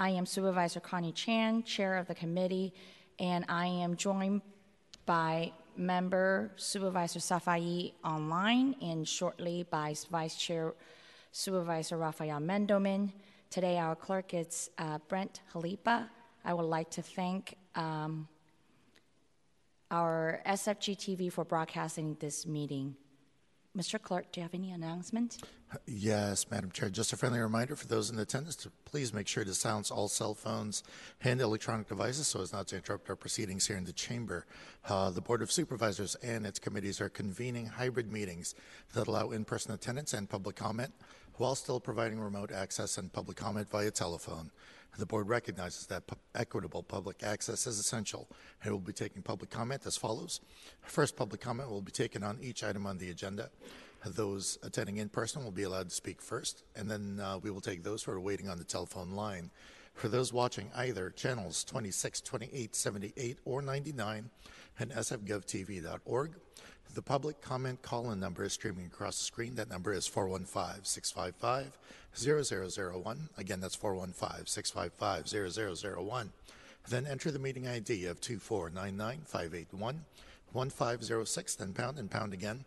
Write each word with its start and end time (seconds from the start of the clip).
I 0.00 0.10
am 0.10 0.26
Supervisor 0.26 0.78
Connie 0.78 1.10
Chan, 1.10 1.64
Chair 1.64 1.96
of 1.96 2.06
the 2.06 2.14
committee, 2.14 2.72
and 3.18 3.44
I 3.48 3.66
am 3.66 3.96
joined 3.96 4.42
by 5.06 5.50
member 5.76 6.52
Supervisor 6.54 7.18
Safai 7.18 7.94
online 8.04 8.76
and 8.80 9.08
shortly 9.08 9.66
by 9.68 9.96
Vice 10.08 10.36
Chair 10.36 10.74
Supervisor 11.32 11.96
Rafael 11.96 12.38
Mandelman. 12.38 13.10
Today, 13.50 13.76
our 13.76 13.96
clerk 13.96 14.34
is 14.34 14.70
uh, 14.78 14.98
Brent 15.08 15.40
Jalipa. 15.52 16.08
I 16.44 16.54
would 16.54 16.66
like 16.66 16.90
to 16.90 17.02
thank 17.02 17.56
um, 17.74 18.28
our 19.90 20.40
SFG 20.46 20.96
TV 20.96 21.32
for 21.32 21.44
broadcasting 21.44 22.16
this 22.20 22.46
meeting. 22.46 22.94
Mr. 23.78 24.02
Clerk, 24.02 24.32
do 24.32 24.40
you 24.40 24.42
have 24.42 24.54
any 24.54 24.72
announcements? 24.72 25.38
Yes, 25.86 26.50
Madam 26.50 26.72
Chair. 26.72 26.90
Just 26.90 27.12
a 27.12 27.16
friendly 27.16 27.38
reminder 27.38 27.76
for 27.76 27.86
those 27.86 28.10
in 28.10 28.18
attendance 28.18 28.56
to 28.56 28.72
please 28.84 29.14
make 29.14 29.28
sure 29.28 29.44
to 29.44 29.54
silence 29.54 29.92
all 29.92 30.08
cell 30.08 30.34
phones 30.34 30.82
and 31.22 31.40
electronic 31.40 31.86
devices 31.86 32.26
so 32.26 32.40
as 32.40 32.52
not 32.52 32.66
to 32.68 32.76
interrupt 32.76 33.08
our 33.08 33.14
proceedings 33.14 33.68
here 33.68 33.76
in 33.76 33.84
the 33.84 33.92
chamber. 33.92 34.46
Uh, 34.88 35.10
the 35.10 35.20
Board 35.20 35.42
of 35.42 35.52
Supervisors 35.52 36.16
and 36.24 36.44
its 36.44 36.58
committees 36.58 37.00
are 37.00 37.08
convening 37.08 37.66
hybrid 37.66 38.10
meetings 38.10 38.56
that 38.94 39.06
allow 39.06 39.30
in 39.30 39.44
person 39.44 39.72
attendance 39.72 40.12
and 40.12 40.28
public 40.28 40.56
comment 40.56 40.92
while 41.38 41.54
still 41.54 41.80
providing 41.80 42.20
remote 42.20 42.52
access 42.52 42.98
and 42.98 43.12
public 43.12 43.36
comment 43.36 43.68
via 43.70 43.90
telephone. 43.90 44.50
The 44.98 45.06
board 45.06 45.28
recognizes 45.28 45.86
that 45.86 46.06
pu- 46.08 46.16
equitable 46.34 46.82
public 46.82 47.22
access 47.22 47.66
is 47.66 47.78
essential 47.78 48.28
and 48.62 48.72
will 48.72 48.80
be 48.80 48.92
taking 48.92 49.22
public 49.22 49.48
comment 49.48 49.86
as 49.86 49.96
follows. 49.96 50.40
First, 50.82 51.16
public 51.16 51.40
comment 51.40 51.70
will 51.70 51.82
be 51.82 51.92
taken 51.92 52.24
on 52.24 52.38
each 52.42 52.64
item 52.64 52.84
on 52.86 52.98
the 52.98 53.10
agenda. 53.10 53.50
Those 54.04 54.58
attending 54.62 54.96
in 54.96 55.08
person 55.08 55.44
will 55.44 55.52
be 55.52 55.62
allowed 55.62 55.88
to 55.88 55.94
speak 55.94 56.20
first, 56.20 56.64
and 56.74 56.90
then 56.90 57.20
uh, 57.20 57.38
we 57.38 57.50
will 57.50 57.60
take 57.60 57.82
those 57.82 58.02
who 58.02 58.12
are 58.12 58.20
waiting 58.20 58.48
on 58.48 58.58
the 58.58 58.64
telephone 58.64 59.12
line. 59.12 59.50
For 59.94 60.08
those 60.08 60.32
watching 60.32 60.70
either 60.76 61.10
channels 61.10 61.64
26, 61.64 62.20
28, 62.20 62.74
78, 62.74 63.38
or 63.44 63.62
99 63.62 64.30
and 64.78 64.90
sfgovtv.org, 64.92 66.34
the 66.98 67.02
public 67.02 67.40
comment 67.40 67.80
call 67.80 68.10
in 68.10 68.18
number 68.18 68.42
is 68.42 68.52
streaming 68.52 68.86
across 68.86 69.18
the 69.18 69.24
screen. 69.24 69.54
That 69.54 69.70
number 69.70 69.92
is 69.92 70.08
415 70.08 70.82
655 70.82 71.78
0001. 72.12 73.28
Again, 73.38 73.60
that's 73.60 73.76
415 73.76 74.46
655 74.46 75.62
0001. 75.68 76.32
Then 76.88 77.06
enter 77.06 77.30
the 77.30 77.38
meeting 77.38 77.68
ID 77.68 78.06
of 78.06 78.20
2499 78.20 79.20
581 79.26 80.04
1506, 80.50 81.54
then 81.54 81.72
pound 81.72 82.00
and 82.00 82.10
pound 82.10 82.32
again. 82.32 82.64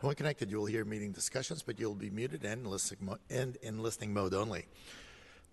When 0.00 0.14
connected, 0.14 0.50
you 0.50 0.56
will 0.56 0.64
hear 0.64 0.86
meeting 0.86 1.12
discussions, 1.12 1.62
but 1.62 1.78
you'll 1.78 1.94
be 1.94 2.08
muted 2.08 2.42
and 2.42 2.66
in 3.62 3.82
listening 3.82 4.14
mode 4.14 4.32
only. 4.32 4.64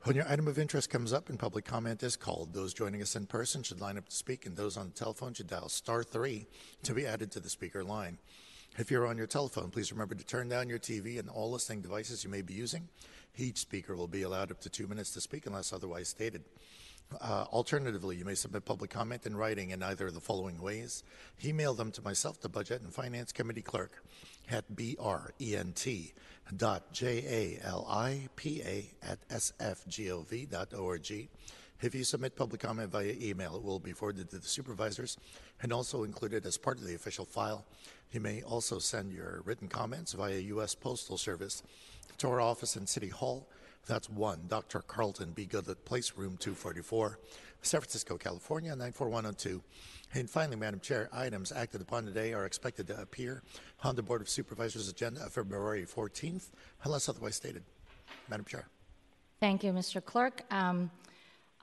When 0.04 0.16
your 0.16 0.28
item 0.28 0.48
of 0.48 0.58
interest 0.58 0.90
comes 0.90 1.14
up 1.14 1.30
and 1.30 1.38
public 1.38 1.64
comment 1.64 2.02
is 2.02 2.16
called, 2.16 2.54
those 2.54 2.74
joining 2.74 3.04
us 3.04 3.16
in 3.16 3.28
person 3.28 3.62
should 3.62 3.80
line 3.80 4.00
up 4.00 4.10
to 4.10 4.16
speak, 4.16 4.48
and 4.48 4.58
those 4.58 4.76
on 4.76 4.88
the 4.88 4.94
telephone 4.94 5.36
should 5.36 5.46
dial 5.46 5.70
star 5.70 6.04
three 6.04 6.48
to 6.82 6.96
be 6.96 7.06
added 7.06 7.30
to 7.32 7.40
the 7.40 7.52
speaker 7.52 7.84
line. 7.84 8.18
If 8.80 8.90
you're 8.90 9.06
on 9.06 9.16
your 9.16 9.28
telephone, 9.28 9.70
please 9.70 9.92
remember 9.92 10.16
to 10.16 10.26
turn 10.26 10.50
down 10.50 10.70
your 10.70 10.80
TV 10.80 11.20
and 11.20 11.30
all 11.30 11.52
listening 11.52 11.82
devices 11.82 12.24
you 12.24 12.32
may 12.32 12.42
be 12.42 12.56
using. 12.56 12.90
Each 13.38 13.60
speaker 13.60 13.96
will 13.96 14.08
be 14.08 14.24
allowed 14.24 14.50
up 14.50 14.60
to 14.62 14.72
two 14.72 14.88
minutes 14.88 15.12
to 15.12 15.22
speak 15.22 15.46
unless 15.46 15.72
otherwise 15.72 16.08
stated. 16.08 16.46
Uh, 17.20 17.46
alternatively, 17.52 18.16
you 18.16 18.26
may 18.26 18.36
submit 18.36 18.64
public 18.64 18.90
comment 18.90 19.26
in 19.26 19.36
writing 19.36 19.72
in 19.72 19.84
either 19.84 20.08
of 20.08 20.14
the 20.14 20.22
following 20.22 20.62
ways. 20.62 21.04
Email 21.44 21.74
them 21.74 21.92
to 21.92 22.02
myself, 22.02 22.40
the 22.40 22.48
Budget 22.48 22.82
and 22.82 22.94
Finance 22.94 23.32
Committee 23.32 23.62
Clerk, 23.62 24.04
at 24.50 24.64
brent 24.76 26.14
dot 26.58 26.92
j-a-l-i-p-a 26.92 28.92
at 29.04 29.30
sfgov 29.30 30.50
dot 30.50 30.74
org. 30.74 31.30
If 31.82 31.96
you 31.96 32.04
submit 32.04 32.36
public 32.36 32.62
comment 32.62 32.92
via 32.92 33.16
email, 33.20 33.56
it 33.56 33.64
will 33.64 33.80
be 33.80 33.92
forwarded 33.92 34.30
to 34.30 34.38
the 34.38 34.48
supervisors 34.48 35.18
and 35.62 35.74
also 35.74 36.04
included 36.04 36.46
as 36.46 36.58
part 36.58 36.78
of 36.78 36.86
the 36.86 36.94
official 36.94 37.26
file. 37.26 37.66
You 38.12 38.20
may 38.20 38.44
also 38.44 38.78
send 38.78 39.12
your 39.12 39.42
written 39.46 39.68
comments 39.68 40.14
via 40.14 40.38
U.S. 40.38 40.76
Postal 40.76 41.18
Service 41.18 41.64
to 42.20 42.28
our 42.28 42.42
office 42.42 42.76
in 42.76 42.86
City 42.86 43.10
Hall. 43.10 43.48
That's 43.88 44.10
1 44.10 44.46
Dr. 44.48 44.80
Carlton 44.82 45.32
B. 45.32 45.46
Goodlett 45.46 45.84
Place, 45.86 46.14
Room 46.16 46.38
244, 46.38 47.20
San 47.62 47.82
Francisco, 47.82 48.18
California, 48.18 48.72
94102. 48.76 49.62
And 50.14 50.30
finally, 50.30 50.58
Madam 50.58 50.80
Chair, 50.80 51.10
items 51.14 51.52
acted 51.52 51.82
upon 51.82 52.06
today 52.06 52.34
are 52.34 52.46
expected 52.46 52.88
to 52.88 53.02
appear 53.02 53.44
on 53.84 53.96
the 53.96 54.04
Board 54.04 54.22
of 54.22 54.30
Supervisors 54.30 54.90
agenda 54.90 55.24
of 55.24 55.34
February 55.34 55.86
14th, 55.86 56.50
unless 56.84 57.10
otherwise 57.10 57.36
stated. 57.36 57.64
Madam 58.30 58.46
Chair. 58.46 58.68
Thank 59.40 59.64
you, 59.64 59.72
Mr. 59.72 60.04
Clerk. 60.04 60.44
Um, 60.52 60.92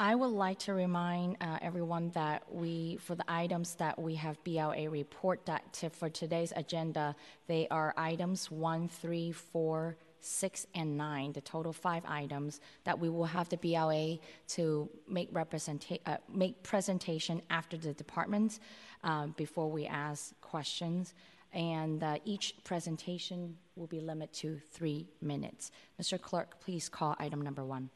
I 0.01 0.15
would 0.15 0.29
like 0.29 0.61
to 0.61 0.75
remind 0.75 1.37
uh, 1.41 1.59
everyone 1.61 2.11
that 2.11 2.43
we, 2.53 2.99
for 3.01 3.17
the 3.17 3.25
items 3.27 3.75
that 3.77 3.99
we 3.99 4.15
have 4.15 4.43
BLA 4.45 4.89
report 4.89 5.45
that 5.47 5.73
to, 5.75 5.91
for 5.91 6.09
today's 6.09 6.53
agenda, 6.55 7.17
they 7.49 7.67
are 7.69 7.95
items 7.97 8.51
one, 8.51 8.89
three, 8.89 9.33
four, 9.33 9.97
six, 10.21 10.67
and 10.75 10.97
nine, 10.97 11.33
the 11.33 11.41
total 11.41 11.73
five 11.73 12.03
items 12.07 12.61
that 12.85 12.99
we 12.99 13.09
will 13.09 13.25
have 13.25 13.49
the 13.49 13.57
BLA 13.57 14.19
to 14.49 14.89
make 15.09 15.33
representa- 15.33 16.01
uh, 16.07 16.17
make 16.33 16.63
presentation 16.63 17.43
after 17.51 17.77
the 17.77 17.93
department 17.95 18.59
uh, 19.05 19.27
before 19.37 19.71
we 19.71 19.87
ask 19.87 20.39
questions. 20.41 21.15
And 21.53 22.03
uh, 22.03 22.19
each 22.25 22.55
presentation 22.65 23.57
will 23.75 23.87
be 23.87 24.01
limited 24.01 24.35
to 24.35 24.61
three 24.71 25.09
minutes. 25.23 25.71
Mr. 26.01 26.21
Clerk, 26.21 26.61
please 26.61 26.89
call 26.89 27.17
item 27.19 27.41
number 27.41 27.65
one. 27.65 27.91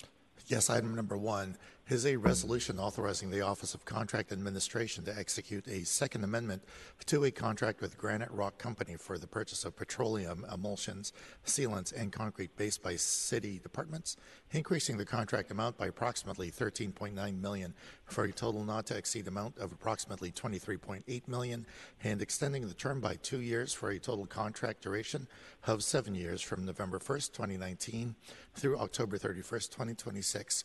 Yes, 0.47 0.71
item 0.71 0.95
number 0.95 1.17
one 1.17 1.57
is 1.89 2.07
a 2.07 2.17
resolution 2.17 2.79
authorizing 2.79 3.31
the 3.31 3.41
Office 3.41 3.75
of 3.75 3.85
Contract 3.85 4.31
Administration 4.33 5.05
to 5.05 5.19
execute 5.19 5.67
a 5.67 5.85
Second 5.85 6.23
Amendment 6.23 6.63
to 7.07 7.25
a 7.25 7.31
contract 7.31 7.81
with 7.81 7.99
Granite 7.99 8.31
Rock 8.31 8.57
Company 8.57 8.95
for 8.97 9.19
the 9.19 9.27
purchase 9.27 9.65
of 9.65 9.77
petroleum 9.77 10.47
emulsions, 10.53 11.13
sealants, 11.45 11.93
and 11.93 12.13
concrete 12.13 12.57
based 12.57 12.83
by 12.83 12.95
city 12.97 13.59
departments, 13.59 14.17
increasing 14.53 14.97
the 14.97 15.05
contract 15.05 15.51
amount 15.51 15.77
by 15.77 15.89
approximately 15.89 16.51
13.9 16.51 17.41
million 17.41 17.75
for 18.05 18.25
a 18.25 18.33
total 18.33 18.65
not 18.65 18.87
to 18.87 18.97
exceed 18.97 19.27
amount 19.27 19.59
of 19.59 19.73
approximately 19.73 20.31
23.8 20.31 21.29
million, 21.29 21.67
and 22.05 22.23
extending 22.23 22.67
the 22.67 22.75
term 22.75 23.01
by 23.01 23.17
two 23.17 23.41
years 23.41 23.75
for 23.75 23.91
a 23.91 23.99
total 23.99 24.25
contract 24.25 24.83
duration 24.83 25.27
of 25.67 25.83
seven 25.83 26.15
years 26.15 26.41
from 26.41 26.65
November 26.65 26.99
1st, 26.99 27.33
2019 27.33 28.15
through 28.55 28.79
October 28.79 29.19
31st, 29.19 29.71
2026. 29.71 30.65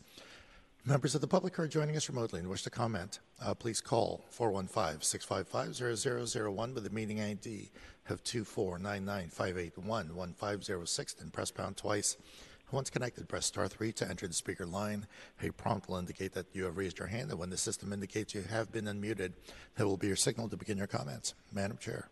Members 0.84 1.14
of 1.14 1.20
the 1.20 1.28
public 1.28 1.56
who 1.56 1.62
are 1.62 1.68
joining 1.68 1.96
us 1.96 2.08
remotely 2.08 2.40
and 2.40 2.48
wish 2.48 2.62
to 2.62 2.70
comment, 2.70 3.18
uh, 3.42 3.52
please 3.52 3.80
call 3.80 4.24
415 4.30 5.02
655 5.02 5.98
0001 6.54 6.74
with 6.74 6.84
the 6.84 6.90
meeting 6.90 7.20
ID 7.20 7.70
of 8.08 8.22
2499 8.24 9.28
581 9.28 10.14
1506 10.14 11.16
and 11.20 11.32
press 11.32 11.50
pound 11.50 11.76
twice. 11.76 12.16
Once 12.70 12.90
connected, 12.90 13.28
press 13.28 13.46
star 13.46 13.66
3 13.66 13.92
to 13.92 14.08
enter 14.08 14.26
the 14.26 14.34
speaker 14.34 14.66
line. 14.66 15.06
A 15.42 15.50
prompt 15.50 15.88
will 15.88 15.96
indicate 15.96 16.32
that 16.32 16.46
you 16.52 16.64
have 16.64 16.76
raised 16.76 16.98
your 16.98 17.08
hand, 17.08 17.30
and 17.30 17.38
when 17.38 17.50
the 17.50 17.56
system 17.56 17.92
indicates 17.92 18.34
you 18.34 18.42
have 18.42 18.70
been 18.72 18.84
unmuted, 18.84 19.32
that 19.76 19.86
will 19.86 19.96
be 19.96 20.06
your 20.06 20.16
signal 20.16 20.48
to 20.48 20.56
begin 20.56 20.78
your 20.78 20.86
comments. 20.86 21.34
Madam 21.52 21.78
Chair. 21.78 22.08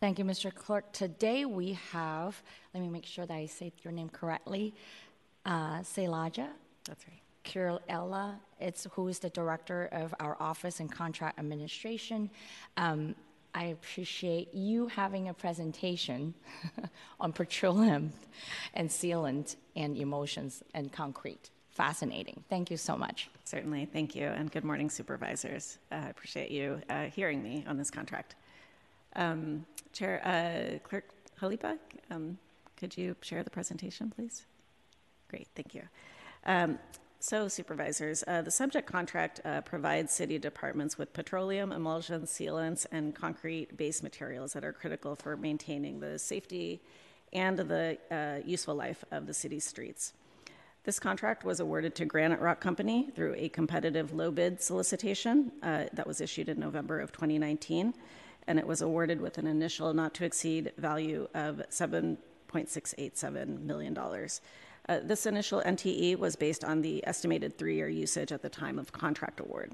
Thank 0.00 0.18
you, 0.18 0.24
Mr. 0.24 0.52
Clerk. 0.54 0.92
Today 0.92 1.44
we 1.44 1.78
have, 1.92 2.42
let 2.72 2.82
me 2.82 2.88
make 2.88 3.04
sure 3.04 3.26
that 3.26 3.34
I 3.34 3.46
say 3.46 3.72
your 3.82 3.92
name 3.92 4.08
correctly, 4.08 4.74
uh, 5.44 5.80
Sailaja. 5.80 6.48
That's 6.86 7.06
right. 7.06 7.20
Kurella, 7.50 8.36
it's 8.60 8.86
who 8.92 9.08
is 9.08 9.18
the 9.18 9.30
director 9.30 9.88
of 9.92 10.14
our 10.20 10.36
office 10.40 10.80
and 10.80 10.90
contract 10.90 11.38
administration. 11.38 12.30
Um, 12.76 13.16
I 13.52 13.64
appreciate 13.64 14.54
you 14.54 14.86
having 14.86 15.28
a 15.28 15.34
presentation 15.34 16.34
on 17.20 17.32
petroleum 17.32 18.12
and 18.74 18.88
sealant 18.88 19.56
and 19.74 19.96
emulsions 19.96 20.62
and 20.74 20.92
concrete. 20.92 21.50
Fascinating. 21.70 22.44
Thank 22.48 22.70
you 22.70 22.76
so 22.76 22.96
much. 22.96 23.28
Certainly. 23.44 23.86
Thank 23.92 24.14
you. 24.14 24.26
And 24.26 24.52
good 24.52 24.64
morning, 24.64 24.88
supervisors. 24.88 25.78
Uh, 25.90 25.96
I 25.96 26.08
appreciate 26.10 26.50
you 26.52 26.80
uh, 26.88 27.04
hearing 27.06 27.42
me 27.42 27.64
on 27.66 27.76
this 27.76 27.90
contract. 27.90 28.36
Um, 29.16 29.66
Chair, 29.92 30.20
uh, 30.24 30.78
Clerk 30.88 31.04
Jalipa, 31.40 31.78
um, 32.12 32.38
could 32.76 32.96
you 32.96 33.16
share 33.22 33.42
the 33.42 33.50
presentation, 33.50 34.12
please? 34.14 34.46
Great. 35.28 35.48
Thank 35.56 35.74
you. 35.74 35.82
Um, 36.46 36.78
so, 37.22 37.48
supervisors, 37.48 38.24
uh, 38.26 38.40
the 38.40 38.50
subject 38.50 38.90
contract 38.90 39.42
uh, 39.44 39.60
provides 39.60 40.10
city 40.10 40.38
departments 40.38 40.96
with 40.96 41.12
petroleum, 41.12 41.70
emulsions, 41.70 42.30
sealants, 42.30 42.86
and 42.90 43.14
concrete 43.14 43.76
base 43.76 44.02
materials 44.02 44.54
that 44.54 44.64
are 44.64 44.72
critical 44.72 45.14
for 45.14 45.36
maintaining 45.36 46.00
the 46.00 46.18
safety 46.18 46.80
and 47.34 47.58
the 47.58 47.98
uh, 48.10 48.40
useful 48.46 48.74
life 48.74 49.04
of 49.10 49.26
the 49.26 49.34
city's 49.34 49.64
streets. 49.64 50.14
This 50.84 50.98
contract 50.98 51.44
was 51.44 51.60
awarded 51.60 51.94
to 51.96 52.06
Granite 52.06 52.40
Rock 52.40 52.58
Company 52.58 53.10
through 53.14 53.34
a 53.36 53.50
competitive 53.50 54.14
low 54.14 54.30
bid 54.30 54.62
solicitation 54.62 55.52
uh, 55.62 55.84
that 55.92 56.06
was 56.06 56.22
issued 56.22 56.48
in 56.48 56.58
November 56.58 57.00
of 57.00 57.12
2019, 57.12 57.92
and 58.46 58.58
it 58.58 58.66
was 58.66 58.80
awarded 58.80 59.20
with 59.20 59.36
an 59.36 59.46
initial 59.46 59.92
not 59.92 60.14
to 60.14 60.24
exceed 60.24 60.72
value 60.78 61.28
of 61.34 61.60
$7.687 61.68 63.60
million. 63.60 63.94
Uh, 64.90 64.98
this 65.04 65.24
initial 65.24 65.62
NTE 65.64 66.18
was 66.18 66.34
based 66.34 66.64
on 66.64 66.82
the 66.82 67.06
estimated 67.06 67.56
three 67.56 67.76
year 67.76 67.88
usage 67.88 68.32
at 68.32 68.42
the 68.42 68.48
time 68.48 68.76
of 68.76 68.90
contract 68.90 69.38
award. 69.38 69.72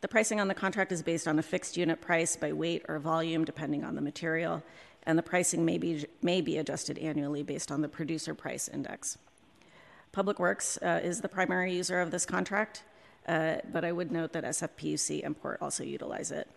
The 0.00 0.08
pricing 0.08 0.40
on 0.40 0.48
the 0.48 0.54
contract 0.54 0.92
is 0.92 1.02
based 1.02 1.28
on 1.28 1.38
a 1.38 1.42
fixed 1.42 1.76
unit 1.76 2.00
price 2.00 2.34
by 2.34 2.54
weight 2.54 2.86
or 2.88 2.98
volume, 2.98 3.44
depending 3.44 3.84
on 3.84 3.94
the 3.94 4.00
material, 4.00 4.62
and 5.02 5.18
the 5.18 5.22
pricing 5.22 5.66
may 5.66 5.76
be, 5.76 6.06
may 6.22 6.40
be 6.40 6.56
adjusted 6.56 6.96
annually 6.96 7.42
based 7.42 7.70
on 7.70 7.82
the 7.82 7.88
producer 7.88 8.34
price 8.34 8.66
index. 8.66 9.18
Public 10.10 10.38
Works 10.38 10.78
uh, 10.78 11.00
is 11.02 11.20
the 11.20 11.28
primary 11.28 11.74
user 11.74 12.00
of 12.00 12.10
this 12.10 12.24
contract, 12.24 12.84
uh, 13.28 13.56
but 13.70 13.84
I 13.84 13.92
would 13.92 14.10
note 14.10 14.32
that 14.32 14.44
SFPUC 14.44 15.22
and 15.22 15.38
Port 15.38 15.58
also 15.60 15.84
utilize 15.84 16.30
it, 16.30 16.48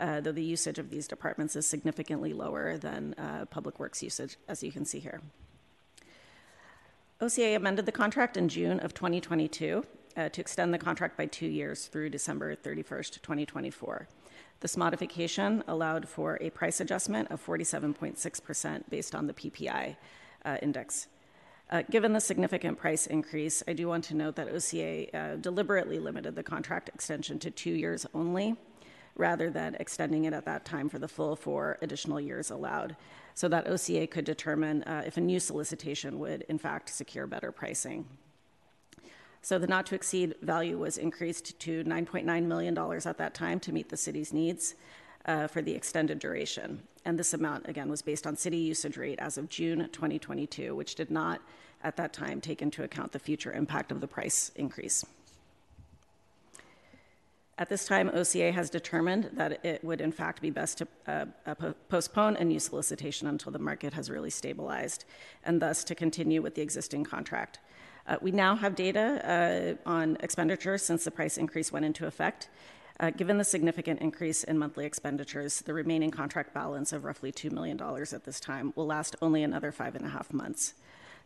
uh, 0.00 0.20
though 0.20 0.32
the 0.32 0.44
usage 0.44 0.78
of 0.78 0.90
these 0.90 1.08
departments 1.08 1.56
is 1.56 1.66
significantly 1.66 2.34
lower 2.34 2.76
than 2.76 3.14
uh, 3.14 3.46
Public 3.46 3.80
Works 3.80 4.02
usage, 4.02 4.36
as 4.48 4.62
you 4.62 4.70
can 4.70 4.84
see 4.84 4.98
here. 4.98 5.22
OCA 7.24 7.56
amended 7.56 7.86
the 7.86 7.92
contract 7.92 8.36
in 8.36 8.50
June 8.50 8.78
of 8.80 8.92
2022 8.92 9.82
uh, 10.14 10.28
to 10.28 10.40
extend 10.42 10.74
the 10.74 10.78
contract 10.78 11.16
by 11.16 11.24
two 11.24 11.46
years 11.46 11.86
through 11.86 12.10
December 12.10 12.54
31st, 12.54 13.22
2024. 13.22 14.06
This 14.60 14.76
modification 14.76 15.64
allowed 15.66 16.06
for 16.06 16.36
a 16.42 16.50
price 16.50 16.80
adjustment 16.80 17.30
of 17.30 17.42
47.6% 17.42 18.90
based 18.90 19.14
on 19.14 19.26
the 19.26 19.32
PPI 19.32 19.96
uh, 20.44 20.58
index. 20.60 21.06
Uh, 21.70 21.80
given 21.90 22.12
the 22.12 22.20
significant 22.20 22.76
price 22.76 23.06
increase, 23.06 23.62
I 23.66 23.72
do 23.72 23.88
want 23.88 24.04
to 24.04 24.14
note 24.14 24.36
that 24.36 24.54
OCA 24.54 25.16
uh, 25.16 25.36
deliberately 25.36 25.98
limited 25.98 26.34
the 26.34 26.42
contract 26.42 26.90
extension 26.90 27.38
to 27.38 27.50
two 27.50 27.72
years 27.72 28.04
only, 28.12 28.54
rather 29.16 29.48
than 29.48 29.76
extending 29.76 30.26
it 30.26 30.34
at 30.34 30.44
that 30.44 30.66
time 30.66 30.90
for 30.90 30.98
the 30.98 31.08
full 31.08 31.36
four 31.36 31.78
additional 31.80 32.20
years 32.20 32.50
allowed, 32.50 32.96
so 33.34 33.48
that 33.48 33.66
OCA 33.66 34.06
could 34.06 34.24
determine 34.24 34.82
uh, 34.84 35.02
if 35.04 35.16
a 35.16 35.20
new 35.20 35.40
solicitation 35.40 36.18
would, 36.20 36.42
in 36.48 36.58
fact, 36.58 36.88
secure 36.88 37.26
better 37.26 37.50
pricing. 37.52 38.06
So 39.42 39.58
the 39.58 39.66
not 39.66 39.84
to 39.86 39.94
exceed 39.94 40.36
value 40.40 40.78
was 40.78 40.96
increased 40.96 41.58
to 41.60 41.84
$9.9 41.84 42.44
million 42.44 42.78
at 42.78 43.18
that 43.18 43.34
time 43.34 43.60
to 43.60 43.72
meet 43.72 43.90
the 43.90 43.96
city's 43.96 44.32
needs 44.32 44.74
uh, 45.26 45.48
for 45.48 45.60
the 45.60 45.72
extended 45.72 46.18
duration. 46.18 46.82
And 47.04 47.18
this 47.18 47.34
amount, 47.34 47.68
again, 47.68 47.90
was 47.90 48.00
based 48.00 48.26
on 48.26 48.36
city 48.36 48.56
usage 48.56 48.96
rate 48.96 49.18
as 49.18 49.36
of 49.36 49.50
June 49.50 49.88
2022, 49.92 50.74
which 50.74 50.94
did 50.94 51.10
not 51.10 51.42
at 51.82 51.96
that 51.96 52.12
time 52.14 52.40
take 52.40 52.62
into 52.62 52.84
account 52.84 53.12
the 53.12 53.18
future 53.18 53.52
impact 53.52 53.92
of 53.92 54.00
the 54.00 54.08
price 54.08 54.50
increase. 54.56 55.04
At 57.56 57.68
this 57.68 57.86
time, 57.86 58.10
OCA 58.12 58.50
has 58.50 58.68
determined 58.68 59.30
that 59.34 59.64
it 59.64 59.84
would, 59.84 60.00
in 60.00 60.10
fact, 60.10 60.42
be 60.42 60.50
best 60.50 60.78
to 60.78 60.88
uh, 61.06 61.26
uh, 61.46 61.72
postpone 61.88 62.36
a 62.36 62.44
new 62.44 62.58
solicitation 62.58 63.28
until 63.28 63.52
the 63.52 63.60
market 63.60 63.92
has 63.92 64.10
really 64.10 64.30
stabilized, 64.30 65.04
and 65.44 65.62
thus 65.62 65.84
to 65.84 65.94
continue 65.94 66.42
with 66.42 66.56
the 66.56 66.62
existing 66.62 67.04
contract. 67.04 67.60
Uh, 68.08 68.16
we 68.20 68.32
now 68.32 68.56
have 68.56 68.74
data 68.74 69.76
uh, 69.86 69.88
on 69.88 70.16
expenditures 70.20 70.82
since 70.82 71.04
the 71.04 71.12
price 71.12 71.38
increase 71.38 71.70
went 71.70 71.86
into 71.86 72.06
effect. 72.06 72.48
Uh, 73.00 73.10
given 73.10 73.38
the 73.38 73.44
significant 73.44 74.00
increase 74.00 74.42
in 74.44 74.58
monthly 74.58 74.84
expenditures, 74.84 75.60
the 75.60 75.74
remaining 75.74 76.10
contract 76.10 76.52
balance 76.54 76.92
of 76.92 77.04
roughly 77.04 77.32
$2 77.32 77.52
million 77.52 77.80
at 77.80 78.24
this 78.24 78.40
time 78.40 78.72
will 78.74 78.86
last 78.86 79.14
only 79.22 79.42
another 79.42 79.70
five 79.70 79.94
and 79.94 80.04
a 80.04 80.08
half 80.08 80.32
months. 80.32 80.74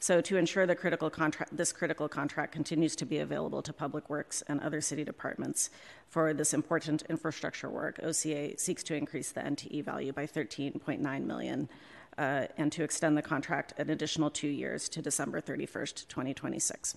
So, 0.00 0.20
to 0.20 0.36
ensure 0.36 0.64
the 0.64 0.76
critical 0.76 1.10
contract, 1.10 1.56
this 1.56 1.72
critical 1.72 2.08
contract 2.08 2.52
continues 2.52 2.94
to 2.96 3.04
be 3.04 3.18
available 3.18 3.62
to 3.62 3.72
Public 3.72 4.08
Works 4.08 4.42
and 4.46 4.60
other 4.60 4.80
city 4.80 5.02
departments 5.02 5.70
for 6.08 6.32
this 6.32 6.54
important 6.54 7.02
infrastructure 7.08 7.68
work, 7.68 7.98
OCA 8.02 8.56
seeks 8.56 8.84
to 8.84 8.94
increase 8.94 9.32
the 9.32 9.40
NTE 9.40 9.84
value 9.84 10.12
by 10.12 10.24
13.9 10.24 11.24
million 11.24 11.68
uh, 12.16 12.46
and 12.56 12.70
to 12.72 12.84
extend 12.84 13.16
the 13.16 13.22
contract 13.22 13.74
an 13.78 13.90
additional 13.90 14.30
two 14.30 14.48
years 14.48 14.88
to 14.88 15.02
December 15.02 15.40
31st, 15.40 16.06
2026. 16.08 16.96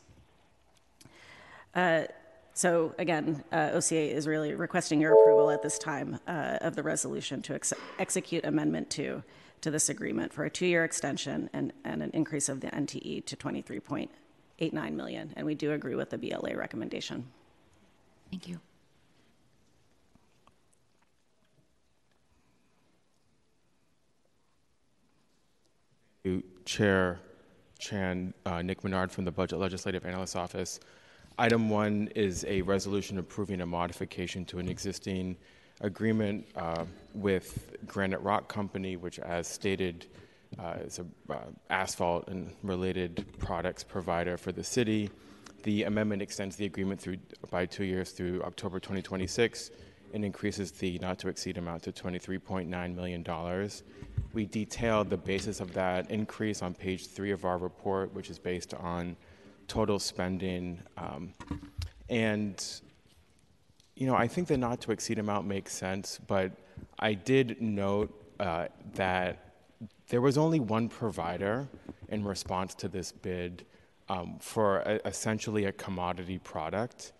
Uh, 1.73 2.03
so 2.53 2.93
again, 2.99 3.43
uh, 3.51 3.71
OCA 3.73 4.13
is 4.13 4.27
really 4.27 4.53
requesting 4.53 5.01
your 5.01 5.13
approval 5.13 5.49
at 5.49 5.63
this 5.63 5.79
time 5.79 6.19
uh, 6.27 6.57
of 6.61 6.75
the 6.75 6.83
resolution 6.83 7.41
to 7.43 7.55
ex- 7.55 7.73
execute 7.97 8.45
Amendment 8.45 8.89
2 8.89 9.23
to 9.61 9.71
this 9.71 9.89
agreement 9.89 10.33
for 10.33 10.43
a 10.43 10.49
two-year 10.49 10.83
extension 10.83 11.49
and, 11.53 11.71
and 11.83 12.01
an 12.01 12.11
increase 12.13 12.49
of 12.49 12.61
the 12.61 12.67
NTE 12.67 13.25
to 13.25 13.35
23.89 13.35 14.93
million. 14.93 15.33
And 15.35 15.45
we 15.45 15.55
do 15.55 15.71
agree 15.71 15.95
with 15.95 16.09
the 16.09 16.17
BLA 16.17 16.55
recommendation. 16.55 17.25
Thank 18.31 18.47
you. 18.47 18.59
Chair 26.65 27.19
Chan, 27.79 28.33
uh, 28.45 28.61
Nick 28.61 28.83
Menard 28.83 29.11
from 29.11 29.25
the 29.25 29.31
Budget 29.31 29.57
Legislative 29.59 30.05
Analyst 30.05 30.35
Office. 30.35 30.79
Item 31.39 31.69
one 31.69 32.09
is 32.15 32.45
a 32.47 32.61
resolution 32.61 33.17
approving 33.17 33.61
a 33.61 33.65
modification 33.65 34.45
to 34.45 34.59
an 34.59 34.69
existing 34.69 35.35
agreement 35.81 36.47
uh, 36.55 36.85
with 37.13 37.75
Granite 37.87 38.21
Rock 38.21 38.47
Company, 38.47 38.95
which, 38.95 39.19
as 39.19 39.47
stated, 39.47 40.05
uh, 40.59 40.75
is 40.85 40.99
an 40.99 41.11
uh, 41.29 41.35
asphalt 41.69 42.27
and 42.27 42.53
related 42.63 43.25
products 43.39 43.83
provider 43.83 44.37
for 44.37 44.51
the 44.51 44.63
city. 44.63 45.09
The 45.63 45.83
amendment 45.83 46.21
extends 46.21 46.55
the 46.55 46.65
agreement 46.65 46.99
through 46.99 47.17
by 47.49 47.65
two 47.65 47.83
years 47.83 48.11
through 48.11 48.41
October 48.43 48.79
2026 48.79 49.71
and 50.13 50.25
increases 50.25 50.71
the 50.71 50.97
not 50.99 51.19
to 51.19 51.29
exceed 51.29 51.57
amount 51.57 51.83
to 51.83 51.91
$23.9 51.91 52.95
million. 52.95 53.69
We 54.33 54.45
detailed 54.45 55.09
the 55.09 55.17
basis 55.17 55.59
of 55.59 55.73
that 55.73 56.09
increase 56.09 56.61
on 56.61 56.73
page 56.73 57.07
three 57.07 57.31
of 57.31 57.45
our 57.45 57.57
report, 57.57 58.13
which 58.13 58.29
is 58.29 58.39
based 58.39 58.73
on 58.73 59.15
total 59.67 59.99
spending. 59.99 60.81
Um, 60.97 61.33
and, 62.09 62.81
you 64.01 64.07
know, 64.07 64.15
I 64.15 64.27
think 64.27 64.47
the 64.47 64.57
not 64.57 64.81
to 64.81 64.91
exceed 64.91 65.19
amount 65.19 65.45
makes 65.45 65.71
sense, 65.73 66.19
but 66.25 66.53
I 66.97 67.13
did 67.13 67.61
note 67.61 68.11
uh, 68.39 68.65
that 68.95 69.53
there 70.09 70.21
was 70.21 70.39
only 70.39 70.59
one 70.59 70.89
provider 70.89 71.69
in 72.09 72.23
response 72.23 72.73
to 72.75 72.87
this 72.87 73.11
bid 73.11 73.63
um, 74.09 74.37
for 74.39 74.79
a, 74.79 74.99
essentially 75.05 75.65
a 75.65 75.71
commodity 75.71 76.39
product. 76.39 77.13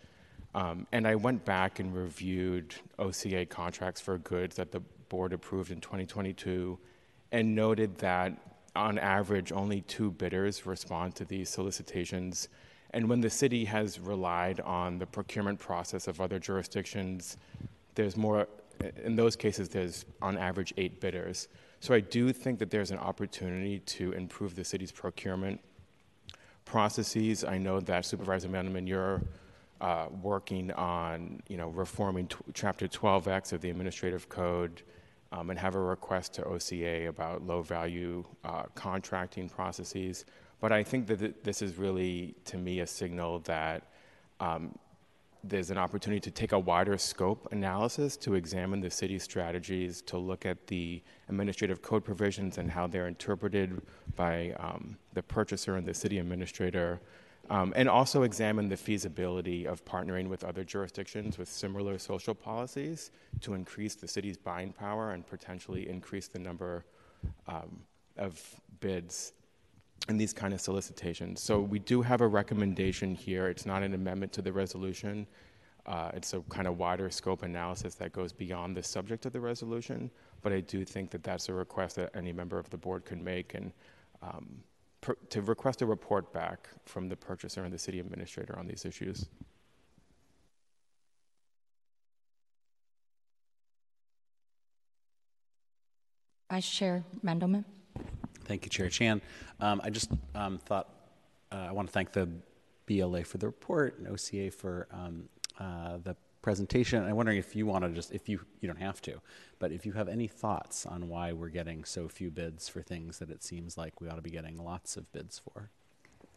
Um, 0.56 0.88
and 0.92 1.08
I 1.08 1.14
went 1.14 1.46
back 1.46 1.78
and 1.78 1.96
reviewed 1.96 2.74
OCA 2.98 3.46
contracts 3.46 4.02
for 4.02 4.18
goods 4.18 4.56
that 4.56 4.72
the 4.72 4.80
board 5.08 5.34
approved 5.34 5.70
in 5.70 5.82
2022 5.82 6.80
and 7.32 7.54
noted 7.54 7.96
that 8.00 8.34
on 8.76 8.98
average 8.98 9.52
only 9.52 9.82
two 9.82 10.10
bidders 10.10 10.66
respond 10.66 11.14
to 11.18 11.26
these 11.26 11.48
solicitations. 11.48 12.50
And 12.92 13.08
when 13.10 13.22
the 13.22 13.30
city 13.30 13.66
has 13.66 14.00
relied 14.00 14.60
on 14.62 15.00
the 15.00 15.06
procurement 15.06 15.60
process 15.60 16.08
of 16.08 16.20
other 16.20 16.40
jurisdictions, 16.40 17.38
there's 17.96 18.18
more, 18.18 18.48
in 19.04 19.16
those 19.16 19.36
cases, 19.36 19.70
there's 19.70 20.06
on 20.22 20.38
average 20.38 20.74
eight 20.78 21.00
bidders. 21.00 21.48
So 21.80 21.94
I 21.94 22.00
do 22.00 22.32
think 22.34 22.60
that 22.60 22.70
there's 22.70 22.92
an 22.92 23.00
opportunity 23.00 23.80
to 23.80 24.12
improve 24.12 24.56
the 24.56 24.64
city's 24.64 24.92
procurement 24.92 25.62
processes. 26.66 27.44
I 27.44 27.58
know 27.58 27.80
that 27.80 28.06
Supervisor 28.06 28.50
Mandelman, 28.50 28.88
you're 28.88 29.22
uh, 29.82 30.06
working 30.22 30.72
on 30.74 31.42
you 31.48 31.58
know 31.58 31.70
reforming 31.70 32.28
t- 32.28 32.36
Chapter 32.54 32.88
12X 32.88 33.52
of 33.52 33.62
the 33.62 33.70
Administrative 33.72 34.30
Code 34.30 34.84
um, 35.32 35.50
and 35.50 35.58
have 35.58 35.76
a 35.76 35.80
request 35.80 36.34
to 36.36 36.46
OCA 36.46 37.08
about 37.08 37.46
low 37.46 37.62
value 37.62 38.24
uh, 38.44 38.64
contracting 38.76 39.50
processes. 39.50 40.26
But 40.62 40.72
I 40.72 40.84
think 40.84 41.08
that 41.08 41.20
th- 41.20 41.36
this 41.44 41.62
is 41.62 41.78
really, 41.78 42.36
to 42.46 42.58
me, 42.58 42.80
a 42.80 42.88
signal 42.88 43.40
that 43.40 43.84
um, 44.40 44.78
there's 45.44 45.72
an 45.72 45.78
opportunity 45.78 46.20
to 46.20 46.30
take 46.30 46.52
a 46.52 46.60
wider 46.60 46.98
scope 47.00 47.48
analysis 47.52 48.16
to 48.18 48.36
examine 48.36 48.80
the 48.80 48.92
city's 48.92 49.24
strategies, 49.24 50.04
to 50.04 50.18
look 50.20 50.46
at 50.46 50.68
the 50.68 51.02
administrative 51.30 51.82
code 51.82 52.06
provisions 52.06 52.60
and 52.60 52.70
how 52.70 52.86
they're 52.86 53.08
interpreted 53.08 53.82
by 54.16 54.52
um, 54.60 54.98
the 55.14 55.24
purchaser 55.24 55.78
and 55.78 55.88
the 55.88 55.96
city 55.96 56.20
administrator, 56.20 57.02
um, 57.50 57.74
and 57.76 57.90
also 57.90 58.22
examine 58.22 58.70
the 58.70 58.78
feasibility 58.78 59.66
of 59.66 59.84
partnering 59.84 60.28
with 60.28 60.44
other 60.44 60.64
jurisdictions 60.64 61.40
with 61.40 61.50
similar 61.50 61.98
social 61.98 62.36
policies 62.36 63.10
to 63.42 63.56
increase 63.56 63.96
the 63.96 64.08
city's 64.08 64.38
buying 64.38 64.72
power 64.72 65.12
and 65.12 65.26
potentially 65.26 65.90
increase 65.90 66.28
the 66.28 66.40
number 66.40 66.86
um, 67.48 67.82
of 68.18 68.40
bids 68.80 69.34
in 70.10 70.18
these 70.18 70.34
kind 70.34 70.54
of 70.54 70.62
solicitations. 70.62 71.42
So 71.42 71.60
we 71.60 71.80
do 71.80 72.02
have 72.02 72.22
a 72.22 72.28
recommendation 72.28 73.16
here. 73.16 73.48
It's 73.48 73.66
not 73.66 73.84
an 73.84 73.94
amendment 73.94 74.34
to 74.34 74.42
the 74.42 74.52
resolution. 74.52 75.28
Uh, 75.86 76.12
it's 76.14 76.34
a 76.34 76.42
kind 76.50 76.68
of 76.68 76.78
wider 76.78 77.10
scope 77.10 77.44
analysis 77.44 77.96
that 77.96 78.12
goes 78.14 78.32
beyond 78.32 78.76
the 78.78 78.84
subject 78.84 79.26
of 79.26 79.34
the 79.34 79.40
resolution. 79.40 80.12
But 80.42 80.54
I 80.54 80.62
do 80.62 80.86
think 80.86 81.12
that 81.12 81.24
that's 81.24 81.50
a 81.50 81.54
request 81.54 81.96
that 81.96 82.12
any 82.16 82.34
member 82.34 82.60
of 82.60 82.70
the 82.70 82.78
board 82.78 83.06
could 83.06 83.22
make, 83.22 83.54
and 83.54 83.72
um, 84.22 84.64
per, 85.02 85.16
to 85.30 85.42
request 85.42 85.82
a 85.82 85.86
report 85.86 86.32
back 86.34 86.70
from 86.86 87.10
the 87.10 87.16
purchaser 87.16 87.64
and 87.64 87.74
the 87.74 87.80
city 87.80 88.00
administrator 88.00 88.58
on 88.58 88.68
these 88.68 88.86
issues. 88.86 89.28
Vice 96.52 96.70
Chair 96.70 97.04
Mandelman. 97.24 97.64
Thank 98.46 98.66
you, 98.66 98.70
Chair 98.70 98.90
Chan. 98.90 99.22
Um, 99.60 99.82
I 99.84 99.90
just 99.90 100.12
um, 100.36 100.58
thought 100.58 100.90
uh, 101.52 101.68
I 101.70 101.72
want 101.72 101.88
to 101.88 101.92
thank 101.92 102.12
the 102.12 102.30
BLA 102.86 103.24
for 103.24 103.38
the 103.38 103.48
report 103.48 103.98
and 103.98 104.08
OCA 104.08 104.52
for 104.52 104.88
um, 104.92 105.30
uh, 105.60 105.98
the 106.04 106.16
presentation. 106.42 107.04
I'm 107.04 107.16
wondering 107.16 107.38
if 107.38 107.56
you 107.56 107.66
want 107.66 107.84
to 107.84 107.92
just, 107.92 108.12
if 108.12 108.28
you, 108.28 108.40
you 108.60 108.68
don't 108.68 108.82
have 108.82 109.02
to, 109.04 109.22
but 109.60 109.72
if 109.72 109.86
you 109.86 109.94
have 109.94 110.08
any 110.08 110.28
thoughts 110.28 110.86
on 110.86 111.08
why 111.08 111.34
we're 111.34 111.50
getting 111.50 111.84
so 111.84 112.08
few 112.08 112.32
bids 112.32 112.68
for 112.68 112.82
things 112.82 113.20
that 113.20 113.30
it 113.30 113.44
seems 113.44 113.78
like 113.78 114.02
we 114.02 114.10
ought 114.10 114.16
to 114.16 114.22
be 114.22 114.32
getting 114.32 114.58
lots 114.58 114.98
of 114.98 115.12
bids 115.12 115.40
for. 115.40 115.70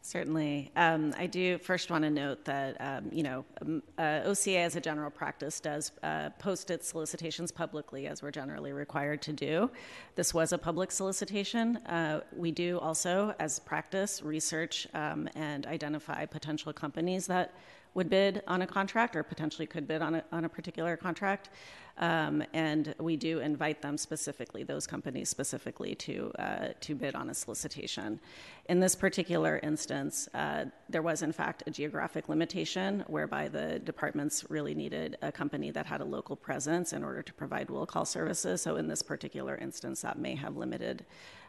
Certainly. 0.06 0.70
Um, 0.76 1.14
I 1.16 1.26
do 1.26 1.56
first 1.56 1.90
want 1.90 2.04
to 2.04 2.10
note 2.10 2.44
that, 2.44 2.76
um, 2.78 3.08
you 3.10 3.22
know, 3.22 3.42
um, 3.62 3.82
uh, 3.96 4.20
OCA 4.26 4.58
as 4.58 4.76
a 4.76 4.80
general 4.80 5.10
practice 5.10 5.60
does 5.60 5.92
uh, 6.02 6.28
post 6.38 6.70
its 6.70 6.86
solicitations 6.88 7.50
publicly, 7.50 8.06
as 8.06 8.22
we're 8.22 8.30
generally 8.30 8.74
required 8.74 9.22
to 9.22 9.32
do. 9.32 9.70
This 10.14 10.34
was 10.34 10.52
a 10.52 10.58
public 10.58 10.92
solicitation. 10.92 11.78
Uh, 11.86 12.20
we 12.36 12.50
do 12.50 12.78
also, 12.80 13.34
as 13.38 13.58
practice, 13.60 14.20
research 14.22 14.86
um, 14.92 15.26
and 15.36 15.66
identify 15.66 16.26
potential 16.26 16.74
companies 16.74 17.26
that 17.28 17.54
would 17.94 18.10
bid 18.10 18.42
on 18.46 18.60
a 18.60 18.66
contract 18.66 19.16
or 19.16 19.22
potentially 19.22 19.66
could 19.66 19.88
bid 19.88 20.02
on 20.02 20.16
a, 20.16 20.24
on 20.32 20.44
a 20.44 20.48
particular 20.50 20.98
contract. 20.98 21.48
Um, 21.98 22.42
and 22.52 22.94
we 22.98 23.16
do 23.16 23.38
invite 23.38 23.80
them 23.80 23.96
specifically, 23.96 24.64
those 24.64 24.86
companies 24.86 25.28
specifically, 25.28 25.94
to, 25.96 26.32
uh, 26.38 26.68
to 26.80 26.94
bid 26.94 27.14
on 27.14 27.30
a 27.30 27.34
solicitation. 27.34 28.18
In 28.68 28.80
this 28.80 28.96
particular 28.96 29.60
instance, 29.62 30.28
uh, 30.34 30.64
there 30.88 31.02
was 31.02 31.22
in 31.22 31.32
fact 31.32 31.62
a 31.66 31.70
geographic 31.70 32.28
limitation 32.28 33.04
whereby 33.06 33.46
the 33.46 33.78
departments 33.78 34.44
really 34.48 34.74
needed 34.74 35.18
a 35.22 35.30
company 35.30 35.70
that 35.70 35.86
had 35.86 36.00
a 36.00 36.04
local 36.04 36.34
presence 36.34 36.92
in 36.92 37.04
order 37.04 37.22
to 37.22 37.32
provide 37.32 37.70
will 37.70 37.86
call 37.86 38.04
services. 38.04 38.62
So 38.62 38.76
in 38.76 38.88
this 38.88 39.02
particular 39.02 39.56
instance, 39.56 40.00
that 40.02 40.18
may 40.18 40.34
have 40.34 40.56
limited 40.56 41.04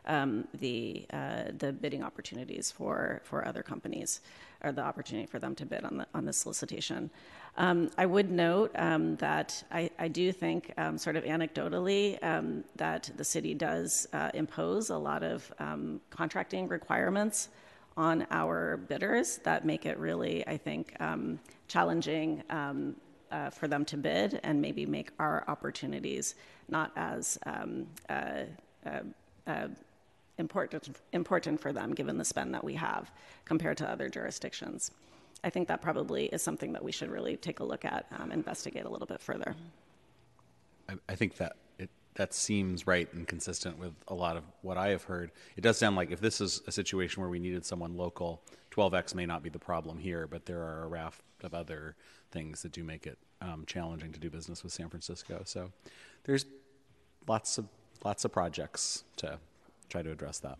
um, 0.07 0.47
the, 0.59 1.07
uh, 1.11 1.45
the 1.57 1.73
bidding 1.73 2.03
opportunities 2.03 2.69
for, 2.69 3.21
for 3.23 3.47
other 3.47 3.63
companies 3.63 4.21
or 4.63 4.71
the 4.71 4.81
opportunity 4.81 5.25
for 5.25 5.39
them 5.39 5.55
to 5.55 5.65
bid 5.65 5.83
on 5.83 5.97
the, 5.97 6.07
on 6.13 6.25
the 6.25 6.33
solicitation. 6.33 7.09
Um, 7.57 7.89
I 7.97 8.05
would 8.05 8.31
note 8.31 8.71
um, 8.75 9.15
that 9.17 9.63
I, 9.71 9.89
I, 9.97 10.09
do 10.09 10.33
think, 10.33 10.73
um, 10.77 10.97
sort 10.97 11.15
of 11.15 11.23
anecdotally, 11.23 12.21
um, 12.21 12.65
that 12.75 13.09
the 13.15 13.23
city 13.23 13.53
does 13.53 14.07
uh, 14.11 14.29
impose 14.33 14.89
a 14.89 14.97
lot 14.97 15.23
of 15.23 15.53
um, 15.59 16.01
contracting 16.09 16.67
requirements 16.67 17.47
on 17.95 18.27
our 18.29 18.75
bidders 18.75 19.37
that 19.43 19.63
make 19.63 19.85
it 19.85 19.97
really, 19.97 20.45
I 20.45 20.57
think, 20.57 20.97
um, 20.99 21.39
challenging 21.69 22.43
uh, 22.49 23.49
for 23.49 23.67
them 23.67 23.85
to 23.85 23.97
bid 23.97 24.39
and 24.43 24.61
maybe 24.61 24.85
make 24.85 25.11
our 25.19 25.43
opportunities 25.47 26.35
not 26.67 26.91
as 26.95 27.37
uh, 27.45 27.65
uh, 28.09 28.99
uh 29.47 29.67
important, 30.37 30.97
important 31.13 31.59
for 31.59 31.71
them 31.71 31.93
given 31.93 32.17
the 32.17 32.25
spend 32.25 32.53
that 32.53 32.63
we 32.63 32.73
have 32.73 33.09
compared 33.45 33.77
to 33.77 33.89
other 33.89 34.09
jurisdictions. 34.09 34.91
I 35.45 35.51
think 35.51 35.67
that 35.67 35.81
probably 35.81 36.25
is 36.25 36.41
something 36.41 36.73
that 36.73 36.83
we 36.83 36.91
should 36.91 37.11
really 37.11 37.37
take 37.37 37.59
a 37.59 37.63
look 37.63 37.85
at, 37.85 38.07
um, 38.17 38.31
investigate 38.31 38.83
a 38.83 38.89
little 38.89 39.05
bit 39.05 39.21
further. 39.21 39.55
I, 40.89 40.95
I 41.07 41.15
think 41.15 41.37
that 41.37 41.55
it, 41.77 41.91
that 42.15 42.33
seems 42.33 42.87
right 42.87 43.07
and 43.13 43.27
consistent 43.27 43.77
with 43.77 43.93
a 44.07 44.15
lot 44.15 44.37
of 44.37 44.43
what 44.63 44.75
I 44.75 44.89
have 44.89 45.03
heard. 45.03 45.31
It 45.55 45.61
does 45.61 45.77
sound 45.77 45.95
like 45.95 46.09
if 46.09 46.19
this 46.19 46.41
is 46.41 46.63
a 46.65 46.71
situation 46.71 47.21
where 47.21 47.29
we 47.29 47.37
needed 47.37 47.63
someone 47.63 47.95
local, 47.95 48.41
12x 48.71 49.13
may 49.13 49.27
not 49.27 49.43
be 49.43 49.49
the 49.49 49.59
problem 49.59 49.99
here, 49.99 50.25
but 50.25 50.47
there 50.47 50.61
are 50.61 50.83
a 50.83 50.87
raft 50.87 51.21
of 51.43 51.53
other 51.53 51.95
things 52.31 52.63
that 52.63 52.71
do 52.71 52.83
make 52.83 53.05
it 53.05 53.19
um, 53.39 53.65
challenging 53.67 54.11
to 54.13 54.19
do 54.19 54.31
business 54.31 54.63
with 54.63 54.73
San 54.73 54.89
Francisco. 54.89 55.43
So 55.45 55.71
there's 56.23 56.47
lots 57.27 57.59
of 57.59 57.67
lots 58.03 58.25
of 58.25 58.31
projects 58.31 59.03
to 59.17 59.37
try 59.89 60.01
to 60.01 60.11
address 60.11 60.39
that. 60.39 60.57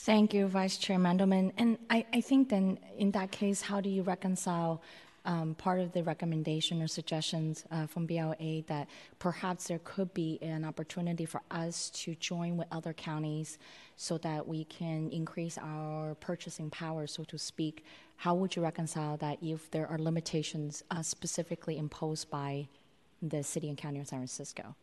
Thank 0.00 0.32
you, 0.32 0.46
Vice 0.46 0.78
Chair 0.78 0.96
Mandelman. 0.96 1.52
And 1.58 1.76
I, 1.90 2.06
I 2.10 2.22
think 2.22 2.48
then, 2.48 2.78
in 2.96 3.10
that 3.10 3.30
case, 3.30 3.60
how 3.60 3.82
do 3.82 3.90
you 3.90 4.00
reconcile 4.00 4.80
um, 5.26 5.54
part 5.56 5.78
of 5.78 5.92
the 5.92 6.02
recommendation 6.02 6.80
or 6.80 6.88
suggestions 6.88 7.66
uh, 7.70 7.84
from 7.86 8.06
BLA 8.06 8.62
that 8.66 8.88
perhaps 9.18 9.68
there 9.68 9.80
could 9.84 10.14
be 10.14 10.38
an 10.40 10.64
opportunity 10.64 11.26
for 11.26 11.42
us 11.50 11.90
to 11.90 12.14
join 12.14 12.56
with 12.56 12.66
other 12.72 12.94
counties 12.94 13.58
so 13.98 14.16
that 14.18 14.48
we 14.48 14.64
can 14.64 15.10
increase 15.10 15.58
our 15.58 16.14
purchasing 16.14 16.70
power, 16.70 17.06
so 17.06 17.22
to 17.24 17.36
speak? 17.36 17.84
How 18.16 18.34
would 18.34 18.56
you 18.56 18.62
reconcile 18.62 19.18
that 19.18 19.36
if 19.42 19.70
there 19.70 19.86
are 19.86 19.98
limitations 19.98 20.82
uh, 20.90 21.02
specifically 21.02 21.76
imposed 21.76 22.30
by 22.30 22.68
the 23.20 23.42
city 23.42 23.68
and 23.68 23.76
county 23.76 24.00
of 24.00 24.08
San 24.08 24.20
Francisco? 24.20 24.74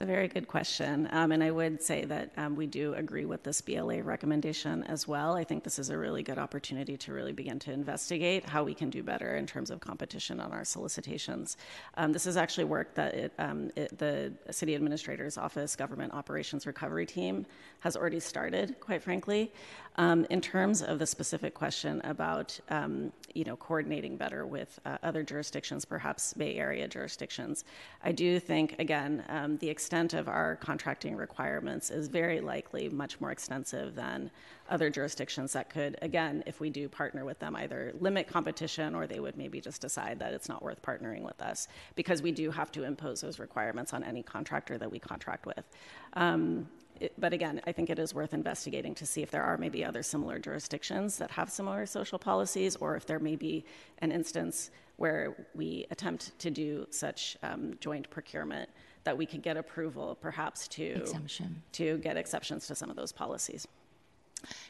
A 0.00 0.06
very 0.06 0.26
good 0.26 0.48
question. 0.48 1.08
Um, 1.12 1.30
and 1.30 1.42
I 1.42 1.52
would 1.52 1.80
say 1.80 2.04
that 2.06 2.32
um, 2.36 2.56
we 2.56 2.66
do 2.66 2.94
agree 2.94 3.26
with 3.26 3.44
this 3.44 3.60
BLA 3.60 4.02
recommendation 4.02 4.82
as 4.84 5.06
well. 5.06 5.34
I 5.36 5.44
think 5.44 5.62
this 5.62 5.78
is 5.78 5.88
a 5.88 5.96
really 5.96 6.24
good 6.24 6.36
opportunity 6.36 6.96
to 6.96 7.12
really 7.12 7.32
begin 7.32 7.60
to 7.60 7.72
investigate 7.72 8.44
how 8.44 8.64
we 8.64 8.74
can 8.74 8.90
do 8.90 9.04
better 9.04 9.36
in 9.36 9.46
terms 9.46 9.70
of 9.70 9.78
competition 9.78 10.40
on 10.40 10.50
our 10.50 10.64
solicitations. 10.64 11.56
Um, 11.96 12.12
this 12.12 12.26
is 12.26 12.36
actually 12.36 12.64
work 12.64 12.92
that 12.96 13.14
it, 13.14 13.32
um, 13.38 13.70
it, 13.76 13.96
the 13.96 14.32
City 14.50 14.74
Administrator's 14.74 15.38
Office 15.38 15.76
Government 15.76 16.12
Operations 16.12 16.66
Recovery 16.66 17.06
Team 17.06 17.46
has 17.78 17.96
already 17.96 18.20
started, 18.20 18.80
quite 18.80 19.00
frankly. 19.00 19.52
Um, 19.96 20.26
in 20.28 20.40
terms 20.40 20.82
of 20.82 20.98
the 20.98 21.06
specific 21.06 21.54
question 21.54 22.00
about 22.02 22.58
um, 22.68 23.12
you 23.32 23.44
know 23.44 23.54
coordinating 23.56 24.16
better 24.16 24.44
with 24.44 24.80
uh, 24.84 24.98
other 25.04 25.22
jurisdictions, 25.22 25.84
perhaps 25.84 26.34
Bay 26.34 26.56
Area 26.56 26.88
jurisdictions, 26.88 27.64
I 28.02 28.10
do 28.10 28.40
think 28.40 28.74
again 28.80 29.22
the 29.60 29.70
extent 29.84 30.14
of 30.14 30.28
our 30.28 30.56
contracting 30.56 31.14
requirements 31.14 31.90
is 31.90 32.08
very 32.08 32.40
likely 32.40 32.88
much 32.88 33.20
more 33.20 33.30
extensive 33.30 33.94
than 33.94 34.30
other 34.70 34.88
jurisdictions 34.88 35.52
that 35.52 35.68
could 35.68 35.94
again 36.00 36.42
if 36.46 36.58
we 36.58 36.70
do 36.70 36.88
partner 36.88 37.22
with 37.26 37.38
them 37.38 37.54
either 37.56 37.92
limit 38.00 38.26
competition 38.26 38.94
or 38.94 39.06
they 39.06 39.20
would 39.20 39.36
maybe 39.36 39.60
just 39.60 39.82
decide 39.82 40.18
that 40.18 40.32
it's 40.32 40.48
not 40.48 40.62
worth 40.62 40.80
partnering 40.80 41.20
with 41.20 41.38
us 41.42 41.68
because 41.96 42.22
we 42.22 42.32
do 42.32 42.50
have 42.50 42.72
to 42.72 42.82
impose 42.82 43.20
those 43.20 43.38
requirements 43.38 43.92
on 43.92 44.02
any 44.02 44.22
contractor 44.22 44.78
that 44.78 44.90
we 44.90 44.98
contract 44.98 45.44
with. 45.44 45.64
Um, 46.14 46.66
it, 46.98 47.12
but 47.18 47.34
again, 47.34 47.60
I 47.66 47.72
think 47.72 47.90
it 47.90 47.98
is 47.98 48.14
worth 48.14 48.32
investigating 48.32 48.94
to 48.94 49.04
see 49.04 49.20
if 49.20 49.30
there 49.30 49.42
are 49.42 49.58
maybe 49.58 49.84
other 49.84 50.02
similar 50.02 50.38
jurisdictions 50.38 51.18
that 51.18 51.30
have 51.32 51.50
similar 51.50 51.84
social 51.84 52.18
policies, 52.18 52.76
or 52.76 52.96
if 52.96 53.04
there 53.04 53.18
may 53.18 53.36
be 53.36 53.66
an 53.98 54.12
instance 54.12 54.70
where 54.96 55.48
we 55.54 55.86
attempt 55.90 56.38
to 56.38 56.50
do 56.50 56.86
such 56.90 57.36
um, 57.42 57.74
joint 57.80 58.08
procurement 58.10 58.70
that 59.04 59.16
we 59.16 59.26
could 59.26 59.42
get 59.42 59.56
approval, 59.56 60.16
perhaps 60.20 60.66
to 60.68 60.84
Exemption. 60.84 61.62
to 61.72 61.98
get 61.98 62.16
exceptions 62.16 62.66
to 62.66 62.74
some 62.74 62.90
of 62.90 62.96
those 62.96 63.12
policies. 63.12 63.66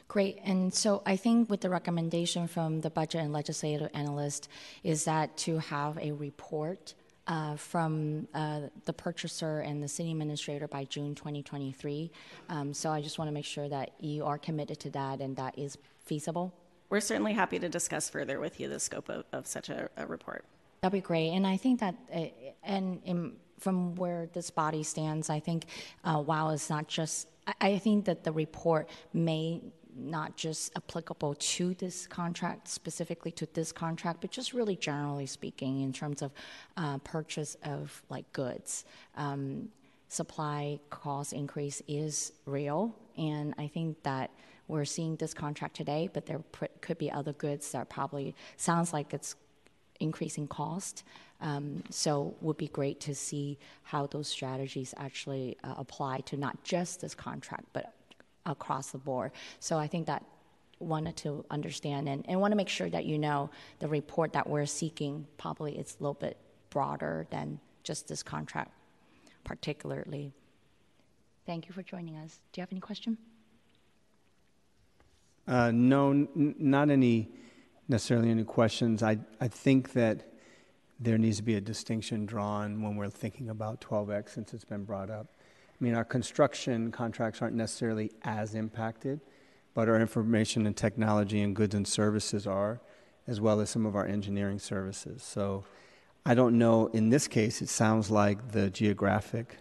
Great. 0.07 0.39
And 0.43 0.73
so 0.73 1.01
I 1.05 1.15
think 1.15 1.49
with 1.49 1.61
the 1.61 1.69
recommendation 1.69 2.47
from 2.47 2.81
the 2.81 2.89
budget 2.89 3.21
and 3.21 3.33
legislative 3.33 3.89
analyst 3.93 4.47
is 4.83 5.05
that 5.05 5.35
to 5.37 5.59
have 5.59 5.97
a 5.97 6.11
report 6.11 6.93
uh, 7.27 7.55
from 7.55 8.27
uh, 8.33 8.61
the 8.85 8.93
purchaser 8.93 9.59
and 9.59 9.81
the 9.81 9.87
city 9.87 10.11
administrator 10.11 10.67
by 10.67 10.85
June 10.85 11.15
2023. 11.15 12.11
Um, 12.49 12.73
so 12.73 12.91
I 12.91 13.01
just 13.01 13.17
want 13.17 13.29
to 13.29 13.33
make 13.33 13.45
sure 13.45 13.67
that 13.67 13.91
you 13.99 14.25
are 14.25 14.37
committed 14.37 14.79
to 14.81 14.89
that 14.91 15.21
and 15.21 15.35
that 15.37 15.57
is 15.57 15.77
feasible. 16.05 16.53
We're 16.89 16.99
certainly 16.99 17.33
happy 17.33 17.57
to 17.57 17.67
discuss 17.67 18.09
further 18.09 18.39
with 18.39 18.59
you 18.59 18.69
the 18.69 18.79
scope 18.79 19.09
of, 19.09 19.25
of 19.33 19.47
such 19.47 19.69
a, 19.69 19.89
a, 19.97 20.05
report. 20.05 20.45
That'd 20.81 20.93
be 20.93 21.01
great. 21.01 21.29
And 21.29 21.47
I 21.47 21.57
think 21.57 21.79
that, 21.79 21.95
uh, 22.13 22.25
and 22.63 23.01
in, 23.05 23.33
from 23.59 23.95
where 23.95 24.27
this 24.33 24.49
body 24.49 24.83
stands, 24.83 25.29
I 25.29 25.39
think 25.39 25.65
uh, 26.03 26.21
while 26.21 26.49
it's 26.49 26.69
not 26.69 26.87
just, 26.87 27.27
I, 27.47 27.53
I 27.61 27.77
think 27.77 28.05
that 28.05 28.23
the 28.23 28.31
report 28.31 28.89
may 29.13 29.61
not 29.97 30.35
just 30.35 30.75
applicable 30.75 31.35
to 31.35 31.73
this 31.75 32.05
contract, 32.05 32.67
specifically 32.67 33.31
to 33.31 33.47
this 33.53 33.71
contract, 33.71 34.21
but 34.21 34.29
just 34.29 34.53
really 34.53 34.75
generally 34.75 35.25
speaking 35.25 35.81
in 35.81 35.93
terms 35.93 36.21
of 36.21 36.31
uh, 36.75 36.97
purchase 36.99 37.55
of 37.63 38.03
like 38.09 38.31
goods. 38.33 38.85
Um, 39.15 39.69
supply 40.09 40.79
cost 40.89 41.33
increase 41.33 41.81
is 41.87 42.33
real, 42.45 42.95
and 43.17 43.53
I 43.57 43.67
think 43.67 44.03
that 44.03 44.31
we're 44.67 44.85
seeing 44.85 45.15
this 45.15 45.33
contract 45.33 45.75
today, 45.75 46.09
but 46.11 46.25
there 46.25 46.41
could 46.81 46.97
be 46.97 47.11
other 47.11 47.33
goods 47.33 47.71
that 47.71 47.89
probably 47.89 48.35
sounds 48.57 48.93
like 48.93 49.13
it's 49.13 49.35
increasing 49.99 50.47
cost. 50.47 51.03
Um, 51.41 51.83
so 51.89 52.35
would 52.41 52.57
be 52.57 52.67
great 52.67 52.99
to 53.01 53.13
see 53.13 53.57
how 53.83 54.07
those 54.07 54.27
strategies 54.27 54.93
actually 54.97 55.57
uh, 55.63 55.75
apply 55.77 56.21
to 56.21 56.37
not 56.37 56.63
just 56.63 57.01
this 57.01 57.13
contract, 57.13 57.65
but 57.73 57.93
across 58.45 58.91
the 58.91 58.97
board. 58.97 59.31
So 59.59 59.77
I 59.77 59.87
think 59.87 60.07
that 60.07 60.23
wanted 60.79 61.15
to 61.17 61.45
understand 61.49 62.07
and, 62.07 62.25
and 62.27 62.39
want 62.39 62.51
to 62.51 62.55
make 62.55 62.69
sure 62.69 62.89
that 62.89 63.05
you 63.05 63.17
know 63.17 63.49
the 63.79 63.87
report 63.87 64.33
that 64.33 64.47
we're 64.47 64.65
seeking 64.65 65.25
probably 65.37 65.77
is 65.77 65.95
a 65.99 66.03
little 66.03 66.13
bit 66.13 66.37
broader 66.69 67.27
than 67.29 67.59
just 67.83 68.07
this 68.07 68.21
contract 68.23 68.71
particularly. 69.45 70.33
Thank 71.45 71.69
you 71.69 71.73
for 71.73 71.83
joining 71.83 72.17
us. 72.17 72.39
Do 72.51 72.59
you 72.59 72.63
have 72.63 72.71
any 72.73 72.81
question? 72.81 73.17
Uh, 75.47 75.71
no, 75.71 76.09
n- 76.09 76.55
not 76.57 76.89
any 76.89 77.29
necessarily 77.87 78.31
any 78.31 78.43
questions. 78.43 79.03
I, 79.03 79.19
I 79.39 79.47
think 79.47 79.93
that 79.93 80.27
there 80.99 81.17
needs 81.17 81.37
to 81.37 81.43
be 81.43 81.55
a 81.55 81.61
distinction 81.61 82.25
drawn 82.25 82.81
when 82.81 82.95
we're 82.95 83.09
thinking 83.09 83.49
about 83.49 83.81
12X 83.81 84.29
since 84.29 84.53
it's 84.53 84.65
been 84.65 84.85
brought 84.85 85.09
up. 85.09 85.27
I 85.39 85.83
mean, 85.83 85.93
our 85.93 86.05
construction 86.05 86.91
contracts 86.91 87.41
aren't 87.41 87.55
necessarily 87.55 88.11
as 88.23 88.55
impacted, 88.55 89.19
but 89.73 89.89
our 89.89 89.99
information 89.99 90.65
and 90.65 90.75
technology 90.75 91.41
and 91.41 91.55
goods 91.55 91.75
and 91.75 91.85
services 91.85 92.47
are, 92.47 92.79
as 93.27 93.41
well 93.41 93.59
as 93.59 93.69
some 93.69 93.85
of 93.85 93.95
our 93.95 94.05
engineering 94.05 94.59
services. 94.59 95.21
So 95.21 95.65
I 96.25 96.33
don't 96.33 96.57
know, 96.57 96.87
in 96.87 97.09
this 97.09 97.27
case, 97.27 97.61
it 97.61 97.69
sounds 97.69 98.09
like 98.09 98.51
the 98.51 98.69
geographic 98.69 99.57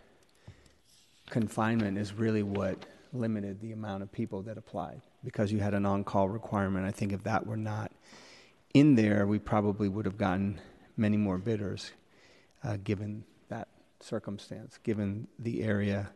confinement 1.30 1.98
is 1.98 2.12
really 2.12 2.42
what 2.42 2.86
limited 3.12 3.60
the 3.60 3.72
amount 3.72 4.02
of 4.02 4.12
people 4.12 4.42
that 4.42 4.58
applied 4.58 5.00
because 5.24 5.52
you 5.52 5.58
had 5.58 5.74
an 5.74 5.86
on 5.86 6.04
call 6.04 6.28
requirement. 6.28 6.86
I 6.86 6.90
think 6.90 7.12
if 7.12 7.22
that 7.24 7.46
were 7.46 7.56
not 7.56 7.90
in 8.72 8.94
there, 8.94 9.26
we 9.26 9.38
probably 9.38 9.88
would 9.88 10.04
have 10.04 10.18
gotten 10.18 10.60
many 10.96 11.16
more 11.16 11.38
bidders 11.38 11.92
uh, 12.62 12.76
given 12.82 13.24
that 13.48 13.68
circumstance, 14.00 14.78
given 14.82 15.26
the 15.38 15.62
area 15.62 16.10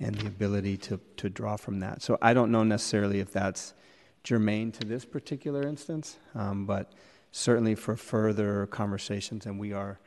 and 0.00 0.14
the 0.16 0.26
ability 0.26 0.76
to, 0.76 1.00
to 1.16 1.28
draw 1.28 1.56
from 1.56 1.80
that. 1.80 2.02
So 2.02 2.18
I 2.20 2.34
don't 2.34 2.50
know 2.50 2.64
necessarily 2.64 3.20
if 3.20 3.32
that's 3.32 3.74
germane 4.22 4.72
to 4.72 4.84
this 4.84 5.04
particular 5.04 5.62
instance, 5.62 6.16
um, 6.34 6.66
but 6.66 6.92
certainly 7.30 7.74
for 7.74 7.96
further 7.96 8.66
conversations, 8.66 9.46
and 9.46 9.58
we 9.58 9.72
are 9.72 9.98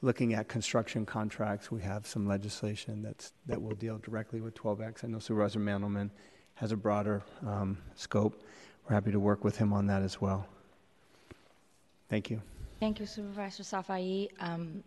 looking 0.00 0.34
at 0.34 0.48
construction 0.48 1.04
contracts. 1.04 1.70
We 1.70 1.82
have 1.82 2.06
some 2.06 2.26
legislation 2.26 3.02
that's, 3.02 3.32
that 3.46 3.60
will 3.60 3.74
deal 3.74 3.98
directly 3.98 4.40
with 4.40 4.54
12X. 4.54 5.04
I 5.04 5.08
know 5.08 5.18
Supervisor 5.18 5.58
Mandelman 5.58 6.10
has 6.54 6.72
a 6.72 6.76
broader 6.76 7.22
um, 7.46 7.78
scope. 7.94 8.42
We're 8.88 8.94
happy 8.94 9.12
to 9.12 9.20
work 9.20 9.44
with 9.44 9.56
him 9.56 9.72
on 9.72 9.86
that 9.86 10.02
as 10.02 10.20
well. 10.20 10.46
Thank 12.08 12.30
you. 12.30 12.40
Thank 12.80 13.00
you, 13.00 13.06
Supervisor 13.06 13.64
Safai. 13.64 14.28
Um, 14.40 14.84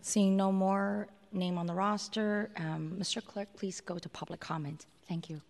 seeing 0.00 0.36
no 0.36 0.52
more 0.52 1.08
name 1.32 1.58
on 1.58 1.66
the 1.66 1.74
roster, 1.74 2.50
um, 2.56 2.94
Mr. 2.98 3.24
Clerk, 3.24 3.48
please 3.56 3.80
go 3.80 3.98
to 3.98 4.08
public 4.08 4.38
comment. 4.38 4.86
Thank 5.08 5.28
you. 5.28 5.40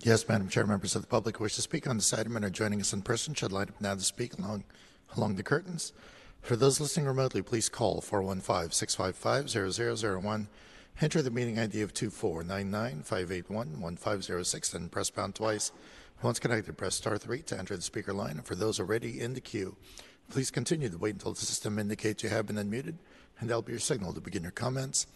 Yes, 0.00 0.28
Madam 0.28 0.48
Chair, 0.48 0.66
members 0.66 0.96
of 0.96 1.02
the 1.02 1.08
public 1.08 1.36
who 1.38 1.44
wish 1.44 1.54
to 1.54 1.62
speak 1.62 1.86
on 1.86 1.96
this 1.96 2.12
item 2.12 2.34
and 2.36 2.44
are 2.44 2.50
joining 2.50 2.80
us 2.80 2.92
in 2.92 3.02
person 3.02 3.34
should 3.34 3.52
line 3.52 3.68
up 3.68 3.80
now 3.80 3.94
to 3.94 4.00
speak 4.00 4.36
along, 4.38 4.64
along 5.16 5.36
the 5.36 5.42
curtains. 5.42 5.94
For 6.42 6.56
those 6.56 6.80
listening 6.80 7.06
remotely, 7.06 7.40
please 7.40 7.70
call 7.70 8.02
415-655-0001. 8.02 10.48
Enter 11.00 11.22
the 11.22 11.30
meeting 11.30 11.58
ID 11.58 11.80
of 11.80 11.94
2499581-1506, 11.94 14.72
then 14.72 14.90
press 14.90 15.08
pound 15.08 15.34
twice. 15.36 15.72
Once 16.22 16.38
connected, 16.38 16.76
press 16.76 16.94
star 16.94 17.18
3 17.18 17.42
to 17.42 17.58
enter 17.58 17.76
the 17.76 17.82
speaker 17.82 18.12
line. 18.12 18.32
And 18.32 18.44
for 18.46 18.54
those 18.54 18.80
already 18.80 19.20
in 19.20 19.34
the 19.34 19.40
queue, 19.40 19.76
please 20.30 20.50
continue 20.50 20.88
to 20.88 20.98
wait 20.98 21.14
until 21.14 21.32
the 21.32 21.40
system 21.40 21.78
indicates 21.78 22.22
you 22.22 22.30
have 22.30 22.46
been 22.46 22.56
unmuted, 22.56 22.96
and 23.40 23.48
that'll 23.48 23.62
be 23.62 23.72
your 23.72 23.80
signal 23.80 24.12
to 24.14 24.20
begin 24.20 24.42
your 24.42 24.52
comments. 24.52 25.06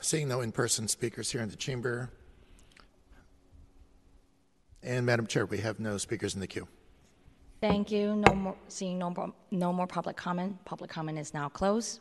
Seeing 0.00 0.28
no 0.28 0.40
in-person 0.40 0.88
speakers 0.88 1.30
here 1.30 1.42
in 1.42 1.48
the 1.48 1.56
chamber, 1.56 2.10
and 4.82 5.06
Madam 5.06 5.26
Chair, 5.26 5.46
we 5.46 5.58
have 5.58 5.80
no 5.80 5.96
speakers 5.96 6.34
in 6.34 6.40
the 6.40 6.46
queue. 6.46 6.68
Thank 7.60 7.90
you. 7.90 8.16
No 8.16 8.34
more, 8.34 8.56
seeing 8.68 8.98
no, 8.98 9.10
more- 9.10 9.32
no 9.50 9.72
more 9.72 9.86
public 9.86 10.16
comment. 10.16 10.62
Public 10.66 10.90
comment 10.90 11.18
is 11.18 11.32
now 11.32 11.48
closed. 11.48 12.00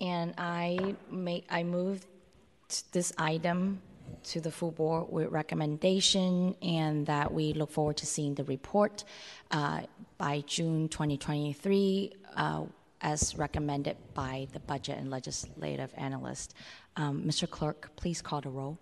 And 0.00 0.32
I 0.38 0.96
make, 1.10 1.44
I 1.50 1.62
move 1.62 2.06
this 2.92 3.12
item 3.18 3.82
to 4.24 4.40
the 4.40 4.50
full 4.50 4.70
board 4.70 5.06
with 5.10 5.30
recommendation 5.30 6.54
and 6.62 7.06
that 7.06 7.32
we 7.32 7.52
look 7.52 7.70
forward 7.70 7.96
to 7.98 8.06
seeing 8.06 8.34
the 8.34 8.44
report 8.44 9.04
uh, 9.50 9.82
by 10.16 10.42
June 10.46 10.88
2023 10.88 12.12
uh, 12.36 12.64
as 13.00 13.36
recommended 13.36 13.96
by 14.14 14.48
the 14.52 14.60
budget 14.60 14.98
and 14.98 15.10
legislative 15.10 15.92
analyst. 15.96 16.54
Um, 16.96 17.22
Mr. 17.22 17.48
Clerk, 17.48 17.90
please 17.96 18.20
call 18.20 18.40
the 18.40 18.50
roll. 18.50 18.78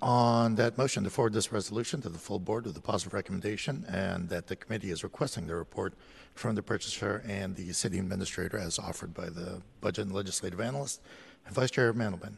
On 0.00 0.54
that 0.54 0.78
motion 0.78 1.04
to 1.04 1.10
forward 1.10 1.34
this 1.34 1.52
resolution 1.52 2.00
to 2.02 2.08
the 2.08 2.18
full 2.18 2.38
board 2.38 2.64
with 2.64 2.76
a 2.76 2.80
positive 2.80 3.12
recommendation, 3.12 3.84
and 3.86 4.28
that 4.30 4.46
the 4.46 4.56
committee 4.56 4.90
is 4.90 5.04
requesting 5.04 5.46
the 5.46 5.54
report 5.54 5.94
from 6.34 6.54
the 6.54 6.62
purchaser 6.62 7.22
and 7.26 7.54
the 7.54 7.72
city 7.72 7.98
administrator 7.98 8.56
as 8.56 8.78
offered 8.78 9.12
by 9.12 9.28
the 9.28 9.60
budget 9.80 10.06
and 10.06 10.14
legislative 10.14 10.60
analyst. 10.60 11.02
Vice 11.50 11.70
Chair 11.70 11.92
Mandelman. 11.92 12.36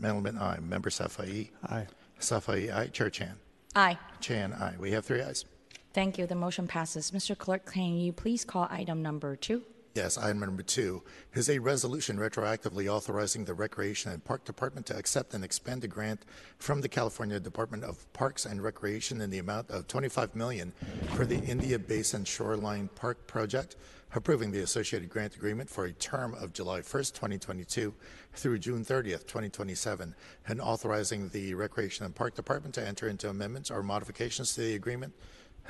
Mandelman, 0.00 0.40
aye. 0.40 0.58
Member 0.60 0.90
Safai. 0.90 1.50
Aye. 1.64 1.86
Safai, 2.20 2.74
aye. 2.74 2.86
Chair 2.88 3.10
Chan. 3.10 3.34
Aye. 3.74 3.98
Chan, 4.20 4.52
aye. 4.52 4.74
We 4.78 4.90
have 4.92 5.04
three 5.04 5.20
ayes. 5.22 5.44
Thank 5.92 6.18
you. 6.18 6.26
The 6.26 6.34
motion 6.34 6.66
passes. 6.66 7.10
Mr. 7.10 7.36
Clerk, 7.36 7.70
can 7.70 7.96
you 7.98 8.12
please 8.12 8.44
call 8.44 8.66
item 8.70 9.02
number 9.02 9.36
two? 9.36 9.62
Yes, 9.94 10.16
item 10.16 10.40
number 10.40 10.62
two 10.62 11.02
is 11.34 11.50
a 11.50 11.58
resolution 11.58 12.16
retroactively 12.16 12.88
authorizing 12.88 13.44
the 13.44 13.52
Recreation 13.52 14.10
and 14.10 14.24
Park 14.24 14.42
Department 14.46 14.86
to 14.86 14.96
accept 14.96 15.34
and 15.34 15.44
expend 15.44 15.84
a 15.84 15.88
grant 15.88 16.24
from 16.56 16.80
the 16.80 16.88
California 16.88 17.38
Department 17.38 17.84
of 17.84 18.10
Parks 18.14 18.46
and 18.46 18.62
Recreation 18.62 19.20
in 19.20 19.28
the 19.28 19.38
amount 19.38 19.68
of 19.68 19.86
25 19.88 20.34
million 20.34 20.72
for 21.14 21.26
the 21.26 21.38
India 21.40 21.78
Basin 21.78 22.24
Shoreline 22.24 22.88
Park 22.94 23.26
project, 23.26 23.76
approving 24.14 24.50
the 24.50 24.62
associated 24.62 25.10
grant 25.10 25.36
agreement 25.36 25.68
for 25.68 25.84
a 25.84 25.92
term 25.92 26.32
of 26.36 26.54
July 26.54 26.80
1st, 26.80 27.12
2022 27.12 27.92
through 28.32 28.58
June 28.60 28.86
30th, 28.86 29.26
2027, 29.26 30.14
and 30.48 30.60
authorizing 30.62 31.28
the 31.28 31.52
Recreation 31.52 32.06
and 32.06 32.14
Park 32.14 32.34
Department 32.34 32.74
to 32.76 32.86
enter 32.86 33.08
into 33.08 33.28
amendments 33.28 33.70
or 33.70 33.82
modifications 33.82 34.54
to 34.54 34.62
the 34.62 34.74
agreement 34.74 35.12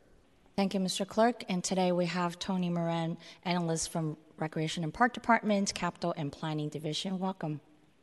Thank 0.59 0.75
you, 0.75 0.81
Mr. 0.81 1.07
Clerk. 1.07 1.45
And 1.49 1.63
today 1.63 1.93
we 1.93 2.05
have 2.07 2.37
Tony 2.41 2.69
Moran, 2.69 3.17
analyst 3.45 3.93
from 3.93 4.17
Recreation 4.39 4.83
and 4.83 4.93
Park 4.93 5.13
Department, 5.13 5.73
Capital 5.73 6.13
and 6.17 6.33
Planning 6.33 6.69
Division. 6.69 7.21
Welcome. 7.21 7.61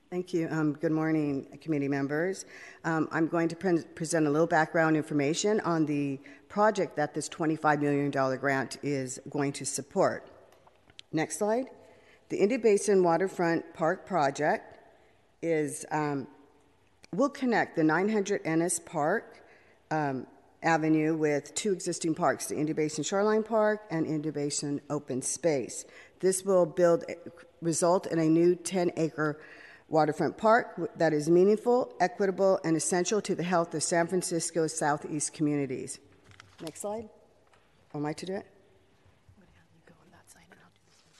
Thank 0.09 0.33
you. 0.33 0.47
Um, 0.49 0.71
good 0.71 0.93
morning, 0.93 1.59
committee 1.59 1.89
members. 1.89 2.45
Um, 2.85 3.09
I'm 3.11 3.27
going 3.27 3.49
to 3.49 3.57
pre- 3.57 3.83
present 3.83 4.25
a 4.25 4.29
little 4.29 4.47
background 4.47 4.95
information 4.95 5.59
on 5.65 5.85
the 5.85 6.17
project 6.47 6.95
that 6.95 7.13
this 7.13 7.27
$25 7.27 7.81
million 7.81 8.09
grant 8.39 8.77
is 8.81 9.19
going 9.29 9.51
to 9.51 9.65
support. 9.65 10.29
Next 11.11 11.39
slide. 11.39 11.65
The 12.29 12.37
India 12.37 12.57
Basin 12.57 13.03
Waterfront 13.03 13.73
Park 13.73 14.07
Project 14.07 14.79
is 15.41 15.85
um, 15.91 16.25
will 17.13 17.27
connect 17.27 17.75
the 17.75 17.83
900 17.83 18.45
Innes 18.45 18.79
Park 18.79 19.43
um, 19.91 20.25
Avenue 20.65 21.15
with 21.15 21.53
two 21.53 21.71
existing 21.71 22.15
parks, 22.15 22.47
the 22.47 22.55
India 22.55 22.73
Basin 22.73 23.03
Shoreline 23.03 23.43
Park 23.43 23.83
and 23.91 24.07
India 24.07 24.31
Basin 24.31 24.81
Open 24.89 25.21
Space. 25.21 25.85
This 26.19 26.43
will 26.43 26.65
build 26.65 27.05
result 27.61 28.07
in 28.07 28.19
a 28.19 28.25
new 28.25 28.55
10-acre 28.55 29.39
waterfront 29.89 30.37
park 30.37 30.97
that 30.97 31.13
is 31.13 31.29
meaningful, 31.29 31.93
equitable, 31.99 32.59
and 32.63 32.75
essential 32.75 33.21
to 33.21 33.35
the 33.35 33.43
health 33.43 33.73
of 33.75 33.83
San 33.83 34.07
Francisco's 34.07 34.75
southeast 34.75 35.33
communities. 35.33 35.99
Next 36.61 36.81
slide. 36.81 37.09
Am 37.93 38.05
I 38.05 38.13
to 38.13 38.25
do 38.25 38.33
it? 38.33 38.45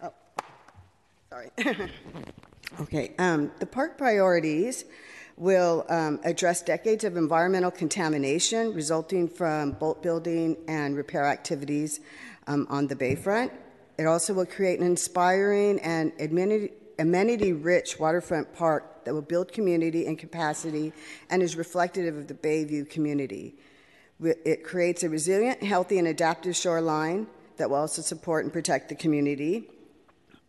Oh, 0.01 0.13
sorry. 1.29 1.51
okay. 2.81 3.13
Um, 3.19 3.51
the 3.59 3.65
park 3.65 3.97
priorities 3.97 4.85
will 5.37 5.85
um, 5.89 6.19
address 6.23 6.61
decades 6.61 7.03
of 7.03 7.17
environmental 7.17 7.71
contamination 7.71 8.73
resulting 8.73 9.27
from 9.27 9.71
boat 9.71 10.01
building 10.01 10.55
and 10.67 10.95
repair 10.95 11.25
activities 11.25 11.99
um, 12.47 12.65
on 12.69 12.87
the 12.87 12.95
bayfront. 12.95 13.51
It 13.97 14.05
also 14.05 14.33
will 14.33 14.45
create 14.45 14.79
an 14.79 14.85
inspiring 14.85 15.79
and 15.79 16.11
amenity 16.99 17.53
rich 17.53 17.99
waterfront 17.99 18.53
park 18.53 19.05
that 19.05 19.13
will 19.13 19.21
build 19.21 19.51
community 19.51 20.05
and 20.05 20.17
capacity 20.17 20.91
and 21.29 21.41
is 21.41 21.55
reflective 21.55 22.15
of 22.17 22.27
the 22.27 22.33
Bayview 22.33 22.89
community. 22.89 23.55
It 24.21 24.63
creates 24.63 25.03
a 25.03 25.09
resilient, 25.09 25.61
healthy, 25.61 25.99
and 25.99 26.07
adaptive 26.07 26.55
shoreline 26.55 27.27
that 27.57 27.69
will 27.69 27.77
also 27.77 28.01
support 28.01 28.43
and 28.43 28.51
protect 28.51 28.89
the 28.89 28.95
community. 28.95 29.69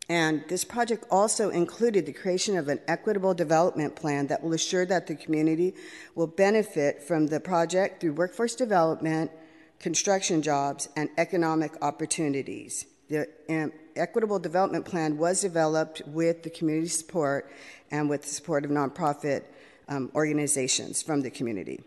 And 0.09 0.45
this 0.49 0.65
project 0.65 1.05
also 1.11 1.51
included 1.51 2.07
the 2.07 2.13
creation 2.13 2.57
of 2.57 2.69
an 2.69 2.81
equitable 2.87 3.35
development 3.35 3.97
plan 3.97 4.29
that 4.29 4.43
will 4.43 4.53
assure 4.53 4.87
that 4.87 5.09
the 5.09 5.17
community 5.17 5.75
will 6.15 6.29
benefit 6.29 7.03
from 7.03 7.27
the 7.27 7.41
project 7.41 8.01
through 8.01 8.13
workforce 8.13 8.55
development, 8.55 9.33
construction 9.81 10.43
jobs, 10.43 10.89
and 10.97 11.11
economic 11.19 11.73
opportunities. 11.83 12.87
The 13.09 13.29
um, 13.49 13.73
equitable 13.97 14.39
development 14.39 14.85
plan 14.85 15.17
was 15.17 15.41
developed 15.41 16.03
with 16.07 16.45
the 16.45 16.51
community 16.51 16.89
support 16.89 17.51
and 17.91 18.09
with 18.09 18.23
the 18.23 18.29
support 18.29 18.65
of 18.65 18.71
nonprofit 18.71 19.43
um, 19.89 20.11
organizations 20.15 21.03
from 21.03 21.23
the 21.23 21.31
community. 21.31 21.83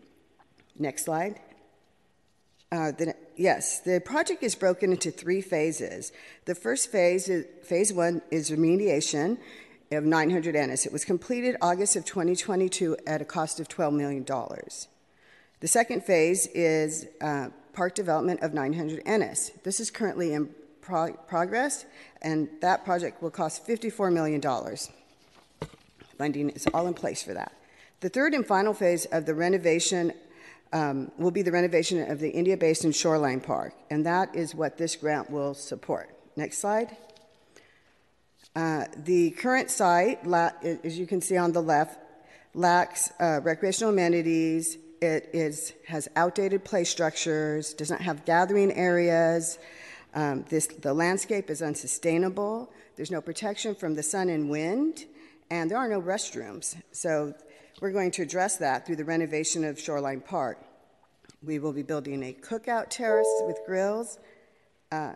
Next 0.77 1.05
slide. 1.05 1.39
Uh, 2.71 2.91
the, 2.91 3.15
yes, 3.35 3.79
the 3.79 3.99
project 3.99 4.43
is 4.43 4.53
broken 4.53 4.91
into 4.91 5.09
three 5.09 5.41
phases. 5.41 6.11
The 6.45 6.53
first 6.53 6.91
phase, 6.91 7.27
is, 7.27 7.45
phase 7.63 7.91
one, 7.91 8.21
is 8.29 8.51
remediation 8.51 9.39
of 9.91 10.03
900 10.03 10.55
Innes. 10.55 10.85
It 10.85 10.93
was 10.93 11.03
completed 11.03 11.55
August 11.61 11.95
of 11.95 12.05
2022 12.05 12.95
at 13.07 13.21
a 13.21 13.25
cost 13.25 13.59
of 13.59 13.67
$12 13.67 13.93
million. 13.93 14.23
The 15.61 15.67
second 15.67 16.03
phase 16.03 16.45
is 16.47 17.07
uh, 17.21 17.49
park 17.73 17.95
development 17.95 18.41
of 18.41 18.53
900 18.53 19.01
Innes. 19.03 19.51
This 19.63 19.79
is 19.79 19.89
currently 19.89 20.33
in 20.33 20.49
pro- 20.79 21.13
progress, 21.13 21.85
and 22.21 22.49
that 22.61 22.85
project 22.85 23.23
will 23.23 23.31
cost 23.31 23.67
$54 23.67 24.13
million. 24.13 24.41
Funding 26.19 26.49
is 26.51 26.67
all 26.71 26.85
in 26.85 26.93
place 26.93 27.23
for 27.23 27.33
that. 27.33 27.53
The 28.01 28.09
third 28.09 28.33
and 28.33 28.45
final 28.45 28.75
phase 28.75 29.05
of 29.05 29.25
the 29.25 29.33
renovation 29.33 30.13
um, 30.73 31.11
will 31.17 31.31
be 31.31 31.41
the 31.41 31.51
renovation 31.51 32.09
of 32.09 32.19
the 32.19 32.29
India 32.29 32.57
Basin 32.57 32.91
Shoreline 32.91 33.41
Park, 33.41 33.73
and 33.89 34.05
that 34.05 34.35
is 34.35 34.53
what 34.53 34.77
this 34.77 34.95
grant 34.95 35.29
will 35.29 35.53
support. 35.53 36.09
Next 36.35 36.59
slide. 36.59 36.95
Uh, 38.55 38.85
the 38.95 39.31
current 39.31 39.69
site, 39.69 40.25
as 40.27 40.97
you 40.97 41.07
can 41.07 41.21
see 41.21 41.37
on 41.37 41.51
the 41.51 41.61
left, 41.61 41.99
lacks 42.53 43.11
uh, 43.19 43.39
recreational 43.43 43.93
amenities. 43.93 44.77
It 45.01 45.29
is, 45.33 45.73
has 45.87 46.09
outdated 46.15 46.65
play 46.65 46.83
structures, 46.83 47.73
does 47.73 47.89
not 47.89 48.01
have 48.01 48.25
gathering 48.25 48.73
areas. 48.73 49.59
Um, 50.13 50.43
this, 50.49 50.67
the 50.67 50.93
landscape 50.93 51.49
is 51.49 51.61
unsustainable. 51.61 52.71
There's 52.95 53.11
no 53.11 53.21
protection 53.21 53.75
from 53.75 53.95
the 53.95 54.03
sun 54.03 54.29
and 54.29 54.49
wind, 54.49 55.05
and 55.49 55.71
there 55.71 55.77
are 55.77 55.87
no 55.87 56.01
restrooms. 56.01 56.75
So 56.91 57.33
we're 57.81 57.91
going 57.91 58.11
to 58.11 58.21
address 58.21 58.57
that 58.57 58.85
through 58.85 58.97
the 58.97 59.05
renovation 59.05 59.63
of 59.63 59.79
Shoreline 59.79 60.21
Park. 60.21 60.59
We 61.41 61.59
will 61.59 61.71
be 61.71 61.83
building 61.83 62.23
a 62.23 62.33
cookout 62.33 62.89
terrace 62.89 63.41
with 63.45 63.57
grills, 63.65 64.19
uh, 64.91 65.13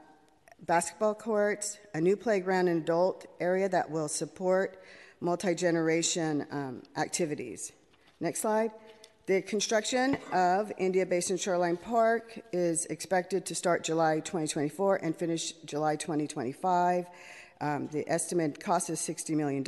basketball 0.66 1.16
courts, 1.16 1.78
a 1.94 2.00
new 2.00 2.16
playground 2.16 2.70
and 2.70 2.82
adult 2.82 3.26
area 3.42 3.68
that 3.68 3.90
will 3.90 4.08
support 4.08 4.82
multi 5.20 5.54
generation 5.54 6.46
um, 6.52 6.84
activities. 6.96 7.74
Next 8.22 8.40
slide. 8.42 8.72
The 9.26 9.42
construction 9.42 10.18
of 10.34 10.72
India 10.78 11.06
Basin 11.06 11.38
Shoreline 11.38 11.78
Park 11.78 12.40
is 12.52 12.86
expected 12.88 13.46
to 13.46 13.56
start 13.56 13.84
July 13.84 14.20
2024 14.20 14.98
and 14.98 15.16
finish 15.16 15.54
July 15.66 15.96
2025. 15.96 17.06
Um, 17.64 17.88
the 17.94 18.04
estimated 18.10 18.60
cost 18.60 18.90
is 18.90 19.00
$60 19.00 19.38
million. 19.38 19.64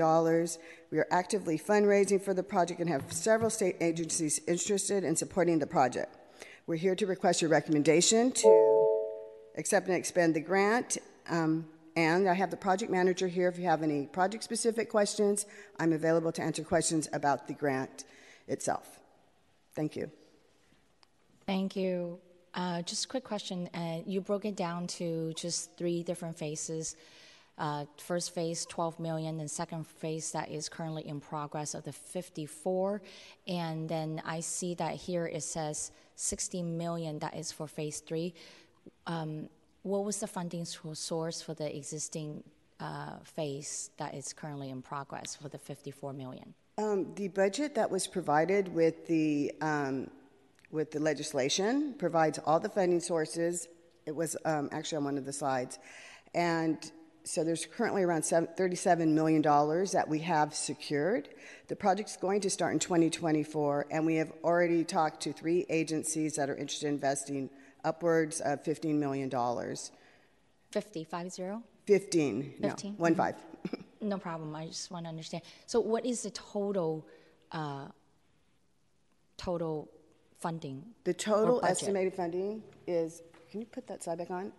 We 0.91 0.97
are 0.97 1.07
actively 1.11 1.57
fundraising 1.57 2.21
for 2.21 2.33
the 2.33 2.43
project 2.43 2.81
and 2.81 2.89
have 2.89 3.13
several 3.13 3.49
state 3.49 3.77
agencies 3.79 4.41
interested 4.49 5.05
in 5.05 5.15
supporting 5.15 5.59
the 5.59 5.67
project. 5.67 6.13
We're 6.67 6.75
here 6.75 6.95
to 6.95 7.05
request 7.07 7.41
your 7.41 7.49
recommendation 7.49 8.33
to 8.33 9.15
accept 9.57 9.87
and 9.87 9.95
expend 9.95 10.35
the 10.35 10.41
grant. 10.41 10.97
Um, 11.29 11.67
and 11.95 12.27
I 12.27 12.33
have 12.33 12.51
the 12.51 12.57
project 12.57 12.91
manager 12.91 13.29
here. 13.29 13.47
If 13.47 13.57
you 13.57 13.63
have 13.63 13.81
any 13.81 14.07
project 14.07 14.43
specific 14.43 14.89
questions, 14.89 15.45
I'm 15.79 15.93
available 15.93 16.33
to 16.33 16.41
answer 16.41 16.65
questions 16.65 17.07
about 17.13 17.47
the 17.47 17.53
grant 17.53 18.03
itself. 18.49 18.99
Thank 19.73 19.95
you. 19.95 20.11
Thank 21.45 21.77
you. 21.77 22.19
Uh, 22.53 22.81
just 22.81 23.05
a 23.05 23.07
quick 23.07 23.23
question. 23.23 23.69
Uh, 23.73 24.01
you 24.05 24.19
broke 24.19 24.43
it 24.43 24.57
down 24.57 24.87
to 24.87 25.31
just 25.37 25.77
three 25.77 26.03
different 26.03 26.37
phases. 26.37 26.97
Uh, 27.57 27.85
first 27.97 28.35
phase 28.35 28.65
12 28.65 28.99
million 28.99 29.39
and 29.39 29.49
second 29.49 29.87
phase 29.87 30.31
that 30.31 30.51
is 30.51 30.67
currently 30.67 31.07
in 31.07 31.21
progress 31.21 31.73
of 31.73 31.85
the 31.85 31.93
54 31.93 33.01
and 33.47 33.87
then 33.87 34.21
i 34.25 34.41
see 34.41 34.73
that 34.73 34.93
here 34.93 35.25
it 35.25 35.41
says 35.41 35.91
60 36.15 36.63
million 36.63 37.19
that 37.19 37.35
is 37.35 37.51
for 37.51 37.67
phase 37.67 37.99
three. 37.99 38.33
Um, 39.07 39.49
what 39.83 40.03
was 40.03 40.19
the 40.19 40.27
funding 40.27 40.65
source 40.65 41.41
for 41.41 41.53
the 41.53 41.75
existing 41.75 42.43
uh, 42.79 43.17
phase 43.23 43.91
that 43.97 44.15
is 44.15 44.33
currently 44.33 44.69
in 44.69 44.81
progress 44.81 45.35
for 45.35 45.49
the 45.49 45.57
54 45.57 46.13
million? 46.13 46.53
Um, 46.77 47.13
the 47.15 47.29
budget 47.29 47.75
that 47.75 47.89
was 47.89 48.07
provided 48.07 48.73
with 48.73 49.07
the 49.07 49.53
um, 49.61 50.09
with 50.71 50.91
the 50.91 50.99
legislation 50.99 51.93
provides 51.97 52.39
all 52.45 52.59
the 52.59 52.69
funding 52.69 52.99
sources. 52.99 53.67
It 54.05 54.15
was 54.15 54.35
um, 54.43 54.69
actually 54.71 54.97
on 54.97 55.05
one 55.05 55.17
of 55.17 55.25
the 55.25 55.31
slides. 55.31 55.79
And 56.33 56.91
so 57.25 57.43
there's 57.43 57.65
currently 57.65 58.03
around 58.03 58.21
$37 58.21 59.07
million 59.09 59.41
that 59.41 60.05
we 60.07 60.19
have 60.19 60.53
secured. 60.53 61.29
The 61.67 61.75
project's 61.75 62.17
going 62.17 62.41
to 62.41 62.49
start 62.49 62.73
in 62.73 62.79
2024, 62.79 63.87
and 63.89 64.05
we 64.05 64.15
have 64.15 64.31
already 64.43 64.83
talked 64.83 65.21
to 65.23 65.33
three 65.33 65.65
agencies 65.69 66.35
that 66.35 66.49
are 66.49 66.55
interested 66.55 66.87
in 66.87 66.93
investing 66.93 67.49
upwards 67.83 68.41
of 68.41 68.63
$15 68.63 68.95
million. 68.95 69.29
50, 70.71 71.03
five 71.05 71.31
zero? 71.31 71.63
15, 71.87 72.53
15? 72.61 72.91
no, 72.91 72.97
one 72.97 73.13
Mm-hmm. 73.13 73.21
five. 73.21 73.35
No 74.01 74.17
problem. 74.19 74.55
I 74.55 74.67
just 74.67 74.91
want 74.91 75.05
to 75.05 75.09
understand. 75.09 75.41
So, 75.65 75.79
what 75.79 76.05
is 76.05 76.21
the 76.21 76.29
total 76.29 77.07
uh, 77.51 77.87
total 79.37 79.89
funding? 80.39 80.83
The 81.05 81.13
total 81.13 81.59
budget. 81.59 81.71
estimated 81.71 82.13
funding 82.13 82.61
is, 82.85 83.23
can 83.49 83.61
you 83.61 83.65
put 83.65 83.87
that 83.87 84.03
slide 84.03 84.19
back 84.19 84.29
on? 84.29 84.51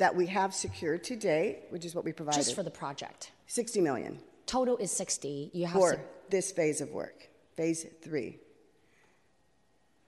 That 0.00 0.16
we 0.16 0.26
have 0.26 0.54
secured 0.54 1.04
to 1.04 1.14
date, 1.16 1.64
which 1.68 1.84
is 1.84 1.94
what 1.94 2.04
we 2.06 2.12
provided. 2.12 2.38
Just 2.38 2.54
for 2.54 2.62
the 2.62 2.70
project. 2.70 3.32
60 3.46 3.80
million 3.80 4.18
Total 4.46 4.76
is 4.78 4.90
60. 4.90 5.50
You 5.52 5.66
have 5.66 5.74
for 5.80 5.90
sec- 5.92 6.30
this 6.30 6.50
phase 6.52 6.80
of 6.80 6.90
work, 6.90 7.28
phase 7.56 7.86
three. 8.02 8.38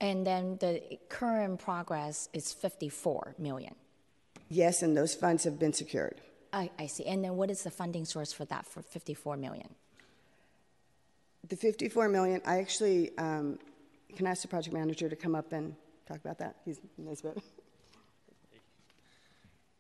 and 0.01 0.27
then 0.27 0.57
the 0.61 0.99
current 1.09 1.61
progress 1.61 2.29
is 2.33 2.53
54 2.53 3.35
million. 3.39 3.75
Yes, 4.49 4.83
and 4.83 4.97
those 4.97 5.15
funds 5.15 5.45
have 5.45 5.59
been 5.59 5.73
secured. 5.73 6.21
I, 6.53 6.71
I 6.79 6.87
see. 6.87 7.05
And 7.05 7.23
then 7.25 7.37
what 7.37 7.51
is 7.51 7.63
the 7.63 7.71
funding 7.71 8.05
source 8.05 8.33
for 8.33 8.45
that 8.47 8.67
for 8.67 8.83
54 8.83 9.37
million? 9.37 9.69
The 11.49 11.57
54 11.57 12.09
million, 12.09 12.41
I 12.47 12.59
actually, 12.59 13.17
um, 13.19 13.59
can 14.17 14.27
I 14.27 14.31
ask 14.31 14.43
the 14.43 14.49
project 14.49 14.75
manager 14.75 15.09
to 15.09 15.17
come 15.17 15.35
up 15.35 15.53
and 15.53 15.75
talk 16.09 16.19
about 16.19 16.39
that? 16.39 16.57
He's 16.65 16.81
knows 16.99 17.21
about 17.21 17.37
it. 17.37 17.45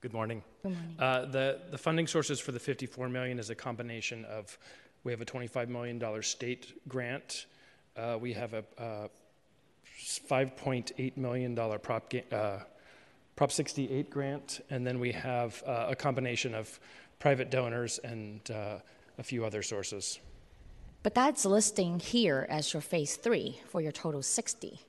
Good 0.03 0.13
morning. 0.13 0.43
Good 0.65 0.73
morning. 0.73 0.97
Uh, 0.99 1.27
The, 1.27 1.61
the 1.71 1.79
funding 1.79 2.09
sources 2.09 2.41
for 2.41 2.51
the 2.51 2.59
54 2.59 3.09
million 3.09 3.39
is 3.39 3.51
a 3.51 3.55
combination 3.55 4.25
of, 4.25 4.59
we 5.05 5.13
have 5.13 5.21
a 5.21 5.25
$25 5.25 5.69
million 5.69 6.23
state 6.23 6.75
grant. 6.89 7.47
Uh, 7.97 8.19
We 8.21 8.33
have 8.33 8.53
a 8.53 8.65
uh, 8.79 9.09
$5.8 10.29 11.17
million 11.17 11.55
Prop, 11.55 12.13
uh, 12.33 12.59
Prop 13.37 13.53
68 13.53 14.11
grant, 14.11 14.61
and 14.71 14.85
then 14.85 14.99
we 14.99 15.13
have 15.13 15.63
uh, 15.65 15.87
a 15.91 15.95
combination 15.95 16.53
of 16.53 16.81
private 17.21 17.53
donors 17.53 18.01
and 18.03 18.51
uh, 18.51 18.79
a 19.19 19.23
few 19.23 19.45
other 19.45 19.63
sources. 19.63 20.19
But 21.05 21.15
that's 21.15 21.45
listing 21.45 22.01
here 22.01 22.45
as 22.51 22.73
your 22.73 22.83
phase 22.83 23.15
three 23.15 23.61
for 23.69 23.81
your 23.81 23.93
total 23.93 24.23
60. 24.23 24.81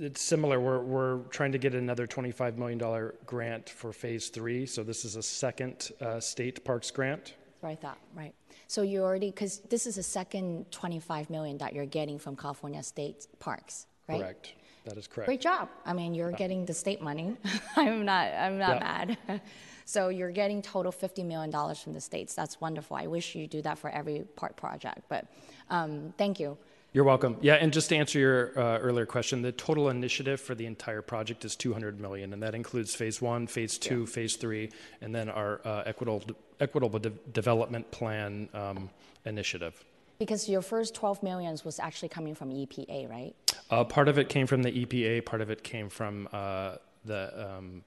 It's 0.00 0.22
similar, 0.22 0.58
we're, 0.58 0.80
we're 0.80 1.18
trying 1.24 1.52
to 1.52 1.58
get 1.58 1.74
another 1.74 2.06
$25 2.06 2.56
million 2.56 3.12
grant 3.26 3.68
for 3.68 3.92
Phase 3.92 4.30
3, 4.30 4.64
so 4.64 4.82
this 4.82 5.04
is 5.04 5.16
a 5.16 5.22
second 5.22 5.90
uh, 6.00 6.18
state 6.18 6.64
parks 6.64 6.90
grant. 6.90 7.34
That's 7.34 7.62
what 7.62 7.68
I 7.68 7.74
thought, 7.74 7.98
right? 8.14 8.32
So 8.66 8.80
you 8.80 9.02
already, 9.02 9.30
because 9.30 9.58
this 9.68 9.86
is 9.86 9.96
the 9.96 10.02
second 10.02 10.70
25 10.70 11.28
million 11.28 11.58
that 11.58 11.74
you're 11.74 11.84
getting 11.84 12.18
from 12.18 12.34
California 12.34 12.82
State 12.82 13.26
Parks, 13.40 13.86
right? 14.08 14.20
Correct. 14.20 14.54
That 14.86 14.96
is 14.96 15.06
correct. 15.06 15.26
Great 15.26 15.42
job. 15.42 15.68
I 15.84 15.92
mean, 15.92 16.14
you're 16.14 16.32
getting 16.32 16.64
the 16.64 16.72
state 16.72 17.02
money. 17.02 17.36
I'm 17.76 18.06
not. 18.06 18.32
I'm 18.32 18.56
not 18.56 18.76
Yeah. 18.76 19.14
mad. 19.28 19.40
so 19.84 20.08
you're 20.08 20.30
getting 20.30 20.62
total 20.62 20.90
50 20.90 21.22
million 21.24 21.50
dollars 21.50 21.78
from 21.78 21.92
the 21.92 22.00
states. 22.00 22.34
That's 22.34 22.58
wonderful. 22.62 22.96
I 22.96 23.06
wish 23.06 23.34
you 23.34 23.46
do 23.46 23.60
that 23.60 23.78
for 23.78 23.90
every 23.90 24.24
park 24.36 24.56
project. 24.56 25.00
But 25.10 25.26
um, 25.68 26.14
thank 26.16 26.40
you. 26.40 26.56
You're 26.92 27.04
welcome. 27.04 27.36
Yeah, 27.40 27.54
and 27.54 27.72
just 27.72 27.88
to 27.90 27.96
answer 27.96 28.18
your 28.18 28.58
uh, 28.58 28.78
earlier 28.78 29.06
question, 29.06 29.42
the 29.42 29.52
total 29.52 29.90
initiative 29.90 30.40
for 30.40 30.56
the 30.56 30.66
entire 30.66 31.02
project 31.02 31.44
is 31.44 31.54
200 31.54 32.00
million, 32.00 32.32
and 32.32 32.42
that 32.42 32.52
includes 32.52 32.96
Phase 32.96 33.22
1, 33.22 33.46
Phase 33.46 33.78
2, 33.78 34.06
Phase 34.06 34.34
3, 34.34 34.70
and 35.00 35.14
then 35.14 35.28
our 35.28 35.60
uh, 35.64 35.84
equitable, 35.86 36.24
equitable 36.58 36.98
de- 36.98 37.10
development 37.32 37.88
plan 37.92 38.48
um, 38.54 38.90
initiative. 39.24 39.84
Because 40.18 40.48
your 40.48 40.62
first 40.62 40.96
12 40.96 41.22
millions 41.22 41.64
was 41.64 41.78
actually 41.78 42.08
coming 42.08 42.34
from 42.34 42.50
EPA, 42.50 43.08
right? 43.08 43.36
Uh, 43.70 43.84
part 43.84 44.08
of 44.08 44.18
it 44.18 44.28
came 44.28 44.48
from 44.48 44.64
the 44.64 44.84
EPA, 44.84 45.24
part 45.24 45.42
of 45.42 45.48
it 45.48 45.62
came 45.62 45.88
from 45.88 46.28
uh, 46.32 46.74
the 47.04 47.56
um, 47.56 47.84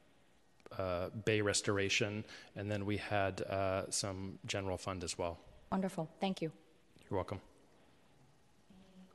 uh, 0.79 1.09
Bay 1.25 1.41
Restoration, 1.41 2.23
and 2.55 2.71
then 2.71 2.85
we 2.85 2.95
had 2.95 3.41
uh, 3.41 3.83
some 3.91 4.39
general 4.45 4.77
fund 4.77 5.03
as 5.03 5.17
well. 5.17 5.39
Wonderful. 5.73 6.09
Thank 6.21 6.41
you. 6.41 6.53
You're 7.09 7.17
welcome. 7.17 7.41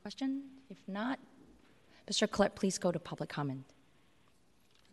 Question? 0.01 0.43
If 0.69 0.77
not, 0.87 1.19
Mr. 2.09 2.29
Clerk, 2.29 2.55
please 2.55 2.77
go 2.77 2.91
to 2.91 2.99
public 2.99 3.29
comment. 3.29 3.65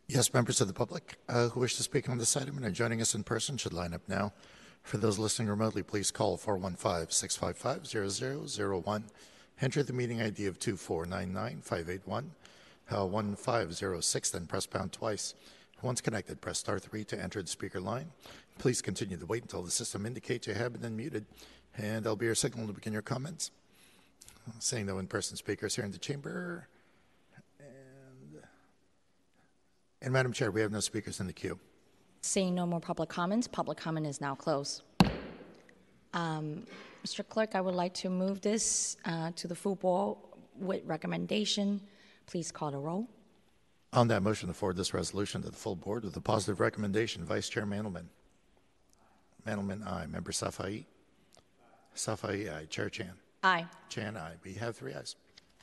Yes, 0.09 0.33
members 0.33 0.61
of 0.61 0.69
the 0.69 0.75
public 0.75 1.17
uh, 1.29 1.49
who 1.49 1.61
wish 1.61 1.77
to 1.77 1.83
speak 1.83 2.09
on 2.09 2.19
this 2.19 2.37
item 2.37 2.57
and 2.57 2.67
are 2.67 2.71
joining 2.71 3.01
us 3.01 3.15
in 3.15 3.25
person 3.25 3.57
should 3.57 3.73
line 3.73 3.95
up 3.95 4.03
now. 4.09 4.33
For 4.83 4.99
those 4.99 5.19
listening 5.19 5.49
remotely, 5.49 5.83
please 5.83 6.11
call 6.11 6.37
415 6.37 7.11
655 7.11 8.09
0001. 8.87 9.05
enter 9.61 9.83
the 9.83 9.93
meeting 9.93 10.23
ID 10.23 10.47
of 10.47 10.59
2499581 10.61 12.25
uh, 12.91 13.05
1506, 13.05 14.31
then 14.31 14.47
press 14.47 14.67
pound 14.67 14.93
twice. 14.93 15.35
Once 15.83 16.01
connected, 16.01 16.41
press 16.41 16.59
star 16.59 16.79
3 16.79 17.05
to 17.05 17.21
enter 17.21 17.43
the 17.43 17.49
speaker 17.49 17.81
line. 17.81 18.11
Please 18.59 18.81
continue 18.81 19.17
to 19.17 19.27
wait 19.27 19.43
until 19.43 19.63
the 19.63 19.71
system 19.71 20.07
indicates 20.07 20.47
you 20.47 20.55
have 20.55 20.73
been 20.73 20.97
unmuted, 20.97 21.25
and 21.77 22.05
that'll 22.05 22.17
be 22.17 22.27
your 22.27 22.35
signal 22.35 22.67
to 22.67 22.73
begin 22.73 22.93
your 22.93 23.03
comments. 23.03 23.51
Seeing 24.59 24.87
no 24.87 24.99
in-person 24.99 25.37
speakers 25.37 25.75
here 25.75 25.85
in 25.85 25.91
the 25.91 25.99
chamber. 25.99 26.69
And, 27.59 28.43
and 30.03 30.13
Madam 30.13 30.33
Chair, 30.33 30.51
we 30.51 30.61
have 30.61 30.73
no 30.73 30.81
speakers 30.81 31.21
in 31.21 31.27
the 31.27 31.33
queue. 31.33 31.59
Seeing 32.21 32.55
no 32.55 32.67
more 32.67 32.81
public 32.81 33.09
comments, 33.09 33.47
public 33.47 33.79
comment 33.79 34.07
is 34.07 34.21
now 34.21 34.35
closed. 34.35 34.83
Um, 36.15 36.67
Mr. 37.05 37.29
Clerk, 37.29 37.55
I 37.55 37.61
would 37.61 37.75
like 37.75 37.95
to 37.95 38.11
move 38.11 38.41
this 38.41 38.97
uh, 39.05 39.31
to 39.37 39.47
the 39.47 39.55
full 39.55 39.77
board 39.77 40.19
with 40.59 40.83
recommendation. 40.85 41.81
Please 42.27 42.51
call 42.51 42.71
the 42.71 42.79
roll. 42.79 43.09
On 43.93 44.09
that 44.09 44.23
motion 44.23 44.49
to 44.49 44.55
forward 44.55 44.77
this 44.77 44.93
resolution 44.93 45.43
to 45.43 45.51
the 45.51 45.57
full 45.57 45.77
board 45.77 46.05
with 46.05 46.17
a 46.17 46.21
positive 46.21 46.59
recommendation, 46.61 47.25
Vice 47.25 47.49
Chair 47.49 47.65
Mandelman. 47.65 48.07
Mandelman, 49.47 49.87
aye. 49.87 50.07
Member 50.07 50.33
Safai? 50.33 50.85
Safai, 51.95 52.53
aye. 52.53 52.65
Chair 52.67 52.91
Chan? 52.91 53.13
Aye. 53.47 53.67
Chan, 53.89 54.17
aye. 54.17 54.35
We 54.45 54.55
have 54.55 54.77
three 54.77 54.93
ayes. 54.93 55.15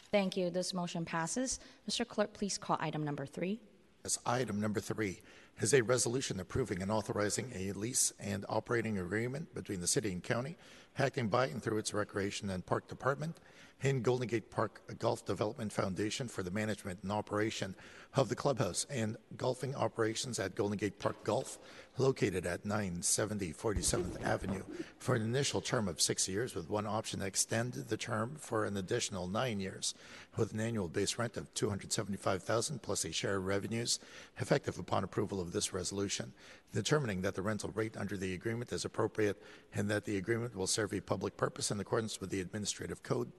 Thank 0.10 0.38
you. 0.38 0.50
This 0.50 0.74
motion 0.74 1.04
passes. 1.04 1.60
Mr. 1.90 2.08
Clerk, 2.08 2.32
please 2.34 2.58
call 2.58 2.78
item 2.80 3.04
number 3.04 3.26
three. 3.26 3.60
As 4.06 4.18
item 4.26 4.62
number 4.62 4.80
three 4.80 5.20
is 5.60 5.74
a 5.74 5.82
resolution 5.82 6.40
approving 6.40 6.82
and 6.82 6.90
authorizing 6.90 7.52
a 7.54 7.74
lease 7.74 8.14
and 8.22 8.46
operating 8.48 9.00
agreement 9.00 9.54
between 9.54 9.82
the 9.82 9.88
city 9.88 10.14
and 10.14 10.24
county, 10.24 10.56
acting 10.98 11.28
by 11.28 11.48
and 11.48 11.62
through 11.62 11.78
its 11.78 11.94
Recreation 11.94 12.50
and 12.52 12.66
Park 12.66 12.88
Department 12.88 13.38
and 13.82 14.02
Golden 14.02 14.28
Gate 14.28 14.50
Park 14.50 14.82
Golf 15.00 15.26
Development 15.26 15.72
Foundation 15.72 16.30
for 16.30 16.42
the 16.42 16.52
management 16.52 17.00
and 17.04 17.12
operation 17.12 17.76
of 18.16 18.30
the 18.30 18.36
clubhouse 18.36 18.86
and 18.92 19.18
golfing 19.38 19.74
operations 19.76 20.38
at 20.38 20.56
Golden 20.56 20.78
Gate 20.78 21.00
Park 21.00 21.24
Golf, 21.24 21.58
located 21.98 22.46
at 22.46 22.66
970 22.66 23.54
47th 23.54 24.24
Avenue, 24.24 24.62
for 25.00 25.16
an 25.16 25.24
initial 25.24 25.62
term 25.62 25.88
of 25.88 26.00
six 26.00 26.28
years 26.28 26.54
with 26.54 26.70
one 26.70 26.86
option 26.86 27.20
to 27.20 27.26
extend 27.26 27.74
the 27.74 27.98
term 27.98 28.36
for 28.38 28.66
an 28.66 28.78
additional 28.78 29.28
nine 29.28 29.60
years, 29.60 29.96
with 30.38 30.54
an 30.54 30.60
annual 30.60 30.88
base 30.88 31.18
rent 31.18 31.38
of 31.38 31.52
275000 31.56 32.82
plus 32.82 33.04
a 33.06 33.12
share 33.12 33.38
of 33.38 33.46
revenues, 33.46 34.00
effective 34.38 34.78
upon 34.78 35.04
approval 35.04 35.42
of 35.42 35.52
this 35.52 35.74
resolution, 35.74 36.34
determining 36.72 37.22
that 37.22 37.34
the 37.34 37.42
rental 37.42 37.72
rate 37.74 37.98
under 37.98 38.16
the 38.16 38.34
agreement 38.36 38.72
is 38.72 38.86
appropriate 38.86 39.42
and 39.74 39.90
that 39.90 40.06
the 40.06 40.18
agreement 40.18 40.56
will 40.56 40.68
serve 40.68 40.94
a 40.94 41.02
public 41.02 41.36
purpose 41.36 41.72
in 41.72 41.80
accordance 41.80 42.22
with 42.22 42.30
the 42.30 42.42
Administrative 42.42 43.02
Code. 43.02 43.32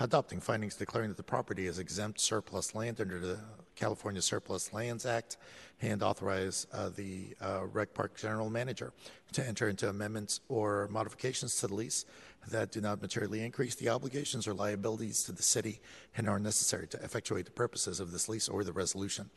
Adopting 0.00 0.40
findings 0.40 0.76
declaring 0.76 1.10
that 1.10 1.16
the 1.16 1.22
property 1.22 1.66
is 1.66 1.78
exempt 1.78 2.18
surplus 2.18 2.74
land 2.74 3.00
under 3.00 3.18
the 3.18 3.38
California 3.76 4.22
Surplus 4.22 4.72
Lands 4.72 5.06
Act, 5.06 5.36
and 5.80 6.02
authorize 6.02 6.66
uh, 6.72 6.90
the 6.90 7.34
uh, 7.40 7.66
Rec 7.72 7.92
Park 7.92 8.16
General 8.16 8.48
Manager 8.50 8.92
to 9.32 9.46
enter 9.46 9.68
into 9.68 9.88
amendments 9.88 10.40
or 10.48 10.88
modifications 10.90 11.56
to 11.60 11.66
the 11.66 11.74
lease 11.74 12.04
that 12.48 12.72
do 12.72 12.80
not 12.80 13.02
materially 13.02 13.44
increase 13.44 13.74
the 13.74 13.88
obligations 13.88 14.46
or 14.46 14.54
liabilities 14.54 15.24
to 15.24 15.32
the 15.32 15.42
city 15.42 15.80
and 16.16 16.28
are 16.28 16.38
necessary 16.38 16.86
to 16.88 17.02
effectuate 17.02 17.44
the 17.44 17.52
purposes 17.52 18.00
of 18.00 18.12
this 18.12 18.28
lease 18.28 18.48
or 18.48 18.64
the 18.64 18.72
resolution. 18.72 19.30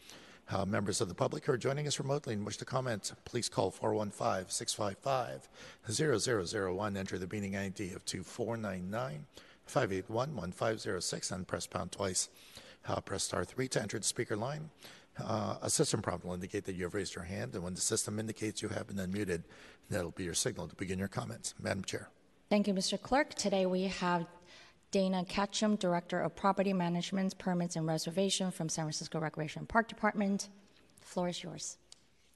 Uh, 0.52 0.64
members 0.64 1.02
of 1.02 1.10
the 1.10 1.16
public 1.16 1.46
who 1.46 1.52
are 1.52 1.58
joining 1.58 1.88
us 1.88 2.00
remotely 2.00 2.36
and 2.36 2.46
wish 2.46 2.58
to 2.58 2.66
comment, 2.66 3.14
please 3.26 3.50
call 3.50 3.72
415 3.72 4.48
655 4.48 5.50
0001. 5.90 6.98
Enter 6.98 7.18
the 7.18 7.28
meeting 7.28 7.56
ID 7.56 7.94
of 7.94 8.06
2499 8.06 9.26
581 9.66 10.36
1506 10.36 11.32
and 11.32 11.48
press 11.48 11.66
pound 11.66 11.92
twice. 11.92 12.30
Uh, 12.88 13.02
press 13.02 13.24
star 13.24 13.44
3 13.44 13.68
to 13.70 13.82
enter 13.82 13.98
the 13.98 14.06
speaker 14.06 14.36
line. 14.36 14.70
Uh, 15.18 15.56
a 15.62 15.70
system 15.70 16.02
prompt 16.02 16.26
will 16.26 16.34
indicate 16.34 16.66
that 16.66 16.76
you 16.76 16.84
have 16.84 16.94
raised 16.94 17.16
your 17.16 17.24
hand, 17.24 17.56
and 17.56 17.64
when 17.64 17.74
the 17.74 17.82
system 17.82 18.20
indicates 18.20 18.62
you 18.62 18.70
have 18.70 18.88
been 18.88 18.98
unmuted, 18.98 19.44
that'll 19.90 20.12
be 20.12 20.24
your 20.24 20.34
signal 20.34 20.68
to 20.68 20.76
begin 20.76 21.00
your 21.00 21.08
comments. 21.08 21.54
Madam 21.60 21.84
Chair. 21.84 22.10
Thank 22.50 22.68
you, 22.68 22.74
Mr. 22.74 23.02
Clerk. 23.02 23.34
Today 23.34 23.66
we 23.66 23.84
have 23.84 24.28
Dana 24.92 25.26
Ketchum, 25.26 25.78
Director 25.78 26.20
of 26.20 26.36
Property 26.36 26.74
Management, 26.74 27.38
Permits 27.38 27.76
and 27.76 27.88
Reservation 27.88 28.52
from 28.52 28.70
San 28.70 28.86
Francisco 28.86 29.20
Recreation 29.20 29.66
Park 29.66 29.88
Department. 29.88 30.50
The 31.00 31.08
floor 31.08 31.30
is 31.30 31.42
yours. 31.42 31.78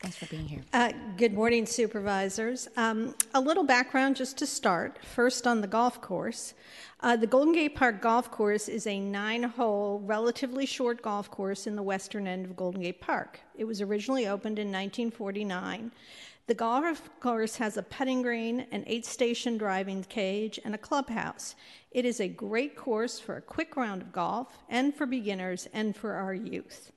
Thanks 0.01 0.15
for 0.15 0.27
being 0.27 0.47
here. 0.47 0.61
Uh, 0.71 0.93
good 1.17 1.33
morning, 1.33 1.65
supervisors. 1.65 2.69
Um, 2.77 3.13
a 3.33 3.41
little 3.41 3.65
background 3.65 4.15
just 4.15 4.37
to 4.37 4.45
start. 4.45 4.97
First, 5.03 5.45
on 5.45 5.59
the 5.59 5.67
golf 5.67 5.99
course. 5.99 6.53
Uh, 7.01 7.17
the 7.17 7.27
Golden 7.27 7.53
Gate 7.53 7.75
Park 7.75 8.01
Golf 8.01 8.31
Course 8.31 8.69
is 8.69 8.87
a 8.87 8.97
nine 8.97 9.43
hole, 9.43 10.01
relatively 10.05 10.65
short 10.65 11.01
golf 11.01 11.29
course 11.29 11.67
in 11.67 11.75
the 11.75 11.83
western 11.83 12.27
end 12.27 12.45
of 12.45 12.55
Golden 12.55 12.81
Gate 12.81 13.01
Park. 13.01 13.41
It 13.55 13.65
was 13.65 13.81
originally 13.81 14.25
opened 14.25 14.57
in 14.57 14.67
1949. 14.67 15.91
The 16.47 16.53
golf 16.53 17.09
course 17.19 17.57
has 17.57 17.75
a 17.75 17.83
putting 17.83 18.21
green, 18.21 18.67
an 18.71 18.85
eight 18.87 19.05
station 19.05 19.57
driving 19.57 20.03
cage, 20.05 20.61
and 20.63 20.73
a 20.73 20.77
clubhouse. 20.77 21.55
It 21.91 22.05
is 22.05 22.21
a 22.21 22.27
great 22.29 22.77
course 22.77 23.19
for 23.19 23.35
a 23.35 23.41
quick 23.41 23.75
round 23.75 24.01
of 24.01 24.13
golf 24.13 24.57
and 24.69 24.95
for 24.95 25.05
beginners 25.05 25.67
and 25.73 25.93
for 25.93 26.13
our 26.13 26.33
youth. 26.33 26.93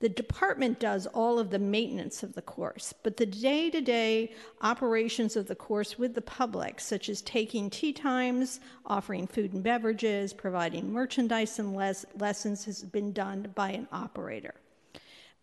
The 0.00 0.08
department 0.08 0.78
does 0.78 1.08
all 1.08 1.40
of 1.40 1.50
the 1.50 1.58
maintenance 1.58 2.22
of 2.22 2.34
the 2.34 2.42
course, 2.42 2.94
but 3.02 3.16
the 3.16 3.26
day 3.26 3.68
to 3.68 3.80
day 3.80 4.32
operations 4.62 5.34
of 5.34 5.48
the 5.48 5.56
course 5.56 5.98
with 5.98 6.14
the 6.14 6.22
public, 6.22 6.78
such 6.78 7.08
as 7.08 7.20
taking 7.20 7.68
tee 7.68 7.92
times, 7.92 8.60
offering 8.86 9.26
food 9.26 9.54
and 9.54 9.62
beverages, 9.62 10.32
providing 10.32 10.92
merchandise 10.92 11.58
and 11.58 11.74
les- 11.74 12.06
lessons, 12.16 12.64
has 12.64 12.84
been 12.84 13.12
done 13.12 13.50
by 13.56 13.70
an 13.70 13.88
operator. 13.90 14.54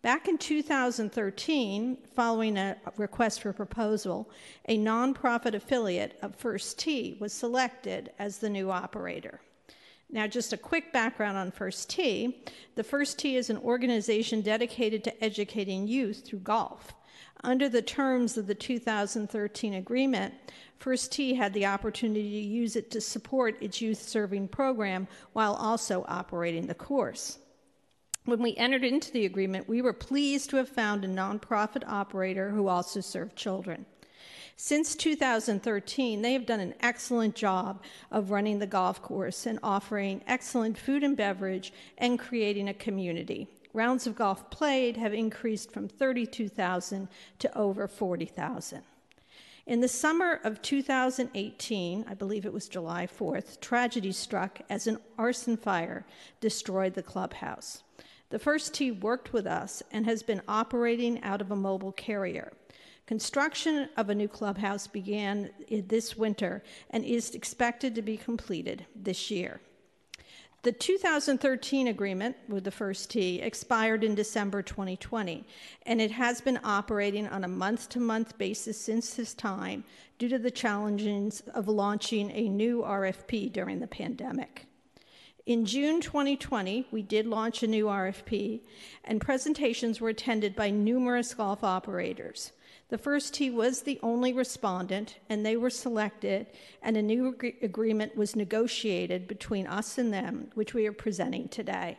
Back 0.00 0.26
in 0.26 0.38
2013, 0.38 1.98
following 2.14 2.56
a 2.56 2.76
request 2.96 3.42
for 3.42 3.52
proposal, 3.52 4.30
a 4.66 4.78
nonprofit 4.78 5.52
affiliate 5.52 6.18
of 6.22 6.34
First 6.34 6.78
Tee 6.78 7.18
was 7.20 7.34
selected 7.34 8.12
as 8.18 8.38
the 8.38 8.48
new 8.48 8.70
operator. 8.70 9.40
Now, 10.10 10.26
just 10.26 10.52
a 10.52 10.56
quick 10.56 10.92
background 10.92 11.36
on 11.36 11.50
First 11.50 11.90
Tee. 11.90 12.44
The 12.76 12.84
First 12.84 13.18
Tee 13.18 13.36
is 13.36 13.50
an 13.50 13.58
organization 13.58 14.40
dedicated 14.40 15.02
to 15.04 15.24
educating 15.24 15.88
youth 15.88 16.24
through 16.24 16.40
golf. 16.40 16.94
Under 17.42 17.68
the 17.68 17.82
terms 17.82 18.38
of 18.38 18.46
the 18.46 18.54
2013 18.54 19.74
agreement, 19.74 20.34
First 20.78 21.12
Tee 21.12 21.34
had 21.34 21.52
the 21.52 21.66
opportunity 21.66 22.42
to 22.42 22.48
use 22.48 22.76
it 22.76 22.90
to 22.92 23.00
support 23.00 23.60
its 23.60 23.80
youth 23.80 24.00
serving 24.00 24.48
program 24.48 25.08
while 25.32 25.54
also 25.54 26.04
operating 26.08 26.66
the 26.66 26.74
course. 26.74 27.38
When 28.24 28.42
we 28.42 28.56
entered 28.56 28.84
into 28.84 29.12
the 29.12 29.26
agreement, 29.26 29.68
we 29.68 29.82
were 29.82 29.92
pleased 29.92 30.50
to 30.50 30.56
have 30.56 30.68
found 30.68 31.04
a 31.04 31.08
nonprofit 31.08 31.86
operator 31.86 32.50
who 32.50 32.68
also 32.68 33.00
served 33.00 33.36
children. 33.36 33.86
Since 34.58 34.96
2013, 34.96 36.22
they 36.22 36.32
have 36.32 36.46
done 36.46 36.60
an 36.60 36.74
excellent 36.80 37.34
job 37.34 37.82
of 38.10 38.30
running 38.30 38.58
the 38.58 38.66
golf 38.66 39.02
course 39.02 39.44
and 39.44 39.58
offering 39.62 40.22
excellent 40.26 40.78
food 40.78 41.04
and 41.04 41.14
beverage 41.14 41.74
and 41.98 42.18
creating 42.18 42.70
a 42.70 42.74
community. 42.74 43.48
Rounds 43.74 44.06
of 44.06 44.16
golf 44.16 44.48
played 44.48 44.96
have 44.96 45.12
increased 45.12 45.70
from 45.70 45.88
32,000 45.88 47.08
to 47.38 47.58
over 47.58 47.86
40,000. 47.86 48.82
In 49.66 49.80
the 49.82 49.88
summer 49.88 50.40
of 50.42 50.62
2018, 50.62 52.06
I 52.08 52.14
believe 52.14 52.46
it 52.46 52.52
was 52.52 52.66
July 52.66 53.06
4th, 53.06 53.60
tragedy 53.60 54.12
struck 54.12 54.60
as 54.70 54.86
an 54.86 54.96
arson 55.18 55.58
fire 55.58 56.06
destroyed 56.40 56.94
the 56.94 57.02
clubhouse. 57.02 57.82
The 58.30 58.38
first 58.38 58.72
tee 58.72 58.90
worked 58.90 59.34
with 59.34 59.46
us 59.46 59.82
and 59.92 60.06
has 60.06 60.22
been 60.22 60.40
operating 60.48 61.22
out 61.22 61.42
of 61.42 61.50
a 61.50 61.56
mobile 61.56 61.92
carrier. 61.92 62.52
Construction 63.06 63.88
of 63.96 64.10
a 64.10 64.14
new 64.14 64.26
clubhouse 64.26 64.88
began 64.88 65.50
this 65.70 66.16
winter 66.16 66.64
and 66.90 67.04
is 67.04 67.36
expected 67.36 67.94
to 67.94 68.02
be 68.02 68.16
completed 68.16 68.84
this 68.96 69.30
year. 69.30 69.60
The 70.62 70.72
2013 70.72 71.86
agreement 71.86 72.34
with 72.48 72.64
the 72.64 72.72
First 72.72 73.10
Tee 73.10 73.40
expired 73.40 74.02
in 74.02 74.16
December 74.16 74.60
2020, 74.62 75.46
and 75.84 76.00
it 76.00 76.10
has 76.10 76.40
been 76.40 76.58
operating 76.64 77.28
on 77.28 77.44
a 77.44 77.48
month 77.48 77.88
to 77.90 78.00
month 78.00 78.36
basis 78.36 78.76
since 78.76 79.14
this 79.14 79.32
time 79.34 79.84
due 80.18 80.28
to 80.28 80.40
the 80.40 80.50
challenges 80.50 81.44
of 81.54 81.68
launching 81.68 82.32
a 82.32 82.48
new 82.48 82.82
RFP 82.82 83.52
during 83.52 83.78
the 83.78 83.86
pandemic. 83.86 84.66
In 85.44 85.64
June 85.64 86.00
2020, 86.00 86.88
we 86.90 87.02
did 87.02 87.28
launch 87.28 87.62
a 87.62 87.68
new 87.68 87.84
RFP, 87.84 88.62
and 89.04 89.20
presentations 89.20 90.00
were 90.00 90.08
attended 90.08 90.56
by 90.56 90.70
numerous 90.70 91.32
golf 91.34 91.62
operators. 91.62 92.50
The 92.88 92.98
first 92.98 93.34
tee 93.34 93.50
was 93.50 93.82
the 93.82 93.98
only 94.02 94.32
respondent, 94.32 95.16
and 95.28 95.44
they 95.44 95.56
were 95.56 95.70
selected, 95.70 96.46
and 96.82 96.96
a 96.96 97.02
new 97.02 97.34
ag- 97.34 97.56
agreement 97.60 98.16
was 98.16 98.36
negotiated 98.36 99.26
between 99.26 99.66
us 99.66 99.98
and 99.98 100.12
them, 100.12 100.50
which 100.54 100.72
we 100.72 100.86
are 100.86 100.92
presenting 100.92 101.48
today. 101.48 101.98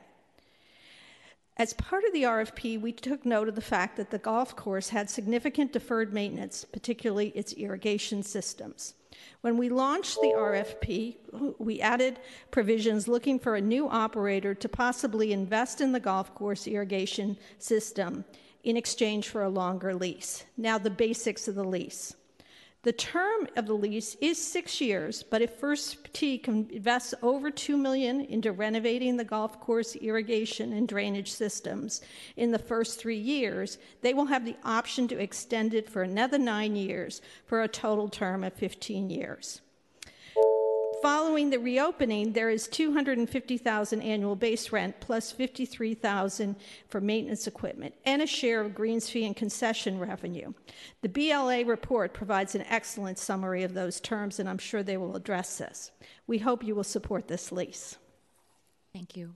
As 1.57 1.73
part 1.73 2.05
of 2.05 2.13
the 2.13 2.23
RFP, 2.23 2.79
we 2.79 2.93
took 2.93 3.25
note 3.25 3.49
of 3.49 3.55
the 3.55 3.61
fact 3.61 3.97
that 3.97 4.11
the 4.11 4.19
golf 4.19 4.55
course 4.55 4.89
had 4.89 5.09
significant 5.09 5.73
deferred 5.73 6.13
maintenance, 6.13 6.63
particularly 6.63 7.29
its 7.29 7.51
irrigation 7.53 8.23
systems. 8.23 8.93
When 9.41 9.57
we 9.57 9.67
launched 9.67 10.21
the 10.21 10.33
RFP, 10.37 11.55
we 11.57 11.81
added 11.81 12.19
provisions 12.51 13.07
looking 13.07 13.39
for 13.39 13.55
a 13.55 13.61
new 13.61 13.89
operator 13.89 14.53
to 14.53 14.69
possibly 14.69 15.33
invest 15.33 15.81
in 15.81 15.91
the 15.91 15.99
golf 15.99 16.33
course 16.33 16.67
irrigation 16.67 17.37
system 17.57 18.23
in 18.63 18.77
exchange 18.77 19.29
for 19.29 19.43
a 19.43 19.49
longer 19.49 19.93
lease. 19.93 20.45
Now, 20.57 20.77
the 20.77 20.89
basics 20.89 21.47
of 21.47 21.55
the 21.55 21.63
lease. 21.63 22.15
The 22.83 22.93
term 22.93 23.47
of 23.57 23.65
the 23.65 23.73
lease 23.73 24.15
is 24.21 24.41
six 24.41 24.79
years, 24.79 25.21
but 25.21 25.41
if 25.41 25.59
First 25.59 26.13
Tee 26.13 26.41
invests 26.45 27.13
over 27.21 27.51
two 27.51 27.75
million 27.75 28.21
into 28.21 28.53
renovating 28.53 29.17
the 29.17 29.25
golf 29.25 29.59
course 29.59 29.95
irrigation 29.97 30.71
and 30.71 30.87
drainage 30.87 31.31
systems 31.31 32.01
in 32.37 32.51
the 32.51 32.59
first 32.59 32.99
three 32.99 33.17
years, 33.17 33.77
they 34.01 34.13
will 34.13 34.27
have 34.27 34.45
the 34.45 34.55
option 34.63 35.07
to 35.09 35.19
extend 35.19 35.73
it 35.73 35.89
for 35.89 36.03
another 36.03 36.37
nine 36.37 36.75
years 36.75 37.21
for 37.45 37.61
a 37.63 37.67
total 37.67 38.07
term 38.07 38.43
of 38.43 38.53
15 38.53 39.09
years. 39.09 39.59
Following 41.07 41.49
the 41.51 41.57
reopening, 41.57 42.33
there 42.33 42.49
is 42.49 42.67
250,000 42.67 44.01
annual 44.01 44.35
base 44.35 44.73
rent 44.73 44.99
plus 44.99 45.31
53,000 45.31 46.57
for 46.89 46.99
maintenance 46.99 47.47
equipment 47.47 47.95
and 48.03 48.21
a 48.21 48.27
share 48.27 48.59
of 48.59 48.75
greens 48.75 49.09
fee 49.09 49.25
and 49.25 49.33
concession 49.33 49.99
revenue. 49.99 50.51
The 51.03 51.07
BLA 51.07 51.63
report 51.63 52.13
provides 52.13 52.55
an 52.55 52.63
excellent 52.63 53.19
summary 53.19 53.63
of 53.63 53.73
those 53.73 54.01
terms, 54.01 54.37
and 54.37 54.49
I'm 54.49 54.57
sure 54.57 54.83
they 54.83 54.97
will 54.97 55.15
address 55.15 55.59
this. 55.59 55.91
We 56.27 56.39
hope 56.39 56.61
you 56.61 56.75
will 56.75 56.83
support 56.83 57.29
this 57.29 57.53
lease. 57.53 57.95
Thank 58.91 59.15
you. 59.15 59.33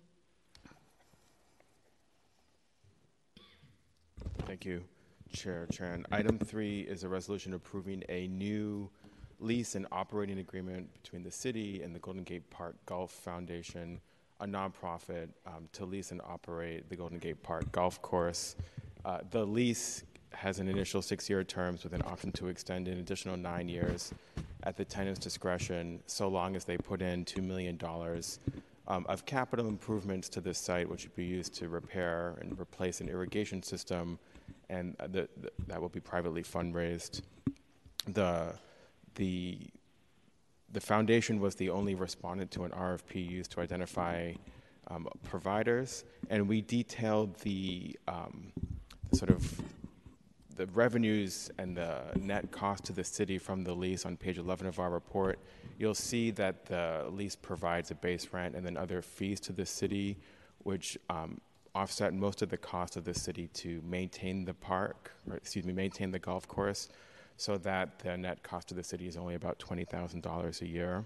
Thank 4.39 4.65
you, 4.65 4.83
Chair 5.31 5.67
Chan. 5.71 6.05
Item 6.11 6.37
three 6.37 6.81
is 6.81 7.05
a 7.05 7.07
resolution 7.07 7.53
approving 7.53 8.03
a 8.09 8.27
new 8.27 8.89
lease 9.41 9.75
and 9.75 9.87
operating 9.91 10.39
agreement 10.39 10.91
between 10.93 11.23
the 11.23 11.31
city 11.31 11.81
and 11.81 11.93
the 11.95 11.99
Golden 11.99 12.23
Gate 12.23 12.49
Park 12.49 12.75
Golf 12.85 13.11
Foundation, 13.11 13.99
a 14.39 14.45
nonprofit, 14.45 15.29
um, 15.45 15.67
to 15.73 15.85
lease 15.85 16.11
and 16.11 16.21
operate 16.21 16.89
the 16.89 16.95
Golden 16.95 17.17
Gate 17.17 17.41
Park 17.43 17.71
Golf 17.71 18.01
Course. 18.01 18.55
Uh, 19.03 19.19
the 19.31 19.43
lease 19.43 20.03
has 20.33 20.59
an 20.59 20.67
initial 20.67 21.01
six-year 21.01 21.43
terms 21.43 21.83
with 21.83 21.93
an 21.93 22.01
option 22.03 22.31
to 22.31 22.47
extend 22.47 22.87
an 22.87 22.99
additional 22.99 23.35
nine 23.35 23.67
years 23.67 24.13
at 24.63 24.77
the 24.77 24.85
tenant's 24.85 25.19
discretion, 25.19 25.99
so 26.05 26.27
long 26.27 26.55
as 26.55 26.63
they 26.63 26.77
put 26.77 27.01
in 27.01 27.25
$2 27.25 27.43
million 27.43 27.79
um, 28.87 29.05
of 29.09 29.25
capital 29.25 29.67
improvements 29.67 30.29
to 30.29 30.39
this 30.39 30.57
site, 30.57 30.87
which 30.87 31.03
would 31.05 31.15
be 31.15 31.25
used 31.25 31.53
to 31.55 31.67
repair 31.67 32.35
and 32.41 32.59
replace 32.59 33.01
an 33.01 33.09
irrigation 33.09 33.61
system, 33.63 34.19
and 34.69 34.95
the, 34.99 35.27
the, 35.41 35.51
that 35.67 35.81
will 35.81 35.89
be 35.89 35.99
privately 35.99 36.43
fundraised. 36.43 37.21
The 38.07 38.53
the 39.15 39.57
the 40.73 40.81
foundation 40.81 41.39
was 41.39 41.55
the 41.55 41.69
only 41.69 41.95
respondent 41.95 42.51
to 42.51 42.63
an 42.63 42.71
RFP 42.71 43.29
used 43.29 43.51
to 43.51 43.61
identify 43.61 44.33
um, 44.87 45.07
providers, 45.23 46.05
and 46.29 46.47
we 46.47 46.61
detailed 46.61 47.35
the, 47.39 47.97
um, 48.07 48.51
sort 49.13 49.31
of 49.31 49.61
the 50.55 50.65
revenues 50.67 51.49
and 51.57 51.75
the 51.75 52.01
net 52.19 52.51
cost 52.51 52.83
to 52.85 52.93
the 52.93 53.03
city 53.03 53.37
from 53.37 53.63
the 53.63 53.73
lease 53.73 54.05
on 54.05 54.17
page 54.17 54.37
11 54.37 54.67
of 54.67 54.79
our 54.79 54.89
report. 54.89 55.39
You'll 55.77 55.95
see 55.95 56.31
that 56.31 56.65
the 56.65 57.05
lease 57.09 57.35
provides 57.35 57.91
a 57.91 57.95
base 57.95 58.29
rent 58.31 58.55
and 58.55 58.65
then 58.65 58.77
other 58.77 59.01
fees 59.01 59.39
to 59.41 59.53
the 59.53 59.65
city, 59.65 60.17
which 60.59 60.97
um, 61.09 61.39
offset 61.73 62.13
most 62.13 62.41
of 62.41 62.49
the 62.49 62.57
cost 62.57 62.95
of 62.95 63.05
the 63.05 63.13
city 63.13 63.47
to 63.47 63.81
maintain 63.85 64.45
the 64.45 64.53
park, 64.53 65.11
or 65.29 65.37
excuse 65.37 65.65
me, 65.65 65.73
maintain 65.73 66.11
the 66.11 66.19
golf 66.19 66.47
course 66.47 66.89
so 67.37 67.57
that 67.57 67.99
the 67.99 68.17
net 68.17 68.43
cost 68.43 68.67
to 68.69 68.73
the 68.73 68.83
city 68.83 69.07
is 69.07 69.17
only 69.17 69.35
about 69.35 69.59
$20,000 69.59 70.61
a 70.61 70.67
year. 70.67 71.05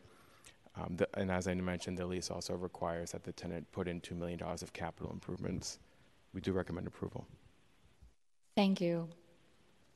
Um, 0.77 0.95
the, 0.97 1.07
and 1.17 1.31
as 1.31 1.47
I 1.47 1.53
mentioned, 1.53 1.97
the 1.97 2.05
lease 2.05 2.29
also 2.29 2.53
requires 2.55 3.11
that 3.11 3.23
the 3.23 3.31
tenant 3.31 3.71
put 3.71 3.87
in 3.87 4.01
$2 4.01 4.15
million 4.17 4.41
of 4.41 4.73
capital 4.73 5.11
improvements. 5.11 5.79
We 6.33 6.41
do 6.41 6.51
recommend 6.51 6.87
approval. 6.87 7.25
Thank 8.55 8.81
you. 8.81 9.09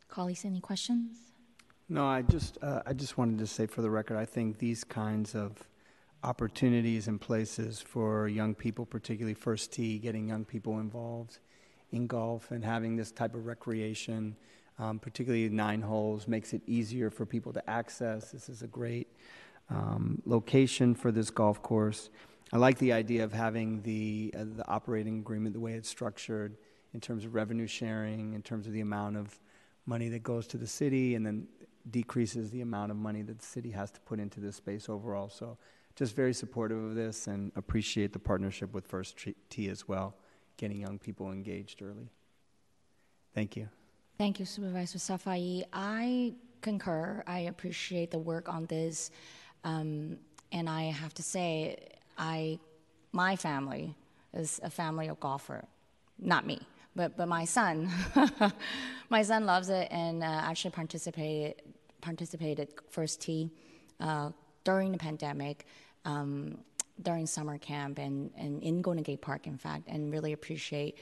Colleagues, 0.08 0.46
any 0.46 0.62
questions? 0.62 1.18
No, 1.90 2.06
I 2.06 2.22
just, 2.22 2.58
uh, 2.62 2.82
I 2.86 2.94
just 2.94 3.18
wanted 3.18 3.40
to 3.40 3.48
say 3.48 3.66
for 3.66 3.82
the 3.82 3.90
record, 3.90 4.18
I 4.18 4.26
think 4.26 4.60
these 4.60 4.84
kinds 4.84 5.36
of 5.36 5.68
opportunities 6.24 7.08
and 7.08 7.20
places 7.20 7.80
for 7.80 8.28
young 8.28 8.54
people, 8.54 8.86
particularly 8.86 9.34
First 9.34 9.72
Tee, 9.74 9.98
getting 9.98 10.28
young 10.28 10.46
people 10.46 10.80
involved 10.80 11.40
in 11.92 12.08
golf 12.08 12.52
and 12.52 12.64
having 12.64 12.96
this 12.96 13.12
type 13.12 13.34
of 13.36 13.46
recreation 13.46 14.36
um, 14.80 14.98
particularly 14.98 15.50
nine 15.50 15.82
holes, 15.82 16.28
makes 16.28 16.54
it 16.54 16.62
easier 16.66 17.10
for 17.10 17.26
people 17.26 17.54
to 17.54 17.70
access. 17.70 18.32
This 18.32 18.50
is 18.50 18.62
a 18.62 18.68
great 18.68 19.08
um, 19.70 20.22
location 20.26 20.96
for 20.96 21.12
this 21.12 21.30
golf 21.30 21.62
course. 21.62 22.10
I 22.52 22.58
like 22.58 22.80
the 22.80 22.94
idea 22.94 23.24
of 23.24 23.34
having 23.34 23.82
the, 23.84 24.34
uh, 24.36 24.46
the 24.56 24.68
operating 24.68 25.20
agreement, 25.20 25.54
the 25.54 25.60
way 25.60 25.74
it's 25.74 25.90
structured 25.90 26.58
in 26.94 27.00
terms 27.00 27.26
of 27.26 27.36
revenue 27.36 27.68
sharing, 27.68 28.34
in 28.34 28.42
terms 28.42 28.66
of 28.66 28.74
the 28.74 28.82
amount 28.82 29.18
of 29.18 29.40
money 29.86 30.10
that 30.10 30.24
goes 30.24 30.48
to 30.48 30.58
the 30.58 30.66
city, 30.66 31.16
and 31.16 31.26
then 31.26 31.48
decreases 31.92 32.50
the 32.50 32.62
amount 32.62 32.92
of 32.92 32.98
money 32.98 33.22
that 33.22 33.38
the 33.38 33.46
city 33.46 33.72
has 33.72 33.92
to 33.92 34.00
put 34.02 34.20
into 34.20 34.40
this 34.40 34.56
space 34.56 34.90
overall. 34.90 35.30
So, 35.30 35.58
just 35.96 36.16
very 36.16 36.34
supportive 36.34 36.82
of 36.82 36.96
this 36.96 37.28
and 37.28 37.52
appreciate 37.56 38.14
the 38.14 38.20
partnership 38.20 38.74
with 38.74 38.88
First 38.88 39.18
Tee 39.50 39.70
as 39.70 39.88
well, 39.88 40.16
getting 40.58 40.80
young 40.80 40.98
people 40.98 41.32
engaged 41.32 41.82
early. 41.82 42.10
Thank 43.34 43.58
you. 43.58 43.70
Thank 44.20 44.38
you, 44.38 44.46
Supervisor 44.46 44.98
Safai. 44.98 45.64
I 45.72 46.34
concur. 46.60 47.24
I 47.26 47.40
appreciate 47.54 48.12
the 48.12 48.20
work 48.20 48.50
on 48.50 48.66
this. 48.66 49.12
Um, 49.64 50.18
and 50.52 50.68
I 50.70 50.92
have 50.92 51.14
to 51.14 51.24
say, 51.24 51.88
I, 52.18 52.60
my 53.14 53.38
family 53.38 53.96
is 54.34 54.60
a 54.62 54.70
family 54.70 55.08
of 55.08 55.22
golfer. 55.22 55.64
Not 56.20 56.46
me, 56.46 56.60
but, 56.98 57.16
but 57.16 57.30
my 57.30 57.46
son. 57.46 57.90
my 59.10 59.22
son 59.22 59.46
loves 59.46 59.70
it 59.70 59.88
and 59.90 60.22
uh, 60.22 60.26
actually 60.26 60.72
participated, 60.72 61.62
participated 62.02 62.74
First 62.90 63.22
Tee 63.22 63.50
uh, 64.02 64.32
during 64.66 64.92
the 64.92 64.98
pandemic. 64.98 65.66
Um, 66.04 66.58
during 67.04 67.26
summer 67.26 67.58
camp 67.58 67.98
and, 67.98 68.30
and 68.38 68.62
in 68.62 68.82
Golden 68.82 69.04
Gate 69.04 69.22
Park, 69.22 69.48
in 69.48 69.58
fact, 69.58 69.84
and 69.88 70.12
really 70.12 70.34
appreciate 70.34 70.98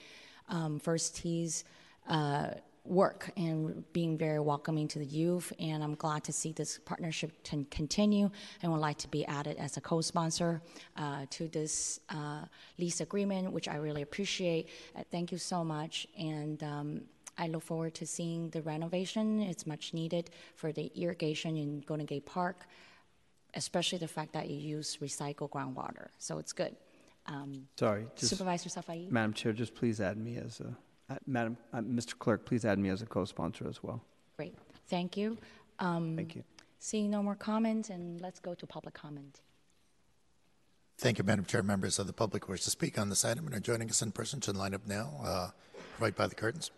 um, 0.47 0.77
First 0.77 1.15
Tee's 1.15 1.63
uh, 2.07 2.51
work 2.87 3.29
and 3.37 3.83
being 3.93 4.17
very 4.17 4.39
welcoming 4.39 4.87
to 4.87 4.99
the 4.99 5.05
youth. 5.05 5.51
And 5.59 5.83
I'm 5.83 5.95
glad 5.95 6.23
to 6.25 6.33
see 6.33 6.51
this 6.51 6.79
partnership 6.79 7.43
can 7.43 7.65
continue 7.65 8.29
and 8.61 8.71
would 8.71 8.81
like 8.81 8.97
to 8.99 9.07
be 9.07 9.25
added 9.25 9.57
as 9.57 9.77
a 9.77 9.81
co-sponsor 9.81 10.61
uh, 10.95 11.25
to 11.31 11.47
this 11.49 11.99
uh, 12.09 12.41
lease 12.77 13.01
agreement, 13.01 13.51
which 13.51 13.67
I 13.67 13.75
really 13.75 14.01
appreciate. 14.01 14.69
Uh, 14.95 15.03
thank 15.11 15.31
you 15.31 15.37
so 15.37 15.63
much. 15.63 16.07
And 16.17 16.63
um, 16.63 17.01
I 17.37 17.47
look 17.47 17.63
forward 17.63 17.93
to 17.95 18.07
seeing 18.07 18.49
the 18.49 18.61
renovation. 18.61 19.41
It's 19.41 19.67
much 19.67 19.93
needed 19.93 20.29
for 20.55 20.71
the 20.71 20.91
irrigation 20.95 21.55
in 21.55 21.81
Golden 21.81 22.05
Gate 22.05 22.25
Park, 22.25 22.65
especially 23.53 23.99
the 23.99 24.07
fact 24.07 24.33
that 24.33 24.49
you 24.49 24.57
use 24.57 24.97
recycled 25.01 25.51
groundwater. 25.51 26.07
So 26.17 26.39
it's 26.39 26.53
good. 26.53 26.75
Um, 27.27 27.67
Sorry, 27.77 28.05
just, 28.15 28.29
Supervisor 28.29 28.69
Safai. 28.69 29.11
Madam 29.11 29.33
Chair, 29.33 29.51
just 29.51 29.75
please 29.75 29.99
add 29.99 30.17
me 30.17 30.37
as 30.37 30.61
a 30.61 30.75
uh, 31.09 31.15
Madam, 31.25 31.57
uh, 31.73 31.79
Mr. 31.79 32.17
Clerk, 32.17 32.45
please 32.45 32.63
add 32.65 32.79
me 32.79 32.89
as 32.89 33.01
a 33.01 33.05
co-sponsor 33.05 33.67
as 33.67 33.83
well. 33.83 34.01
Great, 34.37 34.55
thank 34.87 35.17
you. 35.17 35.37
Um, 35.79 36.15
Thank 36.15 36.35
you. 36.35 36.43
Seeing 36.79 37.09
no 37.09 37.23
more 37.23 37.35
comments, 37.35 37.89
and 37.89 38.21
let's 38.21 38.39
go 38.39 38.53
to 38.53 38.67
public 38.67 38.93
comment. 38.93 39.41
Thank 40.99 41.17
you, 41.19 41.23
Madam 41.23 41.45
Chair. 41.45 41.63
Members 41.63 41.99
of 41.99 42.07
the 42.07 42.13
public 42.13 42.45
who 42.45 42.53
wish 42.53 42.63
to 42.63 42.71
speak 42.71 42.97
on 42.97 43.09
this 43.09 43.23
item 43.23 43.45
and 43.45 43.55
are 43.55 43.59
joining 43.59 43.87
us 43.89 44.01
in 44.01 44.11
person 44.11 44.41
should 44.41 44.57
line 44.57 44.73
up 44.73 44.87
now, 44.87 45.11
uh, 45.23 45.49
right 45.99 46.15
by 46.15 46.25
the 46.27 46.35
curtains. 46.35 46.71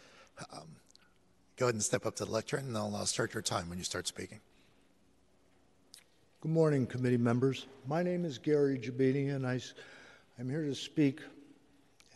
Um, 0.53 0.69
go 1.57 1.67
ahead 1.67 1.75
and 1.75 1.83
step 1.83 2.07
up 2.07 2.17
to 2.17 2.25
the 2.25 2.31
lectern, 2.31 2.67
and 2.67 2.77
I'll 2.77 2.95
uh, 2.95 3.05
start 3.05 3.35
your 3.35 3.43
time 3.43 3.69
when 3.69 3.79
you 3.79 3.85
start 3.85 4.07
speaking. 4.07 4.41
Good 6.41 6.53
morning, 6.53 6.87
committee 6.87 7.17
members. 7.17 7.67
My 7.87 8.03
name 8.03 8.25
is 8.25 8.39
Gary 8.39 8.79
Jabini, 8.79 9.35
and 9.35 9.47
I, 9.47 9.61
I'm 10.39 10.49
here 10.49 10.65
to 10.65 10.75
speak 10.75 11.21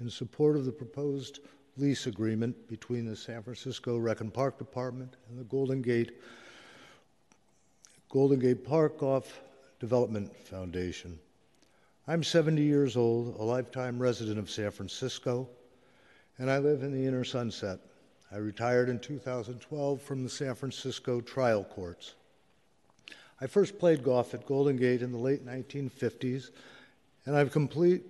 in 0.00 0.10
support 0.10 0.56
of 0.56 0.64
the 0.64 0.72
proposed 0.72 1.40
lease 1.76 2.06
agreement 2.06 2.68
between 2.68 3.04
the 3.06 3.16
San 3.16 3.42
Francisco 3.42 3.98
Rec 3.98 4.20
and 4.20 4.32
Park 4.32 4.58
Department 4.58 5.16
and 5.28 5.38
the 5.38 5.44
Golden 5.44 5.82
Gate 5.82 6.12
Golden 8.08 8.38
Gate 8.38 8.64
Park 8.64 8.98
Golf 8.98 9.42
Development 9.80 10.34
Foundation. 10.46 11.18
I'm 12.06 12.22
70 12.22 12.62
years 12.62 12.96
old, 12.96 13.34
a 13.36 13.42
lifetime 13.42 13.98
resident 13.98 14.38
of 14.38 14.48
San 14.48 14.70
Francisco, 14.70 15.48
and 16.38 16.48
I 16.48 16.58
live 16.58 16.84
in 16.84 16.92
the 16.92 17.04
inner 17.04 17.24
sunset. 17.24 17.80
I 18.30 18.36
retired 18.36 18.88
in 18.88 19.00
2012 19.00 20.00
from 20.00 20.22
the 20.22 20.30
San 20.30 20.54
Francisco 20.54 21.20
trial 21.20 21.64
courts. 21.64 22.14
I 23.40 23.48
first 23.48 23.76
played 23.76 24.04
golf 24.04 24.34
at 24.34 24.46
Golden 24.46 24.76
Gate 24.76 25.02
in 25.02 25.10
the 25.10 25.18
late 25.18 25.44
1950s, 25.44 26.50
and 27.26 27.36
I've, 27.36 27.50
complete, 27.50 28.04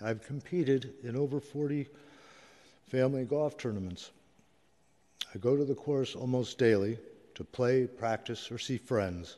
I've 0.00 0.26
competed 0.26 0.92
in 1.04 1.14
over 1.14 1.38
40 1.38 1.86
family 2.88 3.24
golf 3.24 3.56
tournaments. 3.56 4.10
I 5.32 5.38
go 5.38 5.56
to 5.56 5.64
the 5.64 5.76
course 5.76 6.16
almost 6.16 6.58
daily 6.58 6.98
to 7.38 7.44
play, 7.44 7.86
practice, 7.86 8.50
or 8.50 8.58
see 8.58 8.76
friends. 8.76 9.36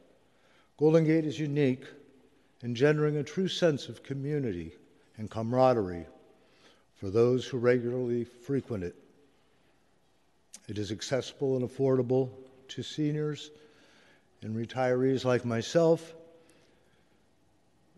Golden 0.79 1.05
Gate 1.05 1.27
is 1.27 1.39
unique, 1.39 1.85
engendering 2.65 3.19
a 3.19 3.23
true 3.23 3.47
sense 3.47 3.91
of 3.91 4.03
community 4.03 4.73
and 5.19 5.31
camaraderie 5.31 6.07
for 6.95 7.11
those 7.11 7.47
who 7.47 7.59
regularly 7.59 8.25
frequent 8.25 8.85
it. 8.85 8.95
It 10.67 10.79
is 10.79 10.91
accessible 10.91 11.59
and 11.59 11.69
affordable 11.69 12.31
to 12.69 12.83
seniors 12.83 13.51
and 14.41 14.57
retirees 14.57 15.27
like 15.27 15.45
myself, 15.45 16.15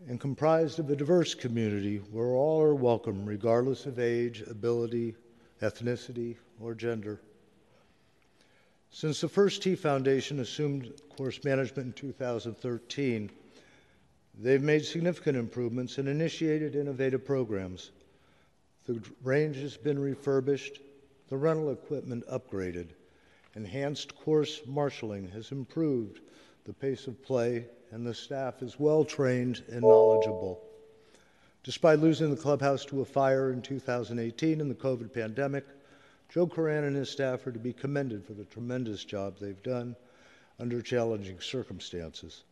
and 0.09 0.19
comprised 0.19 0.79
of 0.79 0.89
a 0.89 0.97
diverse 0.97 1.33
community 1.33 1.99
where 2.11 2.27
all 2.27 2.61
are 2.61 2.75
welcome, 2.75 3.25
regardless 3.25 3.85
of 3.85 3.99
age, 3.99 4.43
ability, 4.49 5.15
ethnicity, 5.61 6.35
or 6.59 6.75
gender. 6.75 7.21
Since 8.95 9.21
the 9.21 9.27
First 9.27 9.63
Tee 9.63 9.73
Foundation 9.73 10.39
assumed 10.39 10.93
course 11.17 11.43
management 11.43 11.87
in 11.87 11.93
2013, 11.93 13.31
they've 14.39 14.61
made 14.61 14.85
significant 14.85 15.35
improvements 15.35 15.97
and 15.97 16.07
initiated 16.07 16.75
innovative 16.75 17.25
programs. 17.25 17.89
The 18.85 19.01
range 19.23 19.55
has 19.57 19.75
been 19.77 19.97
refurbished, 19.97 20.79
the 21.27 21.37
rental 21.37 21.71
equipment 21.71 22.23
upgraded, 22.27 22.89
enhanced 23.55 24.15
course 24.15 24.61
marshaling 24.67 25.27
has 25.29 25.51
improved 25.51 26.21
the 26.65 26.73
pace 26.73 27.07
of 27.07 27.23
play, 27.23 27.65
and 27.89 28.05
the 28.05 28.13
staff 28.13 28.61
is 28.61 28.79
well 28.79 29.03
trained 29.03 29.63
and 29.69 29.81
knowledgeable. 29.81 30.61
Despite 31.63 31.97
losing 31.97 32.29
the 32.29 32.39
clubhouse 32.39 32.85
to 32.85 33.01
a 33.01 33.05
fire 33.05 33.51
in 33.51 33.63
2018 33.63 34.61
and 34.61 34.69
the 34.69 34.75
COVID 34.75 35.11
pandemic, 35.11 35.65
Joe 36.33 36.47
Coran 36.47 36.85
and 36.85 36.95
his 36.95 37.11
staff 37.11 37.45
are 37.45 37.51
to 37.51 37.59
be 37.59 37.73
commended 37.73 38.25
for 38.25 38.33
the 38.33 38.45
tremendous 38.45 39.05
job 39.05 39.37
they've 39.37 39.61
done 39.61 39.95
under 40.59 40.81
challenging 40.81 41.39
circumstances. 41.39 42.43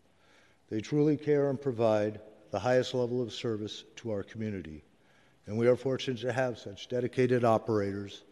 They 0.69 0.81
truly 0.81 1.17
care 1.17 1.49
and 1.49 1.59
provide 1.59 2.21
the 2.51 2.59
highest 2.59 2.93
level 2.93 3.23
of 3.23 3.33
service 3.33 3.83
to 3.95 4.11
our 4.11 4.21
community, 4.21 4.83
and 5.47 5.57
we 5.57 5.65
are 5.65 5.75
fortunate 5.75 6.21
to 6.21 6.31
have 6.31 6.59
such 6.59 6.89
dedicated 6.89 7.43
operators 7.43 8.23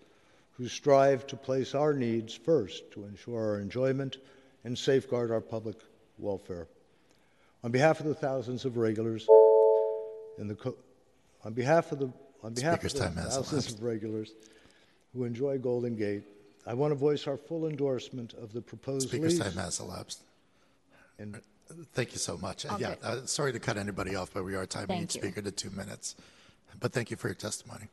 who 0.51 0.67
strive 0.67 1.25
to 1.25 1.35
place 1.35 1.73
our 1.73 1.93
needs 1.95 2.35
first 2.35 2.91
to 2.91 3.05
ensure 3.05 3.39
our 3.39 3.59
enjoyment 3.59 4.17
and 4.65 4.77
safeguard 4.77 5.31
our 5.31 5.41
public 5.41 5.77
welfare. 6.19 6.67
On 7.63 7.71
behalf 7.71 7.99
of 7.99 8.05
the 8.05 8.13
thousands 8.13 8.65
of 8.65 8.77
regulars 8.77 9.27
in 10.37 10.47
the 10.47 10.55
co- 10.55 10.77
on 11.43 11.53
behalf 11.53 11.91
of 11.91 11.97
the 11.97 12.13
on 12.43 12.53
behalf 12.53 12.81
Speaker's 12.81 12.93
of 12.93 13.15
the 13.15 13.21
thousands 13.23 13.73
of 13.73 13.81
regulars 13.81 14.31
who 15.13 15.23
enjoy 15.23 15.57
Golden 15.57 15.95
Gate, 15.95 16.23
I 16.67 16.73
want 16.73 16.91
to 16.91 16.95
voice 16.95 17.27
our 17.27 17.37
full 17.37 17.67
endorsement 17.67 18.33
of 18.33 18.53
the 18.53 18.61
proposed 18.61 19.09
Speaker's 19.09 19.39
lease. 19.39 19.53
time 19.53 19.63
has 19.63 19.79
elapsed. 19.79 20.21
And 21.17 21.39
Thank 21.93 22.13
you 22.13 22.17
so 22.17 22.37
much. 22.37 22.65
Uh, 22.65 22.73
Okay. 22.73 22.81
Yeah, 22.81 22.95
uh, 23.07 23.25
sorry 23.25 23.51
to 23.53 23.59
cut 23.59 23.77
anybody 23.77 24.15
off, 24.15 24.31
but 24.33 24.43
we 24.43 24.55
are 24.55 24.65
timing 24.65 24.87
Thank 24.87 25.03
each 25.03 25.15
you. 25.15 25.21
speaker 25.21 25.41
to 25.41 25.51
two 25.51 25.69
minutes. 25.71 26.15
But 26.79 26.93
thank 26.93 27.11
you 27.11 27.17
for 27.17 27.27
your 27.27 27.35
testimony. 27.35 27.87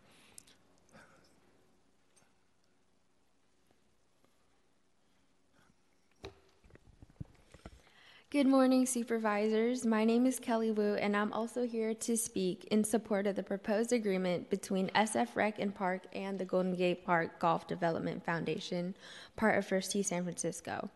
Good 8.37 8.47
morning, 8.47 8.85
supervisors. 8.85 9.87
My 9.87 10.05
name 10.05 10.27
is 10.27 10.39
Kelly 10.39 10.71
Wu, 10.71 10.97
and 10.97 11.17
I'm 11.17 11.33
also 11.33 11.67
here 11.67 11.95
to 11.95 12.19
speak 12.19 12.67
in 12.71 12.85
support 12.85 13.27
of 13.27 13.35
the 13.35 13.43
proposed 13.43 13.95
agreement 13.95 14.51
between 14.51 14.91
SF 14.91 15.29
Rec 15.35 15.59
and 15.59 15.75
Park 15.75 16.03
and 16.13 16.39
the 16.39 16.45
Golden 16.45 16.75
Gate 16.75 17.03
Park 17.07 17.39
Golf 17.39 17.67
Development 17.67 18.23
Foundation, 18.23 18.95
part 19.37 19.57
of 19.57 19.65
First 19.65 19.93
Tee 19.93 20.03
San 20.03 20.25
Francisco. 20.25 20.91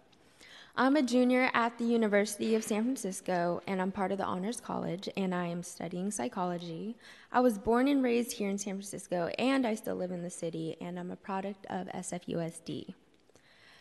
I'm 0.76 0.96
a 0.96 1.02
junior 1.02 1.50
at 1.54 1.78
the 1.78 1.86
University 1.86 2.54
of 2.56 2.62
San 2.62 2.82
Francisco, 2.82 3.62
and 3.66 3.80
I'm 3.80 3.90
part 3.90 4.12
of 4.12 4.18
the 4.18 4.26
Honors 4.26 4.60
College, 4.60 5.08
and 5.16 5.34
I 5.34 5.46
am 5.46 5.62
studying 5.62 6.10
psychology. 6.10 6.94
I 7.32 7.40
was 7.40 7.56
born 7.56 7.88
and 7.88 8.04
raised 8.04 8.32
here 8.32 8.50
in 8.50 8.58
San 8.58 8.74
Francisco, 8.74 9.30
and 9.38 9.66
I 9.66 9.76
still 9.76 9.96
live 9.96 10.10
in 10.10 10.22
the 10.22 10.28
city, 10.28 10.76
and 10.78 10.98
I'm 10.98 11.10
a 11.10 11.16
product 11.16 11.64
of 11.70 11.86
SFUSD. 11.86 12.92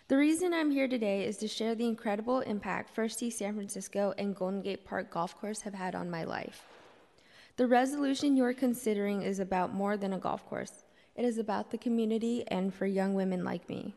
The 0.10 0.18
reason 0.18 0.55
I'm 0.55 0.72
here 0.72 0.88
today 0.88 1.24
is 1.24 1.38
to 1.38 1.47
share 1.47 1.76
the 1.76 1.86
incredible 1.86 2.39
impact 2.39 2.89
First 2.89 3.20
Tee 3.20 3.30
San 3.30 3.53
Francisco 3.53 4.16
and 4.18 4.36
Golden 4.36 4.64
Gate 4.64 4.84
Park 4.84 5.12
Golf 5.12 5.39
Course 5.39 5.62
have 5.62 5.76
had 5.76 5.93
on 5.93 6.10
my 6.10 6.24
life. 6.24 6.64
The 7.57 7.68
resolution 7.68 8.36
you're 8.36 8.55
considering 8.55 9.22
is 9.22 9.39
about 9.39 9.76
more 9.76 9.97
than 9.97 10.14
a 10.14 10.18
golf 10.18 10.43
course. 10.49 10.84
It 11.16 11.26
is 11.26 11.38
about 11.38 11.70
the 11.70 11.78
community 11.78 12.43
and 12.47 12.74
for 12.74 12.88
young 12.88 13.14
women 13.14 13.43
like 13.43 13.70
me. 13.70 13.93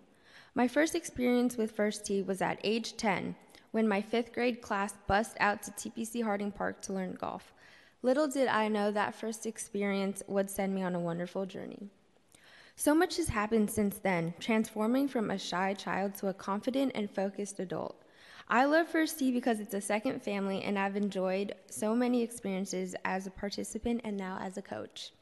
My 0.55 0.69
first 0.69 0.95
experience 0.95 1.57
with 1.57 1.73
First 1.73 2.05
Tee 2.05 2.21
was 2.21 2.43
at 2.43 2.61
age 2.63 2.95
10 2.99 3.35
when 3.71 3.89
my 3.89 4.03
fifth 4.03 4.35
grade 4.35 4.61
class 4.61 4.93
bussed 5.07 5.39
out 5.41 5.63
to 5.63 5.71
TPC 5.71 6.23
Harding 6.23 6.53
Park 6.53 6.83
to 6.83 6.93
learn 6.93 7.15
golf. 7.15 7.55
Little 8.03 8.29
did 8.29 8.49
I 8.49 8.69
know 8.69 8.91
that 8.91 9.15
first 9.15 9.47
experience 9.47 10.23
would 10.27 10.51
send 10.51 10.75
me 10.75 10.83
on 10.83 10.95
a 10.95 11.01
wonderful 11.01 11.47
journey. 11.47 11.89
So 12.75 12.95
much 12.95 13.17
has 13.19 13.29
happened 13.29 13.71
since 13.71 13.99
then, 13.99 14.35
transforming 14.41 15.07
from 15.07 15.31
a 15.31 15.39
shy 15.39 15.75
child 15.75 16.15
to 16.17 16.29
a 16.29 16.35
confident 16.35 16.93
and 16.95 17.11
focused 17.11 17.61
adult. 17.61 17.97
I 18.49 18.65
love 18.65 18.89
First 18.89 19.19
Tee 19.19 19.31
because 19.31 19.61
it's 19.61 19.75
a 19.75 19.81
second 19.81 20.23
family, 20.23 20.63
and 20.63 20.79
I've 20.79 20.97
enjoyed 20.97 21.55
so 21.71 21.95
many 21.95 22.23
experiences 22.23 22.97
as 23.05 23.27
a 23.27 23.31
participant 23.31 24.01
and 24.05 24.17
now 24.17 24.39
as 24.41 24.57
a 24.57 24.63
coach. 24.63 25.13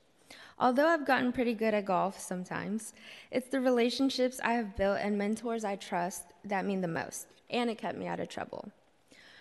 Although 0.58 0.86
I've 0.86 1.06
gotten 1.06 1.32
pretty 1.32 1.54
good 1.54 1.74
at 1.74 1.86
golf 1.86 2.18
sometimes, 2.20 2.92
it's 3.30 3.48
the 3.48 3.60
relationships 3.60 4.40
I 4.42 4.52
have 4.52 4.76
built 4.76 4.98
and 5.00 5.18
mentors 5.18 5.64
I 5.64 5.76
trust 5.76 6.32
that 6.44 6.64
mean 6.64 6.80
the 6.80 6.88
most, 6.88 7.26
and 7.50 7.68
it 7.68 7.78
kept 7.78 7.98
me 7.98 8.06
out 8.06 8.20
of 8.20 8.28
trouble. 8.28 8.70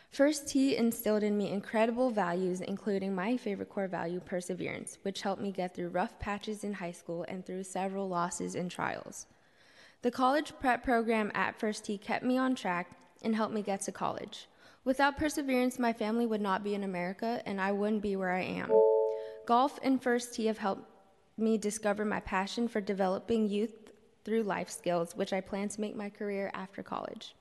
First 0.09 0.49
Tee 0.49 0.75
instilled 0.75 1.23
in 1.23 1.37
me 1.37 1.51
incredible 1.51 2.09
values, 2.09 2.61
including 2.61 3.13
my 3.13 3.37
favorite 3.37 3.69
core 3.69 3.87
value, 3.87 4.19
perseverance, 4.19 4.97
which 5.03 5.21
helped 5.21 5.41
me 5.41 5.51
get 5.51 5.75
through 5.75 5.89
rough 5.89 6.17
patches 6.19 6.63
in 6.63 6.73
high 6.73 6.91
school 6.91 7.25
and 7.27 7.45
through 7.45 7.63
several 7.63 8.09
losses 8.09 8.55
and 8.55 8.71
trials. 8.71 9.27
The 10.01 10.11
college 10.11 10.53
prep 10.59 10.83
program 10.83 11.31
at 11.35 11.59
First 11.59 11.85
Tee 11.85 11.97
kept 11.97 12.25
me 12.25 12.37
on 12.37 12.55
track 12.55 12.91
and 13.21 13.35
helped 13.35 13.53
me 13.53 13.61
get 13.61 13.81
to 13.81 13.91
college. 13.91 14.47
Without 14.83 15.17
perseverance, 15.17 15.77
my 15.77 15.93
family 15.93 16.25
would 16.25 16.41
not 16.41 16.63
be 16.63 16.73
in 16.73 16.83
America 16.83 17.41
and 17.45 17.61
I 17.61 17.71
wouldn't 17.71 18.01
be 18.01 18.15
where 18.15 18.31
I 18.31 18.41
am. 18.41 18.71
Golf 19.45 19.79
and 19.83 20.01
First 20.01 20.33
Tee 20.33 20.47
have 20.47 20.57
helped 20.57 20.89
me 21.37 21.57
discover 21.57 22.03
my 22.03 22.19
passion 22.21 22.67
for 22.67 22.81
developing 22.81 23.47
youth 23.47 23.91
through 24.25 24.43
life 24.43 24.69
skills, 24.69 25.15
which 25.15 25.33
I 25.33 25.41
plan 25.41 25.69
to 25.69 25.81
make 25.81 25.95
my 25.95 26.09
career 26.09 26.49
after 26.53 26.81
college. 26.81 27.35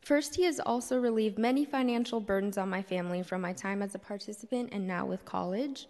First 0.00 0.34
Tee 0.34 0.42
has 0.44 0.60
also 0.60 0.98
relieved 0.98 1.38
many 1.38 1.64
financial 1.64 2.20
burdens 2.20 2.58
on 2.58 2.68
my 2.68 2.82
family 2.82 3.22
from 3.22 3.40
my 3.40 3.52
time 3.52 3.82
as 3.82 3.94
a 3.94 3.98
participant 3.98 4.70
and 4.72 4.86
now 4.86 5.06
with 5.06 5.24
college. 5.24 5.86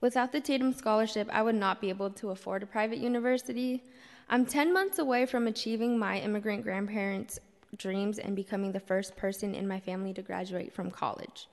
Without 0.00 0.32
the 0.32 0.40
Tatum 0.40 0.72
Scholarship, 0.72 1.28
I 1.32 1.42
would 1.42 1.54
not 1.54 1.80
be 1.80 1.88
able 1.88 2.10
to 2.10 2.30
afford 2.30 2.62
a 2.62 2.66
private 2.66 2.98
university. 2.98 3.82
I'm 4.28 4.44
10 4.44 4.72
months 4.72 4.98
away 4.98 5.24
from 5.24 5.46
achieving 5.46 5.98
my 5.98 6.20
immigrant 6.20 6.62
grandparents' 6.62 7.40
dreams 7.76 8.18
and 8.18 8.36
becoming 8.36 8.72
the 8.72 8.80
first 8.80 9.16
person 9.16 9.54
in 9.54 9.66
my 9.66 9.80
family 9.80 10.12
to 10.14 10.22
graduate 10.22 10.72
from 10.72 10.90
college. 10.90 11.48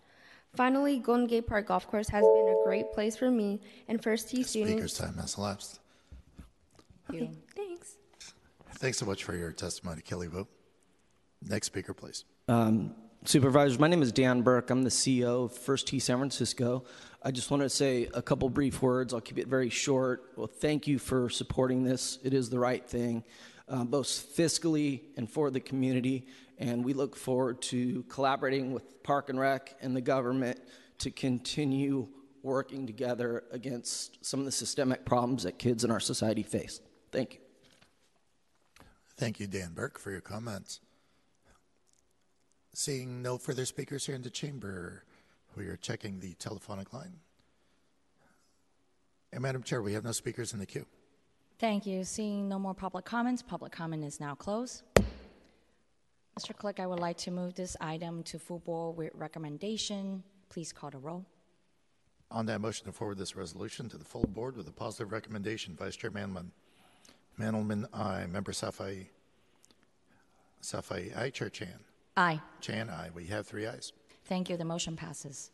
Finally, 0.55 0.99
Golden 0.99 1.27
Gate 1.27 1.47
Park 1.47 1.67
Golf 1.67 1.87
Course 1.87 2.09
has 2.09 2.23
been 2.23 2.49
a 2.49 2.63
great 2.65 2.91
place 2.91 3.15
for 3.15 3.31
me 3.31 3.61
and 3.87 4.03
First 4.03 4.29
Tee 4.29 4.43
Speaker's 4.43 4.97
time 4.97 5.15
has 5.15 5.37
elapsed. 5.37 5.79
Okay, 7.09 7.31
thanks. 7.55 7.95
Thanks 8.75 8.97
so 8.97 9.05
much 9.05 9.23
for 9.23 9.35
your 9.35 9.51
testimony, 9.51 10.01
Kelly 10.01 10.27
Wu. 10.27 10.47
Next 11.41 11.67
speaker, 11.67 11.93
please. 11.93 12.25
Um, 12.47 12.95
Supervisors, 13.23 13.77
my 13.77 13.87
name 13.87 14.01
is 14.01 14.11
Dan 14.11 14.41
Burke. 14.41 14.71
I'm 14.71 14.81
the 14.81 14.89
CEO 14.89 15.45
of 15.45 15.55
First 15.55 15.87
Tee 15.87 15.99
San 15.99 16.17
Francisco. 16.17 16.85
I 17.21 17.29
just 17.29 17.51
want 17.51 17.61
to 17.61 17.69
say 17.69 18.09
a 18.15 18.21
couple 18.21 18.49
brief 18.49 18.81
words. 18.81 19.13
I'll 19.13 19.21
keep 19.21 19.37
it 19.37 19.47
very 19.47 19.69
short. 19.69 20.31
Well, 20.35 20.47
thank 20.47 20.87
you 20.87 20.97
for 20.97 21.29
supporting 21.29 21.83
this. 21.83 22.17
It 22.23 22.33
is 22.33 22.49
the 22.49 22.57
right 22.57 22.83
thing, 22.83 23.23
uh, 23.69 23.83
both 23.83 24.07
fiscally 24.07 25.01
and 25.17 25.29
for 25.29 25.51
the 25.51 25.59
community. 25.59 26.25
And 26.57 26.83
we 26.83 26.93
look 26.93 27.15
forward 27.15 27.61
to 27.63 28.01
collaborating 28.09 28.73
with 28.73 29.03
Park 29.03 29.29
and 29.29 29.39
Rec 29.39 29.75
and 29.81 29.95
the 29.95 30.01
government 30.01 30.59
to 30.97 31.11
continue 31.11 32.07
working 32.41 32.87
together 32.87 33.43
against 33.51 34.25
some 34.25 34.39
of 34.39 34.47
the 34.47 34.51
systemic 34.51 35.05
problems 35.05 35.43
that 35.43 35.59
kids 35.59 35.83
in 35.83 35.91
our 35.91 35.99
society 35.99 36.41
face. 36.41 36.81
Thank 37.11 37.35
you. 37.35 37.39
Thank 39.15 39.39
you, 39.39 39.45
Dan 39.45 39.73
Burke, 39.75 39.99
for 39.99 40.09
your 40.09 40.21
comments. 40.21 40.79
Seeing 42.73 43.21
no 43.21 43.37
further 43.37 43.65
speakers 43.65 44.05
here 44.05 44.15
in 44.15 44.21
the 44.21 44.29
chamber, 44.29 45.03
we 45.55 45.67
are 45.67 45.75
checking 45.75 46.19
the 46.19 46.33
telephonic 46.35 46.93
line. 46.93 47.19
And 49.33 49.41
Madam 49.41 49.63
Chair, 49.63 49.81
we 49.81 49.93
have 49.93 50.03
no 50.03 50.11
speakers 50.13 50.53
in 50.53 50.59
the 50.59 50.65
queue. 50.65 50.85
Thank 51.59 51.85
you. 51.85 52.03
Seeing 52.03 52.47
no 52.47 52.57
more 52.57 52.73
public 52.73 53.05
comments, 53.05 53.41
public 53.41 53.71
comment 53.71 54.03
is 54.03 54.19
now 54.19 54.35
closed. 54.35 54.83
Mr. 56.39 56.55
Clerk, 56.55 56.79
I 56.79 56.87
would 56.87 56.99
like 56.99 57.17
to 57.17 57.31
move 57.31 57.55
this 57.55 57.75
item 57.81 58.23
to 58.23 58.39
full 58.39 58.59
board 58.59 58.97
with 58.97 59.11
recommendation. 59.13 60.23
Please 60.49 60.71
call 60.71 60.89
the 60.89 60.97
roll. 60.97 61.25
On 62.31 62.45
that 62.45 62.61
motion 62.61 62.85
to 62.85 62.93
forward 62.93 63.17
this 63.17 63.35
resolution 63.35 63.89
to 63.89 63.97
the 63.97 64.05
full 64.05 64.23
board 64.23 64.55
with 64.55 64.67
a 64.69 64.71
positive 64.71 65.11
recommendation, 65.11 65.75
Vice 65.75 65.97
Chair 65.97 66.09
Mandelman. 66.09 66.47
Mandelman, 67.37 67.85
aye. 67.93 68.25
Member 68.27 68.53
Safai. 68.53 69.07
Safai, 70.63 71.15
aye. 71.17 71.29
Chair 71.29 71.49
Chan. 71.49 71.79
Aye. 72.21 72.39
Chan, 72.59 72.87
aye. 72.91 73.09
We 73.15 73.25
have 73.25 73.47
three 73.47 73.65
ayes. 73.65 73.93
Thank 74.25 74.49
you. 74.49 74.55
The 74.55 74.65
motion 74.65 74.95
passes. 74.95 75.49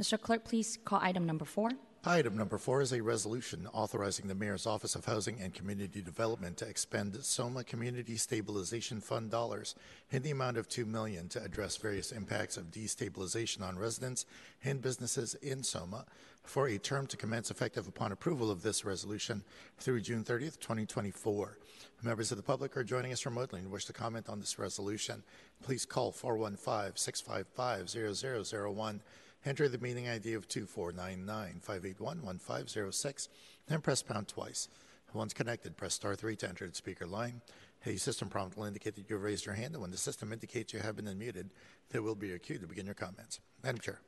Mr. 0.00 0.18
Clerk, 0.18 0.42
please 0.42 0.78
call 0.82 0.98
item 1.02 1.26
number 1.26 1.44
four. 1.44 1.72
Item 2.06 2.36
number 2.36 2.56
four 2.58 2.80
is 2.80 2.92
a 2.92 3.02
resolution 3.02 3.68
authorizing 3.72 4.26
the 4.26 4.34
Mayor's 4.34 4.66
Office 4.66 4.94
of 4.94 5.04
Housing 5.04 5.40
and 5.40 5.52
Community 5.54 6.00
Development 6.02 6.56
to 6.58 6.66
expend 6.66 7.16
SOMA 7.22 7.64
Community 7.64 8.16
Stabilization 8.16 9.00
Fund 9.00 9.30
dollars 9.30 9.74
in 10.10 10.22
the 10.22 10.30
amount 10.30 10.56
of 10.56 10.68
2 10.68 10.84
million 10.86 11.28
to 11.30 11.42
address 11.42 11.76
various 11.76 12.12
impacts 12.12 12.56
of 12.56 12.70
destabilization 12.70 13.62
on 13.62 13.78
residents 13.78 14.26
and 14.64 14.82
businesses 14.82 15.34
in 15.36 15.62
SOMA 15.62 16.04
for 16.42 16.68
a 16.68 16.78
term 16.78 17.06
to 17.06 17.16
commence 17.16 17.50
effective 17.50 17.88
upon 17.88 18.12
approval 18.12 18.50
of 18.50 18.62
this 18.62 18.84
resolution 18.84 19.42
through 19.78 20.00
June 20.02 20.24
30th, 20.24 20.60
2024. 20.60 21.58
Members 22.02 22.30
of 22.30 22.36
the 22.36 22.42
public 22.42 22.76
are 22.76 22.84
joining 22.84 23.12
us 23.12 23.24
remotely 23.24 23.60
and 23.60 23.70
wish 23.70 23.86
to 23.86 23.94
comment 23.94 24.28
on 24.28 24.40
this 24.40 24.58
resolution. 24.58 25.22
Please 25.62 25.86
call 25.86 26.12
415 26.12 26.96
655 26.96 28.66
0001 28.66 29.00
Enter 29.46 29.68
the 29.68 29.78
meeting 29.78 30.08
ID 30.08 30.32
of 30.34 30.48
2499-581-1506 30.48 33.28
and 33.68 33.82
press 33.82 34.02
pound 34.02 34.28
twice. 34.28 34.68
Once 35.12 35.34
connected, 35.34 35.76
press 35.76 35.94
star 35.94 36.16
3 36.16 36.34
to 36.36 36.48
enter 36.48 36.66
the 36.66 36.74
speaker 36.74 37.06
line. 37.06 37.42
A 37.86 37.96
system 37.96 38.28
prompt 38.28 38.56
will 38.56 38.64
indicate 38.64 38.96
that 38.96 39.08
you 39.10 39.16
have 39.16 39.22
raised 39.22 39.44
your 39.44 39.54
hand, 39.54 39.74
and 39.74 39.82
when 39.82 39.90
the 39.90 39.98
system 39.98 40.32
indicates 40.32 40.72
you 40.72 40.80
have 40.80 40.96
been 40.96 41.04
unmuted, 41.04 41.50
there 41.90 42.00
will 42.00 42.14
be 42.14 42.32
a 42.32 42.38
cue 42.38 42.56
to 42.58 42.66
begin 42.66 42.86
your 42.86 42.94
comments. 42.94 43.40
Madam 43.62 43.78
Chair. 43.80 44.00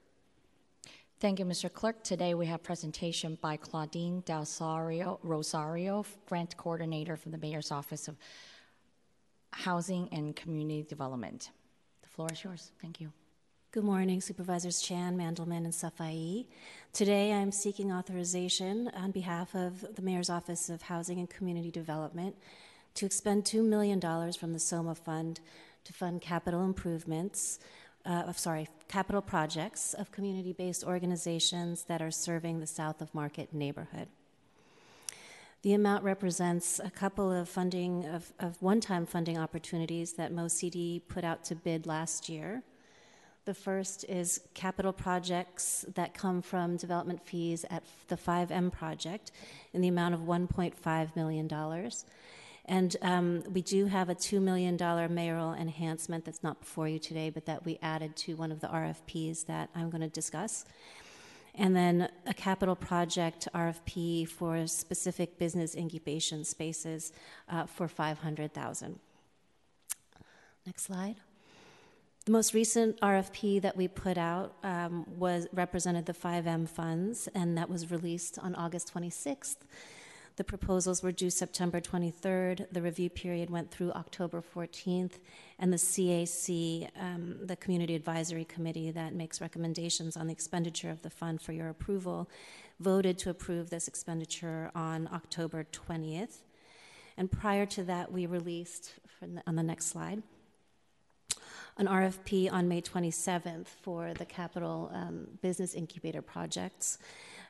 Thank 1.21 1.39
you, 1.39 1.45
Mr. 1.45 1.71
Clerk. 1.73 2.03
Today 2.03 2.35
we 2.35 2.47
have 2.47 2.63
presentation 2.63 3.37
by 3.41 3.59
Claudine 3.59 4.23
Del 4.23 4.47
Rosario, 5.23 6.07
Grant 6.27 6.57
Coordinator 6.57 7.17
from 7.17 7.33
the 7.33 7.39
Mayor's 7.39 7.71
Office 7.71 8.09
of 8.09 8.17
Housing 9.53 10.09
and 10.13 10.35
Community 10.35 10.83
Development. 10.83 11.51
The 12.03 12.09
floor 12.09 12.29
is 12.33 12.43
yours. 12.43 12.73
Thank 12.81 13.01
you. 13.01 13.13
Good 13.73 13.85
morning, 13.85 14.21
Supervisors 14.21 14.81
Chan, 14.81 15.19
Mandelman, 15.19 15.65
and 15.65 15.73
Safai. 15.73 16.47
Today 16.93 17.33
I'm 17.33 17.53
seeking 17.53 17.93
authorization 17.93 18.91
on 18.97 19.11
behalf 19.11 19.55
of 19.55 19.85
the 19.95 20.01
Mayor's 20.01 20.31
Office 20.31 20.71
of 20.71 20.83
Housing 20.83 21.19
and 21.19 21.29
Community 21.29 21.71
Development 21.71 22.35
to 22.95 23.05
expend 23.05 23.45
$2 23.45 23.63
million 23.63 24.01
from 24.33 24.53
the 24.55 24.59
SOMA 24.59 24.95
Fund 24.95 25.41
to 25.85 25.93
fund 25.93 26.23
capital 26.23 26.65
improvements, 26.65 27.59
uh, 28.07 28.33
sorry, 28.33 28.69
capital 28.89 29.21
projects 29.21 29.95
of 29.95 30.11
community 30.11 30.53
based 30.53 30.83
organizations 30.85 31.85
that 31.85 32.01
are 32.01 32.11
serving 32.11 32.61
the 32.61 32.67
South 32.67 33.03
of 33.03 33.15
Market 33.15 33.53
neighborhood. 33.53 34.09
The 35.67 35.75
amount 35.75 36.05
represents 36.05 36.79
a 36.79 36.91
couple 36.91 37.33
of 37.33 37.49
funding 37.49 38.07
of, 38.07 38.33
of 38.39 38.62
one-time 38.62 39.05
funding 39.05 39.37
opportunities 39.37 40.12
that 40.12 40.33
MoCD 40.33 41.03
put 41.09 41.25
out 41.25 41.43
to 41.47 41.57
bid 41.57 41.89
last 41.89 42.29
year. 42.29 42.62
The 43.47 43.55
first 43.55 44.05
is 44.05 44.43
capital 44.55 44.93
projects 44.93 45.85
that 45.97 46.14
come 46.14 46.41
from 46.41 46.77
development 46.77 47.21
fees 47.27 47.64
at 47.69 47.83
the 48.07 48.17
5M 48.17 48.71
project 48.71 49.33
in 49.73 49.81
the 49.81 49.89
amount 49.89 50.14
of 50.14 50.21
$1.5 50.21 51.17
million. 51.17 51.91
And 52.67 52.97
um, 53.03 53.43
we 53.53 53.61
do 53.61 53.87
have 53.87 54.09
a 54.09 54.14
$2 54.14 54.41
million 54.41 54.77
mayoral 55.12 55.55
enhancement 55.55 56.25
that's 56.25 56.45
not 56.45 56.61
before 56.61 56.87
you 56.87 57.01
today, 57.01 57.29
but 57.29 57.45
that 57.47 57.64
we 57.64 57.81
added 57.83 58.14
to 58.19 58.37
one 58.37 58.53
of 58.53 58.61
the 58.61 58.69
RFPs 58.69 59.47
that 59.47 59.71
I'm 59.75 59.91
going 59.91 60.03
to 60.03 60.09
discuss. 60.09 60.64
And 61.57 61.75
then 61.75 62.11
a 62.27 62.35
capital 62.35 62.77
project 62.77 63.49
RFP 63.55 64.29
for 64.29 64.67
specific 64.67 65.39
business 65.39 65.75
incubation 65.75 66.45
spaces 66.45 67.13
uh, 67.49 67.65
for 67.65 67.89
500,000. 67.89 68.99
Next 70.67 70.83
slide. 70.83 71.17
The 72.27 72.33
most 72.33 72.55
recent 72.55 73.01
RFP 73.01 73.63
that 73.63 73.77
we 73.77 73.87
put 73.87 74.19
out 74.19 74.57
um, 74.65 75.07
was 75.17 75.47
represented 75.53 76.07
the 76.07 76.13
5M 76.13 76.69
funds, 76.69 77.29
and 77.37 77.57
that 77.57 77.71
was 77.71 77.91
released 77.93 78.37
on 78.41 78.57
August 78.57 78.93
26th. 78.93 79.59
The 80.37 80.45
proposals 80.45 81.03
were 81.03 81.12
due 81.12 81.30
September 81.30 81.80
23rd. 81.80 82.66
The 82.70 82.82
review 82.82 83.09
period 83.09 83.49
went 83.49 83.70
through 83.70 83.93
October 83.93 84.43
14th, 84.43 85.12
and 85.59 85.72
the 85.72 85.78
CAC, 85.78 86.91
um, 87.01 87.39
the 87.43 87.57
Community 87.57 87.95
Advisory 87.95 88.45
Committee 88.45 88.91
that 88.91 89.14
makes 89.14 89.41
recommendations 89.41 90.14
on 90.14 90.26
the 90.26 90.34
expenditure 90.34 90.91
of 90.91 91.01
the 91.01 91.09
fund 91.09 91.41
for 91.41 91.53
your 91.53 91.70
approval, 91.70 92.28
voted 92.80 93.16
to 93.18 93.30
approve 93.30 93.70
this 93.70 93.89
expenditure 93.89 94.70
on 94.74 95.09
October 95.11 95.66
20th. 95.72 96.43
And 97.16 97.32
prior 97.32 97.64
to 97.66 97.82
that, 97.84 98.12
we 98.12 98.26
released, 98.26 98.93
on 99.47 99.57
the 99.57 99.62
next 99.62 99.87
slide, 99.87 100.22
an 101.79 101.87
RFP 101.87 102.51
on 102.51 102.68
May 102.68 102.81
27th 102.81 103.66
for 103.66 104.14
the 104.14 104.24
capital 104.24 104.91
um, 104.95 105.27
business 105.43 105.74
incubator 105.74 106.22
projects. 106.22 106.99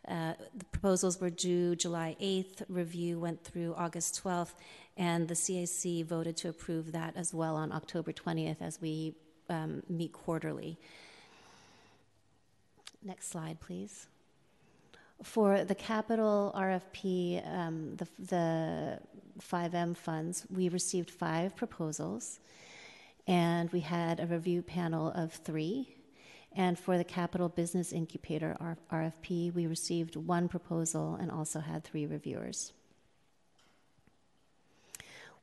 Uh, 0.08 0.34
the 0.56 0.64
proposals 0.66 1.20
were 1.20 1.30
due 1.30 1.76
July 1.76 2.16
8th, 2.20 2.62
review 2.68 3.18
went 3.18 3.42
through 3.42 3.74
August 3.76 4.22
12th, 4.22 4.54
and 4.96 5.28
the 5.28 5.34
CAC 5.34 6.04
voted 6.04 6.36
to 6.38 6.48
approve 6.48 6.92
that 6.92 7.16
as 7.16 7.34
well 7.34 7.56
on 7.56 7.72
October 7.72 8.12
20th 8.12 8.60
as 8.60 8.80
we 8.80 9.14
um, 9.48 9.82
meet 9.88 10.12
quarterly. 10.12 10.78
Next 13.04 13.28
slide, 13.28 13.60
please. 13.60 14.06
For 15.22 15.64
the 15.64 15.74
capital 15.74 16.52
RFP, 16.56 17.46
um, 17.48 17.96
the, 17.96 18.08
the 18.18 18.98
5M 19.40 19.96
funds, 19.96 20.46
we 20.50 20.68
received 20.68 21.10
five 21.10 21.56
proposals 21.56 22.40
and 23.26 23.70
we 23.72 23.80
had 23.80 24.20
a 24.20 24.26
review 24.26 24.62
panel 24.62 25.10
of 25.12 25.32
three. 25.32 25.96
And 26.54 26.78
for 26.78 26.96
the 26.96 27.04
Capital 27.04 27.48
Business 27.48 27.92
Incubator 27.92 28.56
RFP, 28.90 29.52
we 29.54 29.66
received 29.66 30.16
one 30.16 30.48
proposal 30.48 31.16
and 31.20 31.30
also 31.30 31.60
had 31.60 31.84
three 31.84 32.06
reviewers. 32.06 32.72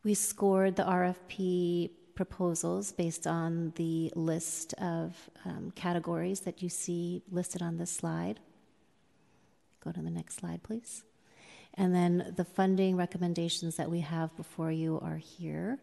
We 0.03 0.15
scored 0.15 0.75
the 0.75 0.84
RFP 0.84 1.91
proposals 2.15 2.91
based 2.91 3.27
on 3.27 3.73
the 3.75 4.11
list 4.15 4.73
of 4.73 5.15
um, 5.45 5.71
categories 5.75 6.41
that 6.41 6.61
you 6.61 6.69
see 6.69 7.21
listed 7.31 7.61
on 7.61 7.77
this 7.77 7.91
slide. 7.91 8.39
Go 9.84 9.91
to 9.91 10.01
the 10.01 10.09
next 10.09 10.36
slide, 10.36 10.63
please. 10.63 11.03
And 11.75 11.93
then 11.93 12.34
the 12.36 12.45
funding 12.45 12.95
recommendations 12.95 13.75
that 13.77 13.89
we 13.89 14.01
have 14.01 14.36
before 14.36 14.71
you 14.71 14.99
are 15.01 15.17
here. 15.17 15.79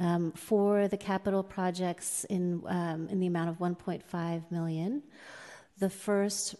Um, 0.00 0.32
for 0.32 0.88
the 0.88 0.96
capital 0.96 1.42
projects 1.42 2.24
in, 2.24 2.62
um, 2.66 3.06
in 3.10 3.20
the 3.20 3.26
amount 3.26 3.50
of 3.50 3.58
1.5 3.58 4.50
million, 4.50 5.02
the 5.78 5.90
first 5.90 6.56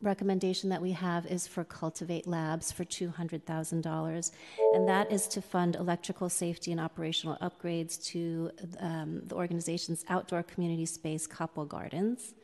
recommendation 0.00 0.70
that 0.70 0.80
we 0.80 0.92
have 0.92 1.26
is 1.26 1.48
for 1.48 1.64
Kultivate 1.64 2.28
Labs 2.28 2.70
for 2.70 2.84
$200,000, 2.84 4.30
and 4.72 4.88
that 4.88 5.10
is 5.10 5.26
to 5.26 5.42
fund 5.42 5.74
electrical 5.74 6.28
safety 6.28 6.70
and 6.70 6.80
operational 6.80 7.36
upgrades 7.42 8.00
to 8.06 8.52
um, 8.78 9.22
the 9.26 9.34
organization's 9.34 10.04
outdoor 10.08 10.44
community 10.44 10.86
space, 10.86 11.26
Kapwa 11.26 11.66
Gardens. 11.66 12.34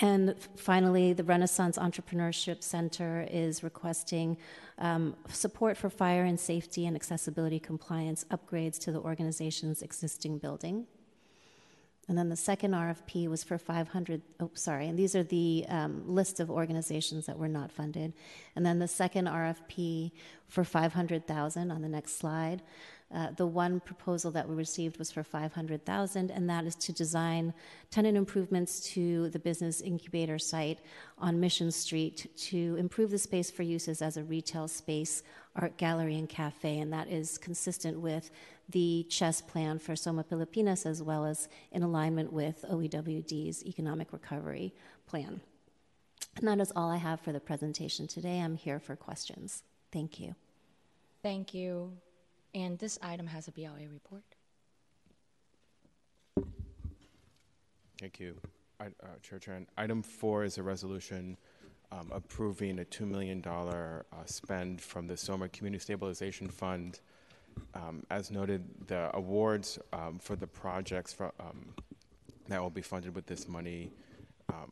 And 0.00 0.34
finally, 0.56 1.12
the 1.12 1.22
Renaissance 1.22 1.78
Entrepreneurship 1.78 2.64
Center 2.64 3.28
is 3.30 3.62
requesting 3.62 4.36
um, 4.78 5.14
support 5.28 5.76
for 5.76 5.88
fire 5.88 6.24
and 6.24 6.40
safety 6.40 6.86
and 6.86 6.96
accessibility 6.96 7.60
compliance 7.60 8.24
upgrades 8.30 8.78
to 8.80 8.92
the 8.92 8.98
organization's 8.98 9.82
existing 9.82 10.38
building. 10.38 10.86
And 12.08 12.18
then 12.18 12.28
the 12.28 12.36
second 12.36 12.72
RFP 12.72 13.28
was 13.28 13.42
for 13.42 13.56
500, 13.56 14.20
oh, 14.40 14.50
sorry, 14.54 14.88
and 14.88 14.98
these 14.98 15.16
are 15.16 15.22
the 15.22 15.64
um, 15.68 16.02
list 16.06 16.38
of 16.38 16.50
organizations 16.50 17.26
that 17.26 17.38
were 17.38 17.48
not 17.48 17.72
funded. 17.72 18.12
And 18.56 18.64
then 18.64 18.78
the 18.78 18.88
second 18.88 19.26
RFP 19.26 20.12
for 20.48 20.64
500,000 20.64 21.70
on 21.70 21.82
the 21.82 21.88
next 21.88 22.18
slide. 22.18 22.62
Uh, 23.14 23.30
the 23.36 23.46
one 23.46 23.78
proposal 23.80 24.30
that 24.32 24.48
we 24.48 24.56
received 24.56 24.98
was 24.98 25.12
for 25.12 25.22
500,000, 25.22 26.30
and 26.30 26.50
that 26.50 26.64
is 26.64 26.74
to 26.74 26.92
design 26.92 27.54
tenant 27.90 28.16
improvements 28.16 28.80
to 28.80 29.28
the 29.30 29.38
business 29.38 29.80
incubator 29.80 30.38
site 30.38 30.80
on 31.18 31.38
Mission 31.38 31.70
Street 31.70 32.26
to 32.36 32.74
improve 32.76 33.10
the 33.10 33.18
space 33.18 33.50
for 33.50 33.62
uses 33.62 34.02
as 34.02 34.16
a 34.16 34.24
retail 34.24 34.66
space, 34.66 35.22
art 35.54 35.76
gallery, 35.76 36.16
and 36.16 36.28
cafe. 36.28 36.80
And 36.80 36.92
that 36.92 37.08
is 37.08 37.38
consistent 37.38 38.00
with 38.00 38.30
the 38.68 39.06
chess 39.08 39.40
plan 39.40 39.78
for 39.78 39.94
Soma 39.94 40.24
Pilipinas 40.24 40.86
as 40.86 41.02
well 41.02 41.24
as 41.24 41.48
in 41.72 41.82
alignment 41.82 42.32
with 42.32 42.64
OEWD's 42.68 43.64
economic 43.66 44.12
recovery 44.12 44.74
plan. 45.06 45.40
And 46.36 46.48
that 46.48 46.60
is 46.60 46.72
all 46.74 46.90
I 46.90 46.96
have 46.96 47.20
for 47.20 47.32
the 47.32 47.40
presentation 47.40 48.06
today. 48.06 48.40
I'm 48.40 48.56
here 48.56 48.80
for 48.80 48.96
questions. 48.96 49.62
Thank 49.92 50.18
you. 50.18 50.34
Thank 51.22 51.54
you. 51.54 51.92
And 52.54 52.78
this 52.78 52.98
item 53.02 53.26
has 53.26 53.48
a 53.48 53.52
BLA 53.52 53.88
report. 53.92 54.22
Thank 58.00 58.18
you, 58.20 58.36
I, 58.80 58.86
uh, 58.86 59.16
Chair 59.22 59.38
Chan. 59.38 59.66
Item 59.76 60.02
four 60.02 60.44
is 60.44 60.58
a 60.58 60.62
resolution 60.62 61.36
um, 61.92 62.10
approving 62.12 62.80
a 62.80 62.84
$2 62.84 63.06
million 63.06 63.42
uh, 63.46 64.02
spend 64.26 64.80
from 64.80 65.06
the 65.06 65.16
Soma 65.16 65.48
Community 65.48 65.82
Stabilization 65.82 66.48
Fund. 66.48 67.00
Um, 67.74 68.04
as 68.10 68.30
noted, 68.30 68.64
the 68.86 69.10
awards 69.14 69.78
um, 69.92 70.18
for 70.18 70.36
the 70.36 70.46
projects 70.46 71.12
for, 71.12 71.32
um, 71.40 71.74
that 72.48 72.60
will 72.60 72.70
be 72.70 72.82
funded 72.82 73.14
with 73.14 73.26
this 73.26 73.48
money 73.48 73.90
um, 74.48 74.70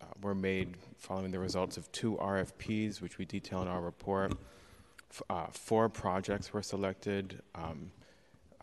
uh, 0.00 0.06
were 0.22 0.34
made 0.34 0.76
following 0.96 1.30
the 1.30 1.38
results 1.38 1.76
of 1.76 1.90
two 1.92 2.16
RFPs, 2.16 3.00
which 3.00 3.18
we 3.18 3.24
detail 3.24 3.62
in 3.62 3.68
our 3.68 3.80
report. 3.80 4.32
F- 5.10 5.22
uh, 5.28 5.46
four 5.50 5.88
projects 5.88 6.52
were 6.52 6.62
selected 6.62 7.42
um, 7.54 7.90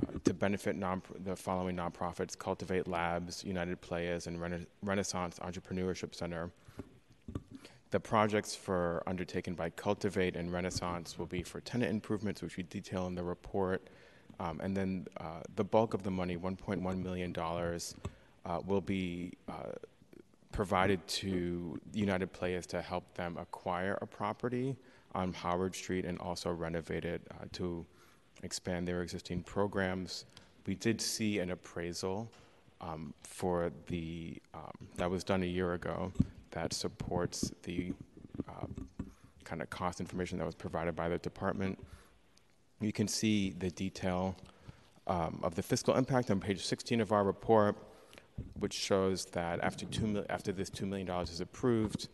uh, 0.01 0.11
to 0.23 0.33
benefit 0.33 0.75
non- 0.75 1.01
the 1.23 1.35
following 1.35 1.75
nonprofits 1.75 2.35
Kultivate 2.35 2.87
Labs, 2.87 3.43
United 3.43 3.81
Players, 3.81 4.27
and 4.27 4.41
Rena- 4.41 4.65
Renaissance 4.81 5.39
Entrepreneurship 5.39 6.15
Center. 6.15 6.51
The 7.95 8.01
projects 8.01 8.53
for 8.53 9.01
undertaken 9.07 9.53
by 9.53 9.69
Kultivate 9.69 10.35
and 10.35 10.51
Renaissance 10.51 11.17
will 11.17 11.27
be 11.27 11.43
for 11.43 11.61
tenant 11.61 11.91
improvements, 11.91 12.41
which 12.41 12.57
we 12.57 12.63
detail 12.63 13.07
in 13.07 13.15
the 13.15 13.23
report. 13.23 13.87
Um, 14.37 14.59
and 14.61 14.75
then 14.75 15.07
uh, 15.15 15.43
the 15.55 15.63
bulk 15.63 15.93
of 15.93 16.03
the 16.03 16.11
money, 16.11 16.35
$1.1 16.35 17.01
million, 17.01 17.33
uh, 17.37 18.59
will 18.65 18.81
be 18.81 19.31
uh, 19.47 19.71
provided 20.51 21.07
to 21.07 21.79
United 21.93 22.33
Players 22.33 22.65
to 22.65 22.81
help 22.81 23.13
them 23.13 23.37
acquire 23.37 23.97
a 24.01 24.05
property 24.05 24.75
on 25.13 25.31
Howard 25.31 25.73
Street 25.73 26.03
and 26.03 26.19
also 26.19 26.51
renovate 26.51 27.05
it 27.05 27.21
uh, 27.31 27.45
to 27.53 27.85
expand 28.43 28.85
their 28.85 29.03
existing 29.03 29.41
programs. 29.41 30.25
We 30.67 30.75
did 30.75 30.99
see 30.99 31.39
an 31.39 31.51
appraisal 31.51 32.29
um, 32.81 33.13
for 33.23 33.71
the 33.87 34.35
um, 34.53 34.89
that 34.97 35.09
was 35.09 35.23
done 35.23 35.43
a 35.43 35.45
year 35.45 35.75
ago 35.75 36.11
that 36.55 36.73
supports 36.73 37.51
the 37.63 37.93
uh, 38.49 38.65
kind 39.43 39.61
of 39.61 39.69
cost 39.69 39.99
information 39.99 40.39
that 40.39 40.45
was 40.45 40.55
provided 40.55 40.95
by 40.95 41.09
the 41.09 41.17
department. 41.19 41.77
You 42.79 42.93
can 42.93 43.07
see 43.07 43.51
the 43.51 43.69
detail 43.69 44.35
um, 45.05 45.39
of 45.43 45.55
the 45.55 45.61
fiscal 45.61 45.95
impact 45.95 46.31
on 46.31 46.39
page 46.39 46.65
16 46.65 47.01
of 47.01 47.11
our 47.11 47.23
report, 47.23 47.75
which 48.57 48.73
shows 48.73 49.25
that 49.25 49.59
after 49.59 49.85
two 49.85 50.25
after 50.29 50.51
this 50.51 50.69
two 50.69 50.85
million 50.85 51.05
dollars 51.05 51.29
is 51.29 51.41
approved, 51.41 52.07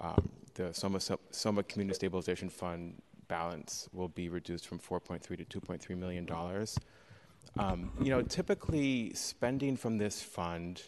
um, 0.00 0.28
the 0.54 0.74
Soma, 0.74 1.00
Soma 1.30 1.62
Community 1.62 1.94
Stabilization 1.94 2.48
Fund 2.48 3.00
balance 3.28 3.88
will 3.92 4.08
be 4.08 4.28
reduced 4.28 4.66
from 4.66 4.78
4.3 4.78 5.20
to 5.20 5.60
2.3 5.60 5.96
million 5.96 6.24
dollars. 6.24 6.76
Um, 7.56 7.92
you 8.00 8.10
know, 8.10 8.22
typically 8.22 9.14
spending 9.14 9.76
from 9.76 9.96
this 9.96 10.22
fund 10.22 10.82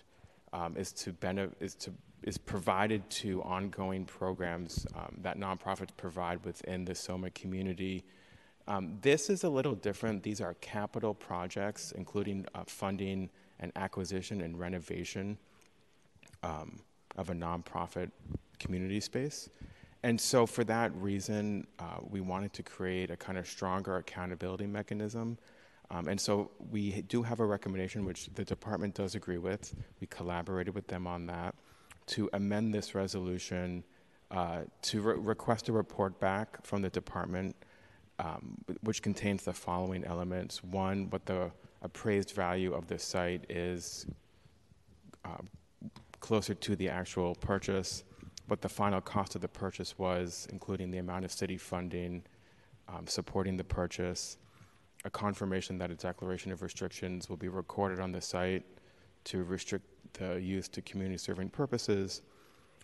um, 0.53 0.77
is 0.77 0.93
to 0.93 1.13
benefit 1.13 1.57
is 1.61 1.75
to 1.77 1.93
is 2.23 2.37
provided 2.37 3.09
to 3.11 3.43
ongoing 3.43 4.05
programs 4.05 4.87
um, 4.95 5.17
that 5.23 5.39
nonprofits 5.39 5.91
provide 5.97 6.45
within 6.45 6.85
the 6.85 6.95
Soma 6.95 7.31
community. 7.31 8.05
Um, 8.67 8.99
this 9.01 9.31
is 9.31 9.45
a 9.45 9.49
little 9.49 9.75
different. 9.75 10.23
These 10.23 10.41
are 10.41 10.55
capital 10.55 11.15
projects, 11.15 11.93
including 11.93 12.47
uh, 12.55 12.65
funding 12.67 13.31
and 13.61 13.73
acquisition 13.77 14.41
and 14.41 14.59
renovation 14.59 15.39
um, 16.43 16.81
of 17.17 17.31
a 17.31 17.35
nonprofit 17.35 18.11
community 18.59 19.01
space. 19.01 19.49
And 20.03 20.21
so, 20.21 20.47
for 20.47 20.63
that 20.65 20.95
reason, 20.95 21.67
uh, 21.79 21.99
we 22.09 22.21
wanted 22.21 22.53
to 22.55 22.63
create 22.63 23.11
a 23.11 23.17
kind 23.17 23.37
of 23.37 23.49
stronger 23.49 23.97
accountability 23.97 24.67
mechanism. 24.67 25.39
Um, 25.91 26.07
and 26.07 26.21
so, 26.21 26.53
we 26.71 27.03
do 27.03 27.23
have 27.23 27.41
a 27.41 27.47
recommendation 27.47 28.05
which 28.05 28.29
the 28.35 28.45
department 28.45 28.95
does 28.95 29.17
agree 29.17 29.39
with. 29.39 29.75
We 30.01 30.07
collaborated 30.07 30.75
with 30.75 30.87
them 30.87 31.09
on 31.09 31.27
that 31.27 31.55
to 32.09 32.29
amend 32.33 32.75
this 32.75 32.95
resolution 32.95 33.85
uh, 34.31 34.63
to 34.83 35.01
re- 35.01 35.15
request 35.17 35.69
a 35.69 35.73
report 35.73 36.19
back 36.21 36.65
from 36.65 36.83
the 36.83 36.91
department, 36.91 37.57
um, 38.19 38.57
which 38.83 39.03
contains 39.03 39.45
the 39.45 39.53
following 39.53 40.05
elements. 40.05 40.63
One, 40.63 41.09
what 41.11 41.25
the 41.27 41.51
appraised 41.83 42.33
value 42.33 42.75
of 42.75 42.87
the 42.87 42.99
site 42.99 43.47
is 43.49 44.07
uh, 45.25 45.39
closer 46.21 46.55
to 46.55 46.77
the 46.77 46.89
actual 46.89 47.35
purchase, 47.37 48.05
what 48.49 48.61
the 48.61 48.69
final 48.69 49.01
cost 49.01 49.35
of 49.35 49.41
the 49.41 49.49
purchase 49.49 49.99
was, 49.99 50.49
including 50.51 50.91
the 50.91 50.99
amount 50.99 51.25
of 51.25 51.33
city 51.33 51.57
funding 51.57 52.23
um, 52.89 53.07
supporting 53.07 53.57
the 53.57 53.65
purchase, 53.65 54.39
a 55.05 55.11
confirmation 55.11 55.79
that 55.79 55.91
a 55.91 55.95
declaration 55.95 56.51
of 56.51 56.63
restrictions 56.63 57.29
will 57.29 57.37
be 57.37 57.49
recorded 57.49 58.01
on 58.01 58.13
the 58.13 58.21
site 58.21 58.65
to 59.25 59.45
restrict 59.45 59.85
the 60.15 60.41
use 60.41 60.69
to 60.69 60.83
community 60.83 61.19
serving 61.19 61.51
purposes, 61.51 62.23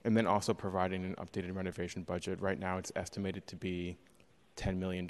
and 0.05 0.17
then 0.17 0.27
also 0.27 0.53
providing 0.53 1.05
an 1.05 1.15
updated 1.17 1.55
renovation 1.55 2.03
budget. 2.03 2.41
Right 2.41 2.59
now, 2.59 2.79
it's 2.79 2.93
estimated 2.97 3.47
to 3.47 3.57
be 3.57 3.97
$10 4.57 4.77
million, 4.77 5.09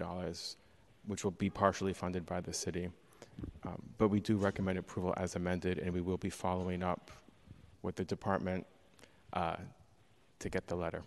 which 1.06 1.24
will 1.24 1.32
be 1.32 1.50
partially 1.50 1.92
funded 1.92 2.24
by 2.26 2.40
the 2.40 2.52
city. 2.52 2.90
Um, 3.64 3.82
but 3.98 4.08
we 4.08 4.20
do 4.20 4.36
recommend 4.36 4.78
approval 4.78 5.14
as 5.16 5.34
amended, 5.34 5.78
and 5.78 5.92
we 5.92 6.00
will 6.00 6.16
be 6.16 6.30
following 6.30 6.82
up 6.82 7.10
with 7.82 7.96
the 7.96 8.04
department 8.04 8.66
uh, 9.32 9.56
to 10.38 10.48
get 10.48 10.66
the 10.68 10.76
letter. 10.76 11.02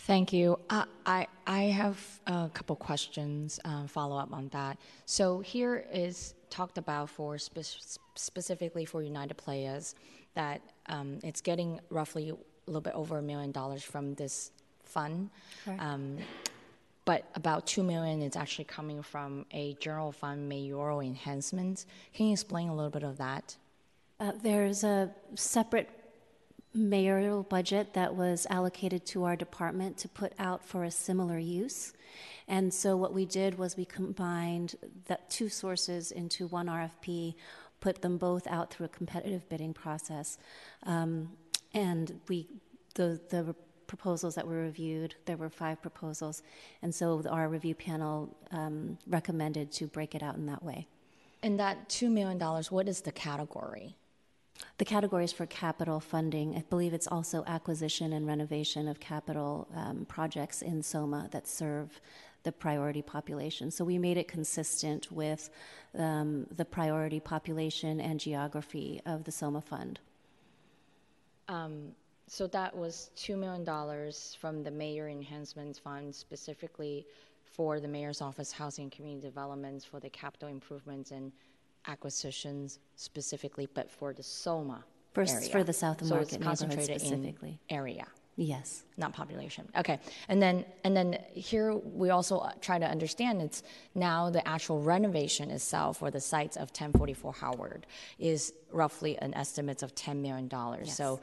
Thank 0.00 0.32
you. 0.32 0.58
Uh, 0.70 0.84
I, 1.04 1.26
I 1.46 1.64
have 1.64 2.20
a 2.26 2.50
couple 2.52 2.76
questions, 2.76 3.58
uh, 3.64 3.86
follow 3.86 4.16
up 4.16 4.32
on 4.32 4.48
that. 4.48 4.78
So 5.04 5.40
here 5.40 5.86
is 5.92 6.34
talked 6.50 6.78
about 6.78 7.10
for 7.10 7.38
spe- 7.38 7.98
specifically 8.14 8.84
for 8.84 9.02
United 9.02 9.36
Players 9.36 9.94
that 10.34 10.60
um, 10.86 11.18
it's 11.22 11.40
getting 11.40 11.80
roughly 11.90 12.30
a 12.30 12.36
little 12.66 12.80
bit 12.80 12.94
over 12.94 13.18
a 13.18 13.22
million 13.22 13.52
dollars 13.52 13.82
from 13.82 14.14
this 14.14 14.50
fund. 14.84 15.30
Um, 15.78 16.18
but 17.04 17.24
about 17.34 17.66
two 17.66 17.82
million 17.82 18.20
is 18.20 18.36
actually 18.36 18.64
coming 18.64 19.02
from 19.02 19.46
a 19.52 19.74
general 19.74 20.12
fund 20.12 20.48
mayoral 20.48 21.00
enhancement. 21.00 21.86
Can 22.14 22.26
you 22.26 22.32
explain 22.32 22.68
a 22.68 22.74
little 22.74 22.90
bit 22.90 23.04
of 23.04 23.16
that? 23.18 23.56
Uh, 24.18 24.32
there's 24.42 24.82
a 24.82 25.10
separate 25.34 25.88
mayoral 26.76 27.42
budget 27.42 27.94
that 27.94 28.14
was 28.14 28.46
allocated 28.50 29.06
to 29.06 29.24
our 29.24 29.36
department 29.36 29.96
to 29.98 30.08
put 30.08 30.32
out 30.38 30.64
for 30.64 30.84
a 30.84 30.90
similar 30.90 31.38
use. 31.38 31.92
And 32.48 32.72
so 32.72 32.96
what 32.96 33.12
we 33.12 33.24
did 33.26 33.58
was 33.58 33.76
we 33.76 33.84
combined 33.84 34.76
the 35.06 35.18
two 35.28 35.48
sources 35.48 36.12
into 36.12 36.46
one 36.46 36.66
RFP, 36.66 37.34
put 37.80 38.02
them 38.02 38.18
both 38.18 38.46
out 38.46 38.72
through 38.72 38.86
a 38.86 38.90
competitive 38.90 39.48
bidding 39.48 39.74
process. 39.74 40.38
Um, 40.84 41.30
and 41.74 42.20
we, 42.28 42.46
the, 42.94 43.20
the 43.30 43.54
proposals 43.86 44.34
that 44.36 44.46
were 44.46 44.62
reviewed, 44.62 45.14
there 45.26 45.36
were 45.36 45.50
five 45.50 45.80
proposals. 45.82 46.42
And 46.82 46.94
so 46.94 47.22
our 47.28 47.48
review 47.48 47.74
panel 47.74 48.36
um, 48.52 48.98
recommended 49.06 49.72
to 49.72 49.86
break 49.86 50.14
it 50.14 50.22
out 50.22 50.36
in 50.36 50.46
that 50.46 50.62
way. 50.62 50.86
And 51.42 51.58
that 51.60 51.88
$2 51.88 52.10
million, 52.10 52.38
what 52.70 52.88
is 52.88 53.02
the 53.02 53.12
category? 53.12 53.96
The 54.78 54.84
categories 54.84 55.32
for 55.32 55.46
capital 55.46 56.00
funding, 56.00 56.54
I 56.56 56.64
believe 56.68 56.92
it's 56.92 57.06
also 57.06 57.44
acquisition 57.46 58.12
and 58.12 58.26
renovation 58.26 58.88
of 58.88 59.00
capital 59.00 59.68
um, 59.74 60.06
projects 60.08 60.62
in 60.62 60.82
SOMA 60.82 61.28
that 61.32 61.46
serve 61.46 62.00
the 62.42 62.52
priority 62.52 63.02
population. 63.02 63.70
So 63.70 63.84
we 63.84 63.98
made 63.98 64.16
it 64.16 64.28
consistent 64.28 65.10
with 65.10 65.50
um, 65.98 66.46
the 66.56 66.64
priority 66.64 67.20
population 67.20 68.00
and 68.00 68.20
geography 68.20 69.00
of 69.04 69.24
the 69.24 69.32
SOMA 69.32 69.60
fund. 69.60 69.98
Um, 71.48 71.92
so 72.28 72.46
that 72.48 72.76
was 72.76 73.10
$2 73.16 73.38
million 73.38 73.64
from 74.40 74.62
the 74.62 74.70
Mayor 74.70 75.08
Enhancements 75.08 75.78
Fund 75.78 76.14
specifically 76.14 77.06
for 77.44 77.80
the 77.80 77.88
Mayor's 77.88 78.20
Office 78.20 78.52
Housing 78.52 78.84
and 78.84 78.92
Community 78.92 79.26
Developments 79.26 79.84
for 79.84 80.00
the 80.00 80.10
capital 80.10 80.48
improvements 80.48 81.10
and 81.10 81.32
acquisitions 81.88 82.78
specifically, 82.96 83.68
but 83.74 83.90
for 83.90 84.12
the 84.12 84.22
Soma 84.22 84.84
For, 85.12 85.22
area. 85.22 85.48
for 85.50 85.64
the 85.64 85.72
South 85.72 86.04
so 86.04 86.14
Market 86.16 86.40
concentrated 86.40 87.00
specifically. 87.00 87.58
area, 87.70 88.06
Yes. 88.36 88.84
not 88.96 89.12
population. 89.14 89.68
Okay, 89.76 89.98
and 90.28 90.40
then 90.42 90.64
and 90.84 90.96
then 90.96 91.18
here 91.32 91.74
we 91.74 92.10
also 92.10 92.38
uh, 92.38 92.52
try 92.60 92.78
to 92.78 92.86
understand 92.86 93.40
it's 93.40 93.62
now 93.94 94.28
the 94.30 94.46
actual 94.46 94.80
renovation 94.82 95.50
itself 95.50 96.02
or 96.02 96.10
the 96.10 96.20
sites 96.20 96.56
of 96.56 96.68
1044 96.68 97.32
Howard 97.34 97.86
is 98.18 98.52
roughly 98.70 99.16
an 99.18 99.32
estimate 99.34 99.82
of 99.82 99.94
10 99.94 100.20
million 100.22 100.48
dollars. 100.48 100.88
Yes. 100.88 100.96
So 100.96 101.20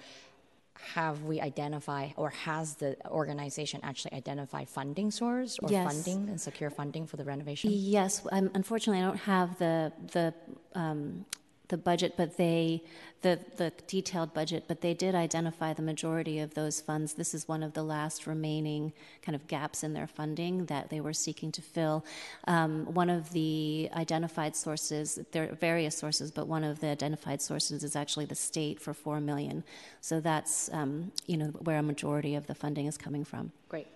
have 0.79 1.23
we 1.23 1.39
identified 1.39 2.13
or 2.17 2.29
has 2.31 2.75
the 2.75 2.95
organization 3.07 3.79
actually 3.83 4.13
identified 4.13 4.67
funding 4.69 5.11
source 5.11 5.57
or 5.61 5.69
Yes. 5.69 5.91
funding 5.93 6.29
and 6.29 6.39
secure 6.39 6.69
funding 6.69 7.05
for 7.07 7.17
the 7.17 7.23
renovation? 7.23 7.69
Yes, 7.73 8.25
um, 8.31 8.49
unfortunately, 8.53 9.01
I 9.01 9.05
don't 9.07 9.17
have 9.17 9.57
the 9.59 9.91
the 10.11 10.33
um, 10.75 11.25
the 11.69 11.77
budget, 11.77 12.13
but 12.17 12.37
they 12.37 12.83
the 13.21 13.39
the 13.55 13.71
detailed 13.87 14.33
budget, 14.33 14.65
but 14.67 14.81
they 14.81 14.93
did 14.93 15.15
identify 15.15 15.73
the 15.73 15.81
majority 15.81 16.39
of 16.39 16.53
those 16.53 16.81
funds. 16.81 17.13
This 17.13 17.33
is 17.33 17.47
one 17.47 17.63
of 17.63 17.73
the 17.73 17.83
last 17.83 18.27
remaining 18.27 18.91
kind 19.21 19.35
of 19.35 19.47
gaps 19.47 19.83
in 19.83 19.93
their 19.93 20.07
funding 20.07 20.65
that 20.65 20.89
they 20.89 20.99
were 20.99 21.13
seeking 21.13 21.51
to 21.53 21.61
fill. 21.61 22.03
Um, 22.47 22.85
one 22.93 23.09
of 23.09 23.31
the 23.31 23.89
identified 23.95 24.55
sources, 24.55 25.19
there 25.31 25.49
are 25.49 25.55
various 25.55 25.97
sources, 25.97 26.31
but 26.31 26.47
one 26.47 26.65
of 26.65 26.81
the 26.81 26.87
identified 26.87 27.41
sources 27.41 27.83
is 27.83 27.95
actually 27.95 28.25
the 28.25 28.35
state 28.35 28.81
for 28.81 28.93
four 28.93 29.21
million. 29.21 29.63
So 30.01 30.19
that's 30.19 30.69
um, 30.73 31.11
you 31.25 31.37
know 31.37 31.47
where 31.47 31.79
a 31.79 31.83
majority 31.83 32.35
of 32.35 32.47
the 32.47 32.55
funding 32.55 32.87
is 32.87 32.97
coming 32.97 33.23
from. 33.23 33.53
Great. 33.69 33.87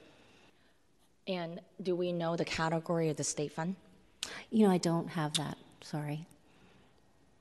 And 1.28 1.60
do 1.84 1.96
we 1.96 2.14
know 2.14 2.38
the 2.38 2.46
category 2.46 3.10
of 3.10 3.18
the 3.18 3.26
state 3.26 3.52
fund? 3.52 3.76
You 4.50 4.66
know, 4.66 4.72
I 4.72 4.78
don't 4.78 5.10
have 5.10 5.34
that. 5.34 5.58
Sorry. 5.82 6.26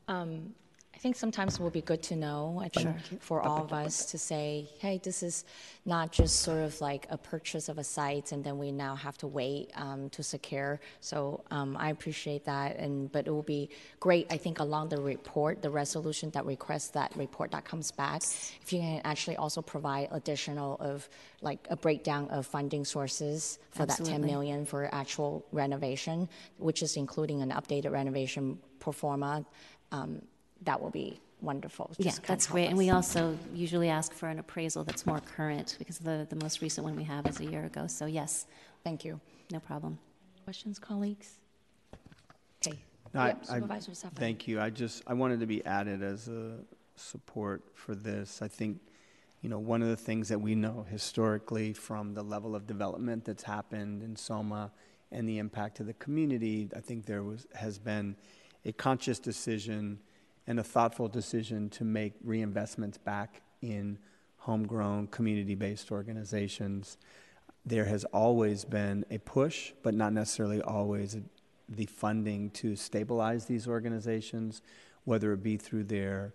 Um, 0.09 0.55
I 0.97 0.99
think 0.99 1.15
sometimes 1.15 1.57
it 1.57 1.61
would 1.61 1.75
be 1.75 1.83
good 1.83 2.03
to 2.05 2.17
know, 2.17 2.59
I 2.65 2.71
think, 2.71 3.21
for 3.21 3.43
all 3.43 3.63
of 3.63 3.73
us 3.75 4.07
to 4.07 4.19
say, 4.19 4.67
hey, 4.79 4.99
this 5.05 5.23
is 5.23 5.45
not 5.85 6.11
just 6.11 6.41
sort 6.41 6.61
of 6.65 6.81
like 6.81 7.07
a 7.11 7.19
purchase 7.19 7.69
of 7.69 7.77
a 7.77 7.85
site 7.85 8.33
and 8.33 8.43
then 8.43 8.57
we 8.57 8.73
now 8.73 8.95
have 8.95 9.19
to 9.19 9.27
wait 9.27 9.71
um, 9.75 10.09
to 10.11 10.23
secure. 10.23 10.81
So 11.01 11.45
um, 11.51 11.77
I 11.77 11.91
appreciate 11.91 12.47
that. 12.47 12.79
And 12.79 13.13
But 13.13 13.27
it 13.27 13.31
will 13.31 13.43
be 13.43 13.69
great, 14.01 14.27
I 14.31 14.39
think, 14.39 14.59
along 14.59 14.89
the 14.89 14.99
report, 14.99 15.61
the 15.61 15.69
resolution 15.69 16.31
that 16.31 16.47
requests 16.47 16.89
that 16.93 17.15
report 17.15 17.51
that 17.51 17.67
comes 17.67 17.91
back, 17.91 18.23
if 18.63 18.73
you 18.73 18.81
can 18.81 19.03
actually 19.05 19.37
also 19.37 19.61
provide 19.61 20.09
additional 20.13 20.79
of 20.81 21.07
like 21.43 21.67
a 21.69 21.77
breakdown 21.77 22.27
of 22.31 22.47
funding 22.47 22.87
sources 22.87 23.59
for 23.71 23.85
that 23.85 23.99
10 23.99 24.25
Absolutely. 24.25 24.65
for 24.65 24.89
actual 24.95 25.45
renovation, 25.53 26.27
which 26.57 26.83
is 26.83 26.97
including 26.97 27.43
an 27.43 27.51
updated 27.51 27.93
renovation 27.93 28.59
pro 28.79 28.93
forma 28.93 29.45
um, 29.93 30.23
that 30.63 30.81
will 30.81 30.91
be 30.91 31.21
wonderful. 31.41 31.91
Yeah, 31.99 32.05
Just 32.05 32.19
kinda 32.23 32.29
that's 32.29 32.47
help 32.47 32.55
great. 32.55 32.69
And 32.69 32.79
we 32.79 32.91
also 32.91 33.39
usually 33.55 33.89
ask 33.89 34.13
for 34.13 34.29
an 34.29 34.39
appraisal 34.39 34.85
that's 34.85 35.07
more 35.07 35.21
current 35.21 35.77
because 35.79 35.99
the, 35.99 36.27
the 36.31 36.37
most 36.37 36.61
recent 36.63 36.85
one 36.85 36.97
we 36.97 37.05
have 37.05 37.27
is 37.27 37.41
a 37.41 37.45
year 37.45 37.65
ago. 37.65 37.87
So, 37.87 38.07
yes. 38.07 38.47
Thank 38.85 39.05
you. 39.05 39.21
No 39.51 39.61
problem. 39.61 39.99
Questions, 40.45 40.79
colleagues? 40.79 41.39
Okay. 42.67 42.79
No, 43.15 43.27
Yep, 43.27 43.39
I- 43.49 43.55
Supervisor 43.55 43.93
Safai. 43.93 44.17
Thank 44.17 44.49
you. 44.49 44.61
I 44.61 44.71
just, 44.71 45.03
I 45.07 45.15
wanted 45.15 45.41
to 45.41 45.47
be 45.47 45.65
added 45.67 46.03
as 46.03 46.29
a 46.29 46.59
support 46.97 47.63
for 47.75 47.95
this. 47.95 48.43
I 48.43 48.49
think, 48.49 48.81
you 49.43 49.49
know, 49.51 49.59
one 49.59 49.83
of 49.83 49.89
the 49.89 49.97
things 49.97 50.29
that 50.29 50.41
we 50.41 50.55
know 50.55 50.87
historically 50.91 51.73
from 51.73 52.15
the 52.15 52.23
level 52.23 52.55
of 52.57 52.67
development 52.67 53.25
that's 53.25 53.43
happened 53.43 54.03
in 54.03 54.17
Soma 54.17 54.73
and 55.13 55.29
the 55.29 55.39
impact 55.39 55.77
to 55.77 55.85
the 55.85 55.95
community, 55.95 56.69
I 56.75 56.81
think 56.81 57.07
there 57.07 57.23
was, 57.23 57.47
has 57.55 57.79
been 57.79 58.17
a 58.67 58.73
conscious 58.73 59.19
decision 59.21 60.01
and 60.47 60.59
a 60.59 60.63
thoughtful 60.63 61.09
decision 61.09 61.71
to 61.71 61.85
make 61.85 62.13
reinvestments 62.25 63.03
back 63.03 63.41
in 63.63 63.99
homegrown, 64.39 65.07
community-based 65.09 65.91
organizations. 65.91 66.99
There 67.65 67.85
has 67.85 68.05
always 68.07 68.65
been 68.65 69.05
a 69.11 69.19
push, 69.19 69.73
but 69.83 69.95
not 69.95 70.13
necessarily 70.13 70.61
always 70.61 71.17
the 71.69 71.87
funding 71.87 72.51
to 72.51 72.77
stabilize 72.77 73.47
these 73.47 73.67
organizations, 73.67 74.63
whether 75.05 75.33
it 75.33 75.43
be 75.43 75.57
through 75.57 75.85
their 75.85 76.33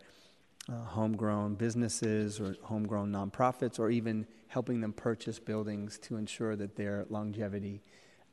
uh, 0.70 0.84
homegrown 0.84 1.56
businesses 1.56 2.40
or 2.40 2.56
homegrown 2.64 3.12
nonprofits, 3.12 3.80
or 3.80 3.90
even 3.90 4.26
helping 4.48 4.82
them 4.82 4.94
purchase 4.94 5.40
buildings 5.40 5.98
to 6.00 6.18
ensure 6.18 6.56
that 6.56 6.76
their 6.76 7.06
longevity 7.10 7.82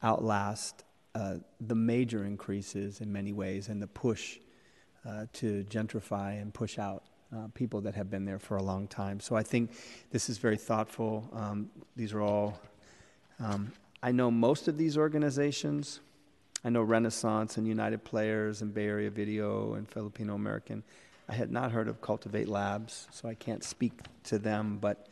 outlast 0.02 0.84
uh, 1.18 1.34
the 1.60 1.74
major 1.74 2.24
increases 2.24 3.00
in 3.00 3.12
many 3.12 3.32
ways 3.32 3.68
and 3.68 3.82
the 3.82 3.86
push 3.88 4.38
uh, 5.08 5.26
to 5.32 5.64
gentrify 5.64 6.40
and 6.40 6.54
push 6.54 6.78
out 6.78 7.02
uh, 7.34 7.48
people 7.54 7.80
that 7.80 7.94
have 7.94 8.08
been 8.08 8.24
there 8.24 8.38
for 8.38 8.56
a 8.56 8.62
long 8.62 8.86
time. 8.86 9.18
So 9.18 9.34
I 9.34 9.42
think 9.42 9.72
this 10.12 10.30
is 10.30 10.38
very 10.38 10.56
thoughtful. 10.56 11.28
Um, 11.32 11.70
these 11.96 12.12
are 12.12 12.22
all, 12.22 12.60
um, 13.40 13.72
I 14.00 14.12
know 14.12 14.30
most 14.30 14.68
of 14.68 14.78
these 14.78 14.96
organizations. 14.96 16.00
I 16.64 16.70
know 16.70 16.82
Renaissance 16.82 17.56
and 17.56 17.66
United 17.66 18.04
Players 18.04 18.62
and 18.62 18.72
Bay 18.72 18.86
Area 18.86 19.10
Video 19.10 19.74
and 19.74 19.88
Filipino 19.88 20.34
American. 20.34 20.84
I 21.28 21.34
had 21.34 21.50
not 21.50 21.72
heard 21.72 21.88
of 21.88 22.00
Kultivate 22.00 22.48
Labs, 22.48 23.08
so 23.10 23.28
I 23.28 23.34
can't 23.34 23.64
speak 23.64 23.92
to 24.24 24.38
them, 24.38 24.78
but 24.80 25.08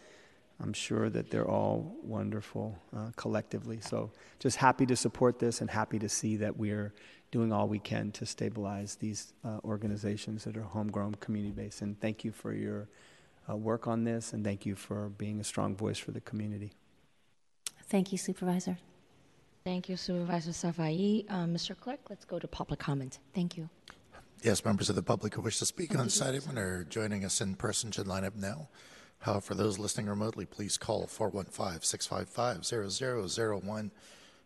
I'm 0.61 0.73
sure 0.73 1.11
that 1.11 1.31
they're 1.31 1.49
all 1.49 1.97
wonderful 2.03 2.79
uh, 2.97 3.11
collectively. 3.17 3.81
So 3.81 4.11
just 4.39 4.57
happy 4.57 4.87
to 4.87 4.97
support 4.97 5.39
this 5.39 5.61
and 5.61 5.71
happy 5.71 5.99
to 5.99 6.09
see 6.09 6.37
that 6.37 6.57
we're 6.57 6.95
doing 7.31 7.53
all 7.53 7.69
we 7.69 7.79
can 7.79 8.11
to 8.13 8.25
stabilize 8.25 8.97
these 8.97 9.35
uh, 9.45 9.59
organizations 9.65 10.45
that 10.45 10.57
are 10.57 10.63
homegrown, 10.63 11.17
community 11.17 11.53
based. 11.53 11.83
And 11.83 12.01
thank 12.01 12.25
you 12.25 12.33
for 12.33 12.53
your 12.55 12.89
uh, 13.49 13.57
work 13.57 13.87
on 13.87 14.05
this, 14.05 14.33
and 14.33 14.45
thank 14.45 14.67
you 14.67 14.75
for 14.75 15.11
being 15.11 15.41
a 15.41 15.45
strong 15.45 15.77
voice 15.77 15.99
for 15.99 16.13
the 16.13 16.21
community. 16.21 16.73
Thank 17.89 18.11
you, 18.11 18.19
Supervisor. 18.19 18.79
Thank 19.65 19.89
you, 19.89 19.97
Supervisor 19.97 20.51
Safai. 20.51 21.31
Um, 21.31 21.55
Mr. 21.55 21.79
Clerk, 21.79 22.01
let's 22.09 22.25
go 22.25 22.39
to 22.39 22.49
public 22.49 22.81
comment. 22.81 23.19
Thank 23.35 23.57
you. 23.57 23.69
Yes, 24.43 24.65
members 24.65 24.89
of 24.89 24.97
the 24.97 25.03
public 25.03 25.35
who 25.35 25.43
wish 25.43 25.59
to 25.59 25.67
speak 25.67 25.97
on 25.99 26.09
site 26.09 26.35
item 26.35 26.59
are 26.59 26.85
joining 26.85 27.25
us 27.25 27.41
in 27.41 27.55
person 27.55 27.91
should 27.91 28.07
line 28.07 28.25
up 28.25 28.37
now. 28.37 28.69
Uh, 29.25 29.41
for 29.41 29.55
those 29.55 29.79
listening 29.79 30.07
remotely, 30.07 30.47
please 30.47 30.77
call 30.77 31.07
415 31.07 31.83
655 31.83 32.65
0001. 33.63 33.91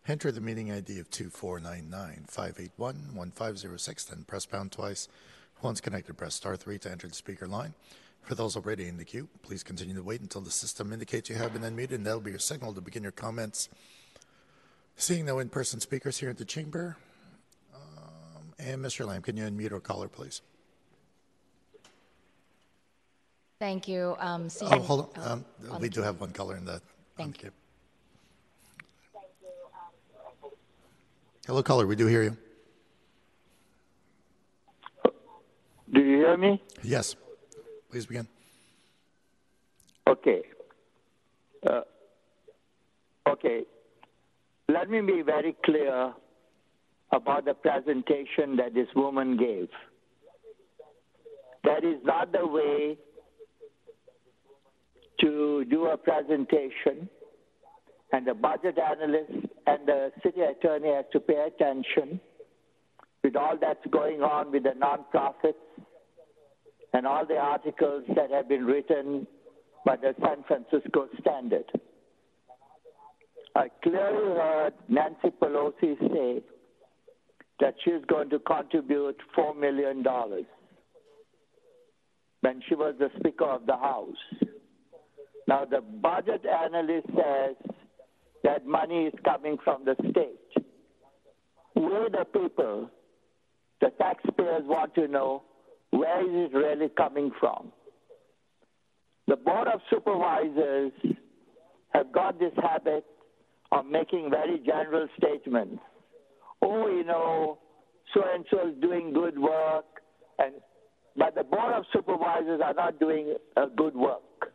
Enter 0.09 0.33
the 0.33 0.41
meeting 0.41 0.73
ID 0.73 0.99
of 0.99 1.11
2499 1.11 2.25
581 2.27 2.97
1506, 3.15 4.05
then 4.05 4.25
press 4.25 4.47
pound 4.47 4.73
twice. 4.73 5.09
Once 5.63 5.81
connected, 5.81 6.17
press 6.17 6.35
star 6.35 6.57
3 6.57 6.79
to 6.79 6.91
enter 6.91 7.07
the 7.07 7.15
speaker 7.15 7.47
line. 7.47 7.75
For 8.23 8.35
those 8.35 8.57
already 8.57 8.87
in 8.87 8.97
the 8.97 9.05
queue, 9.05 9.29
please 9.43 9.63
continue 9.63 9.95
to 9.95 10.03
wait 10.03 10.21
until 10.21 10.41
the 10.41 10.51
system 10.51 10.93
indicates 10.93 11.29
you 11.29 11.37
have 11.37 11.53
been 11.53 11.63
unmuted, 11.63 11.93
and 11.93 12.07
that'll 12.07 12.21
be 12.21 12.31
your 12.31 12.39
signal 12.39 12.73
to 12.75 12.81
begin 12.81 13.03
your 13.03 13.13
comments. 13.13 13.69
Seeing 14.97 15.27
no 15.27 15.39
in 15.39 15.49
person 15.49 15.81
speakers 15.81 16.19
here 16.19 16.31
at 16.31 16.39
the 16.39 16.45
chamber, 16.45 16.97
um, 17.75 18.53
and 18.59 18.83
Mr. 18.83 19.07
Lamb, 19.07 19.23
can 19.23 19.37
you 19.37 19.45
unmute 19.45 19.73
our 19.73 19.81
caller, 19.81 20.09
please? 20.09 20.43
Thank 23.61 23.87
you. 23.87 24.17
Um, 24.19 24.49
Oh, 24.63 24.79
hold 24.81 25.01
on. 25.01 25.09
oh, 25.23 25.33
Um, 25.33 25.45
on 25.71 25.81
we 25.83 25.91
do 25.91 26.01
have 26.03 26.19
one 26.19 26.33
caller 26.33 26.57
in 26.57 26.65
the. 26.65 26.73
on 26.75 26.81
Thank 27.19 27.35
the 27.37 27.39
queue. 27.43 27.51
Hello, 31.47 31.63
caller. 31.63 31.87
We 31.87 31.95
do 31.95 32.07
hear 32.07 32.23
you. 32.23 32.37
Do 35.93 36.01
you 36.01 36.17
hear 36.25 36.37
me? 36.39 36.63
Yes. 36.83 37.17
Please 37.91 38.07
begin. 38.07 38.27
Okay. 40.09 40.43
Uh, 41.67 41.83
okay. 43.29 43.65
Let 44.69 44.89
me 44.89 45.01
be 45.03 45.21
very 45.21 45.55
clear 45.65 46.15
about 47.13 47.45
the 47.45 47.55
presentation 47.55 48.57
that 48.57 48.73
this 48.73 48.89
woman 48.97 49.37
gave. 49.37 49.69
That 51.65 51.85
is 51.85 51.99
not 52.05 52.33
the 52.33 52.47
way 52.47 52.97
to 55.21 55.65
do 55.71 55.87
a 55.87 55.97
presentation, 55.97 57.09
and 58.13 58.27
the 58.27 58.35
budget 58.35 58.79
analyst 58.79 59.47
and 59.67 59.87
the 59.87 60.11
city 60.23 60.41
attorney 60.41 60.93
has 60.93 61.05
to 61.13 61.21
pay 61.21 61.47
attention 61.47 62.21
with 63.23 63.37
all 63.37 63.57
that's 63.61 63.85
going 63.91 64.23
on 64.23 64.51
with 64.51 64.65
the 64.65 64.71
nonprofits 64.71 65.55
and 66.93 67.07
all 67.07 67.25
the 67.27 67.37
articles 67.37 68.03
that 68.17 68.31
have 68.31 68.49
been 68.49 68.65
written 68.65 69.27
by 69.85 69.97
the 69.97 70.15
San 70.21 70.43
Francisco 70.47 71.09
Standard. 71.21 71.65
I 73.55 73.69
clearly 73.83 74.37
heard 74.37 74.75
Nancy 74.89 75.31
Pelosi 75.41 75.99
say 75.99 76.43
that 77.61 77.75
she's 77.85 78.05
going 78.09 78.31
to 78.31 78.39
contribute 78.41 79.17
$4 79.37 79.57
million 79.59 80.05
when 82.41 82.63
she 82.69 82.75
was 82.75 82.95
the 82.99 83.11
Speaker 83.19 83.45
of 83.45 83.67
the 83.67 83.77
House. 83.77 84.17
Now, 85.51 85.65
the 85.65 85.81
budget 85.81 86.47
analyst 86.47 87.09
says 87.09 87.57
that 88.45 88.65
money 88.65 89.07
is 89.07 89.15
coming 89.25 89.57
from 89.65 89.85
the 89.85 89.97
state. 90.11 90.65
We're 91.75 92.09
the 92.09 92.25
people 92.33 92.89
the 93.81 93.91
taxpayers 93.99 94.63
want 94.65 94.95
to 94.95 95.09
know 95.09 95.43
where 95.91 96.21
is 96.23 96.53
it 96.53 96.57
really 96.57 96.89
coming 96.97 97.33
from. 97.41 97.73
The 99.27 99.35
Board 99.35 99.67
of 99.67 99.81
Supervisors 99.91 100.93
have 101.95 102.13
got 102.13 102.39
this 102.39 102.53
habit 102.63 103.05
of 103.73 103.87
making 103.87 104.31
very 104.31 104.61
general 104.65 105.09
statements. 105.19 105.83
Oh, 106.63 106.87
you 106.87 107.03
know, 107.03 107.59
so 108.15 108.23
and 108.33 108.45
so 108.53 108.69
is 108.69 108.81
doing 108.81 109.13
good 109.13 109.37
work, 109.37 109.85
and 110.39 110.55
but 111.17 111.35
the 111.35 111.43
Board 111.43 111.73
of 111.75 111.85
Supervisors 111.93 112.61
are 112.65 112.75
not 112.75 113.01
doing 113.01 113.35
a 113.57 113.67
good 113.67 113.97
work. 113.97 114.50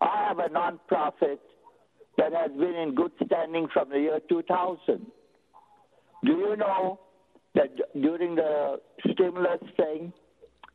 I 0.00 0.26
have 0.28 0.38
a 0.38 0.48
nonprofit 0.48 1.38
that 2.16 2.32
has 2.32 2.50
been 2.52 2.74
in 2.74 2.94
good 2.94 3.12
standing 3.24 3.68
from 3.72 3.90
the 3.90 3.98
year 3.98 4.20
2000. 4.28 4.78
Do 6.24 6.32
you 6.32 6.56
know 6.56 7.00
that 7.54 7.70
during 7.94 8.34
the 8.34 8.80
stimulus 9.12 9.60
thing, 9.76 10.12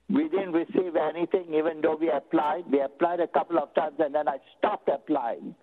we 0.09 0.29
didn't 0.29 0.53
receive 0.53 0.95
anything 0.95 1.53
even 1.53 1.81
though 1.81 1.97
we 1.99 2.09
applied? 2.09 2.63
We 2.71 2.81
applied 2.81 3.19
a 3.19 3.27
couple 3.27 3.57
of 3.57 3.73
times 3.73 3.95
and 3.99 4.13
then 4.13 4.27
I 4.27 4.37
stopped 4.57 4.89
applying. 4.89 5.55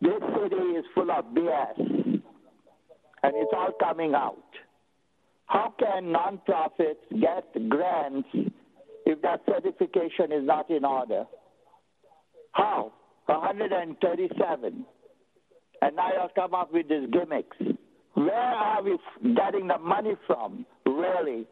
This 0.00 0.20
city 0.42 0.56
is 0.56 0.84
full 0.94 1.10
of 1.10 1.26
BS 1.26 1.78
and 3.22 3.34
it's 3.34 3.52
all 3.54 3.72
coming 3.78 4.14
out. 4.14 4.38
How 5.46 5.74
can 5.78 6.12
nonprofits 6.14 7.20
get 7.20 7.68
grants 7.68 8.28
if 9.04 9.20
that 9.22 9.40
certification 9.46 10.32
is 10.32 10.44
not 10.44 10.70
in 10.70 10.84
order? 10.84 11.24
How? 12.52 12.92
137. 13.26 14.84
And 15.82 15.96
now 15.96 16.08
you'll 16.12 16.28
come 16.34 16.54
up 16.54 16.72
with 16.72 16.88
these 16.88 17.08
gimmicks. 17.10 17.56
Where 18.14 18.34
are 18.34 18.82
we 18.82 18.98
getting 19.34 19.68
the 19.68 19.78
money 19.78 20.14
from, 20.26 20.66
really? 20.84 21.46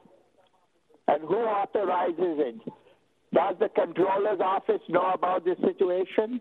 And 1.07 1.23
who 1.23 1.37
authorizes 1.37 2.15
it? 2.19 2.61
Does 3.33 3.57
the 3.61 3.69
controller's 3.69 4.41
office 4.41 4.83
know 4.89 5.11
about 5.15 5.45
this 5.45 5.57
situation? 5.59 6.41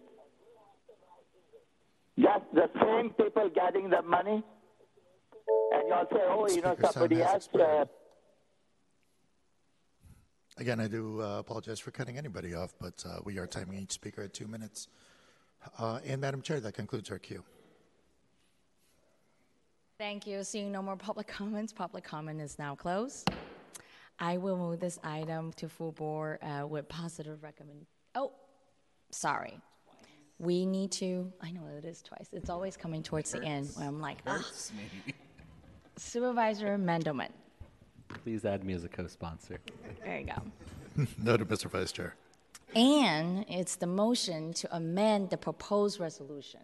Just 2.20 2.46
the 2.54 2.70
same 2.82 3.12
people 3.12 3.50
getting 3.54 3.90
the 3.90 4.02
money? 4.02 4.44
And 5.74 5.84
you'll 5.88 6.08
say, 6.12 6.24
oh, 6.28 6.48
you 6.50 6.62
know, 6.62 6.76
somebody 6.92 7.18
has 7.18 7.48
else. 7.54 7.56
Uh, 7.56 7.86
Again, 10.60 10.80
I 10.80 10.88
do 10.88 11.22
uh, 11.22 11.40
apologize 11.40 11.80
for 11.80 11.92
cutting 11.92 12.18
anybody 12.18 12.56
off, 12.56 12.74
but 12.82 13.04
uh, 13.08 13.20
we 13.24 13.38
are 13.38 13.46
timing 13.46 13.78
each 13.80 13.92
speaker 13.92 14.24
at 14.24 14.34
two 14.34 14.48
minutes. 14.48 14.88
Uh, 15.78 16.00
and 16.04 16.20
Madam 16.20 16.42
Chair, 16.42 16.60
that 16.60 16.74
concludes 16.74 17.12
our 17.12 17.20
queue. 17.20 17.44
Thank 20.00 20.26
you. 20.26 20.44
Seeing 20.44 20.72
no 20.72 20.82
more 20.82 20.96
public 20.96 21.28
comments, 21.40 21.74
public 21.74 22.04
comment 22.04 22.42
is 22.42 22.58
now 22.58 22.74
closed. 22.74 23.30
I 24.20 24.38
will 24.38 24.58
move 24.58 24.80
this 24.80 24.98
item 25.04 25.54
to 25.54 25.70
full 25.70 25.92
board 25.92 26.40
uh, 26.42 26.66
with 26.66 26.90
positive 26.90 27.44
recommend. 27.44 27.86
Oh, 28.16 28.32
sorry. 29.12 29.60
We 30.40 30.66
need 30.66 30.92
to, 30.94 31.32
I 31.40 31.52
know 31.52 31.68
it 31.78 31.86
is 31.86 32.02
twice. 32.02 32.30
It's 32.32 32.50
always 32.50 32.76
coming 32.76 33.04
towards 33.04 33.32
the 33.32 33.44
end 33.44 33.70
where 33.76 33.88
I'm 33.88 34.02
like, 34.02 34.18
ah. 34.26 34.44
Supervisor 35.98 36.78
Mandelman. 36.78 37.30
Please 38.24 38.46
add 38.46 38.64
me 38.64 38.74
as 38.74 38.84
a 38.84 38.90
co-sponsor. 38.90 39.60
There 40.04 40.20
you 40.20 40.26
go. 40.26 41.08
Noted, 41.18 41.48
Mr. 41.48 41.70
Vice 41.70 41.92
Chair. 41.92 42.16
And 42.76 43.46
it's 43.50 43.76
the 43.76 43.88
motion 43.88 44.54
to 44.54 44.76
amend 44.76 45.30
the 45.30 45.38
proposed 45.38 46.00
resolution. 46.00 46.62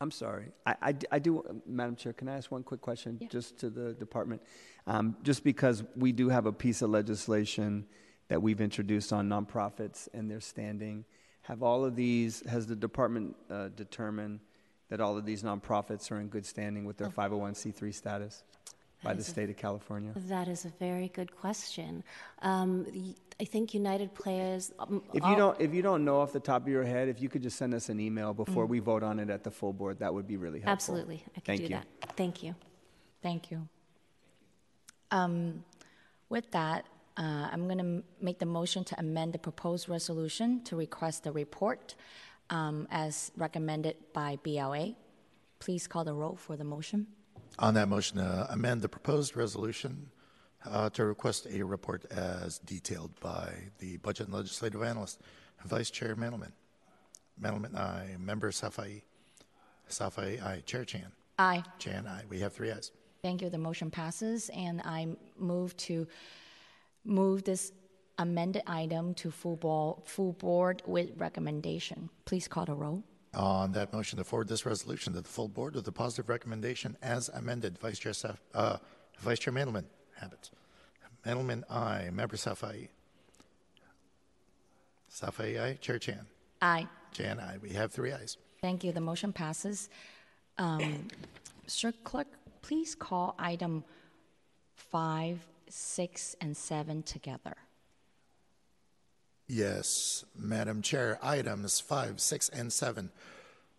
I'm 0.00 0.10
sorry. 0.10 0.46
I 0.66 0.96
I 1.12 1.18
do, 1.20 1.62
Madam 1.64 1.94
Chair, 1.94 2.12
can 2.12 2.28
I 2.28 2.36
ask 2.36 2.50
one 2.50 2.64
quick 2.64 2.80
question 2.80 3.20
just 3.30 3.58
to 3.58 3.70
the 3.70 3.92
department? 3.92 4.42
Um, 4.86 5.16
just 5.22 5.44
because 5.44 5.84
we 5.94 6.10
do 6.10 6.28
have 6.28 6.46
a 6.46 6.52
piece 6.52 6.82
of 6.82 6.90
legislation 6.90 7.86
that 8.28 8.42
we've 8.42 8.60
introduced 8.60 9.12
on 9.12 9.28
nonprofits 9.28 10.08
and 10.12 10.28
their 10.28 10.40
standing, 10.40 11.04
have 11.42 11.62
all 11.62 11.84
of 11.84 11.94
these, 11.94 12.42
has 12.48 12.66
the 12.66 12.74
department 12.74 13.36
uh, 13.48 13.68
determined 13.76 14.40
that 14.88 15.00
all 15.00 15.16
of 15.16 15.24
these 15.24 15.42
nonprofits 15.42 16.10
are 16.10 16.18
in 16.18 16.28
good 16.28 16.44
standing 16.44 16.84
with 16.84 16.96
their 16.96 17.08
501c3 17.08 17.94
status 17.94 18.42
by 19.02 19.12
the 19.14 19.20
is 19.20 19.28
a- 19.28 19.30
state 19.30 19.50
of 19.50 19.56
California? 19.56 20.12
That 20.28 20.48
is 20.48 20.64
a 20.64 20.68
very 20.78 21.08
good 21.08 21.34
question. 21.36 22.04
Um, 22.40 22.86
y- 22.94 23.14
I 23.40 23.44
think 23.44 23.74
United 23.74 24.14
Players. 24.14 24.72
um, 24.78 25.02
If 25.12 25.22
all- 25.24 25.30
you 25.30 25.36
don't, 25.36 25.60
if 25.60 25.74
you 25.74 25.82
don't 25.82 26.04
know 26.04 26.20
off 26.20 26.32
the 26.32 26.40
top 26.40 26.62
of 26.62 26.68
your 26.68 26.84
head, 26.84 27.08
if 27.08 27.20
you 27.20 27.28
could 27.28 27.42
just 27.42 27.56
send 27.56 27.74
us 27.74 27.88
an 27.88 27.98
email 27.98 28.32
before 28.34 28.66
Mm. 28.66 28.70
we 28.70 28.78
vote 28.78 29.02
on 29.02 29.18
it 29.18 29.30
at 29.30 29.42
the 29.42 29.50
full 29.50 29.72
board, 29.72 29.98
that 29.98 30.12
would 30.14 30.26
be 30.26 30.36
really 30.36 30.60
helpful. 30.60 30.72
Absolutely, 30.94 31.24
I 31.36 31.40
can 31.40 31.42
Thank 31.44 31.58
do 31.58 31.64
you. 31.64 31.68
that. 31.70 32.16
Thank 32.16 32.42
you. 32.42 32.54
Thank 33.22 33.50
you. 33.50 33.68
Um, 35.10 35.64
With 36.28 36.50
that, 36.52 36.86
uh, 37.18 37.48
I'm 37.52 37.66
going 37.68 37.76
to 37.76 38.02
make 38.24 38.38
the 38.38 38.46
motion 38.46 38.84
to 38.84 38.98
amend 38.98 39.34
the 39.34 39.38
proposed 39.38 39.86
resolution 39.86 40.64
to 40.64 40.76
request 40.76 41.26
a 41.26 41.32
report 41.32 41.94
um, 42.48 42.88
as 42.90 43.32
recommended 43.36 43.96
by 44.14 44.36
BLA. 44.42 44.94
Please 45.58 45.86
call 45.86 46.04
the 46.04 46.14
roll 46.14 46.36
for 46.36 46.56
the 46.56 46.64
motion. 46.64 47.06
On 47.58 47.74
that 47.74 47.88
motion, 47.88 48.18
uh, 48.18 48.46
amend 48.50 48.82
the 48.82 48.88
proposed 48.88 49.36
resolution 49.36 50.10
uh, 50.64 50.90
to 50.90 51.04
request 51.04 51.46
a 51.50 51.62
report 51.62 52.04
as 52.10 52.58
detailed 52.60 53.18
by 53.20 53.52
the 53.78 53.98
Budget 53.98 54.26
and 54.26 54.34
Legislative 54.34 54.82
Analyst, 54.82 55.20
Vice 55.64 55.90
Chair 55.90 56.16
Mandelman. 56.16 56.52
Mandelman, 57.40 57.76
aye. 57.76 58.16
Member 58.18 58.50
Safai. 58.50 59.02
Safai, 59.88 60.42
aye. 60.42 60.62
Chair 60.66 60.84
Chan. 60.84 61.12
Aye. 61.38 61.62
Chan, 61.78 62.06
aye. 62.06 62.22
We 62.28 62.40
have 62.40 62.52
three 62.52 62.70
ayes. 62.70 62.90
Thank 63.22 63.42
you. 63.42 63.50
The 63.50 63.58
motion 63.58 63.90
passes, 63.90 64.50
and 64.50 64.80
I 64.84 65.08
move 65.38 65.76
to 65.78 66.06
move 67.04 67.44
this 67.44 67.72
amended 68.18 68.62
item 68.66 69.14
to 69.14 69.30
full 69.30 69.56
ball, 69.56 70.02
full 70.04 70.32
board 70.32 70.82
with 70.86 71.10
recommendation. 71.16 72.10
Please 72.24 72.48
call 72.48 72.64
the 72.64 72.74
roll. 72.74 73.02
On 73.34 73.72
that 73.72 73.92
motion 73.94 74.18
to 74.18 74.24
forward 74.24 74.48
this 74.48 74.66
resolution 74.66 75.14
to 75.14 75.20
the 75.22 75.28
full 75.28 75.48
board 75.48 75.74
with 75.74 75.88
a 75.88 75.92
positive 75.92 76.28
recommendation 76.28 76.96
as 77.02 77.30
amended, 77.30 77.78
Vice 77.78 77.98
Chair 77.98 78.12
Saf, 78.12 78.36
uh, 78.54 78.76
Vice 79.20 79.38
Chair 79.38 79.54
Mandelman, 79.54 79.84
habits. 80.16 80.50
Mandelman, 81.24 81.62
aye. 81.70 82.10
Member 82.12 82.36
Safai. 82.36 82.88
Safai, 85.10 85.62
aye. 85.62 85.78
Chair 85.80 85.98
Chan. 85.98 86.26
Aye. 86.60 86.86
Chan, 87.12 87.40
aye. 87.40 87.56
We 87.62 87.70
have 87.70 87.90
three 87.90 88.12
ayes. 88.12 88.36
Thank 88.60 88.84
you. 88.84 88.92
The 88.92 89.00
motion 89.00 89.32
passes. 89.32 89.88
Um, 90.58 91.08
Sir 91.66 91.92
Clerk, 92.04 92.28
please 92.60 92.94
call 92.94 93.34
item 93.38 93.84
five, 94.74 95.38
six, 95.70 96.36
and 96.40 96.54
seven 96.56 97.02
together. 97.02 97.56
Yes, 99.48 100.24
Madam 100.38 100.82
Chair. 100.82 101.18
Items 101.22 101.80
five, 101.80 102.20
six, 102.20 102.48
and 102.48 102.72
seven 102.72 103.10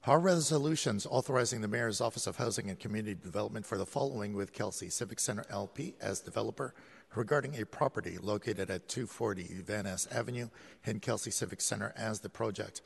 are 0.05 0.19
resolutions 0.19 1.07
authorizing 1.09 1.61
the 1.61 1.67
Mayor's 1.67 2.01
Office 2.01 2.27
of 2.27 2.35
Housing 2.35 2.69
and 2.69 2.77
Community 2.77 3.15
Development 3.15 3.65
for 3.65 3.77
the 3.77 3.85
following 3.85 4.33
with 4.33 4.51
Kelsey 4.51 4.89
Civic 4.89 5.19
Center 5.19 5.45
LP 5.49 5.95
as 6.01 6.19
developer 6.19 6.73
regarding 7.15 7.59
a 7.59 7.65
property 7.65 8.17
located 8.21 8.69
at 8.69 8.89
240 8.89 9.61
Van 9.65 9.85
Ness 9.85 10.07
Avenue 10.11 10.49
in 10.83 10.99
Kelsey 10.99 11.31
Civic 11.31 11.61
Center 11.61 11.93
as 11.95 12.19
the 12.19 12.29
project. 12.29 12.81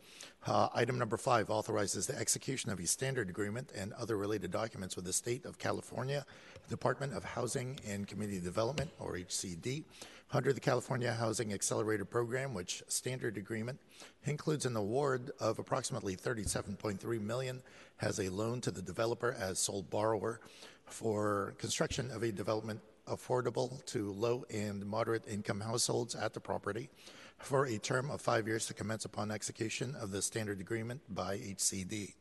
Uh, 0.45 0.67
item 0.75 0.99
number 0.99 1.17
five 1.17 1.49
authorizes 1.49 2.05
the 2.07 2.17
execution 2.17 2.69
of 2.69 2.79
a 2.79 2.85
standard 2.85 3.29
agreement 3.29 3.71
and 3.75 3.93
other 3.93 4.17
related 4.17 4.51
documents 4.51 4.95
with 4.95 5.05
the 5.05 5.13
State 5.13 5.45
of 5.45 5.57
California 5.57 6.25
Department 6.69 7.13
of 7.13 7.23
Housing 7.23 7.79
and 7.87 8.07
Community 8.07 8.39
Development, 8.39 8.91
or 8.99 9.13
HCD, 9.13 9.85
under 10.31 10.51
the 10.51 10.59
California 10.59 11.13
Housing 11.13 11.53
Accelerator 11.53 12.05
Program, 12.05 12.53
which 12.53 12.83
standard 12.87 13.37
agreement 13.37 13.79
includes 14.25 14.65
an 14.65 14.75
award 14.75 15.31
of 15.39 15.59
approximately 15.59 16.15
37.3 16.15 17.21
million 17.21 17.61
as 18.01 18.19
a 18.19 18.29
loan 18.29 18.59
to 18.61 18.71
the 18.71 18.81
developer 18.81 19.35
as 19.39 19.59
sole 19.59 19.83
borrower 19.83 20.41
for 20.85 21.53
construction 21.57 22.11
of 22.11 22.23
a 22.23 22.31
development 22.31 22.81
affordable 23.07 23.83
to 23.85 24.11
low 24.11 24.43
and 24.53 24.85
moderate 24.85 25.25
income 25.27 25.61
households 25.61 26.13
at 26.13 26.33
the 26.33 26.39
property 26.39 26.89
for 27.37 27.65
a 27.65 27.77
term 27.77 28.11
of 28.11 28.19
five 28.19 28.47
years 28.47 28.65
to 28.65 28.73
commence 28.73 29.05
upon 29.05 29.31
execution 29.31 29.95
of 29.95 30.11
the 30.11 30.21
standard 30.21 30.59
agreement 30.59 31.01
by 31.09 31.37
HCD. 31.37 32.15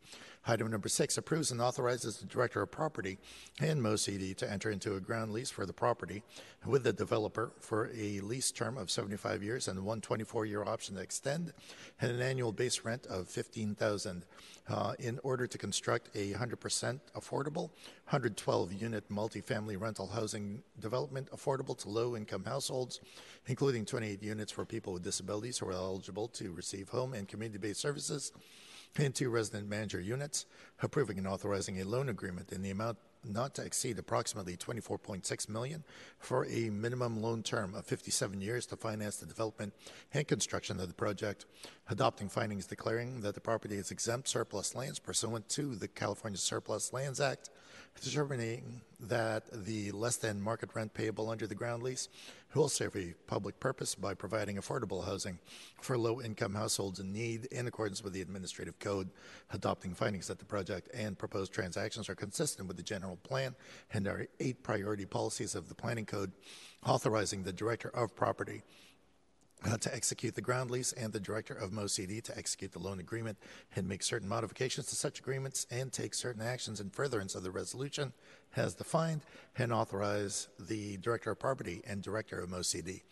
Item 0.48 0.70
number 0.70 0.88
six 0.88 1.18
approves 1.18 1.50
and 1.50 1.60
authorizes 1.60 2.18
the 2.18 2.26
Director 2.26 2.62
of 2.62 2.70
Property 2.70 3.18
and 3.60 3.82
MoCD 3.82 4.36
to 4.36 4.48
enter 4.48 4.70
into 4.70 4.94
a 4.94 5.00
ground 5.00 5.32
lease 5.32 5.50
for 5.50 5.66
the 5.66 5.72
property 5.72 6.22
with 6.64 6.84
the 6.84 6.92
developer 6.92 7.50
for 7.58 7.90
a 7.92 8.20
lease 8.20 8.52
term 8.52 8.78
of 8.78 8.88
75 8.88 9.42
years 9.42 9.66
and 9.66 9.84
one 9.84 10.00
24-year 10.00 10.62
option 10.62 10.94
to 10.94 11.00
extend 11.00 11.52
and 12.00 12.12
an 12.12 12.22
annual 12.22 12.52
base 12.52 12.84
rent 12.84 13.06
of 13.06 13.28
15000 13.28 14.24
uh, 14.68 14.92
in 15.00 15.18
order 15.24 15.48
to 15.48 15.58
construct 15.58 16.14
a 16.14 16.32
100% 16.34 17.00
affordable 17.16 17.70
112-unit 18.12 19.08
multifamily 19.10 19.80
rental 19.80 20.06
housing 20.06 20.62
development 20.78 21.28
affordable 21.32 21.76
to 21.76 21.88
low-income 21.88 22.44
households, 22.44 23.00
including 23.48 23.84
28 23.84 24.22
units 24.22 24.52
for 24.52 24.64
people 24.64 24.92
with 24.92 25.02
disabilities 25.02 25.58
who 25.58 25.66
are 25.66 25.72
eligible 25.72 26.28
to 26.28 26.52
receive 26.52 26.88
home 26.88 27.14
and 27.14 27.26
community-based 27.26 27.80
services 27.80 28.30
two 28.96 29.28
resident 29.30 29.68
manager 29.68 30.00
units, 30.00 30.46
approving 30.82 31.18
and 31.18 31.26
authorizing 31.26 31.80
a 31.80 31.84
loan 31.84 32.08
agreement 32.08 32.50
in 32.50 32.62
the 32.62 32.70
amount 32.70 32.96
not 33.24 33.54
to 33.54 33.62
exceed 33.62 33.98
approximately 33.98 34.56
24.6 34.56 35.48
million 35.48 35.84
for 36.18 36.46
a 36.46 36.70
minimum 36.70 37.20
loan 37.20 37.42
term 37.42 37.74
of 37.74 37.84
57 37.84 38.40
years 38.40 38.66
to 38.66 38.76
finance 38.76 39.16
the 39.16 39.26
development 39.26 39.74
and 40.14 40.26
construction 40.26 40.80
of 40.80 40.88
the 40.88 40.94
project, 40.94 41.44
adopting 41.90 42.28
findings 42.28 42.66
declaring 42.66 43.20
that 43.20 43.34
the 43.34 43.40
property 43.40 43.76
is 43.76 43.90
exempt 43.90 44.28
surplus 44.28 44.74
lands 44.74 44.98
pursuant 44.98 45.48
to 45.50 45.74
the 45.74 45.88
California 45.88 46.38
Surplus 46.38 46.92
Lands 46.92 47.20
Act, 47.20 47.50
determining 48.00 48.80
that 49.00 49.44
the 49.64 49.90
less 49.92 50.16
than 50.16 50.40
market 50.40 50.70
rent 50.74 50.94
payable 50.94 51.28
under 51.28 51.46
the 51.46 51.54
ground 51.54 51.82
lease 51.82 52.08
will 52.54 52.68
serve 52.68 52.96
a 52.96 53.14
public 53.26 53.60
purpose 53.60 53.94
by 53.94 54.14
providing 54.14 54.56
affordable 54.56 55.04
housing 55.04 55.38
for 55.82 55.98
low 55.98 56.22
income 56.22 56.54
households 56.54 56.98
in 57.00 57.12
need 57.12 57.44
in 57.46 57.66
accordance 57.66 58.02
with 58.02 58.14
the 58.14 58.22
administrative 58.22 58.78
code, 58.78 59.10
adopting 59.52 59.94
findings 59.94 60.26
that 60.28 60.38
the 60.38 60.44
project 60.44 60.88
and 60.94 61.18
proposed 61.18 61.52
transactions 61.52 62.08
are 62.08 62.14
consistent 62.14 62.66
with 62.66 62.78
the 62.78 62.82
general 62.82 63.16
plan 63.16 63.54
and 63.92 64.08
our 64.08 64.26
eight 64.40 64.62
priority 64.62 65.04
policies 65.04 65.54
of 65.54 65.68
the 65.68 65.74
planning 65.74 66.06
code, 66.06 66.32
authorizing 66.86 67.42
the 67.42 67.52
director 67.52 67.90
of 67.90 68.16
property 68.16 68.62
Uh, 69.66 69.76
to 69.78 69.92
execute 69.92 70.34
the 70.34 70.40
ground 70.40 70.70
lease 70.70 70.92
and 70.92 71.12
the 71.12 71.18
director 71.18 71.54
of 71.54 71.72
MoCD 71.72 72.22
to 72.22 72.38
execute 72.38 72.70
the 72.70 72.78
loan 72.78 73.00
agreement 73.00 73.36
and 73.74 73.88
make 73.88 74.02
certain 74.02 74.28
modifications 74.28 74.86
to 74.86 74.94
such 74.94 75.18
agreements 75.18 75.66
and 75.72 75.92
take 75.92 76.14
certain 76.14 76.42
actions 76.42 76.80
in 76.80 76.88
furtherance 76.90 77.34
of 77.34 77.42
the 77.42 77.50
resolution 77.50 78.12
as 78.54 78.74
defined 78.74 79.22
and 79.58 79.72
authorize 79.72 80.46
the 80.60 80.98
director 80.98 81.32
of 81.32 81.40
property 81.40 81.82
and 81.84 82.00
director 82.00 82.38
of 82.38 82.48
MoCD 82.48 83.02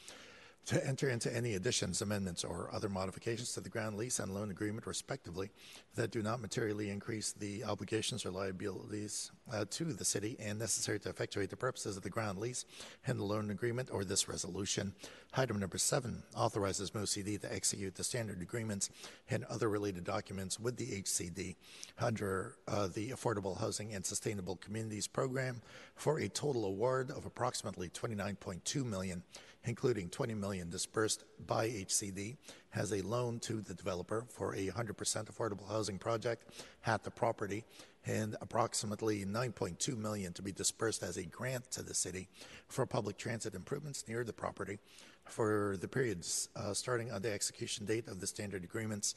to 0.67 0.87
enter 0.87 1.11
into 1.11 1.35
any 1.35 1.55
additions, 1.55 2.01
amendments, 2.01 2.43
or 2.43 2.71
other 2.73 2.89
modifications 2.89 3.53
to 3.53 3.61
the 3.61 3.69
ground 3.69 3.97
lease 3.97 4.19
and 4.19 4.35
loan 4.35 4.51
agreement, 4.51 4.87
respectively, 4.87 5.51
that 5.95 6.11
do 6.11 6.23
not 6.23 6.41
materially 6.41 6.89
increase 6.89 7.33
the 7.33 7.63
obligations 7.65 8.25
or 8.25 8.31
liabilities 8.31 9.31
uh, 9.53 9.65
to 9.71 9.85
the 9.85 10.05
city 10.05 10.37
and 10.41 10.59
necessary 10.59 10.99
to 10.99 11.11
effectuate 11.11 11.51
the 11.51 11.57
purposes 11.57 11.97
of 11.97 12.03
the 12.03 12.11
ground 12.11 12.39
lease 12.39 12.65
and 13.07 13.19
the 13.19 13.25
loan 13.25 13.51
agreement 13.51 13.91
or 13.93 14.05
this 14.05 14.27
resolution. 14.27 14.95
Item 15.37 15.59
number 15.59 15.79
seven 15.79 16.23
authorizes 16.35 16.93
MoCD 16.93 17.41
to 17.41 17.53
execute 17.53 17.95
the 17.95 18.05
standard 18.05 18.41
agreements 18.41 18.89
and 19.29 19.45
other 19.45 19.69
related 19.69 20.05
documents 20.05 20.59
with 20.59 20.77
the 20.77 21.03
HCD 21.03 21.57
under 21.99 22.57
uh, 22.69 22.87
the 22.87 23.11
Affordable 23.11 23.59
Housing 23.59 23.95
and 23.95 24.05
Sustainable 24.05 24.57
Communities 24.57 25.07
Program 25.07 25.61
for 25.95 26.21
a 26.21 26.29
total 26.29 26.65
award 26.65 27.11
of 27.11 27.27
approximately 27.27 27.91
29.2 27.91 28.85
million 28.85 29.23
including 29.65 30.09
20 30.09 30.35
million 30.35 30.71
dispersed 30.71 31.25
by 31.47 31.69
HCD 31.69 32.37
has 32.71 32.93
a 32.93 33.03
loan 33.03 33.39
to 33.41 33.61
the 33.61 33.75
developer 33.75 34.25
for 34.29 34.55
a 34.55 34.69
100% 34.69 34.95
affordable 34.97 35.69
housing 35.69 35.99
project 35.99 36.51
at 36.87 37.03
the 37.05 37.11
property 37.11 37.65
and 38.07 38.37
approximately 38.41 39.25
9.2 39.25 39.97
million 39.97 40.33
to 40.35 40.43
be 40.43 40.53
dispersed 40.53 41.03
as 41.03 41.17
a 41.17 41.25
grant 41.25 41.71
to 41.71 41.83
the 41.83 41.95
city 41.95 42.29
for 42.69 42.85
public 42.85 43.17
transit 43.17 43.55
improvements 43.55 44.05
near 44.07 44.25
the 44.25 44.33
property 44.33 44.79
for 45.25 45.77
the 45.81 45.89
periods 45.89 46.49
uh, 46.57 46.75
starting 46.75 47.11
on 47.11 47.23
the 47.23 47.33
execution 47.33 47.87
date 47.87 48.09
of 48.09 48.21
the 48.21 48.27
standard 48.27 48.63
agreements 48.63 49.15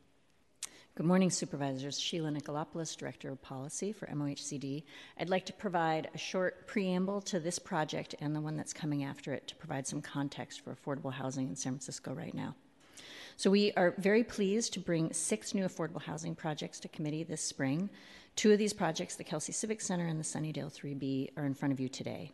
Good 0.97 1.05
morning, 1.05 1.29
Supervisors. 1.29 2.01
Sheila 2.01 2.31
Nickolopoulos, 2.31 2.97
Director 2.97 3.31
of 3.31 3.43
Policy 3.43 3.93
for 3.93 4.07
MOHCD. 4.07 4.83
I'd 5.21 5.29
like 5.29 5.45
to 5.45 5.53
provide 5.53 6.09
a 6.15 6.19
short 6.19 6.67
preamble 6.67 7.21
to 7.21 7.39
this 7.39 7.59
project 7.59 8.15
and 8.19 8.35
the 8.35 8.41
one 8.41 8.57
that's 8.57 8.73
coming 8.73 9.05
after 9.05 9.35
it 9.35 9.47
to 9.49 9.57
provide 9.57 9.87
some 9.87 10.01
context 10.01 10.63
for 10.63 10.75
affordable 10.75 11.13
housing 11.13 11.49
in 11.49 11.55
San 11.55 11.73
Francisco 11.73 12.15
right 12.15 12.33
now. 12.33 12.55
So, 13.37 13.51
we 13.51 13.73
are 13.73 13.93
very 13.99 14.25
pleased 14.25 14.73
to 14.73 14.81
bring 14.81 15.13
six 15.13 15.53
new 15.53 15.67
affordable 15.67 16.01
housing 16.01 16.35
projects 16.35 16.81
to 16.81 16.89
committee 16.89 17.25
this 17.25 17.43
spring. 17.43 17.91
Two 18.35 18.53
of 18.53 18.59
these 18.59 18.73
projects, 18.73 19.17
the 19.17 19.25
Kelsey 19.25 19.53
Civic 19.53 19.83
Center 19.83 20.07
and 20.07 20.19
the 20.19 20.25
Sunnydale 20.25 20.73
3B, 20.73 21.33
are 21.37 21.45
in 21.45 21.53
front 21.53 21.75
of 21.75 21.81
you 21.81 21.91
today. 21.91 22.33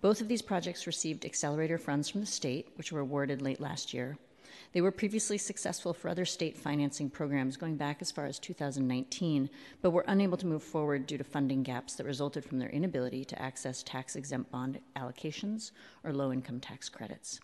Both 0.00 0.22
of 0.22 0.28
these 0.28 0.40
projects 0.40 0.86
received 0.86 1.26
accelerator 1.26 1.76
funds 1.76 2.08
from 2.08 2.22
the 2.22 2.26
state, 2.26 2.68
which 2.76 2.90
were 2.90 3.00
awarded 3.00 3.42
late 3.42 3.60
last 3.60 3.92
year. 3.92 4.16
They 4.72 4.80
were 4.80 4.90
previously 4.90 5.38
successful 5.38 5.94
for 5.94 6.08
other 6.08 6.24
state 6.24 6.56
financing 6.56 7.08
programs 7.08 7.56
going 7.56 7.76
back 7.76 8.02
as 8.02 8.10
far 8.10 8.26
as 8.26 8.38
2019, 8.38 9.48
but 9.80 9.90
were 9.90 10.04
unable 10.06 10.36
to 10.36 10.46
move 10.46 10.62
forward 10.62 11.06
due 11.06 11.18
to 11.18 11.24
funding 11.24 11.62
gaps 11.62 11.94
that 11.94 12.06
resulted 12.06 12.44
from 12.44 12.58
their 12.58 12.68
inability 12.68 13.24
to 13.24 13.40
access 13.40 13.82
tax 13.82 14.14
exempt 14.14 14.50
bond 14.50 14.80
allocations 14.96 15.70
or 16.04 16.12
low 16.12 16.32
income 16.32 16.60
tax 16.60 16.88
credits. 16.88 17.40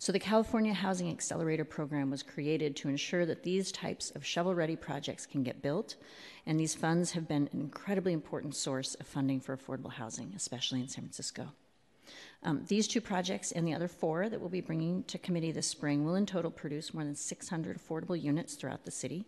So, 0.00 0.12
the 0.12 0.20
California 0.20 0.72
Housing 0.72 1.10
Accelerator 1.10 1.64
Program 1.64 2.08
was 2.10 2.22
created 2.22 2.76
to 2.76 2.88
ensure 2.88 3.26
that 3.26 3.42
these 3.42 3.72
types 3.72 4.10
of 4.10 4.24
shovel 4.24 4.54
ready 4.54 4.76
projects 4.76 5.26
can 5.26 5.42
get 5.42 5.60
built, 5.60 5.96
and 6.46 6.58
these 6.58 6.74
funds 6.74 7.12
have 7.12 7.26
been 7.26 7.48
an 7.52 7.60
incredibly 7.60 8.12
important 8.12 8.54
source 8.54 8.94
of 8.94 9.08
funding 9.08 9.40
for 9.40 9.56
affordable 9.56 9.92
housing, 9.92 10.32
especially 10.36 10.80
in 10.80 10.88
San 10.88 11.02
Francisco. 11.02 11.48
Um, 12.42 12.62
these 12.68 12.86
two 12.86 13.00
projects 13.00 13.50
and 13.50 13.66
the 13.66 13.74
other 13.74 13.88
four 13.88 14.28
that 14.28 14.40
we'll 14.40 14.48
be 14.48 14.60
bringing 14.60 15.02
to 15.04 15.18
committee 15.18 15.50
this 15.50 15.66
spring 15.66 16.04
will 16.04 16.14
in 16.14 16.24
total 16.24 16.50
produce 16.50 16.94
more 16.94 17.04
than 17.04 17.14
600 17.14 17.78
affordable 17.78 18.20
units 18.20 18.54
throughout 18.54 18.84
the 18.84 18.90
city. 18.90 19.24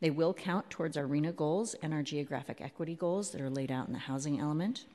They 0.00 0.10
will 0.10 0.32
count 0.32 0.70
towards 0.70 0.96
our 0.96 1.04
RHNA 1.04 1.36
goals 1.36 1.74
and 1.82 1.92
our 1.92 2.02
geographic 2.02 2.60
equity 2.60 2.94
goals 2.94 3.30
that 3.30 3.40
are 3.40 3.50
laid 3.50 3.70
out 3.70 3.86
in 3.86 3.92
the 3.92 3.98
housing 3.98 4.40
element. 4.40 4.86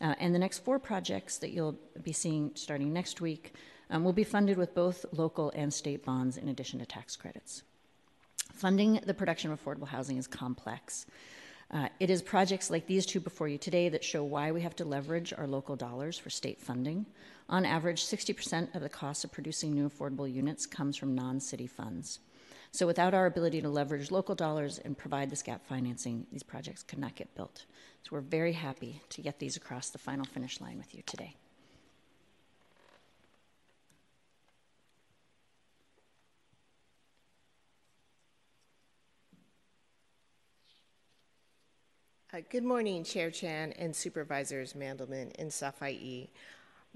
Uh, 0.00 0.14
and 0.18 0.34
the 0.34 0.38
next 0.38 0.64
four 0.64 0.78
projects 0.78 1.38
that 1.38 1.50
you'll 1.50 1.78
be 2.02 2.12
seeing 2.12 2.50
starting 2.54 2.92
next 2.92 3.20
week 3.20 3.54
um, 3.90 4.04
will 4.04 4.12
be 4.12 4.24
funded 4.24 4.58
with 4.58 4.74
both 4.74 5.04
local 5.12 5.52
and 5.54 5.72
state 5.72 6.04
bonds 6.04 6.36
in 6.36 6.48
addition 6.48 6.78
to 6.78 6.86
tax 6.86 7.16
credits. 7.16 7.62
Funding 8.52 9.00
the 9.06 9.14
production 9.14 9.50
of 9.50 9.62
affordable 9.62 9.88
housing 9.88 10.18
is 10.18 10.26
complex. 10.26 11.06
Uh, 11.72 11.88
it 11.98 12.10
is 12.10 12.20
projects 12.20 12.70
like 12.70 12.86
these 12.86 13.06
two 13.06 13.18
before 13.20 13.48
you 13.48 13.56
today 13.56 13.88
that 13.88 14.04
show 14.04 14.22
why 14.22 14.52
we 14.52 14.60
have 14.60 14.76
to 14.76 14.84
leverage 14.84 15.32
our 15.32 15.46
local 15.46 15.74
dollars 15.74 16.18
for 16.18 16.28
state 16.28 16.60
funding. 16.60 17.06
On 17.48 17.64
average, 17.64 18.04
60% 18.04 18.74
of 18.74 18.82
the 18.82 18.90
cost 18.90 19.24
of 19.24 19.32
producing 19.32 19.72
new 19.72 19.88
affordable 19.88 20.30
units 20.30 20.66
comes 20.66 20.96
from 20.96 21.14
non 21.14 21.40
city 21.40 21.66
funds. 21.66 22.18
So, 22.72 22.86
without 22.86 23.14
our 23.14 23.26
ability 23.26 23.62
to 23.62 23.68
leverage 23.68 24.10
local 24.10 24.34
dollars 24.34 24.78
and 24.78 24.96
provide 24.96 25.30
this 25.30 25.42
gap 25.42 25.66
financing, 25.66 26.26
these 26.30 26.42
projects 26.42 26.82
could 26.82 26.98
not 26.98 27.14
get 27.14 27.34
built. 27.34 27.64
So, 28.02 28.10
we're 28.12 28.20
very 28.20 28.52
happy 28.52 29.02
to 29.10 29.22
get 29.22 29.38
these 29.38 29.56
across 29.56 29.90
the 29.90 29.98
final 29.98 30.24
finish 30.24 30.60
line 30.60 30.78
with 30.78 30.94
you 30.94 31.02
today. 31.06 31.36
Uh, 42.34 42.40
good 42.48 42.64
morning, 42.64 43.04
Chair 43.04 43.30
Chan 43.30 43.72
and 43.72 43.94
Supervisors 43.94 44.72
Mandelman 44.72 45.38
and 45.38 45.50
Safai. 45.50 46.28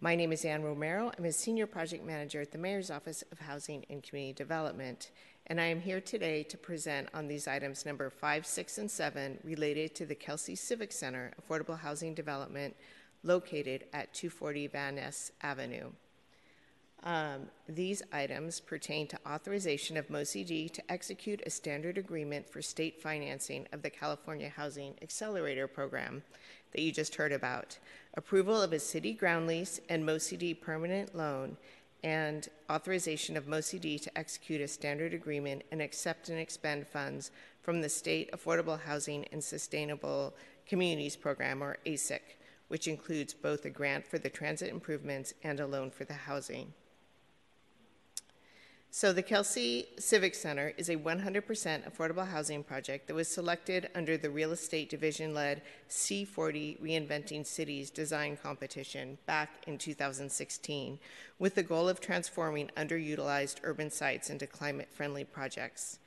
My 0.00 0.16
name 0.16 0.32
is 0.32 0.46
Ann 0.46 0.62
Romero. 0.62 1.12
I'm 1.18 1.26
a 1.26 1.32
Senior 1.32 1.66
Project 1.66 2.06
Manager 2.06 2.40
at 2.40 2.52
the 2.52 2.56
Mayor's 2.56 2.90
Office 2.90 3.22
of 3.30 3.40
Housing 3.40 3.84
and 3.90 4.02
Community 4.02 4.32
Development, 4.32 5.10
and 5.48 5.60
I 5.60 5.66
am 5.66 5.82
here 5.82 6.00
today 6.00 6.42
to 6.44 6.56
present 6.56 7.10
on 7.12 7.28
these 7.28 7.46
items 7.46 7.84
number 7.84 8.08
5, 8.08 8.46
6, 8.46 8.78
and 8.78 8.90
7 8.90 9.38
related 9.44 9.94
to 9.96 10.06
the 10.06 10.14
Kelsey 10.14 10.54
Civic 10.54 10.90
Center 10.90 11.32
Affordable 11.38 11.78
Housing 11.78 12.14
Development 12.14 12.74
located 13.22 13.84
at 13.92 14.14
240 14.14 14.68
Van 14.68 14.94
Ness 14.94 15.32
Avenue. 15.42 15.90
Um, 17.04 17.42
these 17.68 18.02
items 18.12 18.58
pertain 18.58 19.06
to 19.08 19.18
authorization 19.28 19.96
of 19.96 20.08
MoCD 20.08 20.72
to 20.72 20.92
execute 20.92 21.40
a 21.46 21.50
standard 21.50 21.98
agreement 21.98 22.48
for 22.48 22.60
state 22.60 23.00
financing 23.00 23.66
of 23.72 23.82
the 23.82 23.90
California 23.90 24.48
Housing 24.48 24.94
Accelerator 25.02 25.68
Program. 25.68 26.22
that 26.72 26.82
you 26.82 26.92
just 26.92 27.14
heard 27.14 27.32
about. 27.32 27.78
Approval 28.14 28.60
of 28.60 28.72
a 28.72 28.78
city 28.78 29.12
ground 29.12 29.46
lease 29.46 29.80
and 29.88 30.04
MoCD 30.04 30.60
permanent 30.60 31.14
loan 31.14 31.56
and 32.02 32.48
authorization 32.70 33.36
of 33.36 33.46
MoCD 33.46 34.00
to 34.02 34.18
execute 34.18 34.60
a 34.60 34.68
standard 34.68 35.14
agreement 35.14 35.62
and 35.72 35.80
accept 35.80 36.28
and 36.28 36.38
expend 36.38 36.86
funds 36.86 37.30
from 37.62 37.80
the 37.80 37.88
State 37.88 38.30
Affordable 38.32 38.80
Housing 38.80 39.24
and 39.32 39.42
Sustainable 39.42 40.34
Communities 40.66 41.16
Program, 41.16 41.62
or 41.62 41.78
ASIC, 41.86 42.20
which 42.68 42.88
includes 42.88 43.34
both 43.34 43.64
a 43.64 43.70
grant 43.70 44.06
for 44.06 44.18
the 44.18 44.28
transit 44.28 44.68
improvements 44.68 45.34
and 45.42 45.58
a 45.60 45.66
loan 45.66 45.90
for 45.90 46.04
the 46.04 46.14
housing. 46.14 46.72
So, 48.98 49.12
the 49.12 49.20
Kelsey 49.20 49.88
Civic 49.98 50.34
Center 50.34 50.72
is 50.78 50.88
a 50.88 50.96
100% 50.96 51.42
affordable 51.44 52.26
housing 52.26 52.64
project 52.64 53.06
that 53.06 53.14
was 53.14 53.28
selected 53.28 53.90
under 53.94 54.16
the 54.16 54.30
real 54.30 54.52
estate 54.52 54.88
division 54.88 55.34
led 55.34 55.60
C40 55.90 56.80
Reinventing 56.80 57.44
Cities 57.44 57.90
design 57.90 58.38
competition 58.42 59.18
back 59.26 59.50
in 59.66 59.76
2016, 59.76 60.98
with 61.38 61.56
the 61.56 61.62
goal 61.62 61.90
of 61.90 62.00
transforming 62.00 62.70
underutilized 62.74 63.56
urban 63.64 63.90
sites 63.90 64.30
into 64.30 64.46
climate 64.46 64.88
friendly 64.90 65.24
projects. 65.24 65.98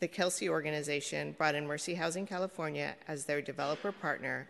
The 0.00 0.08
Kelsey 0.08 0.46
organization 0.46 1.34
brought 1.38 1.54
in 1.54 1.66
Mercy 1.66 1.94
Housing 1.94 2.26
California 2.26 2.96
as 3.08 3.24
their 3.24 3.40
developer 3.40 3.92
partner 3.92 4.46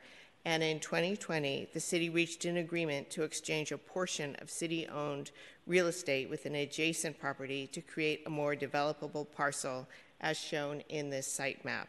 and 0.47 0.63
in 0.63 0.79
2020, 0.79 1.71
the 1.73 1.81
city 1.81 2.09
reached 2.09 2.45
an 2.45 2.59
agreement 2.59 3.11
to 3.11 3.25
exchange 3.25 3.73
a 3.73 3.79
portion 3.79 4.37
of 4.41 4.49
city 4.49 4.87
owned 4.87 5.33
real 5.67 5.89
estate 5.89 6.31
with 6.31 6.47
an 6.47 6.55
adjacent 6.55 7.19
property 7.19 7.67
to 7.67 7.81
create 7.81 8.23
a 8.25 8.31
more 8.31 8.55
developable 8.55 9.27
parcel, 9.29 9.89
as 10.21 10.39
shown 10.39 10.83
in 10.89 11.11
this 11.11 11.27
site 11.27 11.65
map. 11.65 11.89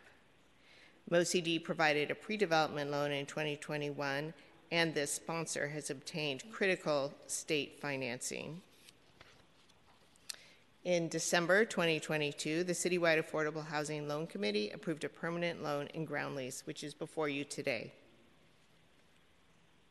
MoCD 1.12 1.64
provided 1.64 2.10
a 2.10 2.16
pre 2.16 2.36
development 2.36 2.90
loan 2.90 3.12
in 3.12 3.28
2021, 3.28 4.34
and 4.72 4.94
this 4.96 5.14
sponsor 5.14 5.68
has 5.68 5.92
obtained 5.92 6.52
critical 6.52 7.14
state 7.28 7.80
financing. 7.80 8.60
In 10.84 11.10
December 11.10 11.64
2022, 11.64 12.64
the 12.64 12.74
Citywide 12.74 13.24
Affordable 13.24 13.68
Housing 13.68 14.08
Loan 14.08 14.26
Committee 14.26 14.72
approved 14.72 15.04
a 15.04 15.10
permanent 15.10 15.62
loan 15.62 15.90
and 15.94 16.08
ground 16.08 16.36
lease, 16.36 16.64
which 16.66 16.84
is 16.84 16.96
before 16.96 17.30
you 17.30 17.44
today. 17.44 17.92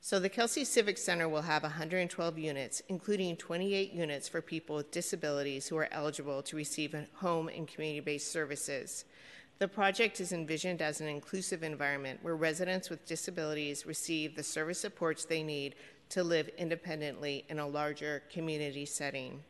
So 0.06 0.20
the 0.20 0.28
Kelsey 0.28 0.64
Civic 0.64 0.98
Center 0.98 1.28
will 1.28 1.42
have 1.42 1.64
112 1.64 2.38
units, 2.38 2.80
including 2.88 3.34
28 3.34 3.92
units 3.92 4.28
for 4.28 4.40
people 4.40 4.76
with 4.76 4.92
disabilities 4.92 5.66
who 5.66 5.76
are 5.78 5.88
eligible 5.90 6.44
to 6.44 6.54
receive 6.54 6.94
home 7.14 7.48
and 7.48 7.66
community 7.66 7.98
based 7.98 8.30
services. 8.30 9.04
The 9.58 9.66
project 9.66 10.20
is 10.20 10.30
envisioned 10.30 10.80
as 10.80 11.00
an 11.00 11.08
inclusive 11.08 11.64
environment 11.64 12.20
where 12.22 12.36
residents 12.36 12.88
with 12.88 13.04
disabilities 13.04 13.84
receive 13.84 14.36
the 14.36 14.44
service 14.44 14.78
supports 14.78 15.24
they 15.24 15.42
need 15.42 15.74
to 16.10 16.22
live 16.22 16.50
independently 16.56 17.44
in 17.48 17.58
a 17.58 17.66
larger 17.66 18.22
community 18.30 18.86
setting. 18.86 19.42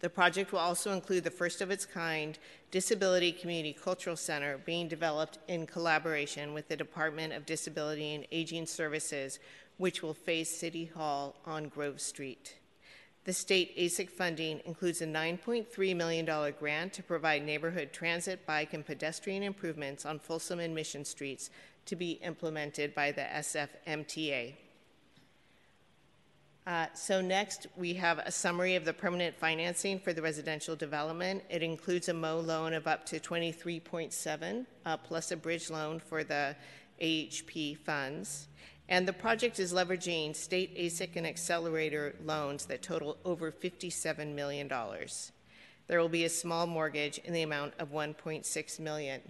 The 0.00 0.10
project 0.10 0.52
will 0.52 0.58
also 0.58 0.92
include 0.92 1.24
the 1.24 1.30
first 1.30 1.60
of 1.60 1.70
its 1.70 1.86
kind 1.86 2.38
Disability 2.70 3.32
Community 3.32 3.72
Cultural 3.72 4.16
Center 4.16 4.58
being 4.58 4.88
developed 4.88 5.38
in 5.48 5.66
collaboration 5.66 6.52
with 6.52 6.68
the 6.68 6.76
Department 6.76 7.32
of 7.32 7.46
Disability 7.46 8.14
and 8.14 8.26
Aging 8.30 8.66
Services, 8.66 9.38
which 9.78 10.02
will 10.02 10.14
face 10.14 10.50
City 10.50 10.84
Hall 10.84 11.36
on 11.46 11.68
Grove 11.68 12.00
Street. 12.00 12.56
The 13.24 13.32
state 13.32 13.76
ASIC 13.76 14.10
funding 14.10 14.60
includes 14.66 15.00
a 15.00 15.06
$9.3 15.06 15.96
million 15.96 16.54
grant 16.56 16.92
to 16.92 17.02
provide 17.02 17.44
neighborhood 17.44 17.92
transit, 17.92 18.46
bike, 18.46 18.72
and 18.72 18.86
pedestrian 18.86 19.42
improvements 19.42 20.06
on 20.06 20.20
Folsom 20.20 20.60
and 20.60 20.74
Mission 20.74 21.04
Streets 21.04 21.50
to 21.86 21.96
be 21.96 22.12
implemented 22.22 22.94
by 22.94 23.10
the 23.10 23.22
SFMTA. 23.22 24.54
Uh, 26.66 26.86
so 26.94 27.20
next, 27.20 27.68
we 27.76 27.94
have 27.94 28.18
a 28.18 28.32
summary 28.32 28.74
of 28.74 28.84
the 28.84 28.92
permanent 28.92 29.36
financing 29.36 30.00
for 30.00 30.12
the 30.12 30.20
residential 30.20 30.74
development. 30.74 31.44
It 31.48 31.62
includes 31.62 32.08
a 32.08 32.14
MO 32.14 32.40
loan 32.40 32.74
of 32.74 32.88
up 32.88 33.06
to 33.06 33.20
23.7 33.20 34.66
uh, 34.84 34.96
plus 34.96 35.30
a 35.30 35.36
bridge 35.36 35.70
loan 35.70 36.00
for 36.00 36.24
the 36.24 36.56
AHP 37.00 37.78
funds. 37.78 38.48
And 38.88 39.06
the 39.06 39.12
project 39.12 39.60
is 39.60 39.72
leveraging 39.72 40.34
state 40.34 40.76
ASIC 40.76 41.14
and 41.14 41.26
accelerator 41.26 42.16
loans 42.24 42.66
that 42.66 42.82
total 42.82 43.16
over 43.24 43.52
$57 43.52 44.34
million. 44.34 44.68
There 45.86 46.00
will 46.00 46.08
be 46.08 46.24
a 46.24 46.28
small 46.28 46.66
mortgage 46.66 47.18
in 47.18 47.32
the 47.32 47.42
amount 47.42 47.74
of 47.78 47.92
1.6 47.92 48.80
million. 48.80 49.20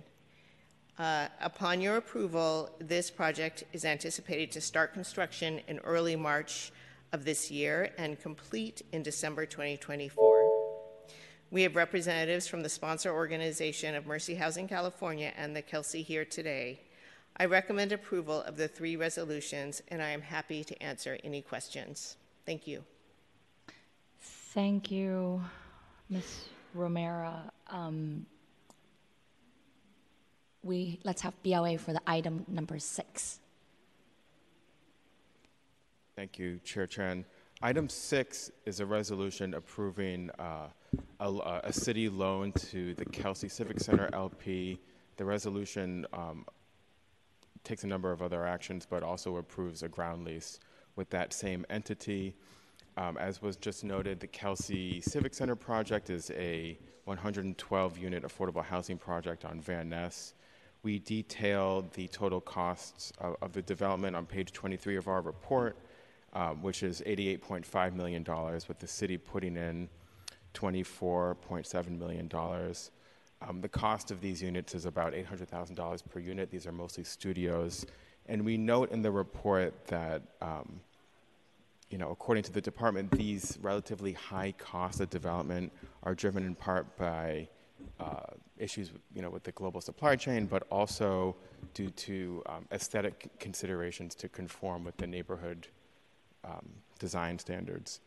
Uh, 0.98 1.28
upon 1.42 1.82
your 1.82 1.98
approval, 1.98 2.70
this 2.78 3.10
project 3.10 3.64
is 3.74 3.84
anticipated 3.84 4.50
to 4.52 4.60
start 4.62 4.94
construction 4.94 5.60
in 5.68 5.78
early 5.80 6.16
March 6.16 6.72
of 7.12 7.24
this 7.24 7.50
year 7.50 7.90
and 7.98 8.20
complete 8.20 8.82
in 8.92 9.02
December 9.02 9.46
2024. 9.46 10.46
We 11.50 11.62
have 11.62 11.76
representatives 11.76 12.48
from 12.48 12.62
the 12.62 12.68
sponsor 12.68 13.12
organization 13.12 13.94
of 13.94 14.06
Mercy 14.06 14.34
Housing 14.34 14.66
California 14.66 15.32
and 15.36 15.54
the 15.54 15.62
Kelsey 15.62 16.02
here 16.02 16.24
today. 16.24 16.80
I 17.36 17.44
recommend 17.44 17.92
approval 17.92 18.42
of 18.42 18.56
the 18.56 18.66
three 18.66 18.96
resolutions, 18.96 19.82
and 19.88 20.02
I 20.02 20.08
am 20.10 20.22
happy 20.22 20.64
to 20.64 20.82
answer 20.82 21.18
any 21.22 21.42
questions. 21.42 22.16
Thank 22.46 22.66
you. 22.66 22.82
Thank 24.20 24.90
you, 24.90 25.42
Ms. 26.08 26.46
Romero. 26.74 27.34
Um, 27.68 28.26
we 30.62 30.98
let's 31.04 31.22
have 31.22 31.34
BLA 31.42 31.78
for 31.78 31.92
the 31.92 32.00
item 32.06 32.44
number 32.48 32.78
six. 32.78 33.38
Thank 36.16 36.38
you, 36.38 36.58
Chair 36.64 36.86
Chan. 36.86 37.26
Item 37.60 37.90
six 37.90 38.50
is 38.64 38.80
a 38.80 38.86
resolution 38.86 39.52
approving 39.52 40.30
uh, 40.38 40.68
a, 41.20 41.60
a, 41.64 41.70
city 41.70 42.08
loan 42.08 42.52
to 42.52 42.94
the 42.94 43.04
Kelsey 43.04 43.50
Civic 43.50 43.78
Center 43.80 44.08
LP. 44.14 44.80
The 45.18 45.26
resolution 45.26 46.06
um, 46.14 46.46
takes 47.64 47.84
a 47.84 47.86
number 47.86 48.12
of 48.12 48.22
other 48.22 48.46
actions, 48.46 48.86
but 48.88 49.02
also 49.02 49.36
approves 49.36 49.82
a 49.82 49.88
ground 49.88 50.24
lease 50.24 50.58
with 50.96 51.10
that 51.10 51.34
same 51.34 51.66
entity. 51.68 52.34
Um, 52.96 53.18
as 53.18 53.42
was 53.42 53.56
just 53.56 53.84
noted, 53.84 54.18
the 54.18 54.26
Kelsey 54.26 55.02
Civic 55.02 55.34
Center 55.34 55.54
project 55.54 56.08
is 56.08 56.30
a 56.30 56.78
112 57.04 57.98
unit 57.98 58.22
affordable 58.22 58.64
housing 58.64 58.96
project 58.96 59.44
on 59.44 59.60
Van 59.60 59.90
Ness. 59.90 60.32
We 60.82 60.98
detail 60.98 61.90
the 61.92 62.08
total 62.08 62.40
costs 62.40 63.12
of, 63.18 63.36
of 63.42 63.52
the 63.52 63.60
development 63.60 64.16
on 64.16 64.24
page 64.24 64.52
23 64.52 64.96
of 64.96 65.08
our 65.08 65.20
report 65.20 65.76
um, 66.32 66.62
which 66.62 66.82
is 66.82 67.02
$88.5 67.06 67.94
million, 67.94 68.24
with 68.68 68.78
the 68.78 68.86
city 68.86 69.16
putting 69.16 69.56
in 69.56 69.88
$24.7 70.54 71.98
million. 71.98 72.30
Um, 73.42 73.60
the 73.60 73.68
cost 73.68 74.10
of 74.10 74.20
these 74.20 74.42
units 74.42 74.74
is 74.74 74.86
about 74.86 75.12
$800,000 75.12 76.02
per 76.08 76.18
unit. 76.18 76.50
These 76.50 76.66
are 76.66 76.72
mostly 76.72 77.04
studios. 77.04 77.86
And 78.26 78.44
we 78.44 78.56
note 78.56 78.90
in 78.90 79.02
the 79.02 79.10
report 79.10 79.86
that, 79.86 80.22
um, 80.40 80.80
you 81.90 81.98
know, 81.98 82.10
according 82.10 82.44
to 82.44 82.52
the 82.52 82.60
department, 82.60 83.10
these 83.10 83.58
relatively 83.60 84.12
high 84.12 84.52
costs 84.58 85.00
of 85.00 85.10
development 85.10 85.72
are 86.02 86.14
driven 86.14 86.44
in 86.44 86.54
part 86.54 86.96
by 86.96 87.48
uh, 88.00 88.32
issues, 88.58 88.90
you 89.14 89.22
know, 89.22 89.30
with 89.30 89.44
the 89.44 89.52
global 89.52 89.80
supply 89.80 90.16
chain, 90.16 90.46
but 90.46 90.64
also 90.70 91.36
due 91.74 91.90
to 91.90 92.42
um, 92.46 92.66
aesthetic 92.72 93.28
considerations 93.38 94.14
to 94.14 94.28
conform 94.28 94.82
with 94.82 94.96
the 94.96 95.06
neighborhood 95.06 95.68
um, 96.46 96.68
design 96.98 97.38
standards. 97.38 98.00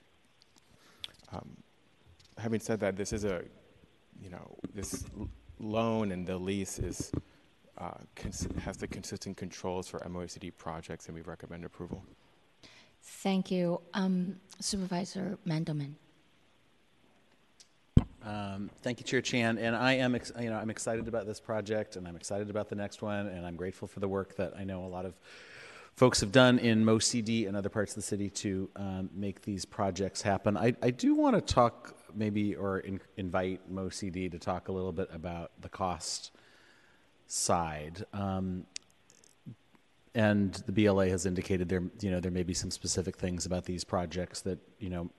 Um, 1.32 1.49
having 2.38 2.60
said 2.60 2.80
that, 2.80 2.95
this 2.95 3.14
is 3.14 3.24
a, 3.24 3.44
you 4.22 4.30
know, 4.30 4.56
this 4.74 5.06
loan 5.60 6.11
and 6.11 6.26
the 6.26 6.38
lease 6.38 6.80
is 6.80 7.11
uh, 7.78 7.91
cons- 8.16 8.48
has 8.64 8.78
the 8.78 8.88
consistent 8.88 9.38
controls 9.38 9.88
for 9.88 9.99
MOHCD 9.99 10.52
projects, 10.57 11.07
and 11.07 11.16
we 11.16 11.22
recommend 11.22 11.64
approval. 11.66 12.03
Thank 13.02 13.52
you, 13.52 13.82
um, 13.94 14.36
Supervisor 14.60 15.38
Mandelman. 15.48 15.94
Um, 18.26 18.70
thank 18.82 18.99
you, 18.99 19.06
Chair 19.06 19.22
Chan. 19.22 19.57
And 19.57 19.76
I 19.76 19.94
am, 19.94 20.14
ex- 20.14 20.34
you 20.40 20.49
know, 20.49 20.57
I'm 20.57 20.70
excited 20.70 21.07
about 21.07 21.26
this 21.26 21.40
project, 21.40 21.95
and 21.95 22.06
I'm 22.06 22.18
excited 22.18 22.49
about 22.49 22.68
the 22.68 22.76
next 22.76 23.02
one, 23.02 23.28
and 23.28 23.45
I'm 23.45 23.56
grateful 23.56 23.88
for 23.88 24.02
the 24.02 24.10
work 24.10 24.36
that 24.36 24.53
I 24.57 24.66
know 24.66 24.84
a 24.84 24.88
lot 24.88 25.06
of 25.06 25.14
folks 25.99 26.21
have 26.21 26.31
done 26.31 26.59
in 26.59 26.85
MoCD 26.85 27.45
and 27.45 27.57
other 27.57 27.67
parts 27.67 27.91
of 27.91 27.95
the 27.95 28.01
city 28.01 28.30
to 28.30 28.69
um, 28.77 29.09
make 29.13 29.41
these 29.41 29.65
projects 29.65 30.21
happen. 30.21 30.55
I, 30.55 30.73
I 30.81 30.91
do 30.91 31.13
want 31.13 31.35
to 31.35 31.41
talk 31.53 31.93
maybe 32.15 32.55
or 32.55 32.80
in, 32.80 33.01
invite 33.17 33.69
MoCD 33.69 34.31
to 34.31 34.39
talk 34.39 34.69
a 34.69 34.71
little 34.71 34.93
bit 34.93 35.09
about 35.11 35.51
the 35.59 35.67
cost 35.67 36.31
side. 37.27 38.05
Um, 38.13 38.65
and 40.15 40.53
the 40.53 40.71
BLA 40.71 41.09
has 41.09 41.26
indicated 41.26 41.67
there, 41.67 41.84
you 41.99 42.11
know, 42.11 42.21
there 42.21 42.31
may 42.31 42.43
be 42.43 42.53
some 42.53 42.71
specific 42.71 43.17
things 43.17 43.45
about 43.45 43.65
these 43.65 43.84
projects 43.84 44.39
that, 44.43 44.59
you 44.80 44.89
know, 44.89 45.09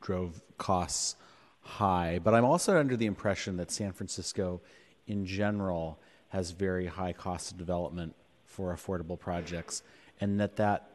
drove 0.00 0.40
costs 0.56 1.16
high. 1.62 2.20
But 2.22 2.32
I'm 2.32 2.44
also 2.44 2.78
under 2.78 2.96
the 2.96 3.06
impression 3.06 3.56
that 3.56 3.72
San 3.72 3.90
Francisco, 3.90 4.60
in 5.08 5.26
general, 5.26 5.98
has 6.28 6.52
very 6.52 6.86
high 6.86 7.12
cost 7.12 7.50
of 7.50 7.58
development 7.58 8.14
for 8.56 8.74
affordable 8.74 9.18
projects, 9.18 9.82
and 10.18 10.40
that 10.40 10.56
that 10.56 10.88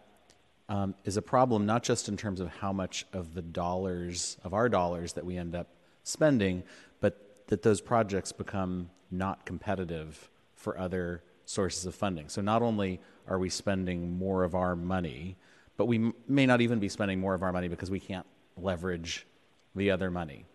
um, 0.68 0.96
is 1.06 1.16
a 1.16 1.22
problem 1.22 1.68
not 1.68 1.84
just 1.84 2.10
in 2.10 2.18
terms 2.18 2.40
of 2.40 2.48
how 2.48 2.74
much 2.74 3.06
of 3.14 3.36
the 3.36 3.42
dollars 3.42 4.38
of 4.44 4.54
our 4.56 4.68
dollars 4.68 5.14
that 5.14 5.24
we 5.24 5.38
end 5.38 5.56
up 5.56 5.68
spending, 6.04 6.64
but 7.02 7.46
that 7.48 7.62
those 7.62 7.80
projects 7.80 8.32
become 8.32 8.90
not 9.12 9.46
competitive 9.46 10.32
for 10.56 10.76
other 10.76 11.22
sources 11.46 11.86
of 11.86 11.94
funding. 11.94 12.30
So 12.30 12.42
not 12.42 12.64
only 12.64 13.00
are 13.28 13.38
we 13.38 13.50
spending 13.50 14.18
more 14.18 14.44
of 14.44 14.56
our 14.56 14.76
money, 14.76 15.38
but 15.78 15.86
we 15.86 15.98
m- 15.98 16.16
may 16.28 16.48
not 16.48 16.62
even 16.62 16.80
be 16.80 16.90
spending 16.90 17.20
more 17.20 17.36
of 17.36 17.44
our 17.44 17.52
money 17.52 17.68
because 17.68 17.92
we 17.92 18.00
can't 18.00 18.26
leverage 18.58 19.28
the 19.76 19.92
other 19.92 20.10
money. 20.10 20.46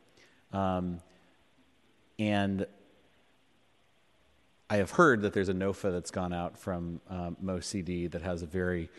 Um, 0.52 0.98
and 2.18 2.66
I 4.68 4.76
have 4.76 4.90
heard 4.90 5.22
that 5.22 5.32
there's 5.32 5.48
a 5.48 5.54
NOFA 5.54 5.92
that's 5.92 6.10
gone 6.10 6.32
out 6.32 6.58
from 6.58 7.00
um, 7.08 7.36
MoCD 7.42 8.10
that 8.10 8.22
has 8.22 8.42
a 8.42 8.46
very, 8.46 8.90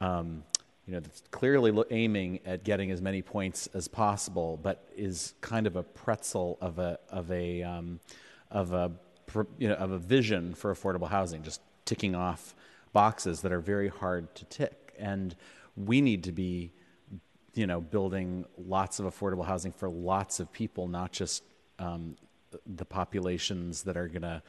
um, 0.00 0.44
you 0.86 0.94
know, 0.94 1.00
that's 1.00 1.22
clearly 1.32 1.72
aiming 1.90 2.38
at 2.46 2.62
getting 2.62 2.92
as 2.92 3.02
many 3.02 3.20
points 3.20 3.68
as 3.74 3.88
possible, 3.88 4.60
but 4.62 4.88
is 4.96 5.34
kind 5.40 5.66
of 5.66 5.74
a 5.74 5.82
pretzel 5.82 6.56
of 6.60 6.78
a 6.78 6.98
of 7.08 7.30
a 7.32 7.64
um, 7.64 7.98
of 8.50 8.72
a 8.72 8.92
you 9.58 9.68
know 9.68 9.74
of 9.74 9.90
a 9.90 9.98
vision 9.98 10.54
for 10.54 10.72
affordable 10.72 11.08
housing, 11.08 11.42
just 11.42 11.60
ticking 11.84 12.14
off 12.14 12.54
boxes 12.92 13.40
that 13.40 13.52
are 13.52 13.60
very 13.60 13.88
hard 13.88 14.32
to 14.36 14.44
tick, 14.44 14.94
and 14.98 15.34
we 15.76 16.00
need 16.00 16.22
to 16.24 16.32
be, 16.32 16.70
you 17.54 17.66
know, 17.66 17.80
building 17.80 18.44
lots 18.56 19.00
of 19.00 19.06
affordable 19.06 19.44
housing 19.44 19.72
for 19.72 19.88
lots 19.88 20.38
of 20.38 20.52
people, 20.52 20.86
not 20.86 21.10
just 21.10 21.42
um, 21.80 22.14
the 22.66 22.84
populations 22.84 23.82
that 23.82 23.96
are 23.96 24.06
going 24.06 24.22
to 24.22 24.42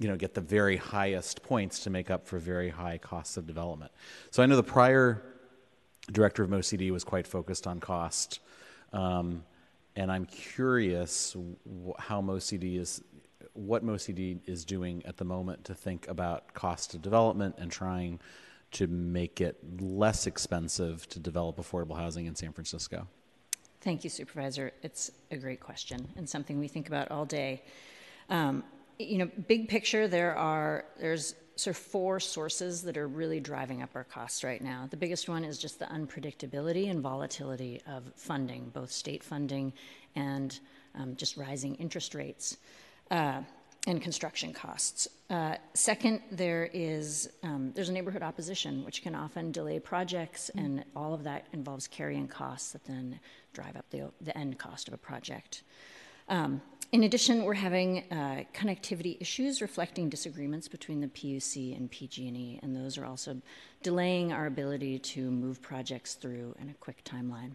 you 0.00 0.08
know 0.08 0.16
get 0.16 0.34
the 0.34 0.40
very 0.40 0.78
highest 0.78 1.42
points 1.44 1.78
to 1.80 1.90
make 1.90 2.10
up 2.10 2.26
for 2.26 2.38
very 2.38 2.70
high 2.70 2.98
costs 2.98 3.36
of 3.36 3.46
development. 3.46 3.92
So 4.30 4.42
I 4.42 4.46
know 4.46 4.56
the 4.56 4.62
prior 4.62 5.22
director 6.10 6.42
of 6.42 6.50
MoCD 6.50 6.90
was 6.90 7.04
quite 7.04 7.26
focused 7.26 7.66
on 7.66 7.78
cost, 7.78 8.40
um, 8.92 9.44
and 9.94 10.10
I'm 10.10 10.24
curious 10.24 11.36
how 11.98 12.22
MoCD 12.22 12.80
is 12.80 13.02
what 13.52 13.84
MoCD 13.84 14.40
is 14.46 14.64
doing 14.64 15.02
at 15.04 15.18
the 15.18 15.24
moment 15.24 15.64
to 15.66 15.74
think 15.74 16.08
about 16.08 16.54
cost 16.54 16.94
of 16.94 17.02
development 17.02 17.56
and 17.58 17.70
trying 17.70 18.20
to 18.72 18.86
make 18.86 19.40
it 19.40 19.58
less 19.80 20.26
expensive 20.26 21.06
to 21.08 21.18
develop 21.18 21.56
affordable 21.56 21.96
housing 21.96 22.26
in 22.26 22.34
San 22.34 22.52
Francisco. 22.52 23.06
Thank 23.80 24.04
you, 24.04 24.10
Supervisor. 24.10 24.72
It's 24.82 25.10
a 25.30 25.36
great 25.36 25.60
question 25.60 26.08
and 26.16 26.28
something 26.28 26.58
we 26.58 26.68
think 26.68 26.86
about 26.86 27.10
all 27.10 27.24
day. 27.24 27.62
Um, 28.28 28.62
you 29.00 29.18
know, 29.18 29.30
big 29.48 29.68
picture, 29.68 30.06
there 30.08 30.36
are 30.36 30.84
there's 30.98 31.34
sort 31.56 31.76
of 31.76 31.82
four 31.82 32.20
sources 32.20 32.82
that 32.82 32.96
are 32.96 33.06
really 33.06 33.38
driving 33.38 33.82
up 33.82 33.90
our 33.94 34.04
costs 34.04 34.42
right 34.42 34.62
now. 34.62 34.86
The 34.88 34.96
biggest 34.96 35.28
one 35.28 35.44
is 35.44 35.58
just 35.58 35.78
the 35.78 35.84
unpredictability 35.86 36.90
and 36.90 37.00
volatility 37.00 37.82
of 37.86 38.10
funding, 38.16 38.70
both 38.72 38.90
state 38.90 39.22
funding 39.22 39.72
and 40.16 40.58
um, 40.94 41.16
just 41.16 41.36
rising 41.36 41.74
interest 41.74 42.14
rates. 42.14 42.56
Uh, 43.10 43.42
and 43.86 44.02
construction 44.02 44.52
costs. 44.52 45.08
Uh, 45.30 45.54
second, 45.72 46.20
there 46.30 46.68
is 46.74 47.30
um, 47.42 47.72
there's 47.74 47.88
a 47.88 47.92
neighborhood 47.92 48.22
opposition, 48.22 48.84
which 48.84 49.02
can 49.02 49.14
often 49.14 49.52
delay 49.52 49.78
projects, 49.78 50.50
mm. 50.54 50.62
and 50.62 50.84
all 50.94 51.14
of 51.14 51.24
that 51.24 51.46
involves 51.52 51.88
carrying 51.88 52.28
costs 52.28 52.72
that 52.72 52.84
then 52.84 53.18
drive 53.52 53.76
up 53.76 53.88
the, 53.90 54.10
the 54.20 54.36
end 54.36 54.58
cost 54.58 54.86
of 54.86 54.94
a 54.94 54.98
project. 54.98 55.62
Um, 56.30 56.62
in 56.92 57.02
addition, 57.02 57.42
we're 57.42 57.54
having 57.54 58.04
uh, 58.10 58.44
connectivity 58.54 59.20
issues 59.20 59.60
reflecting 59.60 60.08
disagreements 60.08 60.68
between 60.68 61.00
the 61.00 61.08
PUC 61.08 61.76
and 61.76 61.90
PG&E, 61.90 62.60
and 62.62 62.74
those 62.74 62.96
are 62.96 63.04
also 63.04 63.42
delaying 63.82 64.32
our 64.32 64.46
ability 64.46 65.00
to 65.00 65.30
move 65.30 65.60
projects 65.60 66.14
through 66.14 66.54
in 66.60 66.68
a 66.68 66.74
quick 66.74 67.02
timeline. 67.04 67.52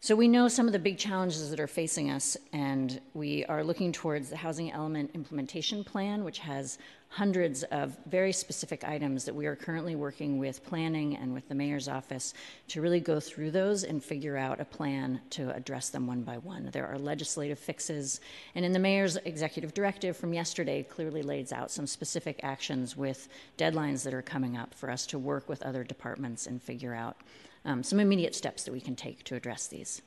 So 0.00 0.14
we 0.14 0.28
know 0.28 0.48
some 0.48 0.66
of 0.66 0.72
the 0.72 0.78
big 0.78 0.98
challenges 0.98 1.50
that 1.50 1.58
are 1.58 1.66
facing 1.66 2.10
us, 2.10 2.36
and 2.52 3.00
we 3.14 3.44
are 3.46 3.64
looking 3.64 3.90
towards 3.90 4.30
the 4.30 4.36
Housing 4.36 4.70
Element 4.70 5.10
Implementation 5.14 5.82
Plan, 5.82 6.24
which 6.24 6.38
has 6.40 6.78
hundreds 7.10 7.62
of 7.64 7.96
very 8.06 8.32
specific 8.32 8.84
items 8.84 9.24
that 9.24 9.34
we 9.34 9.46
are 9.46 9.56
currently 9.56 9.96
working 9.96 10.38
with 10.38 10.64
planning 10.64 11.16
and 11.16 11.32
with 11.32 11.48
the 11.48 11.54
mayor's 11.54 11.88
office 11.88 12.34
to 12.68 12.82
really 12.82 13.00
go 13.00 13.18
through 13.18 13.50
those 13.50 13.82
and 13.82 14.04
figure 14.04 14.36
out 14.36 14.60
a 14.60 14.64
plan 14.64 15.20
to 15.30 15.54
address 15.54 15.88
them 15.88 16.06
one 16.06 16.22
by 16.22 16.36
one. 16.36 16.68
There 16.70 16.86
are 16.86 16.98
legislative 16.98 17.58
fixes, 17.58 18.20
and 18.54 18.64
in 18.64 18.72
the 18.72 18.78
mayor's 18.78 19.16
executive 19.16 19.72
directive 19.72 20.16
from 20.16 20.34
yesterday 20.34 20.82
clearly 20.82 21.22
lays 21.22 21.50
out 21.50 21.70
some 21.70 21.86
specific 21.86 22.40
actions 22.42 22.96
with 22.96 23.28
deadlines 23.56 24.04
that 24.04 24.12
are 24.12 24.22
coming 24.22 24.56
up 24.56 24.74
for 24.74 24.90
us 24.90 25.06
to 25.06 25.18
work 25.18 25.48
with 25.48 25.62
other 25.62 25.84
departments 25.84 26.46
and 26.46 26.62
figure 26.62 26.94
out 26.94 27.16
um, 27.64 27.82
some 27.82 28.00
immediate 28.00 28.34
steps 28.34 28.64
that 28.64 28.72
we 28.72 28.80
can 28.80 28.94
take 28.94 29.24
to 29.24 29.34
address 29.34 29.66
these. 29.66 30.02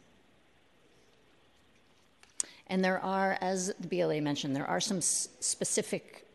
And 2.68 2.86
there 2.86 3.00
are, 3.00 3.38
as 3.42 3.74
the 3.80 3.88
BLA 3.88 4.22
mentioned, 4.22 4.56
there 4.56 4.68
are 4.68 4.80
some 4.80 5.02
specific 5.02 6.26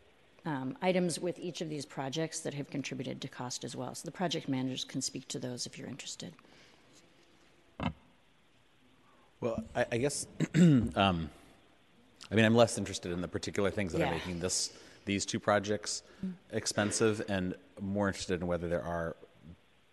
um, 0.46 0.76
items 0.80 1.18
with 1.18 1.38
each 1.40 1.60
of 1.60 1.68
these 1.68 1.84
projects 1.84 2.40
that 2.40 2.54
have 2.54 2.70
contributed 2.70 3.20
to 3.20 3.28
cost 3.28 3.64
as 3.64 3.74
well. 3.76 3.94
So 3.94 4.06
the 4.06 4.12
project 4.12 4.48
managers 4.48 4.84
can 4.84 5.02
speak 5.02 5.26
to 5.28 5.38
those 5.38 5.66
if 5.66 5.76
you're 5.76 5.88
interested. 5.88 6.32
Well, 9.40 9.62
I, 9.74 9.84
I 9.92 9.98
guess, 9.98 10.26
um, 10.54 11.28
I 12.30 12.34
mean, 12.34 12.44
I'm 12.44 12.54
less 12.54 12.78
interested 12.78 13.12
in 13.12 13.20
the 13.20 13.28
particular 13.28 13.70
things 13.70 13.92
that 13.92 13.98
Yeah. 13.98 14.08
are 14.08 14.12
making 14.12 14.40
this 14.40 14.72
these 15.04 15.24
two 15.24 15.38
projects 15.38 16.02
expensive, 16.50 17.22
and 17.28 17.54
more 17.80 18.08
interested 18.08 18.40
in 18.40 18.48
whether 18.48 18.66
there 18.66 18.82
are 18.82 19.14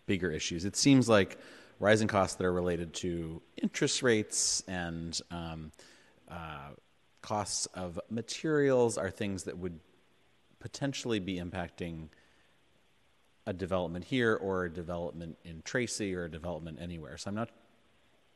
bigger 0.08 0.32
issues. 0.32 0.66
It 0.66 0.76
seems 0.76 1.08
like 1.08 1.38
rising 1.80 2.08
costs 2.08 2.36
that 2.38 2.46
are 2.46 2.54
related 2.54 2.96
to 2.96 3.40
interest 3.62 4.02
rates 4.02 4.64
and 4.68 5.20
um, 5.30 5.72
uh, 6.32 6.70
costs 7.22 7.68
of 7.76 8.00
materials 8.10 8.98
are 8.98 9.12
things 9.12 9.44
that 9.44 9.56
would 9.56 9.80
potentially 10.64 11.20
be 11.20 11.36
impacting 11.40 12.08
a 13.46 13.52
development 13.52 14.06
here 14.06 14.34
or 14.36 14.64
a 14.64 14.70
development 14.74 15.38
in 15.44 15.62
Tracy 15.64 16.16
or 16.16 16.24
a 16.24 16.32
development 16.32 16.80
anywhere. 16.82 17.18
So 17.18 17.30
I'm 17.30 17.36
not 17.36 17.50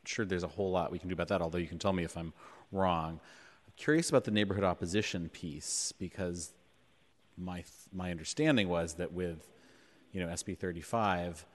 sure 0.04 0.26
there's 0.26 0.44
a 0.44 0.48
whole 0.48 0.70
lot 0.70 0.92
we 0.92 1.00
can 1.00 1.08
do 1.08 1.14
about 1.14 1.30
that, 1.30 1.42
although 1.42 1.58
you 1.58 1.68
can 1.68 1.80
tell 1.80 1.94
me 1.94 2.04
if 2.04 2.18
I'm 2.18 2.34
wrong. 2.74 3.22
I'm 3.66 3.74
curious 3.78 4.10
about 4.10 4.26
the 4.26 4.32
neighborhood 4.32 4.66
opposition 4.66 5.30
piece 5.30 5.94
because 5.98 6.52
my 7.38 7.64
my 7.94 8.12
understanding 8.12 8.68
was 8.68 8.96
that 8.96 9.14
with 9.14 9.50
you 10.12 10.20
know 10.20 10.28
SB 10.28 10.58
35 10.58 11.46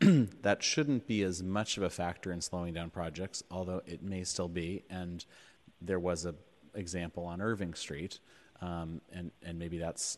that 0.42 0.62
shouldn't 0.62 1.06
be 1.06 1.22
as 1.22 1.42
much 1.42 1.78
of 1.78 1.82
a 1.82 1.90
factor 1.90 2.30
in 2.32 2.42
slowing 2.42 2.74
down 2.74 2.90
projects, 2.90 3.42
although 3.50 3.80
it 3.86 4.02
may 4.02 4.24
still 4.24 4.48
be. 4.48 4.84
And 4.90 5.24
there 5.80 5.98
was 5.98 6.26
a 6.26 6.34
example 6.74 7.24
on 7.24 7.40
Irving 7.40 7.72
Street, 7.72 8.18
um, 8.62 9.00
and 9.12 9.30
and 9.42 9.58
maybe 9.58 9.76
that's 9.76 10.16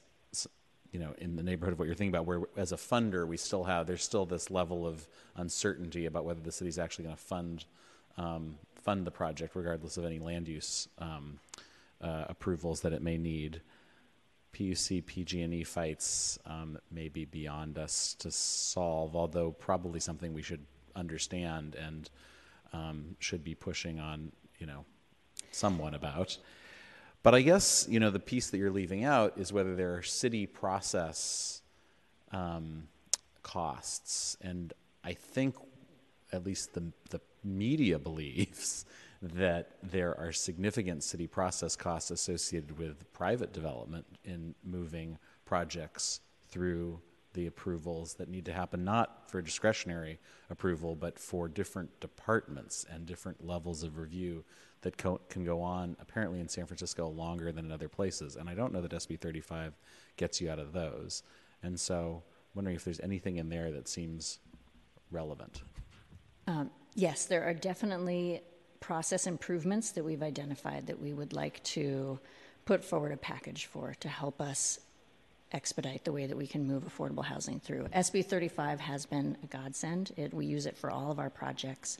you 0.92 1.00
know 1.00 1.12
in 1.18 1.34
the 1.34 1.42
neighborhood 1.42 1.72
of 1.72 1.78
what 1.80 1.86
you're 1.86 1.94
thinking 1.96 2.14
about, 2.14 2.26
where 2.26 2.42
as 2.56 2.70
a 2.70 2.76
funder 2.76 3.26
we 3.26 3.36
still 3.36 3.64
have 3.64 3.86
there's 3.86 4.04
still 4.04 4.26
this 4.26 4.50
level 4.50 4.86
of 4.86 5.08
uncertainty 5.36 6.06
about 6.06 6.24
whether 6.24 6.40
the 6.40 6.52
city's 6.52 6.78
actually 6.78 7.04
going 7.04 7.16
to 7.16 7.22
fund 7.22 7.64
um, 8.16 8.56
fund 8.82 9.06
the 9.06 9.10
project, 9.10 9.56
regardless 9.56 9.96
of 9.96 10.04
any 10.04 10.18
land 10.18 10.46
use 10.46 10.88
um, 10.98 11.38
uh, 12.00 12.26
approvals 12.28 12.82
that 12.82 12.92
it 12.92 13.02
may 13.02 13.16
need. 13.16 13.60
PUC 14.52 15.04
PG&E 15.04 15.64
fights 15.64 16.38
um, 16.46 16.78
may 16.92 17.08
be 17.08 17.24
beyond 17.24 17.76
us 17.76 18.14
to 18.20 18.30
solve, 18.30 19.16
although 19.16 19.50
probably 19.50 19.98
something 19.98 20.32
we 20.32 20.42
should 20.42 20.64
understand 20.94 21.74
and 21.74 22.08
um, 22.72 23.16
should 23.18 23.42
be 23.42 23.56
pushing 23.56 23.98
on, 23.98 24.30
you 24.60 24.66
know, 24.66 24.84
someone 25.50 25.94
about. 25.94 26.36
But 27.24 27.34
I 27.34 27.40
guess 27.40 27.86
you 27.90 27.98
know 27.98 28.10
the 28.10 28.20
piece 28.20 28.50
that 28.50 28.58
you're 28.58 28.70
leaving 28.70 29.02
out 29.02 29.38
is 29.38 29.52
whether 29.52 29.74
there 29.74 29.94
are 29.94 30.02
city 30.02 30.46
process 30.46 31.62
um, 32.30 32.86
costs, 33.42 34.36
and 34.42 34.74
I 35.02 35.14
think 35.14 35.56
at 36.32 36.44
least 36.44 36.74
the 36.74 36.92
the 37.08 37.20
media 37.42 37.98
believes 38.10 38.84
that 39.22 39.70
there 39.82 40.20
are 40.20 40.32
significant 40.32 41.02
city 41.02 41.26
process 41.26 41.76
costs 41.76 42.10
associated 42.10 42.78
with 42.78 43.10
private 43.14 43.54
development 43.54 44.04
in 44.26 44.54
moving 44.62 45.16
projects 45.46 46.20
through 46.50 47.00
the 47.32 47.46
approvals 47.46 48.14
that 48.14 48.28
need 48.28 48.44
to 48.44 48.52
happen, 48.52 48.84
not 48.84 49.30
for 49.30 49.40
discretionary 49.40 50.18
approval, 50.50 50.94
but 50.94 51.18
for 51.18 51.48
different 51.48 52.00
departments 52.00 52.84
and 52.90 53.06
different 53.06 53.44
levels 53.44 53.82
of 53.82 53.96
review 53.96 54.44
that 54.84 54.96
co- 54.96 55.20
can 55.28 55.44
go 55.44 55.60
on, 55.60 55.96
apparently 56.00 56.40
in 56.40 56.48
San 56.48 56.66
Francisco, 56.66 57.08
longer 57.08 57.50
than 57.50 57.64
in 57.64 57.72
other 57.72 57.88
places. 57.88 58.36
And 58.36 58.48
I 58.48 58.54
don't 58.54 58.72
know 58.72 58.80
that 58.80 58.92
SB 58.92 59.18
35 59.18 59.74
gets 60.16 60.40
you 60.40 60.50
out 60.50 60.58
of 60.58 60.72
those. 60.72 61.22
And 61.62 61.78
so, 61.80 62.22
wondering 62.54 62.76
if 62.76 62.84
there's 62.84 63.00
anything 63.00 63.38
in 63.38 63.48
there 63.48 63.72
that 63.72 63.88
seems 63.88 64.38
relevant. 65.10 65.62
Um, 66.46 66.70
yes, 66.94 67.26
there 67.26 67.44
are 67.44 67.54
definitely 67.54 68.42
process 68.80 69.26
improvements 69.26 69.92
that 69.92 70.04
we've 70.04 70.22
identified 70.22 70.86
that 70.86 71.00
we 71.00 71.14
would 71.14 71.32
like 71.32 71.62
to 71.64 72.20
put 72.66 72.84
forward 72.84 73.12
a 73.12 73.16
package 73.16 73.66
for 73.66 73.94
to 74.00 74.08
help 74.08 74.40
us 74.40 74.80
expedite 75.54 76.04
the 76.04 76.12
way 76.12 76.26
that 76.26 76.36
we 76.36 76.46
can 76.46 76.66
move 76.66 76.84
affordable 76.84 77.24
housing 77.24 77.60
through. 77.60 77.84
SB 77.94 78.26
35 78.26 78.80
has 78.80 79.06
been 79.06 79.36
a 79.42 79.46
godsend. 79.46 80.12
It, 80.16 80.34
we 80.34 80.46
use 80.46 80.66
it 80.66 80.76
for 80.76 80.90
all 80.90 81.10
of 81.10 81.18
our 81.18 81.30
projects, 81.30 81.96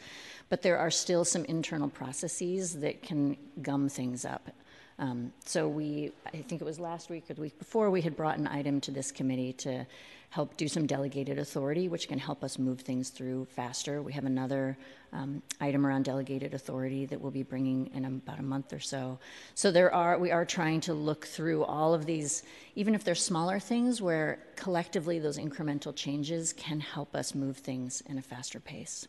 but 0.49 0.63
there 0.63 0.79
are 0.79 0.91
still 0.91 1.25
some 1.25 1.45
internal 1.47 1.89
processes 1.89 2.81
that 2.81 3.03
can 3.03 3.37
gum 3.63 3.89
things 3.89 4.25
up. 4.25 4.51
Um, 4.99 5.33
so 5.45 5.69
we, 5.69 6.13
I 6.27 6.39
think 6.39 6.61
it 6.61 6.65
was 6.65 6.79
last 6.79 7.11
week 7.11 7.29
or 7.29 7.35
the 7.35 7.41
week 7.41 7.59
before, 7.59 7.91
we 7.91 8.01
had 8.01 8.17
brought 8.17 8.39
an 8.39 8.47
item 8.47 8.81
to 8.83 8.91
this 8.91 9.11
committee 9.11 9.53
to 9.55 9.87
help 10.31 10.57
do 10.57 10.67
some 10.67 10.87
delegated 10.87 11.39
authority, 11.39 11.89
which 11.89 12.09
can 12.09 12.19
help 12.19 12.43
us 12.43 12.59
move 12.59 12.81
things 12.81 13.11
through 13.11 13.45
faster. 13.47 14.03
We 14.03 14.13
have 14.13 14.25
another 14.25 14.77
um, 15.13 15.43
item 15.61 15.87
around 15.87 16.05
delegated 16.05 16.55
authority 16.55 17.07
that 17.07 17.21
we'll 17.21 17.31
be 17.31 17.45
bringing 17.45 17.87
in 17.95 18.05
about 18.05 18.41
a 18.41 18.43
month 18.43 18.73
or 18.73 18.81
so. 18.81 19.19
So 19.55 19.71
there 19.71 19.95
are, 19.95 20.19
we 20.19 20.33
are 20.33 20.45
trying 20.45 20.81
to 20.83 20.95
look 20.95 21.25
through 21.25 21.65
all 21.65 21.95
of 21.95 22.05
these, 22.05 22.43
even 22.75 22.97
if 22.97 23.05
they're 23.05 23.15
smaller 23.15 23.61
things, 23.61 24.03
where 24.03 24.41
collectively 24.57 25.21
those 25.21 25.39
incremental 25.39 25.95
changes 25.95 26.53
can 26.53 26.81
help 26.81 27.15
us 27.15 27.35
move 27.35 27.59
things 27.59 28.03
in 28.09 28.19
a 28.19 28.23
faster 28.23 28.59
pace. 28.59 29.07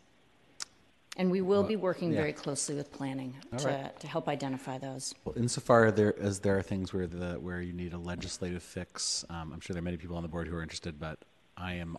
And 1.17 1.31
we 1.31 1.41
will 1.41 1.61
Well, 1.61 1.69
be 1.69 1.75
working 1.77 2.11
yeah. 2.11 2.19
very 2.19 2.33
closely 2.33 2.75
with 2.75 2.91
planning 2.91 3.35
to, 3.57 3.67
right. 3.67 3.99
to 3.99 4.07
help 4.07 4.27
identify 4.27 4.77
those. 4.77 5.15
Well, 5.23 5.35
insofar 5.37 5.91
there 5.91 6.13
as 6.19 6.39
there 6.39 6.57
are 6.57 6.61
things 6.61 6.93
where 6.93 7.07
the 7.07 7.35
where 7.39 7.61
you 7.61 7.71
need 7.71 7.93
a 7.93 7.97
legislative 7.97 8.61
fix, 8.61 9.23
um, 9.29 9.51
I'm 9.53 9.61
sure 9.61 9.73
there 9.73 9.81
are 9.81 9.83
many 9.83 9.97
people 9.97 10.17
on 10.17 10.23
the 10.23 10.29
board 10.29 10.47
who 10.47 10.55
are 10.55 10.61
interested, 10.61 10.99
but 10.99 11.19
I 11.55 11.75
am 11.75 11.97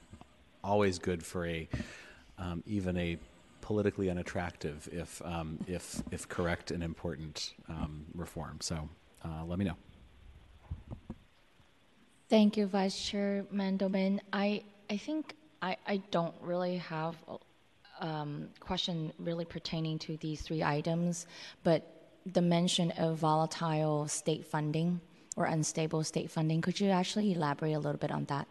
always 0.62 0.98
good 0.98 1.24
for 1.24 1.46
a 1.46 1.68
um, 2.38 2.62
even 2.66 2.96
a 2.98 3.16
politically 3.62 4.10
unattractive, 4.10 4.88
if 4.92 5.22
um, 5.24 5.58
if 5.66 6.02
if 6.10 6.28
correct 6.28 6.70
and 6.70 6.82
important 6.82 7.54
um, 7.68 8.04
reform. 8.14 8.58
So 8.60 8.88
uh, 9.24 9.44
let 9.46 9.58
me 9.58 9.64
know. 9.64 9.76
Thank 12.28 12.56
you, 12.56 12.66
Vice 12.66 13.00
Chair 13.00 13.46
Mandelman. 13.54 14.18
I, 14.32 14.64
I 14.90 14.96
think 14.96 15.36
I, 15.62 15.76
I 15.86 15.98
don't 16.10 16.34
really 16.40 16.78
have 16.78 17.14
a 17.28 17.36
um, 18.00 18.48
question 18.60 19.12
really 19.18 19.44
pertaining 19.44 19.98
to 20.00 20.16
these 20.18 20.42
three 20.42 20.62
items, 20.62 21.26
but 21.64 22.10
the 22.32 22.42
mention 22.42 22.90
of 22.92 23.18
volatile 23.18 24.08
state 24.08 24.44
funding 24.44 25.00
or 25.36 25.44
unstable 25.44 26.02
state 26.02 26.30
funding, 26.30 26.60
could 26.60 26.80
you 26.80 26.90
actually 26.90 27.32
elaborate 27.32 27.74
a 27.74 27.78
little 27.78 27.98
bit 27.98 28.10
on 28.10 28.24
that? 28.26 28.48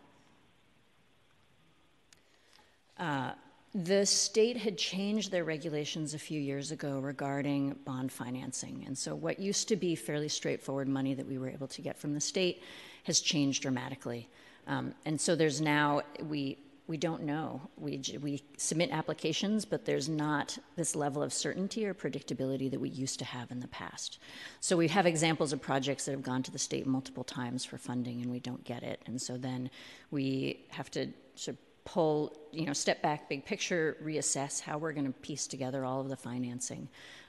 Uh, 2.97 3.31
the 3.73 4.05
state 4.05 4.55
had 4.55 4.77
changed 4.77 5.31
their 5.31 5.43
regulations 5.43 6.13
a 6.13 6.19
few 6.19 6.39
years 6.39 6.71
ago 6.71 6.99
regarding 6.99 7.75
bond 7.83 8.09
financing. 8.09 8.83
And 8.87 8.97
so, 8.97 9.13
what 9.13 9.37
used 9.37 9.67
to 9.67 9.75
be 9.75 9.95
fairly 9.95 10.29
straightforward 10.29 10.87
money 10.87 11.13
that 11.13 11.27
we 11.27 11.37
were 11.37 11.49
able 11.49 11.67
to 11.67 11.81
get 11.81 11.97
from 11.97 12.13
the 12.13 12.21
state 12.21 12.63
has 13.03 13.19
changed 13.19 13.63
dramatically. 13.63 14.29
Um, 14.67 14.95
and 15.05 15.19
so, 15.19 15.35
there's 15.35 15.59
now, 15.59 16.03
we, 16.23 16.57
we 16.87 16.97
don't 16.97 17.23
know. 17.23 17.61
We, 17.77 18.01
we 18.21 18.43
submit 18.57 18.91
applications, 18.91 19.65
but 19.65 19.85
there's 19.85 20.07
not 20.07 20.57
this 20.75 20.95
level 20.95 21.23
of 21.23 21.33
certainty 21.33 21.85
or 21.85 21.93
predictability 21.93 22.69
that 22.69 22.79
we 22.79 22.89
used 22.89 23.17
to 23.19 23.25
have 23.25 23.49
in 23.49 23.59
the 23.59 23.67
past. 23.67 24.19
So, 24.59 24.77
we 24.77 24.87
have 24.89 25.05
examples 25.05 25.51
of 25.51 25.61
projects 25.61 26.05
that 26.05 26.11
have 26.11 26.23
gone 26.23 26.43
to 26.43 26.51
the 26.51 26.59
state 26.59 26.85
multiple 26.85 27.23
times 27.23 27.65
for 27.65 27.77
funding 27.77 28.21
and 28.21 28.31
we 28.31 28.39
don't 28.39 28.63
get 28.63 28.83
it. 28.83 29.01
And 29.07 29.19
so, 29.19 29.37
then 29.37 29.69
we 30.11 30.65
have 30.69 30.91
to 30.91 31.07
sort 31.35 31.57
of 31.57 31.85
pull, 31.85 32.35
you 32.51 32.65
know, 32.65 32.73
step 32.73 33.01
back, 33.01 33.29
big 33.29 33.45
picture, 33.45 33.97
reassess 34.03 34.59
how 34.59 34.77
we're 34.77 34.93
going 34.93 35.05
to 35.05 35.19
piece 35.19 35.47
together 35.47 35.85
all 35.85 36.01
of 36.01 36.09
the 36.09 36.17
financing. 36.17 36.87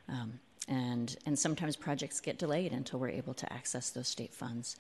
Um, 0.09 0.41
and, 0.69 1.17
and 1.27 1.39
sometimes 1.39 1.77
projects 1.77 2.21
get 2.21 2.39
delayed 2.39 2.73
until 2.73 2.99
we're 2.99 3.09
able 3.09 3.35
to 3.35 3.53
access 3.53 3.91
those 3.91 4.09
state 4.09 4.35
funds. 4.35 4.77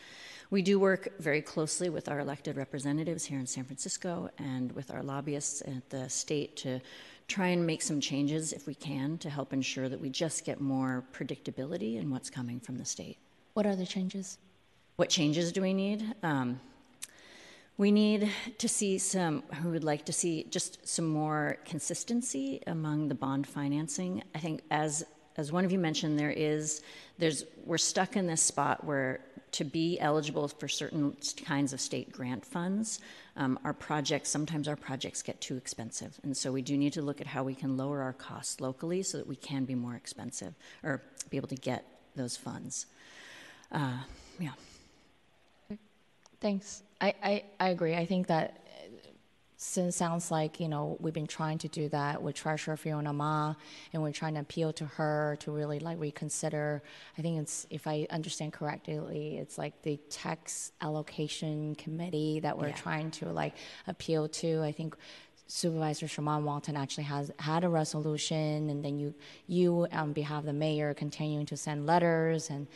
We 0.51 0.63
do 0.63 0.79
work 0.79 1.09
very 1.19 1.43
closely 1.43 1.89
with 1.89 2.09
our 2.09 2.21
elected 2.21 2.57
representatives 2.57 3.25
here 3.25 3.39
in 3.39 3.47
San 3.47 3.65
Francisco 3.65 4.31
and 4.39 4.73
with 4.73 4.91
our 4.91 5.03
lobbyists 5.03 5.63
at 5.63 5.91
the 5.91 6.09
state 6.09 6.57
to 6.59 6.81
try 7.29 7.49
and 7.49 7.67
make 7.67 7.83
some 7.83 8.01
changes 8.01 8.53
if 8.53 8.67
we 8.67 8.75
can 8.75 9.19
to 9.19 9.31
help 9.31 9.53
ensure 9.53 9.89
that 9.89 10.01
we 10.01 10.09
just 10.09 10.45
get 10.45 10.61
more 10.61 11.05
predictability 11.13 12.01
in 12.01 12.11
what's 12.11 12.31
coming 12.31 12.61
from 12.61 12.79
the 12.79 12.85
state. 12.85 13.19
What 13.55 13.67
are 13.67 13.77
the 13.77 13.87
changes? 13.87 14.39
What 14.97 15.09
changes 15.09 15.53
do 15.53 15.61
we 15.61 15.75
need? 15.75 16.15
Um, 16.23 16.61
we 17.79 17.91
need 17.91 18.31
to 18.57 18.69
see 18.69 18.97
some, 18.97 19.43
who 19.61 19.71
would 19.71 19.85
like 19.85 20.07
to 20.07 20.13
see 20.13 20.45
just 20.45 20.87
some 20.89 21.07
more 21.07 21.59
consistency 21.67 22.63
among 22.67 23.09
the 23.09 23.15
bond 23.15 23.47
financing. 23.47 24.23
I 24.35 24.39
think 24.39 24.63
as, 24.71 25.05
as 25.37 25.53
one 25.53 25.65
of 25.65 25.73
you 25.73 25.79
mentioned, 25.79 26.19
there 26.19 26.31
is, 26.31 26.83
there's, 27.19 27.45
we're 27.65 27.79
stuck 27.79 28.17
in 28.17 28.27
this 28.27 28.43
spot 28.43 28.85
where 28.85 29.21
to 29.53 29.65
be 29.65 29.99
eligible 30.01 30.49
for 30.49 30.69
certain 30.69 31.17
kinds 31.45 31.73
of 31.73 31.81
state 31.81 32.13
grant 32.13 32.45
funds, 32.45 33.01
um, 33.37 33.59
our 33.65 33.73
projects, 33.73 34.29
sometimes 34.29 34.69
our 34.69 34.77
projects 34.77 35.23
get 35.23 35.41
too 35.41 35.57
expensive. 35.57 36.19
And 36.23 36.37
so 36.37 36.53
we 36.53 36.63
do 36.63 36.77
need 36.77 36.93
to 36.95 37.03
look 37.03 37.21
at 37.21 37.27
how 37.27 37.43
we 37.43 37.55
can 37.55 37.77
lower 37.77 38.03
our 38.03 38.13
costs 38.13 38.61
locally 38.61 39.03
so 39.03 39.19
that 39.19 39.27
we 39.27 39.37
can 39.37 39.65
be 39.65 39.75
more 39.75 39.95
expensive 39.95 40.55
or 40.83 41.03
be 41.31 41.37
able 41.37 41.49
to 41.49 41.57
get 41.57 41.85
those 42.17 42.37
funds. 42.37 42.87
Uh, 43.73 43.99
yeah. 44.39 44.51
Thanks. 46.41 46.83
I, 47.01 47.15
I, 47.23 47.45
I 47.59 47.69
agree. 47.71 47.95
I 47.95 48.07
think 48.07 48.27
that 48.27 48.66
since 49.59 49.97
sounds 49.97 50.31
like 50.31 50.61
you 50.61 50.69
know 50.69 50.97
we've 51.01 51.15
been 51.15 51.27
trying 51.27 51.59
to 51.59 51.69
do 51.69 51.89
that 51.89 52.23
with 52.23 52.35
Treasurer 52.35 52.77
Fiona 52.77 53.13
Ma, 53.13 53.55
and 53.93 54.03
we're 54.03 54.13
trying 54.13 54.35
to 54.35 54.41
appeal 54.41 54.73
to 54.75 54.85
her 54.85 55.37
to 55.41 55.51
really 55.51 55.79
like 55.79 55.99
reconsider. 55.99 56.83
I 57.19 57.23
think 57.23 57.41
it's 57.41 57.67
if 57.71 57.87
I 57.87 58.07
understand 58.11 58.53
correctly, 58.53 59.39
it's 59.39 59.57
like 59.59 59.81
the 59.83 59.97
tax 60.11 60.73
allocation 60.81 61.75
committee 61.77 62.41
that 62.41 62.59
we're 62.59 62.69
Yeah. 62.69 62.75
trying 62.75 63.11
to 63.13 63.27
like 63.33 63.55
appeal 63.87 64.29
to. 64.29 64.63
I 64.63 64.73
think 64.73 64.97
Supervisor 65.49 66.07
Shamann 66.07 66.43
Walton 66.43 66.77
actually 66.77 67.05
has 67.05 67.31
had 67.39 67.65
a 67.65 67.69
resolution, 67.69 68.69
and 68.69 68.85
then 68.85 68.99
you 68.99 69.15
you 69.47 69.87
on 69.93 70.13
behalf 70.13 70.41
of 70.41 70.47
the 70.47 70.53
mayor 70.53 70.93
continuing 70.93 71.47
to 71.47 71.57
send 71.57 71.87
letters, 71.87 72.51
and 72.51 72.67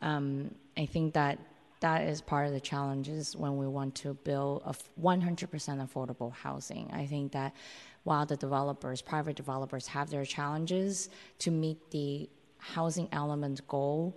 um, 0.00 0.54
I 0.76 0.86
think 0.86 1.14
that 1.14 1.38
that 1.84 2.08
is 2.08 2.22
part 2.22 2.46
of 2.46 2.54
the 2.54 2.60
challenges 2.60 3.36
when 3.36 3.58
we 3.58 3.66
want 3.66 3.94
to 3.94 4.14
build 4.14 4.62
a 4.64 4.70
f- 4.70 4.88
100% 4.98 5.50
affordable 5.86 6.32
housing. 6.32 6.90
I 6.94 7.04
think 7.04 7.32
that 7.32 7.52
while 8.04 8.24
the 8.24 8.38
developers, 8.38 9.02
private 9.02 9.36
developers, 9.36 9.86
have 9.88 10.08
their 10.08 10.24
challenges 10.24 11.10
to 11.40 11.50
meet 11.50 11.90
the 11.90 12.30
housing 12.56 13.06
element 13.12 13.68
goal, 13.68 14.16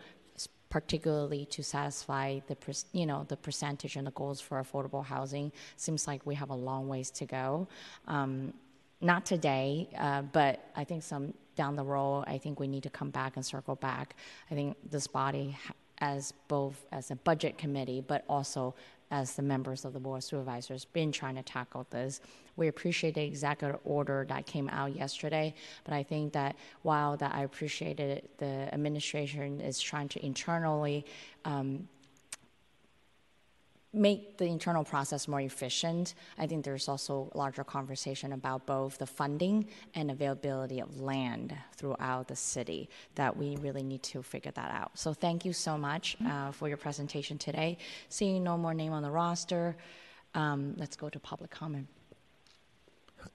particularly 0.69 1.43
to 1.47 1.61
satisfy 1.61 2.39
the 2.47 2.55
you 2.93 3.05
know 3.05 3.25
the 3.27 3.35
percentage 3.35 3.97
and 3.97 4.07
the 4.07 4.11
goals 4.11 4.39
for 4.39 4.63
affordable 4.63 5.03
housing, 5.03 5.51
seems 5.75 6.07
like 6.07 6.25
we 6.25 6.35
have 6.35 6.51
a 6.51 6.59
long 6.69 6.87
ways 6.87 7.11
to 7.11 7.25
go. 7.25 7.67
Um, 8.07 8.53
not 9.01 9.25
today, 9.25 9.89
uh, 9.97 10.21
but 10.21 10.71
I 10.73 10.85
think 10.85 11.03
some 11.03 11.33
down 11.57 11.75
the 11.75 11.83
road, 11.83 12.23
I 12.27 12.37
think 12.37 12.61
we 12.61 12.69
need 12.69 12.83
to 12.83 12.89
come 12.89 13.09
back 13.09 13.35
and 13.35 13.45
circle 13.45 13.75
back. 13.75 14.15
I 14.49 14.53
think 14.53 14.77
this 14.89 15.07
body, 15.07 15.57
as 15.99 16.33
both 16.47 16.85
as 16.91 17.11
a 17.11 17.15
budget 17.15 17.57
committee, 17.57 18.03
but 18.05 18.23
also 18.29 18.75
as 19.09 19.35
the 19.35 19.41
members 19.41 19.85
of 19.85 19.93
the 19.93 19.99
board 19.99 20.17
of 20.17 20.23
supervisors, 20.23 20.85
been 20.85 21.11
trying 21.11 21.35
to 21.35 21.43
tackle 21.43 21.87
this. 21.89 22.19
We 22.57 22.67
appreciate 22.67 23.15
the 23.15 23.23
executive 23.23 23.79
order 23.85 24.25
that 24.27 24.45
came 24.45 24.67
out 24.69 24.95
yesterday, 24.95 25.53
but 25.85 25.93
I 25.93 26.03
think 26.03 26.33
that 26.33 26.55
while 26.81 27.15
that 27.17 27.33
I 27.33 27.43
appreciated 27.43 28.27
the 28.37 28.69
administration 28.73 29.61
is 29.61 29.79
trying 29.79 30.09
to 30.09 30.25
internally 30.25 31.05
um, 31.45 31.87
make 33.97 34.37
the 34.37 34.45
internal 34.45 34.83
process 34.83 35.27
more 35.27 35.41
efficient, 35.41 36.15
I 36.37 36.47
think 36.47 36.63
there's 36.63 36.87
also 36.87 37.29
a 37.33 37.37
larger 37.37 37.63
conversation 37.63 38.33
about 38.33 38.65
both 38.65 38.97
the 38.97 39.05
funding 39.05 39.67
and 39.95 40.11
availability 40.11 40.79
of 40.79 40.99
land 40.99 41.55
throughout 41.75 42.27
the 42.27 42.35
city 42.35 42.89
that 43.15 43.35
we 43.35 43.55
really 43.57 43.83
need 43.83 44.03
to 44.03 44.21
figure 44.23 44.51
that 44.51 44.71
out. 44.71 44.91
So 44.95 45.13
thank 45.13 45.45
you 45.45 45.53
so 45.53 45.77
much 45.77 46.17
uh, 46.25 46.51
for 46.51 46.67
your 46.67 46.77
presentation 46.77 47.37
today. 47.37 47.77
Seeing 48.09 48.43
no 48.43 48.57
more 48.57 48.73
name 48.73 48.93
on 48.93 49.03
the 49.03 49.11
roster, 49.11 49.75
um, 50.33 50.75
let's 50.77 50.95
go 50.95 51.09
to 51.09 51.19
public 51.19 51.51
comment. 51.51 51.87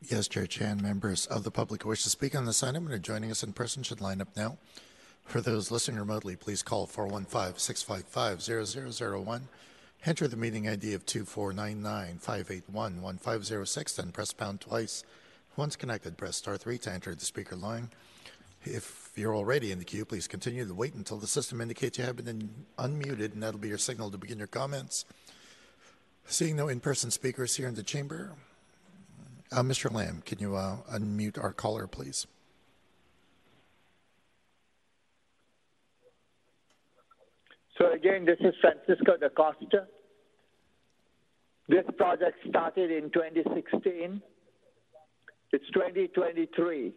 Yes, 0.00 0.28
Chair 0.28 0.46
Chan, 0.46 0.80
members 0.80 1.26
of 1.26 1.44
the 1.44 1.50
public 1.50 1.82
who 1.82 1.88
wish 1.88 2.02
to 2.04 2.10
speak 2.10 2.34
on 2.34 2.44
this 2.44 2.62
item 2.62 2.86
and 2.86 2.94
are 2.94 2.98
joining 2.98 3.30
us 3.30 3.42
in 3.42 3.52
person 3.52 3.82
should 3.82 4.00
line 4.00 4.20
up 4.20 4.28
now. 4.36 4.58
For 5.24 5.40
those 5.40 5.70
listening 5.70 5.98
remotely, 5.98 6.36
please 6.36 6.62
call 6.62 6.86
415 6.86 7.58
655 7.58 8.84
0001. 9.02 9.48
Enter 10.04 10.26
the 10.26 10.36
meeting 10.36 10.68
ID 10.68 10.94
of 10.94 11.06
2499 11.06 12.18
581 12.18 13.00
1506, 13.00 13.92
then 13.94 14.10
press 14.10 14.32
pound 14.32 14.60
twice. 14.60 15.04
Once 15.54 15.76
connected, 15.76 16.18
press 16.18 16.36
star 16.36 16.56
3 16.56 16.76
to 16.78 16.92
enter 16.92 17.14
the 17.14 17.24
speaker 17.24 17.54
line. 17.54 17.88
If 18.64 19.12
you're 19.14 19.36
already 19.36 19.70
in 19.70 19.78
the 19.78 19.84
queue, 19.84 20.04
please 20.04 20.26
continue 20.26 20.66
to 20.66 20.74
wait 20.74 20.94
until 20.94 21.18
the 21.18 21.28
system 21.28 21.60
indicates 21.60 21.98
you 21.98 22.04
have 22.04 22.16
been 22.16 22.50
unmuted, 22.78 23.34
and 23.34 23.42
that'll 23.42 23.60
be 23.60 23.68
your 23.68 23.78
signal 23.78 24.10
to 24.10 24.18
begin 24.18 24.38
your 24.38 24.48
comments. 24.48 25.04
Seeing 26.26 26.56
no 26.56 26.66
in 26.66 26.80
person 26.80 27.12
speakers 27.12 27.54
here 27.56 27.68
in 27.68 27.74
the 27.74 27.82
chamber, 27.84 28.32
uh, 29.52 29.62
Mr. 29.62 29.92
Lamb, 29.92 30.22
can 30.26 30.40
you 30.40 30.56
uh, 30.56 30.78
unmute 30.92 31.40
our 31.40 31.52
caller, 31.52 31.86
please? 31.86 32.26
This 38.20 38.36
is 38.40 38.54
Francisco 38.60 39.16
da 39.16 39.30
Costa. 39.30 39.86
This 41.66 41.84
project 41.96 42.36
started 42.46 42.90
in 42.90 43.10
2016. 43.10 44.20
It's 45.50 45.64
2023. 45.72 46.92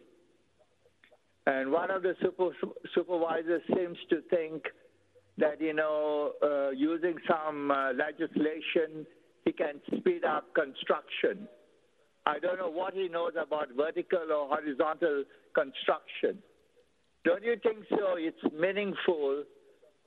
And 1.46 1.72
one 1.72 1.90
of 1.90 2.02
the 2.02 2.16
super, 2.20 2.50
supervisors 2.94 3.62
seems 3.74 3.96
to 4.10 4.20
think 4.28 4.64
that, 5.38 5.58
you 5.58 5.72
know, 5.72 6.32
uh, 6.42 6.70
using 6.72 7.14
some 7.26 7.70
uh, 7.70 7.94
legislation, 7.94 9.06
he 9.46 9.52
can 9.52 9.80
speed 9.96 10.22
up 10.22 10.54
construction. 10.54 11.48
I 12.26 12.38
don't 12.40 12.58
know 12.58 12.70
what 12.70 12.92
he 12.92 13.08
knows 13.08 13.32
about 13.40 13.68
vertical 13.74 14.30
or 14.30 14.48
horizontal 14.54 15.24
construction. 15.54 16.42
Don't 17.24 17.42
you 17.42 17.56
think 17.62 17.86
so? 17.88 18.16
It's 18.18 18.54
meaningful 18.54 19.44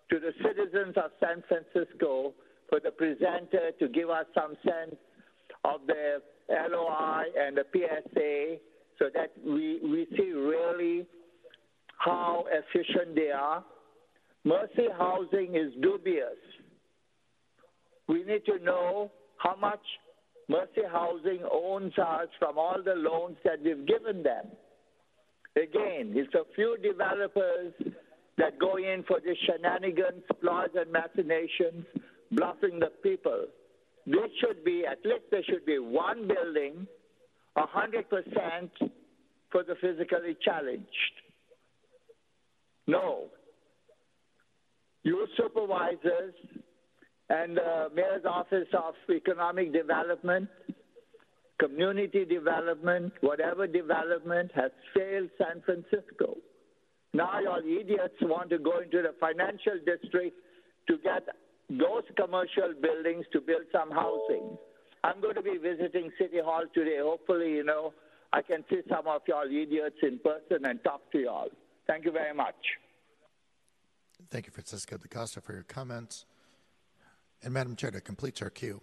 to 0.10 0.19
the 0.19 0.31
citizens 0.44 0.95
of 0.98 1.11
San 1.19 1.44
Francisco 1.48 2.34
for 2.69 2.80
the 2.80 2.91
presenter 2.91 3.72
to 3.80 3.88
give 3.88 4.10
us 4.10 4.26
some 4.34 4.56
sense 4.64 4.95
of 5.64 5.81
the 5.88 6.22
LOI 6.49 7.23
and 7.38 7.57
the 7.57 7.65
PSA 7.72 8.57
so 8.98 9.06
that 9.14 9.31
we, 9.45 9.80
we 9.84 10.07
see 10.18 10.31
really 10.31 11.06
how 11.98 12.45
efficient 12.52 13.15
they 13.15 13.31
are. 13.31 13.64
Mercy 14.45 14.88
Housing 14.98 15.56
is 15.56 15.73
dubious. 15.81 16.38
We 18.07 18.23
need 18.23 18.45
to 18.45 18.64
know 18.64 19.11
how 19.38 19.56
much 19.56 19.81
Mercy 20.48 20.81
Housing 20.91 21.44
owns 21.52 21.94
us 21.98 22.27
from 22.40 22.57
all 22.57 22.81
the 22.84 22.95
loans 22.95 23.38
that 23.44 23.61
we've 23.64 23.86
given 23.86 24.23
them. 24.23 24.45
Again, 25.56 26.14
it's 26.15 26.34
a 26.34 26.44
few 26.56 26.77
developers 26.81 27.73
that 28.40 28.57
go 28.57 28.78
in 28.78 29.03
for 29.07 29.20
these 29.24 29.38
shenanigans, 29.45 30.24
plots, 30.41 30.74
and 30.76 30.91
machinations, 30.91 31.86
bluffing 32.32 32.80
the 32.80 32.90
people. 33.03 33.45
This 34.06 34.32
should 34.40 34.64
be, 34.64 34.86
at 34.90 34.99
least 35.06 35.26
there 35.30 35.44
should 35.44 35.66
be 35.66 35.78
one 35.78 36.28
building, 36.28 36.88
100% 37.57 38.70
for 39.52 39.64
the 39.64 39.76
physically 39.82 40.38
challenged. 40.44 40.88
No. 42.88 43.26
Your 45.03 45.28
supervisors 45.38 46.34
and 47.30 47.57
the 47.57 47.90
Mayor's 47.94 48.26
Office 48.28 48.68
of 48.74 48.95
Economic 49.14 49.74
Development, 49.74 50.48
Community 51.60 52.24
Development, 52.26 53.11
whatever 53.22 53.68
development 53.68 54.49
has 54.56 54.72
failed 54.95 55.30
San 55.38 55.61
Francisco. 55.66 56.38
Now 57.14 57.40
y'all 57.40 57.60
idiots 57.60 58.15
want 58.22 58.49
to 58.52 58.60
go 58.60 58.80
into 58.80 59.02
the 59.02 59.14
financial 59.19 59.80
district 59.86 60.38
to 60.88 60.98
get 60.98 61.27
those 61.69 62.03
commercial 62.15 62.73
buildings 62.81 63.26
to 63.34 63.41
build 63.41 63.64
some 63.72 63.91
housing. 63.91 64.57
I'm 65.03 65.22
going 65.22 65.36
to 65.36 65.41
be 65.41 65.57
visiting 65.57 66.11
City 66.19 66.40
Hall 66.44 66.64
today. 66.73 66.99
Hopefully, 67.02 67.53
you 67.53 67.64
know, 67.64 67.94
I 68.34 68.41
can 68.41 68.64
see 68.69 68.81
some 68.90 69.07
of 69.07 69.22
y'all 69.27 69.45
idiots 69.45 69.95
in 70.03 70.19
person 70.19 70.65
and 70.65 70.84
talk 70.84 71.02
to 71.11 71.19
y'all. 71.19 71.49
Thank 71.88 72.06
you 72.06 72.11
very 72.11 72.34
much. 72.34 72.56
Thank 74.30 74.45
you, 74.45 74.52
Francisco 74.52 74.98
DaCosta, 74.98 75.41
for 75.41 75.53
your 75.53 75.64
comments. 75.64 76.26
And 77.41 77.53
Madam 77.53 77.76
Chair, 77.76 77.91
to 77.91 78.02
complete 78.02 78.41
our 78.41 78.49
queue. 78.49 78.81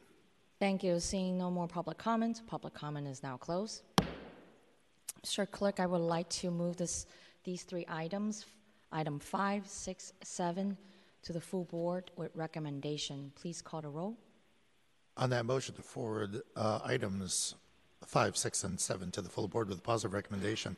Thank 0.58 0.82
you. 0.82 0.98
Seeing 0.98 1.36
no 1.36 1.50
more 1.50 1.68
public 1.68 1.98
comments, 1.98 2.42
public 2.46 2.72
comment 2.72 3.06
is 3.06 3.22
now 3.22 3.36
closed. 3.36 3.82
Mr. 5.24 5.48
Clerk, 5.50 5.80
I 5.80 5.86
would 5.86 6.00
like 6.00 6.28
to 6.30 6.50
move 6.50 6.76
this, 6.76 7.06
these 7.46 7.62
three 7.62 7.86
items, 7.88 8.44
item 8.92 9.18
five, 9.18 9.66
six, 9.66 10.12
seven, 10.22 10.76
to 11.22 11.32
the 11.32 11.40
full 11.40 11.64
board 11.64 12.10
with 12.16 12.30
recommendation. 12.34 13.32
Please 13.36 13.62
call 13.62 13.80
the 13.80 13.88
roll. 13.88 14.18
On 15.16 15.30
that 15.30 15.46
motion 15.46 15.74
to 15.76 15.82
forward 15.82 16.42
uh, 16.56 16.80
items 16.84 17.54
five, 18.04 18.36
six, 18.36 18.62
and 18.64 18.78
seven 18.78 19.10
to 19.12 19.22
the 19.22 19.30
full 19.30 19.48
board 19.48 19.68
with 19.68 19.78
a 19.78 19.80
positive 19.80 20.12
recommendation, 20.12 20.76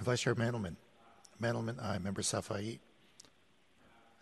Vice 0.00 0.22
Chair 0.22 0.34
Mandelman. 0.34 0.76
Mandelman, 1.42 1.82
aye. 1.82 1.98
Member 1.98 2.22
Safai. 2.22 2.78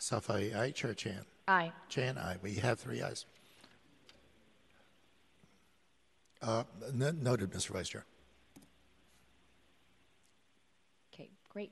Safai, 0.00 0.56
aye. 0.56 0.70
Chair 0.72 0.94
Chan. 0.94 1.24
Aye. 1.46 1.72
Chan, 1.88 2.18
aye. 2.18 2.36
We 2.42 2.54
have 2.54 2.80
three 2.80 3.02
ayes. 3.02 3.26
Uh, 6.40 6.64
noted, 6.92 7.52
Mr. 7.52 7.68
Vice 7.68 7.88
Chair. 7.90 8.04
Okay, 11.14 11.30
great. 11.48 11.70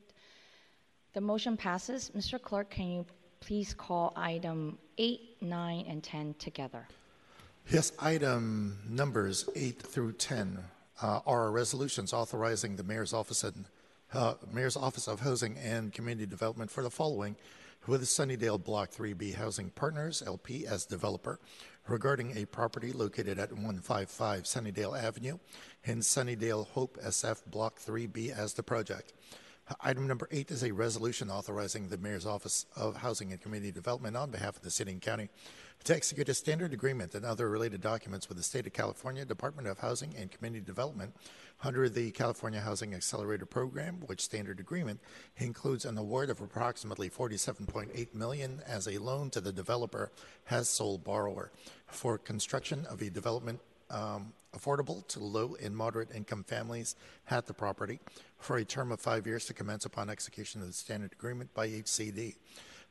The 1.12 1.20
motion 1.20 1.57
passes. 1.57 2.12
Mr. 2.16 2.41
Clerk, 2.41 2.70
can 2.70 2.89
you 2.89 3.07
please 3.41 3.74
call 3.74 4.12
item 4.15 4.78
eight, 4.97 5.37
nine, 5.41 5.85
and 5.89 6.03
10 6.05 6.35
together? 6.39 6.87
Yes, 7.69 7.93
item 7.99 8.78
numbers 8.89 9.49
8 9.57 9.82
through 9.82 10.12
10 10.12 10.59
uh, 11.03 11.20
are 11.27 11.51
resolutions 11.51 12.12
authorizing 12.12 12.77
the 12.77 12.85
mayor's 12.85 13.12
office 13.12 13.43
and 13.43 13.65
uh, 14.12 14.35
mayor's 14.53 14.77
office 14.77 15.09
of 15.09 15.20
housing 15.20 15.57
and 15.59 15.93
community 15.93 16.27
development 16.27 16.70
for 16.70 16.82
the 16.82 16.91
following 16.91 17.37
with 17.87 18.03
Sunnydale 18.03 18.62
Block 18.62 18.91
3B 18.91 19.35
Housing 19.35 19.70
Partners 19.70 20.23
LP 20.24 20.66
as 20.66 20.85
developer 20.85 21.39
regarding 21.89 22.37
a 22.37 22.45
property 22.45 22.93
located 22.93 23.39
at 23.39 23.51
155 23.51 24.43
Sunnydale 24.45 25.01
Avenue 25.01 25.39
in 25.85 26.01
Sunnydale 26.01 26.66
Hope 26.69 26.99
SF 26.99 27.47
Block 27.47 27.78
3B 27.81 28.37
as 28.37 28.55
the 28.55 28.62
project. 28.62 29.12
Item 29.80 30.09
number 30.09 30.26
eight 30.32 30.51
is 30.51 30.64
a 30.64 30.72
resolution 30.72 31.30
authorizing 31.30 31.88
the 31.88 31.98
Mayor's 31.98 32.26
Office 32.26 32.66
of 32.74 32.97
Housing 32.97 33.30
and 33.30 33.40
Community 33.40 33.70
Development 33.70 34.16
on 34.16 34.30
behalf 34.30 34.56
of 34.56 34.62
the 34.62 34.70
City 34.70 34.90
and 34.90 35.01
County 35.01 35.28
to 35.84 35.94
execute 35.94 36.28
a 36.28 36.34
standard 36.34 36.72
agreement 36.72 37.14
and 37.14 37.24
other 37.24 37.48
related 37.48 37.80
documents 37.80 38.28
with 38.28 38.36
the 38.36 38.42
State 38.42 38.66
of 38.66 38.72
California 38.72 39.24
Department 39.24 39.68
of 39.68 39.78
Housing 39.78 40.14
and 40.16 40.30
Community 40.32 40.64
Development 40.64 41.14
under 41.62 41.88
the 41.88 42.10
California 42.10 42.60
Housing 42.60 42.94
Accelerator 42.94 43.47
Program, 43.47 44.01
which 44.06 44.22
standard 44.22 44.59
agreement 44.59 44.98
includes 45.36 45.84
an 45.84 45.97
award 45.97 46.30
of 46.30 46.40
approximately 46.40 47.09
47.8 47.09 48.14
million 48.14 48.62
as 48.66 48.88
a 48.88 48.98
loan 48.98 49.30
to 49.30 49.40
the 49.40 49.52
developer 49.52 50.10
has 50.44 50.68
sole 50.68 50.98
borrower 50.98 51.52
for 51.86 52.18
construction 52.18 52.86
of 52.86 53.02
a 53.02 53.10
development 53.10 53.60
um, 53.91 54.33
affordable 54.57 55.07
to 55.09 55.21
low 55.21 55.57
and 55.62 55.77
moderate 55.77 56.11
income 56.15 56.45
families 56.45 56.97
at 57.31 57.47
the 57.47 57.55
property 57.55 58.01
for 58.39 58.57
a 58.57 58.65
term 58.65 58.91
of 58.93 59.01
five 59.01 59.27
years 59.27 59.45
to 59.47 59.55
commence 59.55 59.85
upon 59.85 60.11
execution 60.11 60.61
of 60.61 60.69
the 60.69 60.73
standard 60.73 61.12
agreement 61.12 61.53
by 61.55 61.69
HCD. 61.69 62.37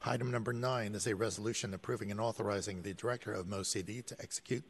Item 0.06 0.32
number 0.32 0.54
nine 0.54 0.96
is 0.96 1.08
a 1.08 1.16
resolution 1.16 1.74
approving 1.74 2.10
and 2.10 2.22
authorizing 2.22 2.82
the 2.82 2.94
director 2.94 3.34
of 3.34 3.48
MoCD 3.48 4.06
to 4.06 4.16
execute 4.22 4.64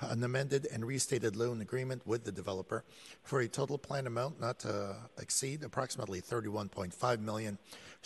an 0.00 0.22
amended 0.22 0.66
and 0.72 0.84
restated 0.84 1.36
loan 1.36 1.62
agreement 1.62 2.06
with 2.06 2.24
the 2.24 2.32
developer 2.32 2.84
for 3.22 3.40
a 3.40 3.48
total 3.48 3.78
plan 3.78 4.06
amount 4.06 4.40
not 4.40 4.58
to 4.58 4.94
exceed 5.18 5.62
approximately 5.62 6.20
31.5 6.20 7.20
million 7.20 7.56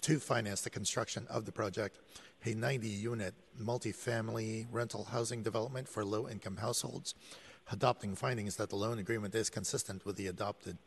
to 0.03 0.21
finance 0.21 0.61
the 0.61 0.71
construction 0.71 1.27
of 1.29 1.47
the 1.47 1.53
project 1.53 1.99
a 2.45 2.55
90 2.55 2.89
unit 2.89 3.35
multifamily 3.61 4.67
rental 4.71 5.05
housing 5.05 5.43
development 5.43 5.89
for 5.89 6.05
low 6.05 6.29
income 6.29 6.59
households 6.59 7.15
adopting 7.73 8.15
findings 8.15 8.57
that 8.57 8.71
the 8.71 8.77
loan 8.77 8.99
agreement 8.99 9.35
is 9.35 9.51
consistent 9.51 10.05
with 10.05 10.17
the 10.17 10.29
adopted 10.29 10.79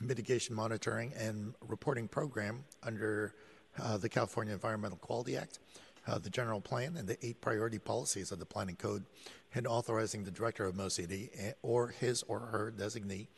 mitigation 0.00 0.54
monitoring 0.54 1.12
and 1.16 1.54
reporting 1.66 2.08
program 2.08 2.64
under 2.82 3.34
uh, 3.80 3.96
the 3.96 4.08
California 4.08 4.52
Environmental 4.52 4.98
Quality 4.98 5.36
Act, 5.36 5.58
uh, 6.06 6.18
the 6.18 6.30
general 6.30 6.60
plan, 6.60 6.96
and 6.96 7.08
the 7.08 7.16
eight 7.26 7.40
priority 7.40 7.78
policies 7.78 8.32
of 8.32 8.38
the 8.38 8.46
planning 8.46 8.76
code, 8.76 9.04
and 9.54 9.66
authorizing 9.66 10.24
the 10.24 10.30
director 10.30 10.64
of 10.64 10.74
MoCD 10.74 11.30
eh, 11.38 11.52
or 11.62 11.88
his 11.88 12.22
or 12.24 12.40
her 12.40 12.72
designee 12.76 13.28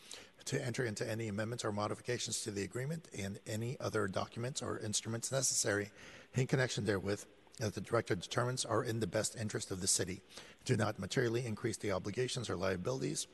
to 0.47 0.65
enter 0.65 0.85
into 0.85 1.09
any 1.09 1.29
amendments 1.29 1.65
or 1.65 1.73
modifications 1.73 2.43
to 2.43 2.51
the 2.51 2.63
agreement 2.63 3.09
and 3.19 3.39
any 3.47 3.77
other 3.81 4.09
documents 4.09 4.63
or 4.63 4.79
instruments 4.79 5.31
necessary 5.31 5.91
in 6.35 6.47
connection 6.47 6.85
therewith 6.85 7.25
that 7.59 7.75
the 7.75 7.81
director 7.81 8.15
determines 8.15 8.65
are 8.65 8.83
in 8.83 9.01
the 9.01 9.07
best 9.07 9.37
interest 9.37 9.71
of 9.71 9.81
the 9.81 9.87
city, 9.87 10.23
do 10.65 10.77
not 10.77 10.99
materially 10.99 11.47
increase 11.47 11.77
the 11.77 11.93
obligations 11.93 12.51
or 12.51 12.57
liabilities, 12.57 13.27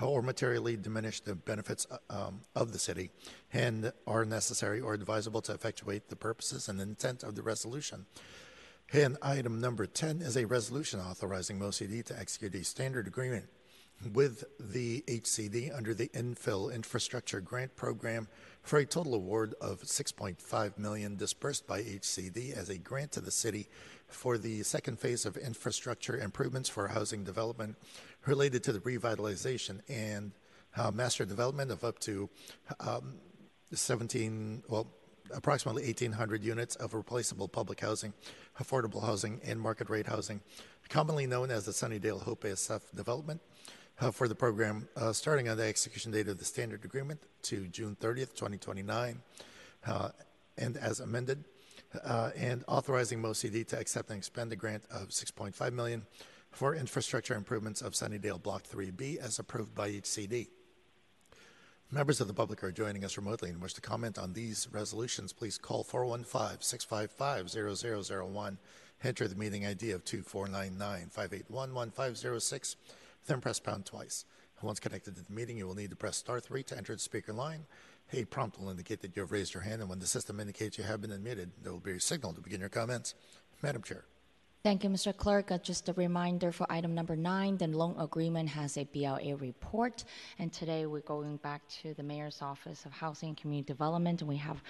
or 0.00 0.22
materially 0.22 0.76
diminish 0.76 1.20
the 1.20 1.34
benefits 1.34 1.86
uh, 1.90 1.98
um, 2.10 2.40
of 2.54 2.72
the 2.72 2.78
city, 2.78 3.10
and 3.52 3.92
are 4.06 4.24
necessary 4.24 4.80
or 4.80 4.94
advisable 4.94 5.42
to 5.42 5.52
effectuate 5.52 6.08
the 6.08 6.16
purposes 6.16 6.68
and 6.68 6.80
intent 6.80 7.22
of 7.22 7.34
the 7.34 7.42
resolution. 7.42 8.06
And 8.92 9.16
item 9.22 9.60
number 9.60 9.86
10 9.86 10.20
is 10.20 10.36
a 10.36 10.46
resolution 10.46 11.00
authorizing 11.00 11.58
MoCD 11.58 12.04
to 12.06 12.18
execute 12.18 12.54
a 12.54 12.64
standard 12.64 13.06
agreement 13.06 13.46
with 14.12 14.44
the 14.58 15.02
HCD 15.06 15.74
under 15.74 15.94
the 15.94 16.08
Infill 16.08 16.74
Infrastructure 16.74 17.40
Grant 17.40 17.74
Program 17.76 18.28
for 18.62 18.78
a 18.78 18.84
total 18.84 19.14
award 19.14 19.54
of 19.60 19.82
6.5 19.82 20.78
million 20.78 21.16
dispersed 21.16 21.66
by 21.66 21.82
HCD 21.82 22.56
as 22.56 22.68
a 22.68 22.78
grant 22.78 23.12
to 23.12 23.20
the 23.20 23.30
city 23.30 23.68
for 24.12 24.38
the 24.38 24.62
second 24.62 24.98
phase 24.98 25.26
of 25.26 25.36
infrastructure 25.36 26.16
improvements 26.16 26.68
for 26.68 26.88
housing 26.88 27.24
development 27.24 27.76
related 28.26 28.62
to 28.64 28.72
the 28.72 28.80
revitalization 28.80 29.80
and 29.88 30.32
uh, 30.76 30.90
master 30.90 31.24
development 31.24 31.70
of 31.70 31.84
up 31.84 31.98
to 32.00 32.28
um, 32.80 33.14
17, 33.72 34.62
well, 34.68 34.86
approximately 35.34 35.82
1,800 35.82 36.42
units 36.44 36.76
of 36.76 36.94
replaceable 36.94 37.48
public 37.48 37.80
housing, 37.80 38.12
affordable 38.60 39.04
housing, 39.04 39.40
and 39.44 39.60
market 39.60 39.88
rate 39.88 40.06
housing, 40.06 40.40
commonly 40.88 41.26
known 41.26 41.50
as 41.50 41.64
the 41.64 41.72
Sunnydale 41.72 42.22
Hope 42.22 42.44
ASF 42.44 42.82
development 42.94 43.40
uh, 44.00 44.10
for 44.10 44.28
the 44.28 44.34
program, 44.34 44.88
uh, 44.96 45.12
starting 45.12 45.48
on 45.48 45.56
the 45.56 45.64
execution 45.64 46.12
date 46.12 46.28
of 46.28 46.38
the 46.38 46.44
standard 46.44 46.84
agreement 46.84 47.20
to 47.42 47.66
June 47.68 47.96
30th, 48.00 48.34
2029, 48.34 49.22
uh, 49.86 50.08
and 50.58 50.76
as 50.76 51.00
amended, 51.00 51.44
Uh, 52.04 52.30
and 52.36 52.62
authorizing 52.68 53.20
MoCD 53.20 53.66
to 53.68 53.78
accept 53.78 54.08
and 54.08 54.16
expend 54.16 54.50
a 54.52 54.56
grant 54.56 54.84
of 54.90 55.08
6.5 55.08 55.72
million 55.72 56.06
for 56.50 56.74
infrastructure 56.74 57.34
improvements 57.34 57.82
of 57.82 57.92
Sunnydale 57.92 58.42
Block 58.42 58.64
3B 58.64 59.18
as 59.18 59.38
approved 59.38 59.74
by 59.74 59.90
HCD. 59.90 60.48
Members 61.90 62.22
of 62.22 62.28
the 62.28 62.34
public 62.34 62.64
are 62.64 62.72
joining 62.72 63.04
us 63.04 63.18
remotely 63.18 63.50
and 63.50 63.60
wish 63.60 63.74
to 63.74 63.82
comment 63.82 64.18
on 64.18 64.32
these 64.32 64.66
resolutions. 64.72 65.34
Please 65.34 65.58
call 65.58 65.84
415-655-0001. 65.84 68.56
Enter 69.04 69.28
the 69.28 69.34
meeting 69.34 69.66
ID 69.66 69.90
of 69.90 70.02
2499-581-1506. 70.04 72.76
Then 73.26 73.42
press 73.42 73.60
pound 73.60 73.84
twice. 73.84 74.24
Once 74.62 74.80
connected 74.80 75.16
to 75.16 75.22
the 75.22 75.32
meeting, 75.32 75.58
you 75.58 75.66
will 75.66 75.74
need 75.74 75.90
to 75.90 75.96
press 75.96 76.16
star 76.16 76.40
three 76.40 76.62
to 76.62 76.76
enter 76.76 76.94
the 76.94 76.98
speaker 76.98 77.32
line. 77.32 77.66
A 78.14 78.24
prompt 78.26 78.60
will 78.60 78.68
indicate 78.68 79.00
that 79.00 79.16
you 79.16 79.22
have 79.22 79.32
raised 79.32 79.54
your 79.54 79.62
hand, 79.62 79.80
and 79.80 79.88
when 79.88 79.98
the 79.98 80.06
system 80.06 80.38
indicates 80.38 80.76
you 80.76 80.84
have 80.84 81.00
been 81.00 81.12
admitted, 81.12 81.50
there 81.62 81.72
will 81.72 81.80
be 81.80 81.92
a 81.92 82.00
signal 82.00 82.34
to 82.34 82.42
begin 82.42 82.60
your 82.60 82.68
comments. 82.68 83.14
Madam 83.62 83.82
Chair. 83.82 84.04
Thank 84.62 84.84
you, 84.84 84.90
Mr. 84.90 85.16
Clerk. 85.16 85.50
Uh, 85.50 85.58
just 85.58 85.88
a 85.88 85.92
reminder 85.94 86.52
for 86.52 86.70
item 86.70 86.94
number 86.94 87.16
nine, 87.16 87.56
the 87.56 87.66
loan 87.66 87.96
agreement 87.98 88.48
has 88.50 88.76
a 88.76 88.84
BLA 88.84 89.34
report. 89.36 90.04
And 90.38 90.52
today 90.52 90.86
we're 90.86 91.00
going 91.00 91.38
back 91.38 91.66
to 91.82 91.94
the 91.94 92.02
Mayor's 92.02 92.42
Office 92.42 92.84
of 92.84 92.92
Housing 92.92 93.30
and 93.30 93.36
Community 93.36 93.66
Development, 93.66 94.20
and 94.20 94.28
we 94.28 94.36
have 94.36 94.62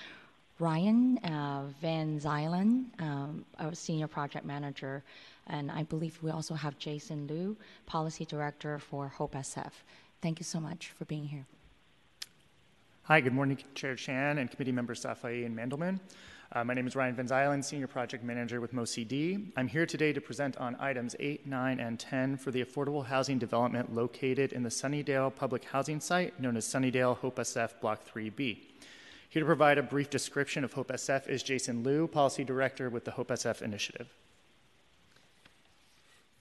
Ryan 0.58 1.18
uh, 1.18 1.64
Van 1.80 2.20
Zylen, 2.20 2.84
um, 3.02 3.44
our 3.58 3.74
Senior 3.74 4.06
Project 4.06 4.46
Manager, 4.46 5.02
and 5.48 5.70
I 5.70 5.82
believe 5.82 6.18
we 6.22 6.30
also 6.30 6.54
have 6.54 6.78
Jason 6.78 7.26
Liu, 7.26 7.56
Policy 7.86 8.24
Director 8.24 8.78
for 8.78 9.08
Hope 9.08 9.34
SF. 9.34 9.72
Thank 10.22 10.38
you 10.38 10.44
so 10.44 10.60
much 10.60 10.92
for 10.96 11.04
being 11.06 11.24
here. 11.24 11.44
Hi, 13.12 13.20
good 13.20 13.34
morning, 13.34 13.58
Chair 13.74 13.94
Chan 13.94 14.38
and 14.38 14.50
committee 14.50 14.72
members 14.72 15.04
Safai 15.04 15.44
and 15.44 15.54
Mandelman. 15.54 16.00
Uh, 16.50 16.64
my 16.64 16.72
name 16.72 16.86
is 16.86 16.96
Ryan 16.96 17.14
Van 17.14 17.28
Zylen, 17.28 17.62
Senior 17.62 17.86
Project 17.86 18.24
Manager 18.24 18.58
with 18.58 18.72
MoCD. 18.72 19.52
I'm 19.54 19.68
here 19.68 19.84
today 19.84 20.14
to 20.14 20.20
present 20.22 20.56
on 20.56 20.78
items 20.80 21.14
8, 21.20 21.46
9, 21.46 21.78
and 21.78 22.00
10 22.00 22.38
for 22.38 22.50
the 22.50 22.64
affordable 22.64 23.04
housing 23.04 23.38
development 23.38 23.94
located 23.94 24.54
in 24.54 24.62
the 24.62 24.70
Sunnydale 24.70 25.36
Public 25.36 25.64
Housing 25.64 26.00
Site 26.00 26.40
known 26.40 26.56
as 26.56 26.64
Sunnydale 26.64 27.18
Hope 27.18 27.36
SF 27.36 27.78
Block 27.82 28.00
3B. 28.02 28.60
Here 29.28 29.40
to 29.40 29.44
provide 29.44 29.76
a 29.76 29.82
brief 29.82 30.08
description 30.08 30.64
of 30.64 30.72
Hope 30.72 30.88
SF 30.88 31.28
is 31.28 31.42
Jason 31.42 31.82
Liu, 31.82 32.08
Policy 32.08 32.44
Director 32.44 32.88
with 32.88 33.04
the 33.04 33.10
Hope 33.10 33.28
SF 33.28 33.60
Initiative. 33.60 34.08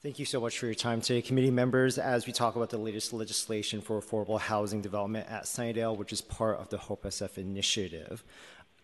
Thank 0.02 0.18
you 0.18 0.24
so 0.24 0.40
much 0.40 0.58
for 0.58 0.66
your 0.66 0.74
time 0.74 1.00
today, 1.00 1.22
committee 1.22 1.52
members, 1.52 1.96
as 1.96 2.26
we 2.26 2.32
talk 2.32 2.56
about 2.56 2.70
the 2.70 2.76
latest 2.76 3.12
legislation 3.12 3.80
for 3.80 4.00
affordable 4.00 4.40
housing 4.40 4.80
development 4.82 5.28
at 5.30 5.44
Sunnydale, 5.44 5.96
which 5.96 6.12
is 6.12 6.20
part 6.20 6.58
of 6.58 6.70
the 6.70 6.76
Hope 6.76 7.04
SF 7.04 7.38
initiative. 7.38 8.24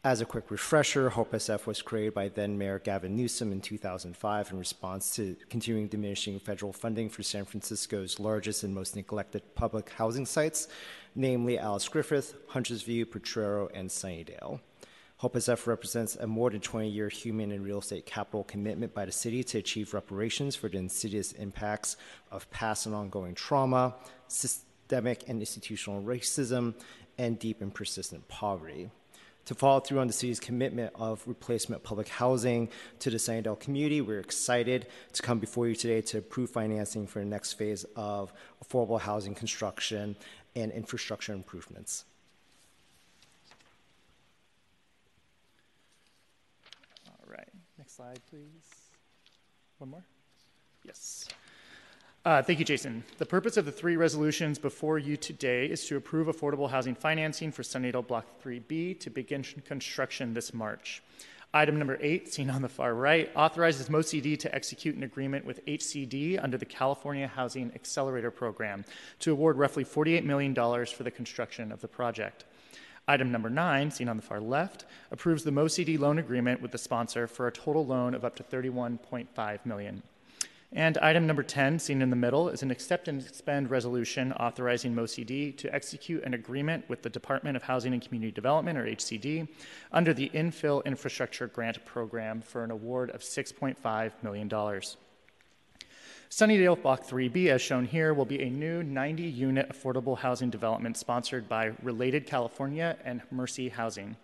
As 0.04 0.20
a 0.20 0.24
quick 0.24 0.48
refresher, 0.48 1.10
Hope 1.10 1.32
SF 1.32 1.66
was 1.66 1.82
created 1.82 2.14
by 2.14 2.28
then 2.28 2.56
Mayor 2.56 2.78
Gavin 2.78 3.16
Newsom 3.16 3.50
in 3.50 3.60
2005 3.60 4.52
in 4.52 4.58
response 4.60 5.16
to 5.16 5.34
continuing 5.50 5.88
diminishing 5.88 6.38
federal 6.38 6.72
funding 6.72 7.10
for 7.10 7.24
San 7.24 7.44
Francisco's 7.44 8.20
largest 8.20 8.62
and 8.62 8.72
most 8.72 8.94
neglected 8.94 9.42
public 9.56 9.90
housing 9.90 10.24
sites, 10.24 10.68
namely 11.16 11.58
Alice 11.58 11.88
Griffith, 11.88 12.36
Hunter's 12.50 12.82
View, 12.82 13.04
Potrero, 13.04 13.68
and 13.74 13.90
Sunnydale. 13.90 14.60
Hope 15.18 15.34
SF 15.34 15.66
represents 15.66 16.16
a 16.16 16.26
more 16.26 16.50
than 16.50 16.60
20 16.60 16.88
year 16.88 17.08
human 17.08 17.52
and 17.52 17.64
real 17.64 17.78
estate 17.78 18.06
capital 18.06 18.44
commitment 18.44 18.94
by 18.94 19.04
the 19.04 19.12
city 19.12 19.42
to 19.44 19.58
achieve 19.58 19.92
reparations 19.92 20.56
for 20.56 20.68
the 20.68 20.78
insidious 20.78 21.32
impacts 21.32 21.96
of 22.30 22.48
past 22.50 22.86
and 22.86 22.94
ongoing 22.94 23.34
trauma, 23.34 23.94
systemic 24.28 25.24
and 25.28 25.40
institutional 25.40 26.02
racism, 26.02 26.74
and 27.18 27.38
deep 27.38 27.60
and 27.60 27.74
persistent 27.74 28.26
poverty 28.28 28.90
to 29.48 29.54
follow 29.54 29.80
through 29.80 29.98
on 29.98 30.06
the 30.06 30.12
city's 30.12 30.38
commitment 30.38 30.92
of 30.94 31.22
replacement 31.26 31.82
public 31.82 32.06
housing 32.06 32.68
to 32.98 33.08
the 33.08 33.16
Sunnydale 33.16 33.58
community. 33.58 34.02
We're 34.02 34.20
excited 34.20 34.88
to 35.14 35.22
come 35.22 35.38
before 35.38 35.66
you 35.66 35.74
today 35.74 36.02
to 36.02 36.18
approve 36.18 36.50
financing 36.50 37.06
for 37.06 37.20
the 37.20 37.24
next 37.24 37.54
phase 37.54 37.86
of 37.96 38.30
affordable 38.62 39.00
housing 39.00 39.34
construction 39.34 40.16
and 40.54 40.70
infrastructure 40.70 41.32
improvements. 41.32 42.04
All 47.06 47.24
right, 47.26 47.48
next 47.78 47.86
slide, 47.98 48.20
please. 48.30 48.90
One 49.78 49.90
more? 49.90 50.04
Yes. 50.84 51.26
Uh, 52.24 52.40
thank 52.40 52.60
you, 52.60 52.64
Jason. 52.64 53.02
The 53.16 53.26
purpose 53.26 53.56
of 53.56 53.64
the 53.64 53.72
three 53.72 53.96
resolutions 53.96 54.56
before 54.56 55.00
you 55.00 55.16
today 55.16 55.66
is 55.66 55.84
to 55.86 55.96
approve 55.96 56.28
affordable 56.28 56.70
housing 56.70 56.94
financing 56.94 57.50
for 57.50 57.64
Sunnydale 57.64 58.06
Block 58.06 58.24
3B 58.40 59.00
to 59.00 59.10
begin 59.10 59.42
construction 59.42 60.32
this 60.32 60.54
March. 60.54 61.02
Item 61.52 61.76
number 61.76 61.98
eight, 62.00 62.32
seen 62.32 62.50
on 62.50 62.62
the 62.62 62.68
far 62.68 62.94
right, 62.94 63.32
authorizes 63.34 63.88
MoCD 63.88 64.38
to 64.38 64.54
execute 64.54 64.94
an 64.94 65.02
agreement 65.02 65.44
with 65.44 65.66
HCD 65.66 66.40
under 66.40 66.56
the 66.56 66.66
California 66.66 67.26
Housing 67.26 67.72
Accelerator 67.74 68.30
Program 68.30 68.84
to 69.18 69.32
award 69.32 69.56
roughly 69.56 69.84
$48 69.84 70.22
million 70.22 70.54
for 70.54 71.02
the 71.02 71.10
construction 71.10 71.72
of 71.72 71.80
the 71.80 71.88
project. 71.88 72.44
Item 73.09 73.32
number 73.32 73.48
nine, 73.48 73.90
seen 73.90 74.09
on 74.09 74.16
the 74.16 74.22
far 74.22 74.39
left, 74.39 74.85
approves 75.10 75.43
the 75.43 75.51
MoCD 75.51 75.98
loan 75.98 76.18
agreement 76.18 76.60
with 76.60 76.72
the 76.72 76.78
sponsor 76.78 77.26
for 77.26 77.47
a 77.47 77.52
total 77.52 77.86
loan 77.86 78.14
of 78.14 78.22
up 78.22 78.36
to 78.36 78.43
31.5 78.43 79.64
million. 79.64 80.02
And 80.70 80.98
item 80.98 81.26
number 81.26 81.43
10, 81.43 81.78
seen 81.78 82.02
in 82.02 82.10
the 82.10 82.16
middle, 82.16 82.51
is 82.51 82.62
an 82.62 82.70
accept 82.70 83.09
and 83.09 83.22
expend 83.22 83.70
resolution 83.70 84.35
authorizing 84.35 84.94
MoCD 84.94 85.56
to 85.56 85.74
execute 85.74 86.22
an 86.24 86.35
agreement 86.35 86.86
with 86.90 87.01
the 87.01 87.09
Department 87.09 87.56
of 87.56 87.62
Housing 87.62 87.94
and 87.94 88.02
Community 88.02 88.30
Development, 88.30 88.76
or 88.76 88.85
HCD, 88.85 89.48
under 89.90 90.12
the 90.12 90.28
Infill 90.35 90.85
Infrastructure 90.85 91.47
Grant 91.47 91.82
Program 91.86 92.43
for 92.43 92.62
an 92.62 92.70
award 92.70 93.09
of 93.12 93.22
$6.5 93.22 94.12
million. 94.22 94.51
Sunnydale 96.30 96.80
Block 96.82 97.06
3B, 97.06 97.46
as 97.46 97.62
shown 97.62 97.86
here, 97.86 98.12
will 98.12 98.26
be 98.26 98.42
a 98.42 98.50
new 98.50 98.82
90 98.82 99.22
unit 99.22 99.70
affordable 99.70 100.18
housing 100.18 100.50
development 100.50 100.98
sponsored 100.98 101.48
by 101.48 101.72
Related 101.82 102.26
California 102.26 102.98
and 103.02 103.22
Mercy 103.30 103.70
Housing. 103.70 104.14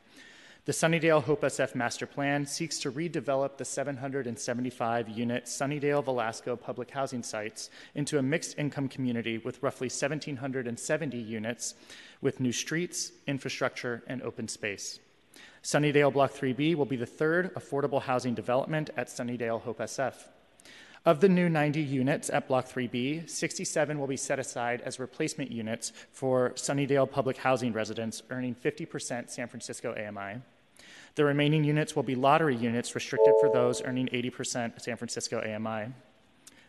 The 0.67 0.73
Sunnydale 0.73 1.23
Hope 1.23 1.41
SF 1.41 1.75
Master 1.75 2.07
Plan 2.07 2.45
seeks 2.45 2.79
to 2.81 2.93
redevelop 2.93 3.57
the 3.57 3.65
775 3.65 5.09
unit 5.09 5.47
Sunnydale 5.47 6.05
Velasco 6.05 6.57
public 6.57 6.91
housing 6.91 7.23
sites 7.23 7.71
into 7.95 8.19
a 8.19 8.23
mixed 8.23 8.59
income 8.59 8.89
community 8.89 9.39
with 9.39 9.63
roughly 9.63 9.87
1,770 9.87 11.17
units 11.17 11.75
with 12.21 12.39
new 12.39 12.53
streets, 12.53 13.13
infrastructure, 13.27 14.03
and 14.07 14.23
open 14.23 14.47
space. 14.47 15.01
Sunnydale 15.63 16.13
Block 16.13 16.35
3B 16.35 16.75
will 16.75 16.85
be 16.85 16.97
the 16.97 17.07
third 17.07 17.55
affordable 17.55 18.03
housing 18.03 18.35
development 18.35 18.91
at 18.95 19.09
Sunnydale 19.09 19.63
Hope 19.63 19.79
SF. 19.79 20.15
Of 21.07 21.21
the 21.21 21.29
new 21.29 21.51
90 21.51 21.83
units 21.83 22.31
at 22.31 22.49
Block 22.49 22.67
3B, 22.67 23.29
67 23.29 23.99
will 23.99 24.07
be 24.07 24.17
set 24.17 24.39
aside 24.39 24.81
as 24.87 24.99
replacement 24.99 25.51
units 25.51 25.93
for 26.13 26.53
Sunnydale 26.53 27.11
public 27.11 27.37
housing 27.37 27.75
residents 27.75 28.23
earning 28.31 28.55
50% 28.55 29.29
San 29.29 29.47
Francisco 29.49 29.93
AMI. 29.93 30.41
The 31.17 31.27
remaining 31.27 31.63
units 31.63 31.95
will 31.95 32.05
be 32.05 32.15
lottery 32.15 32.57
units 32.57 32.95
restricted 32.95 33.35
for 33.39 33.51
those 33.51 33.83
earning 33.83 34.07
80% 34.07 34.81
San 34.81 34.97
Francisco 34.97 35.43
AMI. 35.43 35.93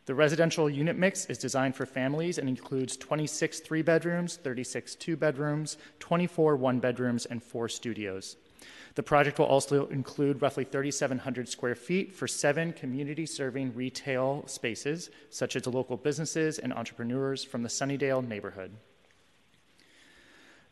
The 0.05 0.15
residential 0.15 0.69
unit 0.69 0.97
mix 0.97 1.27
is 1.27 1.37
designed 1.37 1.77
for 1.77 1.85
families 1.85 2.37
and 2.37 2.49
includes 2.49 2.97
26 2.97 3.61
three 3.61 3.83
bedrooms, 3.83 4.35
36 4.35 4.95
two 4.95 5.15
bedrooms, 5.15 5.77
24 5.99 6.57
one 6.57 6.81
bedrooms, 6.81 7.25
and 7.25 7.41
four 7.41 7.69
studios. 7.69 8.35
The 8.95 9.03
project 9.03 9.39
will 9.39 9.45
also 9.45 9.87
include 9.87 10.41
roughly 10.41 10.63
3,700 10.63 11.49
square 11.49 11.75
feet 11.75 12.15
for 12.15 12.27
seven 12.27 12.71
community 12.71 13.25
serving 13.25 13.75
retail 13.75 14.43
spaces, 14.47 15.09
such 15.29 15.57
as 15.57 15.67
local 15.67 15.97
businesses 15.97 16.59
and 16.59 16.73
entrepreneurs 16.73 17.43
from 17.43 17.61
the 17.63 17.69
Sunnydale 17.69 18.25
neighborhood. 18.25 18.71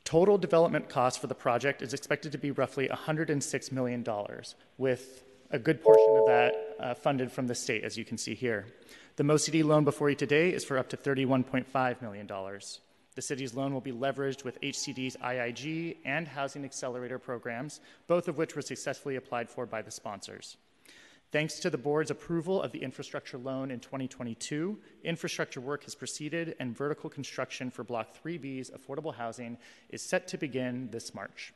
Total 0.05 0.37
development 0.37 0.89
cost 0.89 1.19
for 1.19 1.27
the 1.27 1.35
project 1.35 1.81
is 1.81 1.93
expected 1.93 2.31
to 2.31 2.37
be 2.37 2.51
roughly 2.51 2.87
$106 2.87 3.71
million, 3.71 4.05
with 4.77 5.23
a 5.51 5.59
good 5.59 5.81
portion 5.81 6.17
of 6.17 6.25
that 6.27 6.75
uh, 6.79 6.93
funded 6.93 7.31
from 7.31 7.47
the 7.47 7.55
state, 7.55 7.83
as 7.83 7.97
you 7.97 8.05
can 8.05 8.17
see 8.17 8.35
here. 8.35 8.65
The 9.17 9.23
MoCD 9.23 9.63
loan 9.63 9.83
before 9.83 10.09
you 10.09 10.15
today 10.15 10.49
is 10.49 10.63
for 10.63 10.77
up 10.77 10.89
to 10.89 10.97
$31.5 10.97 12.01
million. 12.01 12.27
The 13.15 13.21
city's 13.21 13.53
loan 13.53 13.73
will 13.73 13.81
be 13.81 13.91
leveraged 13.91 14.43
with 14.43 14.59
HCD's 14.61 15.17
IIG 15.17 15.97
and 16.05 16.27
Housing 16.27 16.65
Accelerator 16.65 17.19
programs, 17.19 17.79
both 18.07 18.27
of 18.27 18.37
which 18.37 18.55
were 18.55 18.61
successfully 18.61 19.15
applied 19.15 19.49
for 19.49 19.65
by 19.65 19.81
the 19.81 19.91
sponsors. 19.91 20.57
Thanks 21.31 21.59
to 21.61 21.71
the 21.71 21.79
board's 21.79 22.11
approval 22.11 22.61
of 22.61 22.71
the 22.71 22.83
infrastructure 22.83 23.39
loan 23.39 23.71
in 23.71 23.79
2022, 23.79 24.77
infrastructure 25.03 25.59
work 25.59 25.83
has 25.83 25.95
proceeded 25.95 26.55
and 26.59 26.77
vertical 26.77 27.09
construction 27.09 27.71
for 27.71 27.83
Block 27.83 28.09
3B's 28.23 28.69
affordable 28.69 29.15
housing 29.15 29.57
is 29.89 30.03
set 30.03 30.27
to 30.27 30.37
begin 30.37 30.89
this 30.91 31.15
March. 31.15 31.53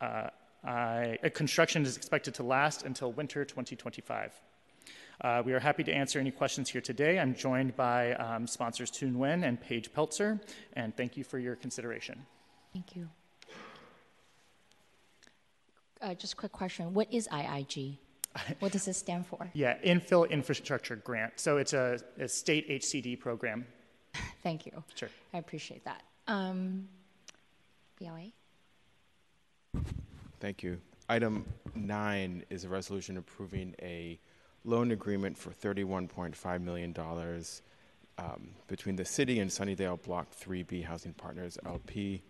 Uh, 0.00 0.28
I, 0.64 1.18
construction 1.32 1.84
is 1.84 1.96
expected 1.96 2.34
to 2.34 2.42
last 2.42 2.84
until 2.84 3.12
winter 3.12 3.44
2025. 3.44 4.34
Uh, 5.20 5.42
we 5.44 5.52
are 5.52 5.58
happy 5.58 5.82
to 5.82 5.92
answer 5.92 6.20
any 6.20 6.30
questions 6.30 6.70
here 6.70 6.80
today. 6.80 7.18
I'm 7.18 7.34
joined 7.34 7.74
by 7.74 8.14
um, 8.14 8.46
sponsors 8.46 8.90
Toon 8.90 9.14
Nguyen 9.14 9.46
and 9.46 9.60
Paige 9.60 9.92
Peltzer, 9.92 10.40
and 10.74 10.96
thank 10.96 11.16
you 11.16 11.24
for 11.24 11.38
your 11.38 11.56
consideration. 11.56 12.24
Thank 12.72 12.94
you. 12.94 13.08
Uh, 16.00 16.14
just 16.14 16.34
a 16.34 16.36
quick 16.36 16.52
question. 16.52 16.94
What 16.94 17.12
is 17.12 17.28
IIG? 17.28 17.98
What 18.60 18.70
does 18.70 18.86
it 18.86 18.94
stand 18.94 19.26
for? 19.26 19.50
Yeah, 19.54 19.78
Infill 19.84 20.30
Infrastructure 20.30 20.94
Grant. 20.94 21.40
So 21.40 21.56
it's 21.56 21.72
a, 21.72 21.98
a 22.20 22.28
state 22.28 22.68
HCD 22.68 23.18
program. 23.18 23.66
Thank 24.44 24.66
you. 24.66 24.84
Sure. 24.94 25.08
I 25.34 25.38
appreciate 25.38 25.84
that. 25.84 26.02
Um, 26.28 26.86
BLA? 27.98 28.26
Thank 30.38 30.62
you. 30.62 30.78
Item 31.08 31.46
nine 31.74 32.44
is 32.50 32.64
a 32.64 32.68
resolution 32.68 33.16
approving 33.16 33.74
a 33.82 34.20
loan 34.64 34.90
agreement 34.90 35.36
for 35.36 35.50
$31.5 35.50 36.60
million 36.62 36.94
um, 38.18 38.48
between 38.66 38.96
the 38.96 39.04
city 39.04 39.40
and 39.40 39.50
Sunnydale 39.50 40.02
Block 40.02 40.28
3B 40.34 40.84
Housing 40.84 41.12
Partners 41.12 41.58
LP. 41.64 42.22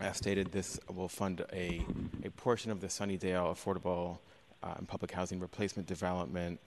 As 0.00 0.16
stated, 0.16 0.52
this 0.52 0.78
will 0.92 1.08
fund 1.08 1.44
a, 1.52 1.82
a 2.24 2.30
portion 2.30 2.70
of 2.70 2.80
the 2.80 2.86
Sunnydale 2.86 3.54
affordable 3.54 4.18
uh, 4.62 4.74
and 4.78 4.88
public 4.88 5.12
housing 5.12 5.38
replacement 5.38 5.86
development 5.86 6.58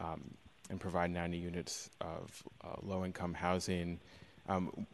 um, 0.00 0.22
and 0.70 0.78
provide 0.78 1.10
90 1.10 1.36
units 1.36 1.90
of 2.00 2.42
uh, 2.62 2.76
low 2.82 3.04
income 3.04 3.34
housing. 3.34 3.98
Um, 4.48 4.86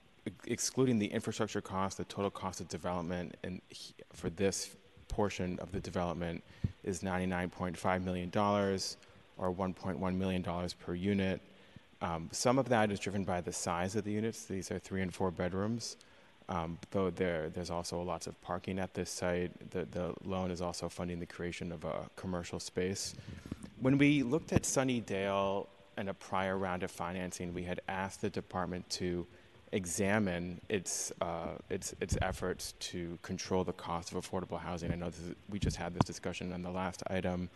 excluding 0.46 0.98
the 0.98 1.06
infrastructure 1.06 1.60
cost, 1.60 1.98
the 1.98 2.04
total 2.04 2.30
cost 2.30 2.60
of 2.60 2.68
development 2.68 3.36
and 3.44 3.60
for 4.12 4.30
this 4.30 4.76
portion 5.08 5.58
of 5.60 5.70
the 5.70 5.80
development 5.80 6.42
is 6.82 7.00
$99.5 7.00 8.02
million 8.02 8.30
or 9.36 9.52
$1.1 9.52 10.16
million 10.16 10.44
per 10.84 10.94
unit. 10.94 11.40
Um, 12.00 12.28
some 12.32 12.58
of 12.58 12.68
that 12.68 12.90
is 12.90 13.00
driven 13.00 13.24
by 13.24 13.40
the 13.40 13.52
size 13.52 13.96
of 13.96 14.04
the 14.04 14.12
units. 14.12 14.44
These 14.44 14.70
are 14.70 14.78
three 14.78 15.02
and 15.02 15.12
four 15.14 15.30
bedrooms. 15.30 15.96
Um, 16.48 16.78
though 16.90 17.10
there, 17.10 17.48
there's 17.48 17.70
also 17.70 18.02
lots 18.02 18.26
of 18.26 18.40
parking 18.42 18.78
at 18.78 18.92
this 18.92 19.10
site. 19.10 19.70
The, 19.70 19.86
the 19.86 20.14
loan 20.24 20.50
is 20.50 20.60
also 20.60 20.88
funding 20.88 21.18
the 21.18 21.26
creation 21.26 21.72
of 21.72 21.84
a 21.84 22.10
commercial 22.16 22.60
space. 22.60 23.14
When 23.80 23.96
we 23.96 24.22
looked 24.22 24.52
at 24.52 24.62
Sunnydale 24.62 25.66
in 25.96 26.08
a 26.08 26.14
prior 26.14 26.58
round 26.58 26.82
of 26.82 26.90
financing, 26.90 27.54
we 27.54 27.62
had 27.62 27.80
asked 27.88 28.20
the 28.20 28.30
department 28.30 28.88
to 28.90 29.26
examine 29.72 30.60
its, 30.68 31.12
uh, 31.20 31.56
its, 31.70 31.94
its 32.00 32.16
efforts 32.22 32.74
to 32.78 33.18
control 33.22 33.64
the 33.64 33.72
cost 33.72 34.12
of 34.12 34.18
affordable 34.18 34.58
housing. 34.58 34.92
I 34.92 34.94
know 34.94 35.06
is, 35.06 35.34
we 35.48 35.58
just 35.58 35.76
had 35.76 35.94
this 35.94 36.04
discussion 36.04 36.52
on 36.52 36.62
the 36.62 36.70
last 36.70 37.02
item. 37.08 37.48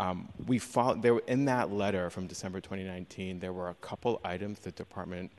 Um, 0.00 0.28
we 0.46 0.58
followed, 0.58 1.02
there, 1.02 1.18
in 1.26 1.44
that 1.46 1.72
letter 1.72 2.08
from 2.10 2.26
December 2.26 2.60
2019, 2.60 3.40
there 3.40 3.52
were 3.52 3.70
a 3.70 3.74
couple 3.74 4.20
items 4.24 4.60
the 4.60 4.70
department 4.70 5.32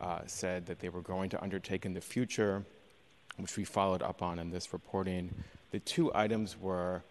uh, 0.00 0.20
said 0.26 0.66
that 0.66 0.78
they 0.78 0.88
were 0.88 1.00
going 1.00 1.28
to 1.30 1.42
undertake 1.42 1.84
in 1.84 1.92
the 1.92 2.00
future, 2.00 2.64
which 3.38 3.56
we 3.56 3.64
followed 3.64 4.02
up 4.02 4.22
on 4.22 4.38
in 4.38 4.50
this 4.50 4.72
reporting. 4.72 5.34
The 5.72 5.80
two 5.80 6.14
items 6.14 6.56
were 6.60 7.02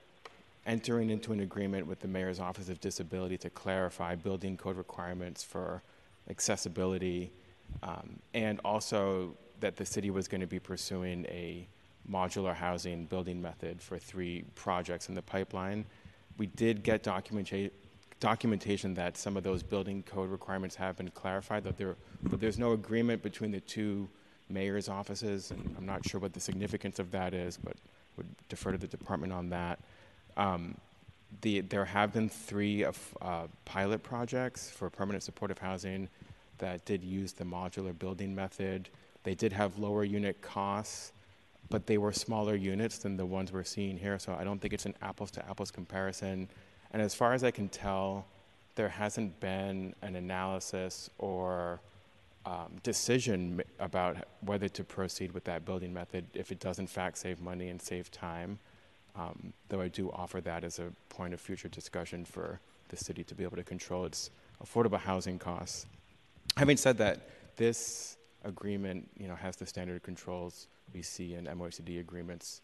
entering 0.65 1.09
into 1.09 1.33
an 1.33 1.41
agreement 1.41 1.85
with 1.85 1.99
the 1.99 2.07
Mayor's 2.07 2.39
Office 2.39 2.69
of 2.69 2.79
Disability 2.79 3.37
to 3.39 3.49
clarify 3.49 4.15
building 4.15 4.57
code 4.57 4.77
requirements 4.77 5.43
for 5.43 5.83
accessibility 6.29 7.31
um, 7.83 8.19
and 8.33 8.59
also 8.65 9.35
that 9.59 9.75
the 9.75 9.85
city 9.85 10.09
was 10.09 10.27
going 10.27 10.41
to 10.41 10.47
be 10.47 10.59
pursuing 10.59 11.25
a 11.25 11.67
modular 12.09 12.53
housing 12.53 13.05
building 13.05 13.41
method 13.41 13.81
for 13.81 13.97
three 13.97 14.43
projects 14.55 15.09
in 15.09 15.15
the 15.15 15.21
pipeline. 15.21 15.85
We 16.37 16.47
did 16.47 16.83
get 16.83 17.03
documenta- 17.03 17.71
documentation 18.19 18.93
that 18.95 19.17
some 19.17 19.37
of 19.37 19.43
those 19.43 19.63
building 19.63 20.03
code 20.03 20.29
requirements 20.29 20.75
have 20.75 20.97
been 20.97 21.09
clarified, 21.11 21.63
that 21.63 21.77
there, 21.77 21.95
but 22.23 22.39
there's 22.39 22.59
no 22.59 22.73
agreement 22.73 23.21
between 23.23 23.51
the 23.51 23.61
two 23.61 24.09
mayor's 24.49 24.89
offices, 24.89 25.51
and 25.51 25.75
I'm 25.77 25.85
not 25.85 26.07
sure 26.07 26.19
what 26.19 26.33
the 26.33 26.39
significance 26.39 26.99
of 26.99 27.11
that 27.11 27.33
is, 27.33 27.57
but 27.57 27.75
would 28.17 28.27
defer 28.49 28.71
to 28.71 28.77
the 28.77 28.87
department 28.87 29.33
on 29.33 29.49
that. 29.49 29.79
Um, 30.37 30.75
the, 31.41 31.61
there 31.61 31.85
have 31.85 32.13
been 32.13 32.29
three 32.29 32.83
of, 32.83 33.17
uh, 33.21 33.47
pilot 33.65 34.03
projects 34.03 34.69
for 34.69 34.89
permanent 34.89 35.23
supportive 35.23 35.57
housing 35.57 36.07
that 36.59 36.85
did 36.85 37.03
use 37.03 37.33
the 37.33 37.43
modular 37.43 37.97
building 37.97 38.33
method. 38.33 38.89
They 39.23 39.35
did 39.35 39.51
have 39.51 39.77
lower 39.77 40.03
unit 40.03 40.41
costs, 40.41 41.11
but 41.69 41.87
they 41.87 41.97
were 41.97 42.11
smaller 42.11 42.55
units 42.55 42.99
than 42.99 43.17
the 43.17 43.25
ones 43.25 43.51
we're 43.51 43.63
seeing 43.63 43.97
here, 43.97 44.19
so 44.19 44.33
I 44.33 44.43
don't 44.43 44.59
think 44.59 44.73
it's 44.73 44.85
an 44.85 44.95
apples 45.01 45.31
to 45.31 45.49
apples 45.49 45.71
comparison. 45.71 46.47
And 46.91 47.01
as 47.01 47.15
far 47.15 47.33
as 47.33 47.43
I 47.43 47.51
can 47.51 47.69
tell, 47.69 48.25
there 48.75 48.89
hasn't 48.89 49.39
been 49.39 49.95
an 50.01 50.15
analysis 50.15 51.09
or 51.17 51.79
um, 52.45 52.73
decision 52.83 53.61
about 53.79 54.17
whether 54.41 54.69
to 54.69 54.83
proceed 54.83 55.31
with 55.31 55.43
that 55.45 55.65
building 55.65 55.93
method 55.93 56.25
if 56.33 56.51
it 56.51 56.59
does 56.59 56.77
in 56.77 56.87
fact 56.87 57.17
save 57.17 57.41
money 57.41 57.69
and 57.69 57.81
save 57.81 58.11
time. 58.11 58.59
Um, 59.15 59.53
though 59.69 59.81
I 59.81 59.87
do 59.87 60.11
offer 60.11 60.41
that 60.41 60.63
as 60.63 60.79
a 60.79 60.91
point 61.09 61.33
of 61.33 61.39
future 61.39 61.69
discussion 61.69 62.25
for 62.25 62.59
the 62.89 62.97
city 62.97 63.23
to 63.23 63.33
be 63.33 63.43
able 63.43 63.57
to 63.57 63.63
control 63.63 64.05
its 64.05 64.29
affordable 64.63 64.99
housing 64.99 65.39
costs. 65.39 65.85
Having 66.57 66.77
said 66.77 66.97
that, 66.99 67.29
this 67.55 68.17
agreement, 68.43 69.09
you 69.17 69.27
know, 69.27 69.35
has 69.35 69.55
the 69.55 69.65
standard 69.65 70.03
controls 70.03 70.67
we 70.95 71.01
see 71.01 71.33
in 71.33 71.45
MOHCD 71.45 71.99
agreements, 71.99 72.61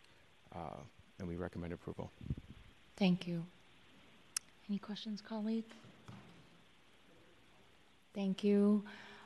uh, 0.56 0.80
and 1.20 1.28
we 1.28 1.36
recommend 1.36 1.74
approval. 1.74 2.10
Thank 2.95 3.28
you. 3.28 3.45
Any 4.70 4.80
questions, 4.80 5.22
colleagues? 5.22 5.76
Thank 8.16 8.44
you. 8.44 8.84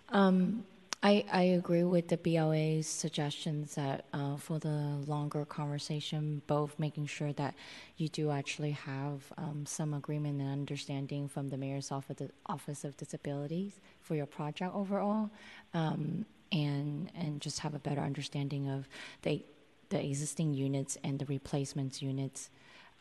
Um, 0.10 0.65
I, 1.03 1.23
I 1.32 1.41
agree 1.44 1.84
with 1.84 2.07
the 2.07 2.18
BLA's 2.18 2.88
suggestions 2.88 3.76
that 3.76 4.06
uh, 4.11 4.38
for 4.38 4.57
the 4.57 4.98
longer 5.06 5.45
conversation, 5.45 6.41
both 6.48 6.80
making 6.80 7.06
sure 7.06 7.32
that 7.34 7.53
you 7.98 8.10
do 8.10 8.32
actually 8.32 8.72
have 8.72 9.22
um, 9.38 9.68
some 9.68 9.94
agreement 9.94 10.41
and 10.41 10.52
understanding 10.52 11.27
from 11.27 11.49
the 11.49 11.57
mayor's 11.57 11.91
office 11.91 12.84
of 12.84 12.98
disabilities 12.98 13.73
for 14.02 14.15
your 14.15 14.26
project 14.26 14.73
overall, 14.73 15.30
um, 15.76 16.26
and 16.51 17.11
and 17.15 17.41
just 17.41 17.59
have 17.59 17.73
a 17.73 17.80
better 17.80 18.01
understanding 18.01 18.69
of 18.69 18.88
the 19.22 19.43
the 19.89 20.03
existing 20.03 20.53
units 20.53 20.97
and 21.03 21.19
the 21.19 21.26
replacements 21.26 22.01
units, 22.01 22.49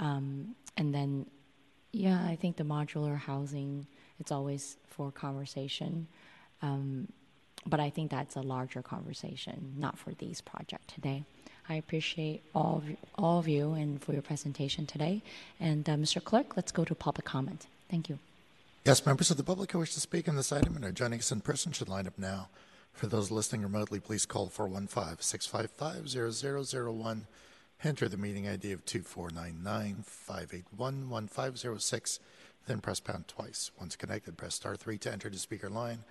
um, 0.01 0.55
and 0.77 0.95
then 0.95 1.27
yeah, 1.93 2.25
I 2.27 2.37
think 2.37 2.57
the 2.57 2.65
modular 2.65 3.17
housing 3.17 3.87
it's 4.21 4.33
always 4.33 4.77
for 4.87 5.11
conversation. 5.11 6.07
Um, 6.63 7.09
but 7.67 7.81
I 7.81 7.91
think 7.91 8.11
that's 8.11 8.37
a 8.37 8.43
larger 8.43 8.83
conversation, 8.83 9.75
not 9.79 9.99
for 9.99 10.13
these 10.15 10.41
project 10.41 10.89
today. 10.95 11.25
I 11.69 11.77
appreciate 11.77 12.43
all 12.55 12.77
of, 12.79 12.89
you, 12.89 12.97
all 13.17 13.39
of 13.39 13.49
you 13.49 13.73
and 13.73 14.03
for 14.03 14.13
your 14.13 14.23
presentation 14.23 14.85
today. 14.85 15.23
And 15.59 15.89
uh, 15.89 15.95
Mr. 15.95 16.23
Clerk, 16.23 16.57
let's 16.57 16.73
go 16.73 16.85
to 16.85 16.95
public 16.95 17.25
comment. 17.25 17.67
Thank 17.91 18.09
you. 18.11 18.19
Yes, 18.85 19.07
members 19.07 19.31
of 19.31 19.39
the 19.39 19.45
public 19.45 19.73
who 19.73 19.79
wish 19.79 19.95
to 19.95 20.01
speak 20.01 20.29
on 20.29 20.37
this 20.37 20.53
item 20.53 20.77
and 20.77 20.85
are 20.85 20.93
joining 20.93 21.21
us 21.21 21.33
in 21.33 21.41
person 21.41 21.73
should 21.73 21.89
line 21.89 22.07
up 22.07 22.19
now. 22.19 22.49
For 22.95 23.09
those 23.09 23.33
listening 23.33 23.63
remotely, 23.63 23.99
please 23.99 24.25
call 24.25 24.49
415 24.49 25.21
655 25.21 26.33
0001. 26.95 27.27
Enter 27.83 28.09
the 28.09 28.17
meeting 28.17 28.49
ID 28.49 28.71
of 28.71 28.87
2499 28.87 30.05
581 30.07 31.11
1506. 31.11 32.21
Then 32.67 32.81
press 32.81 33.01
pound 33.01 33.27
twice. 33.27 33.73
Once 33.79 33.97
connected, 33.97 34.39
press 34.39 34.55
star 34.55 34.77
3 34.77 34.97
to 34.99 35.13
enter 35.13 35.29
the 35.29 35.39
speaker 35.39 35.69
line. 35.69 36.05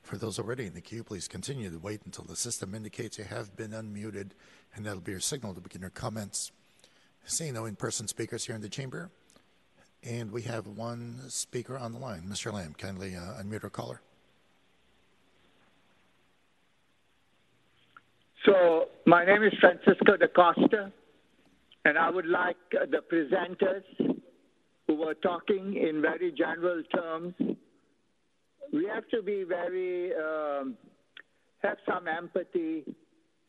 For 0.00 0.16
those 0.16 0.38
already 0.38 0.66
in 0.66 0.74
the 0.74 0.80
queue, 0.80 1.02
please 1.02 1.26
continue 1.26 1.70
to 1.70 1.78
wait 1.78 2.02
until 2.06 2.24
the 2.24 2.36
system 2.36 2.72
indicates 2.72 3.18
you 3.18 3.24
have 3.24 3.56
been 3.56 3.72
unmuted, 3.72 4.30
and 4.74 4.86
that'll 4.86 5.00
be 5.00 5.10
your 5.10 5.20
signal 5.20 5.54
to 5.54 5.60
begin 5.60 5.80
your 5.80 5.90
comments. 5.90 6.52
Seeing 7.24 7.54
no 7.54 7.66
in 7.66 7.74
person 7.74 8.06
speakers 8.06 8.46
here 8.46 8.54
in 8.54 8.62
the 8.62 8.68
chamber, 8.68 9.10
and 10.04 10.30
we 10.30 10.42
have 10.42 10.68
one 10.68 11.20
speaker 11.28 11.76
on 11.76 11.92
the 11.92 11.98
line. 11.98 12.22
Mr. 12.22 12.52
Lamb, 12.52 12.74
kindly 12.78 13.16
uh, 13.16 13.42
unmute 13.42 13.64
our 13.64 13.70
caller. 13.70 14.00
So, 18.44 18.86
my 19.06 19.24
name 19.24 19.42
is 19.42 19.52
Francisco 19.60 20.16
da 20.16 20.26
Costa, 20.28 20.92
and 21.84 21.98
I 21.98 22.08
would 22.08 22.26
like 22.26 22.56
uh, 22.80 22.86
the 22.86 23.02
presenters 23.12 24.16
who 24.86 24.94
were 24.94 25.14
talking 25.14 25.74
in 25.74 26.00
very 26.00 26.32
general 26.32 26.82
terms 26.94 27.34
we 28.72 28.86
have 28.92 29.08
to 29.08 29.22
be 29.22 29.44
very, 29.44 30.12
um, 30.14 30.76
have 31.62 31.78
some 31.88 32.06
empathy 32.06 32.84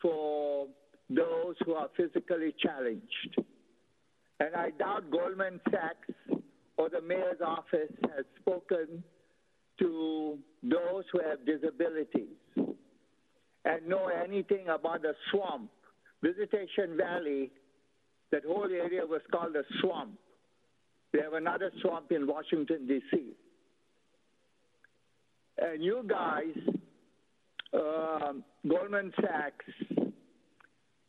for 0.02 0.68
those 1.10 1.56
who 1.66 1.74
are 1.74 1.90
physically 1.98 2.54
challenged. 2.60 3.38
And 4.40 4.56
I 4.56 4.70
doubt 4.72 5.12
Goldman 5.12 5.60
Sachs 5.70 6.42
or 6.78 6.90
the 6.90 7.02
mayor's 7.02 7.42
office 7.46 7.92
has 8.16 8.26
spoken 8.40 9.04
to 9.80 10.38
those 10.64 11.04
who 11.12 11.20
have 11.28 11.46
disabilities 11.46 12.38
and 13.66 13.88
know 13.88 14.08
anything 14.08 14.68
about 14.70 15.02
the 15.02 15.14
swamp. 15.32 15.70
Visitation 16.22 16.98
Valley, 16.98 17.52
that 18.32 18.44
whole 18.46 18.70
area 18.72 19.06
was 19.06 19.22
called 19.32 19.56
a 19.56 19.64
swamp. 19.82 20.12
They 21.14 21.20
have 21.22 21.34
another 21.34 21.72
swamp 21.82 22.12
in 22.12 22.28
Washington, 22.28 22.88
D.C. 22.88 23.34
And 25.58 25.84
you 25.84 26.04
guys, 26.08 26.56
um 27.74 28.44
Goldman 28.68 29.14
Sachs, 29.22 29.66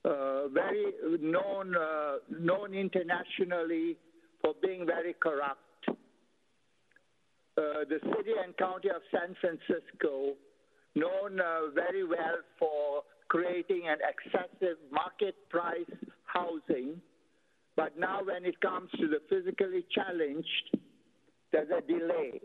uh, 0.05 0.49
very 0.49 0.93
known, 1.21 1.75
uh, 1.77 2.17
known 2.39 2.75
internationally 2.75 3.97
for 4.43 4.55
being 4.63 4.87
very 4.87 5.15
corrupt. 5.21 5.59
Uh, 5.89 7.85
the 7.89 7.99
city 8.01 8.33
and 8.43 8.57
county 8.57 8.89
of 8.89 9.03
San 9.11 9.35
Francisco, 9.41 10.35
known 10.95 11.41
uh, 11.41 11.71
very 11.75 12.05
well 12.05 12.39
for 12.59 13.03
creating 13.29 13.83
an 13.87 13.99
excessive 14.03 14.77
market 14.93 15.37
price 15.49 15.91
housing, 16.25 17.01
but 17.77 17.99
now 17.99 18.21
when 18.25 18.45
it 18.45 18.61
comes 18.61 18.91
to 18.99 19.09
the 19.09 19.21
physically 19.29 19.85
challenged, 19.95 20.77
there's 21.53 21.69
a 21.71 21.81
delay. 21.81 22.41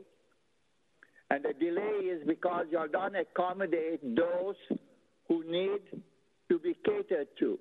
And 1.32 1.44
the 1.44 1.54
delay 1.54 2.06
is 2.06 2.22
because 2.28 2.66
you 2.72 2.86
don't 2.92 3.16
accommodate 3.16 4.16
those 4.16 4.56
who 5.28 5.44
need 5.50 5.82
to 6.50 6.60
be 6.60 6.76
catered 6.86 7.28
to. 7.40 7.58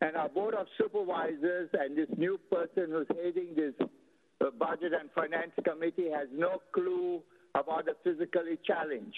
And 0.00 0.16
our 0.16 0.28
Board 0.28 0.54
of 0.54 0.66
Supervisors 0.78 1.70
and 1.72 1.96
this 1.96 2.08
new 2.16 2.38
person 2.50 2.90
who's 2.90 3.06
heading 3.08 3.54
this 3.54 3.74
uh, 4.40 4.50
Budget 4.58 4.92
and 4.98 5.10
Finance 5.14 5.52
Committee 5.64 6.10
has 6.10 6.28
no 6.34 6.60
clue 6.72 7.22
about 7.54 7.86
the 7.86 7.94
physically 8.04 8.58
challenged. 8.66 9.14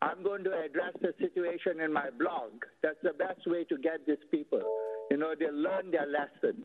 I'm 0.00 0.22
going 0.22 0.44
to 0.44 0.50
address 0.50 0.94
the 1.00 1.12
situation 1.18 1.80
in 1.80 1.92
my 1.92 2.10
blog. 2.18 2.50
That's 2.82 2.98
the 3.02 3.12
best 3.12 3.40
way 3.46 3.64
to 3.64 3.76
get 3.78 4.06
these 4.06 4.22
people. 4.30 4.62
You 5.10 5.16
know, 5.16 5.34
they 5.38 5.50
learn 5.50 5.90
their 5.90 6.06
lesson. 6.06 6.64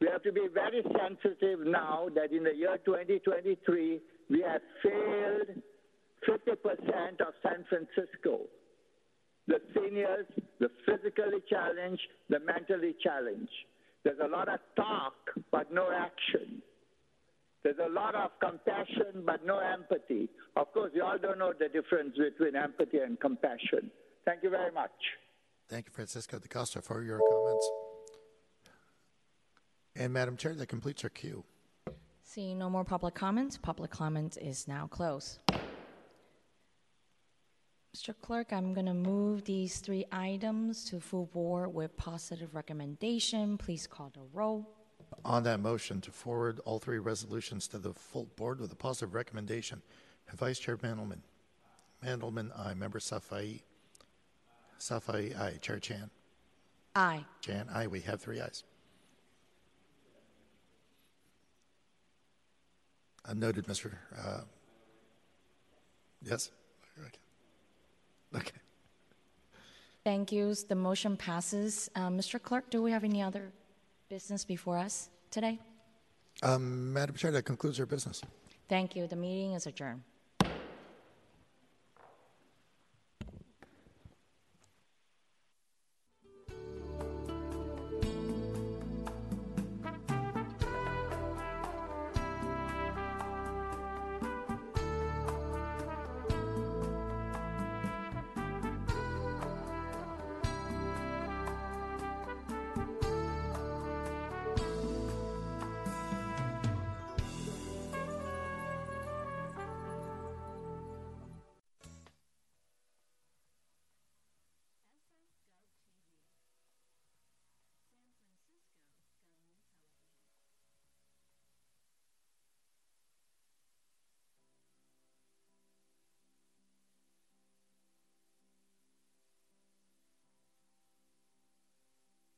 We 0.00 0.08
have 0.12 0.22
to 0.24 0.32
be 0.32 0.46
very 0.52 0.82
sensitive 0.82 1.60
now 1.66 2.08
that 2.14 2.32
in 2.32 2.44
the 2.44 2.54
year 2.54 2.76
2023, 2.84 4.00
we 4.28 4.42
have 4.42 4.60
failed 4.82 5.62
50% 6.28 7.20
of 7.20 7.32
San 7.42 7.64
Francisco. 7.68 8.40
The 9.48 9.60
seniors, 9.74 10.26
the 10.60 10.68
physically 10.84 11.40
challenged, 11.48 12.02
the 12.28 12.40
mentally 12.40 12.94
challenged. 13.02 13.48
There's 14.04 14.18
a 14.22 14.28
lot 14.28 14.48
of 14.48 14.60
talk, 14.76 15.14
but 15.50 15.72
no 15.72 15.90
action. 15.90 16.60
There's 17.66 17.78
a 17.84 17.92
lot 17.92 18.14
of 18.14 18.30
compassion, 18.38 19.24
but 19.26 19.44
no 19.44 19.58
empathy. 19.58 20.28
Of 20.54 20.72
course, 20.72 20.92
you 20.94 21.02
all 21.02 21.18
don't 21.18 21.40
know 21.40 21.52
the 21.52 21.66
difference 21.66 22.16
between 22.16 22.54
empathy 22.54 22.98
and 22.98 23.18
compassion. 23.18 23.90
Thank 24.24 24.44
you 24.44 24.50
very 24.50 24.70
much. 24.70 24.92
Thank 25.68 25.86
you, 25.86 25.92
Francisco 25.92 26.38
DaCosta, 26.38 26.80
for 26.80 27.02
your 27.02 27.18
comments. 27.18 27.70
And 29.96 30.12
Madam 30.12 30.36
Chair, 30.36 30.54
that 30.54 30.66
completes 30.68 31.02
our 31.02 31.10
queue. 31.10 31.42
Seeing 32.22 32.56
no 32.56 32.70
more 32.70 32.84
public 32.84 33.16
comments, 33.16 33.56
public 33.56 33.90
comment 33.90 34.38
is 34.40 34.68
now 34.68 34.86
closed. 34.86 35.40
Mr. 37.96 38.14
Clerk, 38.22 38.52
I'm 38.52 38.74
going 38.74 38.86
to 38.86 38.94
move 38.94 39.42
these 39.42 39.80
three 39.80 40.04
items 40.12 40.84
to 40.84 41.00
full 41.00 41.26
board 41.26 41.74
with 41.74 41.96
positive 41.96 42.54
recommendation. 42.54 43.58
Please 43.58 43.88
call 43.88 44.12
the 44.14 44.22
roll. 44.32 44.75
On 45.26 45.42
that 45.42 45.58
motion 45.58 46.00
to 46.02 46.12
forward 46.12 46.60
all 46.64 46.78
three 46.78 47.00
resolutions 47.00 47.66
to 47.68 47.78
the 47.78 47.92
full 47.92 48.28
board 48.36 48.60
with 48.60 48.72
a 48.72 48.76
positive 48.76 49.12
recommendation, 49.12 49.82
Vice 50.36 50.56
Chair 50.60 50.76
Mandelman. 50.76 51.18
Mandelman, 52.04 52.56
aye. 52.56 52.74
Member 52.74 53.00
Safai. 53.00 53.60
Safai, 54.78 55.36
aye. 55.36 55.58
Chair 55.60 55.80
Chan. 55.80 56.10
Aye. 56.94 57.24
Chan, 57.40 57.66
aye. 57.74 57.88
We 57.88 58.02
have 58.02 58.20
three 58.20 58.40
ayes. 58.40 58.62
Uh, 63.28 63.34
noted, 63.34 63.66
Mr. 63.66 63.94
Uh, 64.16 64.42
yes? 66.22 66.52
Okay. 67.00 67.18
Okay. 68.36 68.60
Thank 70.04 70.30
you. 70.30 70.54
The 70.54 70.76
motion 70.76 71.16
passes. 71.16 71.90
Uh, 71.96 72.10
Mr. 72.10 72.40
Clerk, 72.40 72.70
do 72.70 72.80
we 72.80 72.92
have 72.92 73.02
any 73.02 73.22
other 73.22 73.50
business 74.08 74.44
before 74.44 74.78
us 74.78 75.10
today? 75.36 75.58
Um, 76.42 76.94
Madam 76.94 77.14
Chair, 77.14 77.30
that 77.32 77.42
concludes 77.42 77.78
our 77.78 77.84
business. 77.84 78.22
Thank 78.70 78.96
you. 78.96 79.06
The 79.06 79.16
meeting 79.16 79.52
is 79.52 79.66
adjourned. 79.66 80.00